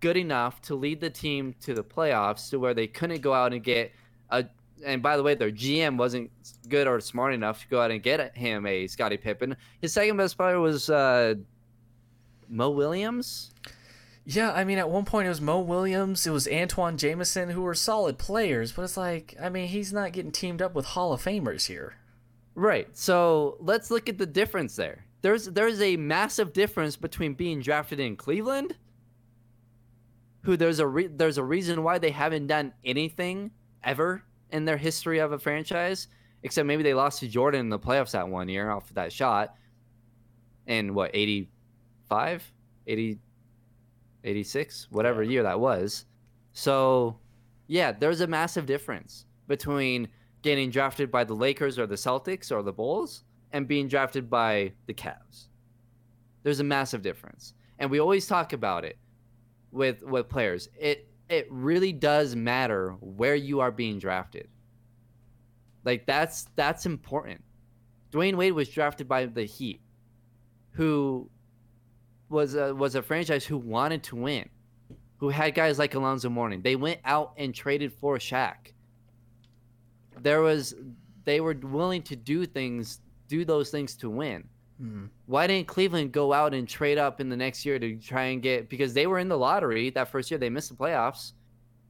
good 0.00 0.16
enough 0.16 0.60
to 0.62 0.74
lead 0.74 1.00
the 1.00 1.10
team 1.10 1.54
to 1.60 1.74
the 1.74 1.84
playoffs 1.84 2.50
to 2.50 2.58
where 2.58 2.74
they 2.74 2.86
couldn't 2.86 3.20
go 3.20 3.32
out 3.32 3.52
and 3.52 3.62
get 3.62 3.92
a 4.30 4.44
and 4.84 5.02
by 5.02 5.16
the 5.16 5.22
way 5.22 5.34
their 5.34 5.50
GM 5.50 5.98
wasn't 5.98 6.30
good 6.68 6.86
or 6.86 7.00
smart 7.00 7.34
enough 7.34 7.60
to 7.62 7.68
go 7.68 7.80
out 7.80 7.90
and 7.90 8.02
get 8.02 8.36
him 8.36 8.66
a 8.66 8.86
Scottie 8.86 9.18
Pippen. 9.18 9.56
His 9.80 9.92
second 9.92 10.16
best 10.16 10.36
player 10.36 10.58
was 10.58 10.88
uh 10.88 11.34
Mo 12.48 12.70
Williams. 12.70 13.52
Yeah, 14.24 14.52
I 14.52 14.64
mean, 14.64 14.78
at 14.78 14.90
one 14.90 15.04
point 15.04 15.26
it 15.26 15.30
was 15.30 15.40
Mo 15.40 15.60
Williams, 15.60 16.26
it 16.26 16.30
was 16.30 16.46
Antawn 16.46 16.98
Jamison, 16.98 17.50
who 17.50 17.62
were 17.62 17.74
solid 17.74 18.18
players, 18.18 18.70
but 18.72 18.82
it's 18.82 18.96
like, 18.96 19.34
I 19.42 19.48
mean, 19.48 19.68
he's 19.68 19.92
not 19.92 20.12
getting 20.12 20.30
teamed 20.30 20.60
up 20.60 20.74
with 20.74 20.84
Hall 20.86 21.12
of 21.12 21.22
Famers 21.22 21.66
here. 21.66 21.94
Right. 22.54 22.88
So 22.96 23.56
let's 23.60 23.90
look 23.90 24.08
at 24.08 24.18
the 24.18 24.26
difference 24.26 24.76
there. 24.76 25.06
There's 25.22 25.46
there's 25.46 25.80
a 25.80 25.96
massive 25.96 26.52
difference 26.52 26.96
between 26.96 27.34
being 27.34 27.60
drafted 27.60 28.00
in 28.00 28.16
Cleveland, 28.16 28.76
who 30.42 30.56
there's 30.56 30.78
a 30.78 30.86
re- 30.86 31.08
there's 31.08 31.38
a 31.38 31.44
reason 31.44 31.82
why 31.82 31.98
they 31.98 32.10
haven't 32.10 32.46
done 32.46 32.72
anything 32.84 33.50
ever 33.84 34.22
in 34.50 34.64
their 34.64 34.76
history 34.76 35.18
of 35.18 35.32
a 35.32 35.38
franchise, 35.38 36.08
except 36.42 36.66
maybe 36.66 36.82
they 36.82 36.94
lost 36.94 37.20
to 37.20 37.28
Jordan 37.28 37.60
in 37.60 37.68
the 37.68 37.78
playoffs 37.78 38.12
that 38.12 38.28
one 38.28 38.48
year 38.48 38.70
off 38.70 38.88
of 38.88 38.94
that 38.94 39.12
shot. 39.12 39.54
In 40.66 40.94
what 40.94 41.10
85, 41.14 42.52
80, 42.86 43.18
86, 44.22 44.86
whatever 44.90 45.22
year 45.22 45.42
that 45.42 45.58
was. 45.58 46.04
So, 46.52 47.18
yeah, 47.66 47.90
there's 47.92 48.20
a 48.20 48.26
massive 48.26 48.66
difference 48.66 49.26
between 49.48 50.06
getting 50.42 50.70
drafted 50.70 51.10
by 51.10 51.24
the 51.24 51.34
Lakers 51.34 51.78
or 51.78 51.86
the 51.86 51.96
Celtics 51.96 52.52
or 52.52 52.62
the 52.62 52.72
Bulls 52.72 53.24
and 53.52 53.66
being 53.66 53.88
drafted 53.88 54.30
by 54.30 54.72
the 54.86 54.94
Cavs. 54.94 55.48
There's 56.42 56.60
a 56.60 56.64
massive 56.64 57.02
difference. 57.02 57.54
And 57.78 57.90
we 57.90 58.00
always 58.00 58.26
talk 58.26 58.52
about 58.52 58.84
it 58.84 58.96
with 59.72 60.02
with 60.02 60.28
players. 60.28 60.68
It 60.78 61.08
it 61.28 61.46
really 61.50 61.92
does 61.92 62.34
matter 62.34 62.96
where 63.00 63.36
you 63.36 63.60
are 63.60 63.70
being 63.70 63.98
drafted. 63.98 64.48
Like 65.84 66.06
that's 66.06 66.48
that's 66.56 66.86
important. 66.86 67.42
Dwyane 68.10 68.34
Wade 68.34 68.52
was 68.52 68.68
drafted 68.68 69.06
by 69.08 69.26
the 69.26 69.44
Heat, 69.44 69.80
who 70.72 71.30
was 72.28 72.54
a, 72.54 72.74
was 72.74 72.94
a 72.94 73.02
franchise 73.02 73.44
who 73.44 73.58
wanted 73.58 74.02
to 74.04 74.16
win, 74.16 74.48
who 75.18 75.28
had 75.28 75.54
guys 75.54 75.78
like 75.78 75.94
Alonzo 75.94 76.28
Mourning. 76.28 76.62
They 76.62 76.76
went 76.76 77.00
out 77.04 77.34
and 77.36 77.54
traded 77.54 77.92
for 77.92 78.18
Shaq. 78.18 78.72
There 80.20 80.40
was, 80.40 80.74
they 81.24 81.40
were 81.40 81.54
willing 81.54 82.02
to 82.02 82.16
do 82.16 82.46
things, 82.46 83.00
do 83.28 83.44
those 83.44 83.70
things 83.70 83.96
to 83.96 84.10
win. 84.10 84.44
Hmm. 84.80 85.06
Why 85.26 85.46
didn't 85.46 85.66
Cleveland 85.68 86.12
go 86.12 86.32
out 86.32 86.54
and 86.54 86.66
trade 86.66 86.96
up 86.96 87.20
in 87.20 87.28
the 87.28 87.36
next 87.36 87.66
year 87.66 87.78
to 87.78 87.96
try 87.96 88.24
and 88.24 88.40
get 88.42 88.70
because 88.70 88.94
they 88.94 89.06
were 89.06 89.18
in 89.18 89.28
the 89.28 89.36
lottery 89.36 89.90
that 89.90 90.08
first 90.08 90.30
year 90.30 90.38
they 90.38 90.48
missed 90.48 90.70
the 90.70 90.74
playoffs. 90.74 91.32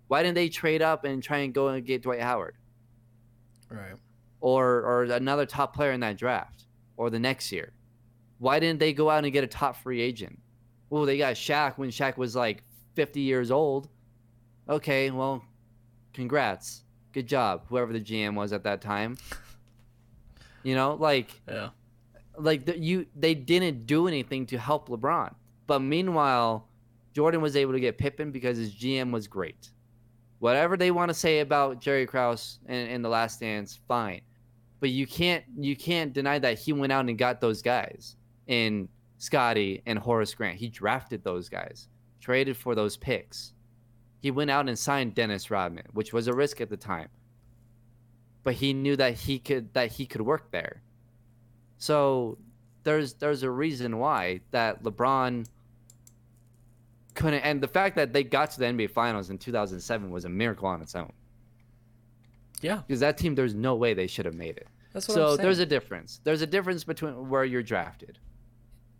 Why 0.09 0.25
didn't 0.25 0.35
they 0.35 0.49
trade 0.49 0.83
up 0.83 1.05
and 1.05 1.23
try 1.23 1.39
and 1.39 1.55
go 1.55 1.69
and 1.69 1.87
get 1.87 2.03
Dwight 2.03 2.21
Howard 2.21 2.57
Right. 3.71 3.95
or 4.41 4.81
or 4.83 5.03
another 5.05 5.47
top 5.47 5.73
player 5.75 5.93
in 5.93 6.01
that 6.01 6.17
draft 6.17 6.65
or 6.97 7.11
the 7.11 7.19
next 7.21 7.53
year? 7.53 7.73
Why 8.39 8.59
didn't 8.59 8.81
they 8.81 8.93
go 8.93 9.09
out 9.09 9.23
and 9.23 9.33
get 9.33 9.45
a 9.45 9.47
top 9.47 9.77
free 9.77 10.01
agent? 10.01 10.41
Well, 10.89 11.05
they 11.07 11.19
got 11.19 11.35
Shaq 11.37 11.79
when 11.79 11.91
Shaq 11.91 12.17
was 12.17 12.35
like 12.35 12.65
50 12.97 13.21
years 13.21 13.53
old. 13.53 13.89
Okay, 14.69 15.11
well, 15.13 15.45
congrats. 16.13 16.83
Good 17.13 17.29
job, 17.29 17.67
whoever 17.69 17.93
the 17.93 18.01
GM 18.01 18.35
was 18.35 18.53
at 18.53 18.65
that 18.65 18.81
time. 18.81 19.17
You 20.65 20.75
know, 20.75 20.95
like 20.95 21.41
Yeah. 21.49 21.69
Like 22.43 22.67
the, 22.67 22.79
you 22.79 23.07
they 23.17 23.35
didn't 23.35 23.87
do 23.87 24.09
anything 24.09 24.47
to 24.47 24.59
help 24.59 24.89
LeBron. 24.89 25.35
But 25.67 25.81
meanwhile, 25.81 26.69
Jordan 27.15 27.41
was 27.41 27.57
able 27.57 27.73
to 27.73 27.81
get 27.81 27.99
Pippen 27.99 28.31
because 28.31 28.59
his 28.59 28.75
GM 28.75 29.13
was 29.13 29.27
great. 29.27 29.71
Whatever 30.39 30.77
they 30.77 30.91
want 30.91 31.11
to 31.11 31.15
say 31.15 31.41
about 31.41 31.81
Jerry 31.81 32.07
Krause 32.07 32.59
in, 32.67 32.87
in 32.89 33.03
the 33.03 33.09
Last 33.09 33.41
Dance, 33.41 33.79
fine. 33.87 34.23
But 34.81 34.91
you 34.91 35.07
can't 35.07 35.45
you 35.59 35.77
can't 35.77 36.13
deny 36.13 36.39
that 36.39 36.59
he 36.59 36.73
went 36.73 36.93
out 36.93 37.09
and 37.09 37.19
got 37.19 37.41
those 37.41 37.63
guys 37.63 38.17
in 38.47 38.89
Scottie 39.19 39.83
and 39.87 39.99
Horace 39.99 40.35
Grant. 40.35 40.59
He 40.59 40.69
drafted 40.69 41.23
those 41.23 41.49
guys, 41.49 41.89
traded 42.21 42.57
for 42.57 42.75
those 42.75 42.97
picks. 42.97 43.53
He 44.21 44.31
went 44.31 44.51
out 44.51 44.69
and 44.69 44.79
signed 44.79 45.15
Dennis 45.15 45.51
Rodman, 45.51 45.87
which 45.93 46.13
was 46.13 46.27
a 46.27 46.33
risk 46.33 46.61
at 46.61 46.71
the 46.71 46.77
time. 46.77 47.09
But 48.43 48.55
he 48.55 48.73
knew 48.73 48.97
that 48.97 49.15
he 49.15 49.39
could 49.39 49.73
that 49.75 49.93
he 49.93 50.07
could 50.07 50.23
work 50.23 50.51
there. 50.51 50.83
So 51.81 52.39
there's 52.85 53.15
there's 53.15 53.43
a 53.43 53.51
reason 53.51 53.99
why 53.99 54.41
that 54.53 54.83
LeBron 54.85 55.47
couldn't 57.15 57.41
and 57.41 57.61
the 57.61 57.69
fact 57.69 57.97
that 57.97 58.13
they 58.13 58.23
got 58.23 58.51
to 58.53 58.59
the 58.61 58.67
NBA 58.67 58.91
finals 58.93 59.31
in 59.31 59.39
2007 59.39 60.11
was 60.11 60.25
a 60.25 60.29
miracle 60.29 60.69
on 60.69 60.81
its 60.81 60.95
own. 60.95 61.13
Yeah. 62.61 62.83
Because 62.87 63.01
that 63.01 63.19
team 63.19 63.35
there's 63.35 63.55
no 63.55 63.75
way 63.75 63.95
they 63.95 64.07
should 64.07 64.27
have 64.27 64.35
made 64.35 64.57
it. 64.57 64.69
That's 64.93 65.09
what 65.09 65.15
So 65.15 65.23
I'm 65.23 65.29
saying. 65.37 65.43
there's 65.43 65.59
a 65.59 65.67
difference. 65.67 66.21
There's 66.23 66.43
a 66.43 66.47
difference 66.47 66.85
between 66.85 67.29
where 67.29 67.45
you're 67.45 67.63
drafted. 67.63 68.19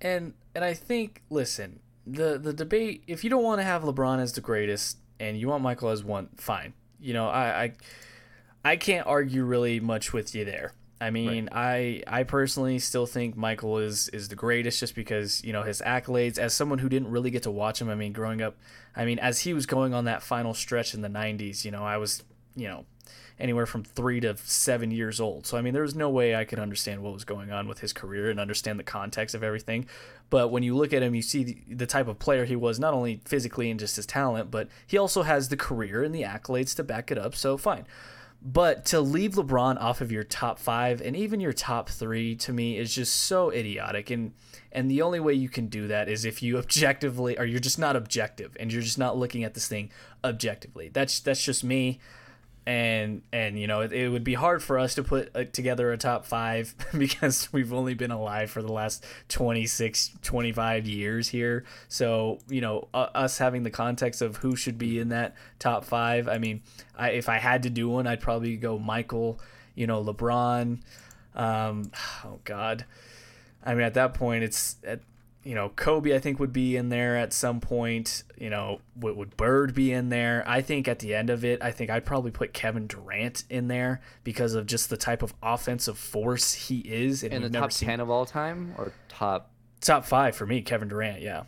and 0.01 0.35
and 0.55 0.65
I 0.65 0.75
think 0.75 1.23
listen, 1.31 1.81
the 2.07 2.39
the 2.39 2.53
debate 2.53 3.05
if 3.07 3.23
you 3.25 3.31
don't 3.31 3.45
want 3.45 3.61
to 3.61 3.65
have 3.65 3.83
LeBron 3.83 4.19
as 4.21 4.33
the 4.33 4.41
greatest 4.41 4.97
and 5.21 5.39
you 5.39 5.49
want 5.49 5.63
Michael 5.63 5.91
as 5.91 6.03
one, 6.03 6.31
fine. 6.37 6.73
You 6.99 7.13
know, 7.13 7.29
I 7.29 7.63
I, 7.63 7.73
I 8.73 8.77
can't 8.77 9.07
argue 9.07 9.45
really 9.45 9.81
much 9.81 10.13
with 10.13 10.35
you 10.35 10.45
there. 10.45 10.73
I 11.01 11.11
mean, 11.11 11.49
I 11.51 12.03
I 12.07 12.25
personally 12.25 12.79
still 12.79 13.07
think 13.07 13.37
Michael 13.37 13.79
is 13.79 14.09
is 14.11 14.29
the 14.29 14.37
greatest 14.37 14.81
just 14.81 14.95
because, 14.95 15.43
you 15.43 15.53
know, 15.53 15.63
his 15.63 15.81
accolades 15.81 16.39
as 16.39 16.53
someone 16.53 16.79
who 16.79 16.91
didn't 16.91 17.11
really 17.11 17.31
get 17.31 17.45
to 17.45 17.51
watch 17.51 17.81
him. 17.81 17.89
I 17.89 17.95
mean, 17.95 18.13
growing 18.13 18.43
up, 18.43 18.57
I 18.95 19.07
mean, 19.07 19.19
as 19.19 19.41
he 19.41 19.55
was 19.55 19.65
going 19.65 19.95
on 19.95 20.05
that 20.05 20.23
final 20.23 20.53
stretch 20.53 20.93
in 20.93 21.01
the 21.01 21.09
90s, 21.09 21.65
you 21.65 21.71
know, 21.71 21.85
I 21.85 21.97
was, 21.97 22.23
you 22.55 22.69
know, 22.69 22.85
anywhere 23.39 23.65
from 23.65 23.83
three 23.83 24.21
to 24.21 24.37
seven 24.37 24.91
years 24.91 25.21
old. 25.21 25.47
So 25.47 25.57
I 25.57 25.63
mean, 25.63 25.73
there 25.73 25.83
was 25.83 25.95
no 25.95 26.11
way 26.11 26.37
I 26.37 26.45
could 26.45 26.59
understand 26.59 27.03
what 27.03 27.15
was 27.15 27.25
going 27.25 27.51
on 27.51 27.67
with 27.67 27.81
his 27.81 27.95
career 27.95 28.29
and 28.29 28.39
understand 28.39 28.79
the 28.79 28.85
context 28.85 29.35
of 29.35 29.43
everything. 29.43 29.87
But 30.29 30.49
when 30.49 30.63
you 30.63 30.77
look 30.77 30.93
at 30.93 31.03
him, 31.03 31.15
you 31.15 31.23
see 31.23 31.45
the, 31.45 31.59
the 31.69 31.87
type 31.87 32.09
of 32.09 32.19
player 32.19 32.45
he 32.45 32.57
was, 32.57 32.79
not 32.79 32.93
only 32.93 33.23
physically 33.25 33.71
and 33.71 33.81
just 33.81 33.97
his 33.97 34.07
talent, 34.07 34.51
but 34.51 34.69
he 34.87 34.99
also 34.99 35.23
has 35.23 35.49
the 35.49 35.57
career 35.57 36.05
and 36.05 36.15
the 36.15 36.23
accolades 36.23 36.77
to 36.77 36.85
back 36.85 37.11
it 37.11 37.17
up. 37.17 37.35
So 37.35 37.57
fine. 37.57 37.87
But 38.43 38.87
to 38.87 39.01
leave 39.01 39.33
LeBron 39.33 39.79
off 39.81 40.01
of 40.01 40.11
your 40.11 40.25
top 40.25 40.59
five 40.59 41.03
and 41.03 41.15
even 41.15 41.41
your 41.41 41.53
top 41.53 41.91
three 41.91 42.35
to 42.37 42.53
me 42.53 42.79
is 42.79 42.95
just 42.95 43.15
so 43.15 43.51
idiotic. 43.51 44.11
And 44.11 44.33
and 44.73 44.91
the 44.91 45.03
only 45.03 45.21
way 45.21 45.35
you 45.35 45.51
can 45.51 45.67
do 45.67 45.89
that 45.89 46.09
is 46.09 46.25
if 46.25 46.43
you 46.43 46.57
objectively 46.59 47.39
or 47.39 47.45
you're 47.45 47.61
just 47.61 47.79
not 47.79 47.97
objective 47.97 48.57
and 48.59 48.73
you're 48.73 48.83
just 48.83 48.99
not 48.99 49.19
looking 49.19 49.45
at 49.45 49.53
this 49.53 49.69
thing 49.69 49.91
objectively. 50.25 50.89
That's 50.89 51.21
that's 51.21 51.45
just 51.45 51.63
me 51.63 52.01
and 52.71 53.23
and 53.33 53.59
you 53.59 53.67
know 53.67 53.81
it, 53.81 53.93
it 53.93 54.09
would 54.09 54.23
be 54.23 54.35
hard 54.35 54.63
for 54.63 54.79
us 54.79 54.95
to 54.95 55.03
put 55.03 55.29
uh, 55.35 55.43
together 55.53 55.91
a 55.91 55.99
top 55.99 56.25
five 56.25 56.73
because 56.97 57.53
we've 57.53 57.73
only 57.73 57.95
been 57.95 58.13
alive 58.13 58.49
for 58.49 58.63
the 58.63 58.73
last 58.73 59.05
26 59.29 60.13
25 60.23 60.87
years 60.87 61.29
here. 61.31 61.65
So 61.89 62.39
you 62.49 62.61
know 62.61 62.87
uh, 62.95 63.09
us 63.13 63.39
having 63.39 63.65
the 63.65 63.71
context 63.71 64.23
of 64.23 64.37
who 64.37 64.55
should 64.55 64.79
be 64.79 65.01
in 65.01 65.09
that 65.09 65.35
top 65.59 65.85
five 65.85 66.29
i 66.29 66.39
mean 66.39 66.63
I, 66.97 67.11
if 67.11 67.29
i 67.29 67.39
had 67.39 67.65
to 67.65 67.71
do 67.71 67.89
one 67.89 68.07
i'd 68.07 68.21
probably 68.21 68.57
go 68.57 68.79
michael 68.79 69.41
you 69.75 69.87
know 69.87 70.03
lebron 70.03 70.79
um, 71.35 71.91
oh 72.25 72.39
god. 72.45 72.85
I 73.65 73.75
mean 73.75 73.85
at 73.85 73.95
that 73.95 74.15
point 74.15 74.45
it's 74.45 74.77
at, 74.85 75.01
you 75.43 75.55
know, 75.55 75.71
Kobe, 75.71 76.15
I 76.15 76.19
think, 76.19 76.39
would 76.39 76.53
be 76.53 76.77
in 76.77 76.91
there 76.91 77.17
at 77.17 77.33
some 77.33 77.61
point. 77.61 78.25
You 78.39 78.51
know, 78.51 78.81
would, 78.97 79.17
would 79.17 79.37
Bird 79.37 79.75
be 79.75 79.93
in 79.93 80.09
there? 80.11 80.45
I 80.47 80.61
think 80.61 80.87
at 80.87 80.99
the 80.99 81.15
end 81.15 81.31
of 81.31 81.45
it, 81.45 81.63
I 81.63 81.71
think 81.71 81.91
I'd 81.91 82.05
probably 82.05 82.31
put 82.31 82.53
Kevin 82.53 82.87
Durant 82.87 83.45
in 83.49 83.69
there 83.69 84.01
because 84.23 84.55
of 84.55 84.67
just 84.67 84.91
the 84.91 84.97
type 84.99 85.23
of 85.23 85.35
offensive 85.43 85.97
force 85.99 86.53
he 86.53 86.81
is. 86.81 87.23
And 87.23 87.33
In 87.33 87.43
the 87.43 87.51
top 87.51 87.73
seen- 87.73 87.89
10 87.89 88.01
of 88.01 88.11
all 88.11 88.27
time 88.27 88.75
or 88.77 88.93
top 89.09 89.51
top 89.81 90.05
five 90.05 90.37
for 90.37 90.45
me, 90.47 90.61
Kevin 90.61 90.89
Durant. 90.89 91.23
Yeah, 91.23 91.45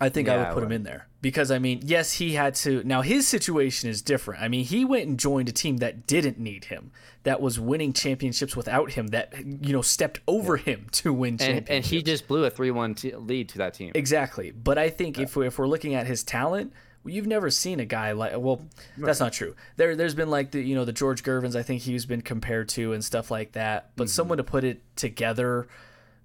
I 0.00 0.08
think 0.08 0.28
I 0.28 0.34
Yeah, 0.34 0.38
would 0.38 0.48
I 0.48 0.54
put 0.54 0.62
him 0.62 0.72
in 0.72 0.82
there 0.82 1.06
because 1.20 1.50
I 1.50 1.58
mean, 1.58 1.80
yes, 1.84 2.14
he 2.14 2.34
had 2.34 2.54
to. 2.56 2.82
Now 2.84 3.02
his 3.02 3.26
situation 3.26 3.88
is 3.88 4.02
different. 4.02 4.42
I 4.42 4.48
mean, 4.48 4.64
he 4.64 4.84
went 4.84 5.06
and 5.06 5.18
joined 5.18 5.48
a 5.48 5.52
team 5.52 5.78
that 5.78 6.06
didn't 6.06 6.38
need 6.38 6.66
him, 6.66 6.90
that 7.22 7.40
was 7.40 7.58
winning 7.58 7.92
championships 7.92 8.56
without 8.56 8.92
him, 8.92 9.08
that 9.08 9.32
you 9.44 9.72
know 9.72 9.82
stepped 9.82 10.20
over 10.26 10.56
him 10.56 10.86
to 10.92 11.12
win 11.12 11.38
championships. 11.38 11.70
and 11.70 11.84
he 11.84 12.02
just 12.02 12.28
blew 12.28 12.44
a 12.44 12.50
3-1 12.50 12.96
t- 12.96 13.14
lead 13.14 13.48
to 13.50 13.58
that 13.58 13.74
team. 13.74 13.92
Exactly. 13.94 14.50
But 14.50 14.78
I 14.78 14.90
think 14.90 15.18
if, 15.18 15.36
we, 15.36 15.46
if 15.46 15.58
we're 15.58 15.66
looking 15.66 15.94
at 15.94 16.06
his 16.06 16.22
talent, 16.22 16.72
you've 17.04 17.26
never 17.26 17.50
seen 17.50 17.80
a 17.80 17.84
guy 17.84 18.12
like 18.12 18.32
well, 18.36 18.62
that's 18.98 19.20
not 19.20 19.32
true. 19.32 19.54
There 19.76 19.96
there's 19.96 20.14
been 20.14 20.30
like 20.30 20.50
the 20.50 20.60
you 20.60 20.74
know 20.74 20.84
the 20.84 20.92
George 20.92 21.22
Gervins 21.22 21.56
I 21.56 21.62
think 21.62 21.82
he's 21.82 22.06
been 22.06 22.22
compared 22.22 22.68
to 22.70 22.92
and 22.92 23.04
stuff 23.04 23.30
like 23.30 23.52
that. 23.52 23.90
But 23.96 24.04
mm-hmm. 24.04 24.10
someone 24.10 24.38
to 24.38 24.44
put 24.44 24.64
it 24.64 24.82
together 24.96 25.68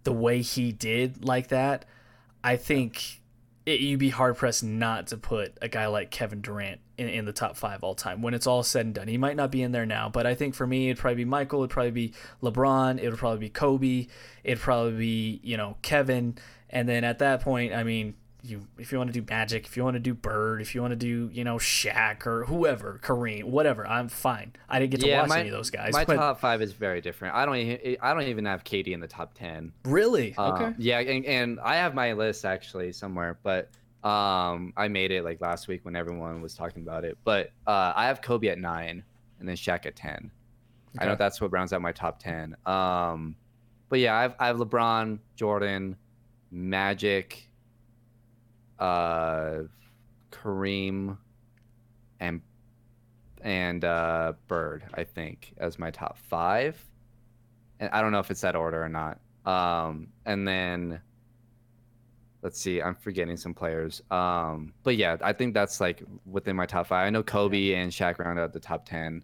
the 0.04 0.14
way 0.14 0.42
he 0.42 0.72
did 0.72 1.26
like 1.26 1.50
that, 1.50 1.86
I 2.44 2.56
think 2.56 3.19
it, 3.70 3.80
you'd 3.82 4.00
be 4.00 4.10
hard 4.10 4.36
pressed 4.36 4.64
not 4.64 5.08
to 5.08 5.18
put 5.18 5.58
a 5.62 5.68
guy 5.68 5.88
like 5.88 6.10
Kevin 6.10 6.42
Durant 6.42 6.80
in, 6.98 7.08
in 7.08 7.26
the 7.26 7.32
top 7.32 7.56
five 7.56 7.84
all 7.84 7.94
time 7.94 8.22
when 8.22 8.34
it's 8.34 8.48
all 8.48 8.64
said 8.64 8.86
and 8.86 8.96
done. 8.96 9.08
He 9.08 9.18
might 9.18 9.36
not 9.36 9.52
be 9.52 9.62
in 9.62 9.72
there 9.72 9.86
now, 9.86 10.10
but 10.10 10.26
I 10.26 10.34
think 10.34 10.56
for 10.56 10.66
me 10.66 10.90
it'd 10.90 11.00
probably 11.00 11.24
be 11.24 11.26
Michael, 11.26 11.60
it'd 11.60 11.70
probably 11.70 11.92
be 11.92 12.14
LeBron, 12.42 13.00
it 13.00 13.10
would 13.10 13.20
probably 13.20 13.40
be 13.40 13.50
Kobe, 13.50 14.08
it'd 14.44 14.60
probably 14.60 14.98
be 14.98 15.40
you 15.44 15.56
know 15.56 15.78
Kevin, 15.82 16.38
and 16.70 16.90
then 16.90 17.04
at 17.04 17.20
that 17.20 17.42
point, 17.42 17.74
I 17.74 17.84
mean. 17.84 18.16
You, 18.42 18.68
if 18.78 18.92
you 18.92 18.98
want 18.98 19.14
to 19.14 19.22
do 19.22 19.26
Magic, 19.30 19.66
if 19.66 19.76
you 19.76 19.84
want 19.84 19.96
to 19.96 20.00
do 20.00 20.14
Bird, 20.14 20.62
if 20.62 20.74
you 20.74 20.82
want 20.82 20.92
to 20.92 20.96
do, 20.96 21.30
you 21.34 21.44
know, 21.44 21.58
Shaq 21.58 22.26
or 22.26 22.46
whoever, 22.46 23.00
Kareem, 23.04 23.44
whatever, 23.44 23.86
I'm 23.86 24.08
fine. 24.08 24.54
I 24.70 24.80
didn't 24.80 24.92
get 24.92 25.02
to 25.02 25.12
watch 25.12 25.28
my, 25.28 25.40
any 25.40 25.50
of 25.50 25.56
those 25.56 25.70
guys. 25.70 25.92
My 25.92 26.06
but 26.06 26.16
top 26.16 26.40
five 26.40 26.62
is 26.62 26.72
very 26.72 27.02
different. 27.02 27.36
I 27.36 27.46
don't 27.46 27.58
even 27.58 27.98
I 28.02 28.14
don't 28.14 28.24
even 28.24 28.46
have 28.46 28.64
Katie 28.64 28.94
in 28.94 29.02
the 29.02 29.08
top 29.08 29.34
ten. 29.34 29.74
really, 29.84 30.36
Um, 30.38 30.54
okay, 30.54 30.74
Yeah, 30.78 31.00
and, 31.00 31.26
and 31.26 31.60
I 31.60 31.76
have 31.76 31.94
my 31.94 32.14
list 32.14 32.46
actually 32.46 32.94
somewhere, 32.94 33.38
but 33.44 33.70
um, 34.04 34.72
I 34.78 34.88
made 34.88 35.12
it 35.12 35.26
like 35.26 35.42
last 35.42 35.68
week 35.68 35.84
when 35.84 35.96
everyone 35.98 36.42
was 36.42 36.54
talking 36.54 36.84
about 36.84 37.04
it. 37.04 37.18
But 37.26 37.52
uh, 37.68 37.92
I 37.96 38.08
have 38.08 38.22
Kobe 38.22 38.48
at 38.48 38.58
nine, 38.58 39.04
and 39.40 39.50
then 39.50 39.58
Shaq 39.58 39.86
at 39.86 39.98
ten. 39.98 40.32
I 40.98 41.06
know 41.06 41.16
that's 41.16 41.40
what 41.42 41.52
rounds 41.52 41.74
out 41.74 41.82
my 41.82 41.92
top 41.92 42.20
ten. 42.20 42.56
Um, 42.66 43.36
but 43.90 44.00
yeah, 44.00 44.16
I 44.16 44.22
have, 44.22 44.36
I 44.40 44.48
have 44.48 44.58
LeBron, 44.58 45.20
Jordan, 45.36 45.98
Magic, 46.52 47.49
uh, 48.80 49.60
Kareem, 50.32 51.18
and 52.20 52.42
and 53.42 53.86
uh, 53.86 54.34
Bird. 54.48 54.84
I 54.94 55.04
think 55.04 55.54
as 55.58 55.80
my 55.80 55.92
top 55.92 56.18
five, 56.18 56.84
and 57.80 57.90
I 57.92 58.02
don't 58.02 58.12
know 58.12 58.20
if 58.20 58.32
it's 58.32 58.42
that 58.42 58.56
order 58.56 58.84
or 58.84 58.90
not. 58.90 59.20
Um, 59.46 60.10
and 60.26 60.48
then 60.48 61.02
let's 62.42 62.60
see, 62.60 62.82
I'm 62.82 62.96
forgetting 62.96 63.38
some 63.38 63.54
players. 63.54 64.02
Um, 64.12 64.74
but 64.84 64.96
yeah, 64.96 65.18
I 65.22 65.34
think 65.34 65.54
that's 65.54 65.82
like 65.82 66.04
within 66.26 66.56
my 66.56 66.66
top 66.66 66.88
five. 66.88 67.08
I 67.08 67.10
know 67.10 67.24
Kobe 67.24 67.74
and 67.74 67.92
Shaq 67.92 68.20
round 68.20 68.40
out 68.40 68.54
the 68.54 68.60
top 68.60 68.86
ten. 68.86 69.24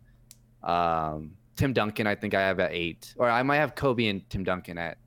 Um, 0.64 1.32
Tim 1.56 1.72
Duncan, 1.74 2.08
I 2.08 2.16
think 2.16 2.34
I 2.34 2.42
have 2.42 2.60
at 2.60 2.72
eight, 2.74 3.14
or 3.18 3.30
I 3.30 3.42
might 3.44 3.58
have 3.58 3.76
Kobe 3.76 4.08
and 4.08 4.28
Tim 4.30 4.44
Duncan 4.44 4.78
at 4.78 4.98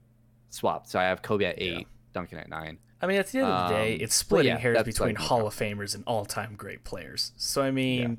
swapped. 0.50 0.88
So 0.88 0.98
I 0.98 1.04
have 1.04 1.20
Kobe 1.20 1.44
at 1.44 1.60
eight, 1.60 1.86
Duncan 2.14 2.38
at 2.38 2.48
nine. 2.48 2.78
I 3.00 3.06
mean, 3.06 3.18
at 3.18 3.28
the 3.28 3.38
end 3.38 3.46
of 3.48 3.68
the 3.68 3.74
day, 3.74 3.94
Um, 3.94 4.00
it's 4.00 4.14
splitting 4.14 4.52
yeah, 4.52 4.58
hairs 4.58 4.82
between 4.82 5.10
like 5.10 5.18
Hall 5.18 5.46
of 5.46 5.54
Famers 5.54 5.94
and 5.94 6.02
all-time 6.06 6.54
great 6.56 6.82
players. 6.84 7.32
So 7.36 7.62
I 7.62 7.70
mean, 7.70 8.18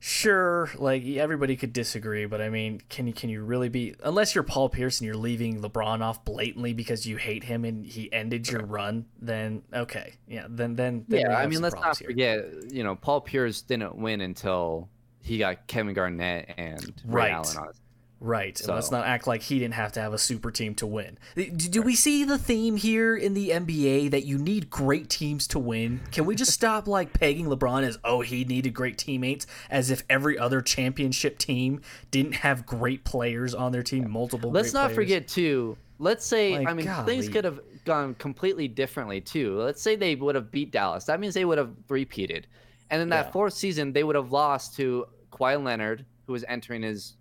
sure, 0.00 0.70
like 0.76 1.04
everybody 1.04 1.56
could 1.56 1.72
disagree, 1.72 2.26
but 2.26 2.40
I 2.40 2.50
mean, 2.50 2.80
can 2.88 3.06
you 3.08 3.12
can 3.12 3.30
you 3.30 3.42
really 3.42 3.68
be 3.68 3.94
unless 4.04 4.34
you're 4.34 4.44
Paul 4.44 4.68
Pierce 4.68 5.00
and 5.00 5.06
you're 5.06 5.16
leaving 5.16 5.60
LeBron 5.60 6.00
off 6.02 6.24
blatantly 6.24 6.72
because 6.72 7.06
you 7.06 7.16
hate 7.16 7.44
him 7.44 7.64
and 7.64 7.84
he 7.84 8.12
ended 8.12 8.48
your 8.48 8.64
run? 8.64 9.06
Then 9.20 9.62
okay, 9.74 10.14
yeah, 10.28 10.46
then 10.48 10.76
then, 10.76 11.04
then 11.08 11.20
Yeah, 11.22 11.36
I 11.36 11.46
mean, 11.48 11.60
let's 11.60 11.74
not 11.74 11.82
problems 11.82 11.98
here. 11.98 12.08
forget, 12.10 12.72
you 12.72 12.84
know, 12.84 12.94
Paul 12.94 13.20
Pierce 13.22 13.62
didn't 13.62 13.96
win 13.96 14.20
until 14.20 14.88
he 15.20 15.38
got 15.38 15.66
Kevin 15.66 15.94
Garnett 15.94 16.54
and 16.56 16.92
Ray 17.04 17.22
Right. 17.24 17.32
Allen 17.32 17.56
on 17.56 17.66
his 17.66 17.80
Right. 18.20 18.58
And 18.60 18.68
let's 18.74 18.90
not 18.90 19.06
act 19.06 19.26
like 19.28 19.42
he 19.42 19.58
didn't 19.60 19.74
have 19.74 19.92
to 19.92 20.00
have 20.00 20.12
a 20.12 20.18
super 20.18 20.50
team 20.50 20.74
to 20.76 20.86
win. 20.86 21.18
Do, 21.36 21.46
do 21.50 21.82
we 21.82 21.94
see 21.94 22.24
the 22.24 22.36
theme 22.38 22.76
here 22.76 23.16
in 23.16 23.34
the 23.34 23.50
NBA 23.50 24.10
that 24.10 24.24
you 24.24 24.38
need 24.38 24.68
great 24.70 25.08
teams 25.08 25.46
to 25.48 25.58
win? 25.60 26.00
Can 26.10 26.26
we 26.26 26.34
just 26.34 26.52
stop 26.52 26.88
like 26.88 27.12
pegging 27.12 27.46
LeBron 27.46 27.84
as 27.84 27.98
oh 28.02 28.20
he 28.22 28.44
needed 28.44 28.74
great 28.74 28.98
teammates 28.98 29.46
as 29.70 29.90
if 29.90 30.02
every 30.10 30.36
other 30.36 30.60
championship 30.60 31.38
team 31.38 31.80
didn't 32.10 32.34
have 32.36 32.66
great 32.66 33.04
players 33.04 33.54
on 33.54 33.70
their 33.70 33.84
team, 33.84 34.10
multiple 34.10 34.50
Let's 34.50 34.72
not 34.72 34.86
players? 34.86 34.94
forget 34.96 35.28
too. 35.28 35.76
Let's 36.00 36.26
say 36.26 36.58
Like, 36.58 36.68
I 36.68 36.74
mean 36.74 36.88
things 37.06 37.28
could 37.28 37.44
have 37.44 37.60
gone 37.84 38.14
completely 38.16 38.66
differently 38.66 39.20
too. 39.20 39.58
Let's 39.58 39.80
say 39.80 39.94
they 39.94 40.16
would 40.16 40.34
have 40.34 40.50
beat 40.50 40.72
Dallas. 40.72 41.04
That 41.04 41.20
means 41.20 41.34
they 41.34 41.44
would 41.44 41.58
have 41.58 41.70
repeated. 41.88 42.48
And 42.90 43.00
in 43.00 43.10
that 43.10 43.26
Yeah. 43.26 43.30
fourth 43.32 43.54
season, 43.54 43.92
they 43.92 44.02
would 44.02 44.16
have 44.16 44.32
lost 44.32 44.74
to 44.76 45.06
Kawhi 45.30 45.62
Leonard, 45.62 46.04
who 46.26 46.32
was 46.32 46.44
entering 46.48 46.82
his 46.82 47.14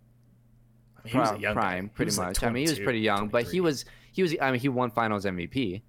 He 1.06 1.18
was 1.18 1.30
a 1.30 1.32
Prime, 1.32 1.42
young 1.42 1.56
guy. 1.56 1.62
prime 1.62 1.84
He 1.86 1.90
pretty 1.90 2.08
was, 2.10 2.18
like, 2.18 2.28
much. 2.28 2.44
I 2.44 2.50
mean, 2.50 2.66
he 2.66 2.70
was 2.72 2.80
pretty 2.80 3.00
young, 3.00 3.28
but 3.30 3.44
he 3.44 3.62
was 3.62 3.86
he 4.12 4.22
was. 4.22 4.36
I 4.42 4.52
mean, 4.52 4.60
he 4.60 4.70
won 4.70 4.92
Finals 4.92 5.26
MVP, 5.26 5.82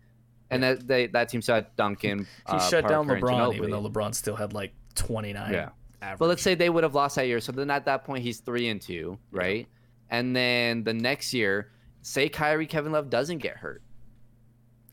and 0.51 0.63
that 0.63 0.87
they 0.87 1.07
that 1.09 1.29
team 1.29 1.43
had 1.43 1.75
Duncan. 1.77 2.21
He 2.21 2.27
uh, 2.47 2.59
shut 2.69 2.87
down 2.89 3.07
Parker, 3.07 3.27
and 3.29 3.37
LeBron, 3.53 3.55
even 3.57 3.71
though 3.71 3.83
LeBron 3.89 4.15
still 4.15 4.37
had 4.37 4.53
like 4.53 4.73
29 4.95 5.53
Yeah. 5.53 5.69
average. 6.03 6.19
But 6.19 6.29
let's 6.29 6.43
say 6.43 6.55
they 6.55 6.71
would 6.71 6.85
have 6.85 6.95
lost 6.95 7.17
that 7.17 7.27
year. 7.27 7.41
So 7.41 7.53
then 7.53 7.71
at 7.71 7.85
that 7.87 8.05
point, 8.05 8.23
he's 8.23 8.41
three 8.41 8.69
and 8.69 8.81
two, 8.81 9.19
right? 9.31 9.67
And 10.11 10.35
then 10.35 10.85
the 10.85 10.95
next 10.95 11.35
year, 11.35 11.71
say 12.03 12.29
Kyrie 12.29 12.67
Kevin 12.67 12.93
Love 12.93 13.11
doesn't 13.11 13.39
get 13.39 13.57
hurt. 13.57 13.83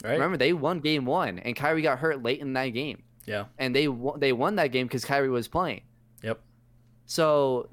right? 0.04 0.12
Remember, 0.14 0.38
they 0.38 0.54
won 0.54 0.80
game 0.82 1.06
one, 1.06 1.40
and 1.40 1.56
Kyrie 1.56 1.82
got 1.82 2.00
hurt 2.00 2.22
late 2.22 2.40
in 2.42 2.54
that 2.54 2.68
game, 2.70 3.04
Yeah. 3.26 3.46
and 3.58 3.74
they 3.76 3.88
won, 3.88 4.20
they 4.20 4.34
won 4.34 4.56
that 4.58 4.68
game 4.74 4.88
because 4.88 5.06
Kyrie 5.06 5.30
was 5.30 5.48
playing. 5.48 5.82
Yep. 6.22 6.42
So 7.06 7.70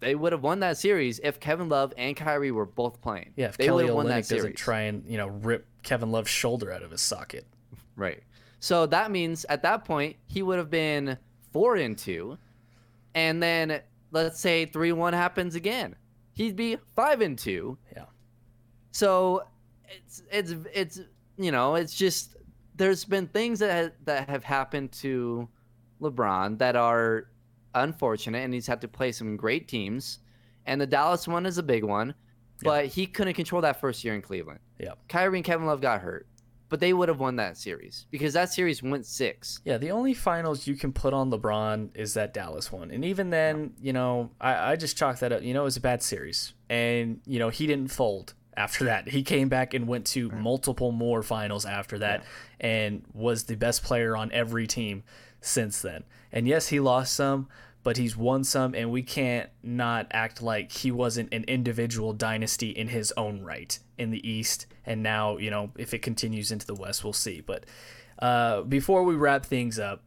they 0.00 0.14
would 0.14 0.32
have 0.32 0.42
won 0.42 0.60
that 0.60 0.78
series 0.78 1.20
if 1.22 1.40
Kevin 1.40 1.68
Love 1.68 1.92
and 1.96 2.16
Kyrie 2.16 2.50
were 2.50 2.66
both 2.66 3.00
playing. 3.00 3.32
Yeah. 3.36 3.46
If 3.46 3.56
they 3.56 3.66
Kelly 3.66 3.90
won 3.90 4.06
Olynyk 4.06 4.28
doesn't 4.28 4.56
try 4.56 4.82
and 4.82 5.04
you 5.06 5.16
know 5.16 5.28
rip 5.28 5.66
Kevin 5.82 6.10
Love's 6.10 6.30
shoulder 6.30 6.72
out 6.72 6.82
of 6.82 6.90
his 6.90 7.00
socket. 7.00 7.46
Right. 7.96 8.22
So 8.60 8.86
that 8.86 9.10
means 9.10 9.44
at 9.48 9.62
that 9.62 9.84
point 9.84 10.16
he 10.26 10.42
would 10.42 10.58
have 10.58 10.70
been 10.70 11.18
four 11.52 11.76
and 11.76 11.96
two, 11.96 12.38
and 13.14 13.42
then 13.42 13.80
let's 14.10 14.40
say 14.40 14.66
three 14.66 14.92
one 14.92 15.12
happens 15.12 15.54
again, 15.54 15.96
he'd 16.32 16.56
be 16.56 16.76
five 16.94 17.20
and 17.20 17.38
two. 17.38 17.78
Yeah. 17.94 18.04
So 18.92 19.44
it's 19.88 20.22
it's 20.30 20.54
it's 20.72 21.00
you 21.36 21.50
know 21.52 21.74
it's 21.74 21.94
just 21.94 22.36
there's 22.76 23.04
been 23.04 23.26
things 23.26 23.58
that 23.58 23.84
ha- 23.84 23.96
that 24.04 24.28
have 24.28 24.44
happened 24.44 24.92
to 24.92 25.48
LeBron 26.00 26.58
that 26.58 26.76
are 26.76 27.28
unfortunate, 27.82 28.44
and 28.44 28.54
he's 28.54 28.66
had 28.66 28.80
to 28.82 28.88
play 28.88 29.12
some 29.12 29.36
great 29.36 29.68
teams, 29.68 30.18
and 30.66 30.80
the 30.80 30.86
Dallas 30.86 31.26
one 31.26 31.46
is 31.46 31.58
a 31.58 31.62
big 31.62 31.84
one, 31.84 32.14
but 32.62 32.86
he 32.86 33.06
couldn't 33.06 33.34
control 33.34 33.62
that 33.62 33.80
first 33.80 34.04
year 34.04 34.14
in 34.14 34.22
Cleveland. 34.22 34.60
Yeah. 34.78 34.94
Kyrie 35.08 35.38
and 35.38 35.44
Kevin 35.44 35.66
Love 35.66 35.80
got 35.80 36.00
hurt, 36.00 36.26
but 36.68 36.80
they 36.80 36.92
would 36.92 37.08
have 37.08 37.20
won 37.20 37.36
that 37.36 37.56
series 37.56 38.06
because 38.10 38.34
that 38.34 38.52
series 38.52 38.82
went 38.82 39.06
six. 39.06 39.60
Yeah, 39.64 39.78
the 39.78 39.90
only 39.90 40.12
finals 40.12 40.66
you 40.66 40.74
can 40.74 40.92
put 40.92 41.14
on 41.14 41.30
LeBron 41.30 41.90
is 41.94 42.14
that 42.14 42.34
Dallas 42.34 42.70
one. 42.70 42.90
And 42.90 43.04
even 43.04 43.30
then, 43.30 43.74
you 43.80 43.92
know, 43.92 44.30
I, 44.40 44.72
I 44.72 44.76
just 44.76 44.96
chalk 44.96 45.20
that 45.20 45.32
up. 45.32 45.42
You 45.42 45.54
know, 45.54 45.62
it 45.62 45.64
was 45.64 45.76
a 45.76 45.80
bad 45.80 46.02
series. 46.02 46.52
And, 46.68 47.20
you 47.26 47.38
know, 47.38 47.48
he 47.48 47.66
didn't 47.66 47.90
fold 47.90 48.34
after 48.56 48.84
that. 48.84 49.08
He 49.08 49.22
came 49.22 49.48
back 49.48 49.72
and 49.72 49.86
went 49.86 50.04
to 50.08 50.30
multiple 50.30 50.92
more 50.92 51.22
finals 51.22 51.64
after 51.64 52.00
that 52.00 52.24
and 52.60 53.04
was 53.14 53.44
the 53.44 53.54
best 53.54 53.84
player 53.84 54.16
on 54.16 54.32
every 54.32 54.66
team 54.66 55.04
since 55.40 55.80
then. 55.80 56.04
And 56.32 56.46
yes, 56.46 56.68
he 56.68 56.80
lost 56.80 57.14
some, 57.14 57.48
but 57.82 57.96
he's 57.96 58.16
won 58.16 58.44
some. 58.44 58.74
And 58.74 58.90
we 58.90 59.02
can't 59.02 59.48
not 59.62 60.06
act 60.10 60.42
like 60.42 60.72
he 60.72 60.90
wasn't 60.90 61.32
an 61.32 61.44
individual 61.44 62.12
dynasty 62.12 62.70
in 62.70 62.88
his 62.88 63.12
own 63.16 63.42
right 63.42 63.78
in 63.96 64.10
the 64.10 64.28
East. 64.28 64.66
And 64.84 65.02
now, 65.02 65.36
you 65.36 65.50
know, 65.50 65.70
if 65.76 65.94
it 65.94 66.00
continues 66.00 66.50
into 66.52 66.66
the 66.66 66.74
West, 66.74 67.04
we'll 67.04 67.12
see. 67.12 67.40
But 67.40 67.66
uh, 68.18 68.62
before 68.62 69.02
we 69.04 69.14
wrap 69.14 69.44
things 69.44 69.78
up, 69.78 70.02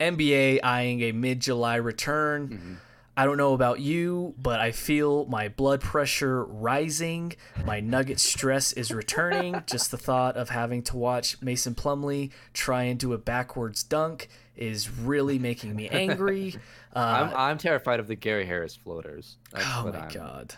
NBA 0.00 0.60
eyeing 0.62 1.00
a 1.02 1.12
mid 1.12 1.40
July 1.40 1.76
return. 1.76 2.80
I 3.16 3.26
don't 3.26 3.36
know 3.36 3.52
about 3.52 3.80
you, 3.80 4.34
but 4.40 4.58
I 4.58 4.72
feel 4.72 5.26
my 5.26 5.48
blood 5.48 5.80
pressure 5.82 6.44
rising. 6.44 7.34
My 7.66 7.78
nugget 7.80 8.18
stress 8.20 8.72
is 8.72 8.90
returning. 8.90 9.62
Just 9.66 9.90
the 9.90 9.98
thought 9.98 10.36
of 10.36 10.48
having 10.48 10.82
to 10.84 10.96
watch 10.96 11.40
Mason 11.42 11.74
Plumlee 11.74 12.30
try 12.54 12.84
and 12.84 12.98
do 12.98 13.12
a 13.12 13.18
backwards 13.18 13.82
dunk 13.82 14.28
is 14.56 14.90
really 14.90 15.38
making 15.38 15.74
me 15.76 15.88
angry. 15.88 16.56
Uh, 16.94 16.98
I'm 17.30 17.36
I'm 17.52 17.58
terrified 17.58 18.00
of 18.00 18.06
the 18.06 18.14
Gary 18.14 18.44
Harris 18.44 18.76
floaters. 18.76 19.38
That's 19.50 19.64
oh 19.66 19.90
my 19.90 19.98
I'm- 19.98 20.10
god. 20.12 20.54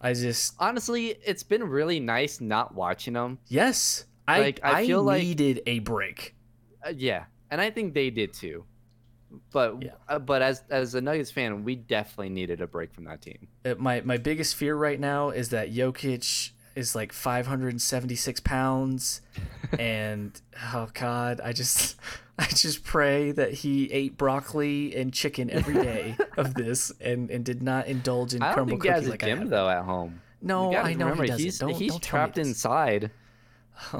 I 0.00 0.14
just 0.14 0.54
Honestly, 0.58 1.08
it's 1.26 1.42
been 1.42 1.62
really 1.62 2.00
nice 2.00 2.40
not 2.40 2.74
watching 2.74 3.12
them. 3.12 3.38
yes. 3.48 4.06
I 4.26 4.40
Like, 4.40 4.60
I 4.62 4.80
I, 4.80 4.86
feel 4.86 5.02
like- 5.02 5.22
needed 5.22 5.60
a 5.66 5.80
break. 5.80 6.34
Uh, 6.82 6.94
yeah, 6.96 7.24
and 7.50 7.60
I 7.60 7.68
think 7.70 7.92
they 7.92 8.08
did 8.08 8.32
too. 8.32 8.64
But 9.52 9.82
Yeah. 9.82 9.90
uh, 10.08 10.18
but 10.18 10.40
as 10.42 10.62
as 10.70 10.94
a 10.94 11.00
Nuggets 11.00 11.30
fan, 11.30 11.64
we 11.64 11.76
definitely 11.76 12.30
needed 12.30 12.60
a 12.60 12.66
break 12.66 12.92
from 12.94 13.04
that 13.04 13.20
team. 13.22 13.48
Uh, 13.64 13.74
my 13.78 14.00
my 14.02 14.16
biggest 14.16 14.54
fear 14.56 14.74
right 14.74 14.98
now 14.98 15.30
is 15.30 15.50
that 15.50 15.72
Jokic 15.72 16.50
is 16.74 16.94
like 16.94 17.12
576 17.12 18.40
pounds, 18.40 19.20
and 19.78 20.40
oh 20.72 20.88
god, 20.94 21.40
I 21.44 21.52
just 21.52 21.96
I 22.38 22.46
just 22.46 22.84
pray 22.84 23.32
that 23.32 23.52
he 23.52 23.90
ate 23.92 24.16
broccoli 24.16 24.94
and 24.96 25.12
chicken 25.12 25.50
every 25.50 25.74
day 25.82 26.16
of 26.36 26.54
this, 26.54 26.90
and 27.00 27.30
and 27.30 27.44
did 27.44 27.62
not 27.62 27.86
indulge 27.86 28.32
in 28.34 28.42
I 28.42 28.54
don't 28.54 28.66
Crumbl 28.66 28.70
think 28.70 28.82
he 28.84 28.88
cookie 28.88 28.94
has 29.00 29.06
a 29.08 29.10
like 29.10 29.22
I 29.24 29.26
gym 29.26 29.38
have. 29.40 29.50
though 29.50 29.68
at 29.68 29.84
home. 29.84 30.22
No, 30.40 30.72
I 30.74 30.94
know 30.94 31.06
remember, 31.06 31.24
he 31.24 31.28
doesn't. 31.30 31.44
he's 31.44 31.58
don't, 31.58 31.74
he's 31.74 31.90
don't 31.92 32.02
trapped 32.02 32.38
inside. 32.38 33.10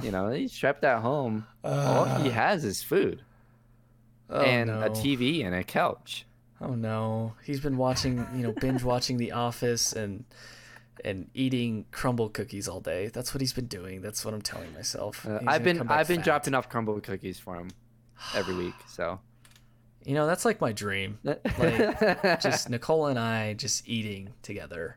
You 0.02 0.10
know, 0.10 0.30
he's 0.30 0.56
trapped 0.56 0.84
at 0.84 1.00
home. 1.02 1.46
All 1.64 2.04
he 2.22 2.30
has 2.30 2.64
is 2.64 2.82
food 2.82 3.22
Oh, 4.30 4.40
and 4.40 4.68
no. 4.68 4.82
a 4.82 4.90
TV 4.90 5.44
and 5.44 5.54
a 5.54 5.64
couch. 5.64 6.26
Oh 6.60 6.74
no, 6.74 7.34
he's 7.44 7.60
been 7.60 7.76
watching, 7.76 8.26
you 8.34 8.42
know, 8.42 8.52
binge 8.52 8.82
watching 8.82 9.16
The 9.16 9.32
Office 9.32 9.92
and 9.92 10.24
and 11.04 11.30
eating 11.32 11.86
Crumbl 11.92 12.32
cookies 12.32 12.66
all 12.68 12.80
day. 12.80 13.06
That's 13.08 13.32
what 13.32 13.40
he's 13.40 13.52
been 13.52 13.66
doing. 13.66 14.00
That's 14.02 14.24
what 14.24 14.34
I'm 14.34 14.42
telling 14.42 14.72
myself. 14.74 15.24
Uh, 15.26 15.38
I've 15.46 15.62
been 15.62 15.88
I've 15.88 16.08
been 16.08 16.16
fat. 16.18 16.24
dropping 16.24 16.54
off 16.54 16.68
Crumbl 16.68 17.02
cookies 17.02 17.38
for 17.38 17.54
him 17.56 17.70
every 18.34 18.54
week. 18.56 18.74
So 18.88 19.20
You 20.04 20.14
know, 20.14 20.26
that's 20.26 20.44
like 20.44 20.60
my 20.60 20.72
dream. 20.72 21.18
Like 21.24 22.40
just 22.40 22.68
Nikola 22.68 23.10
and 23.10 23.18
I 23.18 23.54
just 23.54 23.88
eating 23.88 24.30
together. 24.42 24.96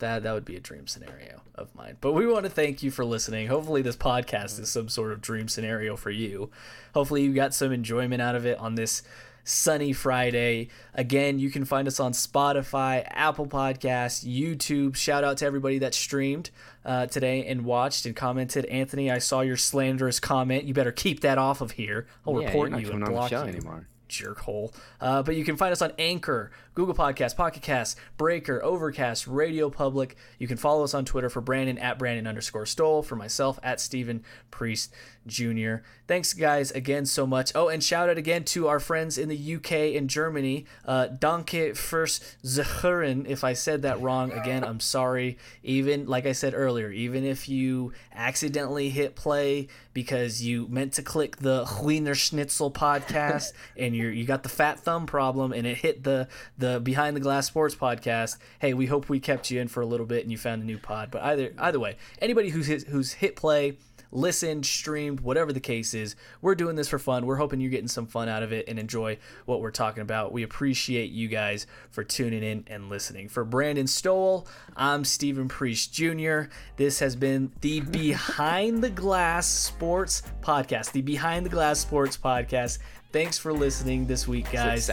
That 0.00 0.22
that 0.24 0.32
would 0.32 0.44
be 0.44 0.56
a 0.56 0.60
dream 0.60 0.86
scenario 0.86 1.42
of 1.54 1.74
mine. 1.74 1.96
But 2.00 2.12
we 2.12 2.26
want 2.26 2.44
to 2.44 2.50
thank 2.50 2.82
you 2.82 2.90
for 2.90 3.04
listening. 3.04 3.46
Hopefully 3.46 3.82
this 3.82 3.96
podcast 3.96 4.58
is 4.58 4.70
some 4.70 4.88
sort 4.88 5.12
of 5.12 5.20
dream 5.20 5.48
scenario 5.48 5.96
for 5.96 6.10
you. 6.10 6.50
Hopefully 6.94 7.22
you 7.22 7.32
got 7.32 7.54
some 7.54 7.72
enjoyment 7.72 8.20
out 8.20 8.34
of 8.34 8.44
it 8.44 8.58
on 8.58 8.74
this 8.74 9.02
sunny 9.44 9.92
Friday. 9.92 10.68
Again, 10.94 11.38
you 11.38 11.50
can 11.50 11.64
find 11.64 11.88
us 11.88 12.00
on 12.00 12.12
Spotify, 12.12 13.06
Apple 13.08 13.46
Podcasts, 13.46 14.24
YouTube. 14.26 14.96
Shout 14.96 15.24
out 15.24 15.38
to 15.38 15.46
everybody 15.46 15.78
that 15.78 15.94
streamed 15.94 16.50
uh, 16.84 17.06
today 17.06 17.44
and 17.46 17.64
watched 17.64 18.06
and 18.06 18.14
commented. 18.14 18.64
Anthony, 18.66 19.10
I 19.10 19.18
saw 19.18 19.40
your 19.40 19.56
slanderous 19.56 20.20
comment. 20.20 20.64
You 20.64 20.74
better 20.74 20.92
keep 20.92 21.20
that 21.20 21.38
off 21.38 21.60
of 21.60 21.72
here. 21.72 22.06
I'll 22.26 22.40
yeah, 22.40 22.48
report 22.48 22.78
you 22.78 22.90
and 22.90 23.04
block 23.04 23.30
you 23.30 23.38
anymore. 23.38 23.86
jerk 24.08 24.40
hole. 24.40 24.72
Uh, 25.00 25.22
but 25.22 25.36
you 25.36 25.44
can 25.44 25.56
find 25.56 25.72
us 25.72 25.82
on 25.82 25.92
Anchor, 25.98 26.50
Google 26.74 26.94
Podcasts, 26.94 27.36
Pocket 27.36 27.62
Casts, 27.62 27.96
Breaker, 28.16 28.62
Overcast, 28.62 29.26
Radio 29.26 29.70
Public. 29.70 30.16
You 30.38 30.46
can 30.46 30.56
follow 30.56 30.84
us 30.84 30.94
on 30.94 31.04
Twitter 31.04 31.28
for 31.28 31.40
Brandon 31.40 31.78
at 31.78 31.98
Brandon 31.98 32.26
underscore 32.26 32.66
Stowell, 32.66 33.02
for 33.02 33.16
myself 33.16 33.58
at 33.62 33.80
Stephen 33.80 34.22
Priest 34.50 34.92
Jr. 35.26 35.76
Thanks, 36.06 36.32
guys, 36.32 36.70
again 36.70 37.06
so 37.06 37.26
much. 37.26 37.52
Oh, 37.54 37.68
and 37.68 37.82
shout 37.84 38.08
out 38.08 38.18
again 38.18 38.44
to 38.44 38.68
our 38.68 38.80
friends 38.80 39.18
in 39.18 39.28
the 39.28 39.54
UK 39.56 39.96
and 39.96 40.08
Germany. 40.08 40.66
Uh, 40.84 41.08
Danke 41.08 41.74
fürs 41.76 42.20
Zuhören. 42.44 43.28
If 43.28 43.44
I 43.44 43.52
said 43.52 43.82
that 43.82 44.00
wrong, 44.00 44.32
again, 44.32 44.64
I'm 44.64 44.80
sorry. 44.80 45.38
Even, 45.62 46.06
like 46.06 46.26
I 46.26 46.32
said 46.32 46.54
earlier, 46.54 46.90
even 46.90 47.24
if 47.24 47.48
you 47.48 47.92
accidentally 48.14 48.90
hit 48.90 49.14
play 49.14 49.68
because 49.92 50.42
you 50.42 50.66
meant 50.68 50.92
to 50.94 51.02
click 51.02 51.36
the 51.36 51.68
Wiener 51.82 52.14
Schnitzel 52.14 52.70
podcast 52.70 53.52
and 53.76 53.94
you 53.94 54.08
you 54.08 54.24
got 54.24 54.42
the 54.42 54.48
fat 54.48 54.80
thumb 54.80 55.06
problem 55.06 55.52
and 55.52 55.66
it 55.66 55.78
hit 55.78 56.04
the 56.04 56.28
the 56.60 56.80
Behind 56.80 57.16
the 57.16 57.20
Glass 57.20 57.46
Sports 57.46 57.74
podcast. 57.74 58.38
Hey, 58.60 58.74
we 58.74 58.86
hope 58.86 59.08
we 59.08 59.18
kept 59.18 59.50
you 59.50 59.60
in 59.60 59.68
for 59.68 59.80
a 59.80 59.86
little 59.86 60.06
bit 60.06 60.22
and 60.22 60.30
you 60.30 60.38
found 60.38 60.62
a 60.62 60.66
new 60.66 60.78
pod. 60.78 61.10
But 61.10 61.22
either 61.22 61.52
either 61.58 61.80
way, 61.80 61.96
anybody 62.20 62.50
who's 62.50 62.66
hit, 62.66 62.84
who's 62.84 63.14
hit 63.14 63.34
play 63.34 63.76
listened, 64.12 64.66
streamed, 64.66 65.20
whatever 65.20 65.52
the 65.52 65.60
case 65.60 65.94
is. 65.94 66.16
We're 66.40 66.54
doing 66.54 66.76
this 66.76 66.88
for 66.88 66.98
fun. 66.98 67.26
We're 67.26 67.36
hoping 67.36 67.60
you're 67.60 67.70
getting 67.70 67.88
some 67.88 68.06
fun 68.06 68.28
out 68.28 68.42
of 68.42 68.52
it 68.52 68.68
and 68.68 68.78
enjoy 68.78 69.18
what 69.44 69.60
we're 69.60 69.70
talking 69.70 70.02
about. 70.02 70.32
We 70.32 70.42
appreciate 70.42 71.10
you 71.10 71.28
guys 71.28 71.66
for 71.90 72.04
tuning 72.04 72.42
in 72.42 72.64
and 72.66 72.88
listening. 72.88 73.28
For 73.28 73.44
Brandon 73.44 73.86
Stowell, 73.86 74.46
I'm 74.76 75.04
Stephen 75.04 75.48
Priest 75.48 75.92
Jr. 75.92 76.42
This 76.76 76.98
has 76.98 77.16
been 77.16 77.52
the 77.60 77.80
Behind 77.80 78.82
the 78.82 78.90
Glass 78.90 79.46
Sports 79.46 80.22
Podcast. 80.42 80.92
The 80.92 81.02
Behind 81.02 81.46
the 81.46 81.50
Glass 81.50 81.80
Sports 81.80 82.16
Podcast. 82.16 82.78
Thanks 83.12 83.38
for 83.38 83.52
listening 83.52 84.06
this 84.06 84.28
week, 84.28 84.50
guys. 84.52 84.88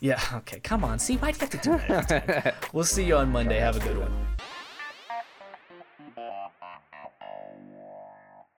Yeah, 0.00 0.20
okay, 0.34 0.60
come 0.60 0.84
on. 0.84 0.98
See, 1.00 1.16
why'd 1.16 1.34
you 1.34 1.40
have 1.40 1.50
to 1.50 1.58
do 1.58 1.70
that? 1.88 2.68
we'll 2.72 2.84
see 2.84 3.04
you 3.04 3.16
on 3.16 3.30
Monday. 3.30 3.58
Have 3.58 3.76
a 3.76 3.80
good 3.80 3.98
one. 3.98 4.12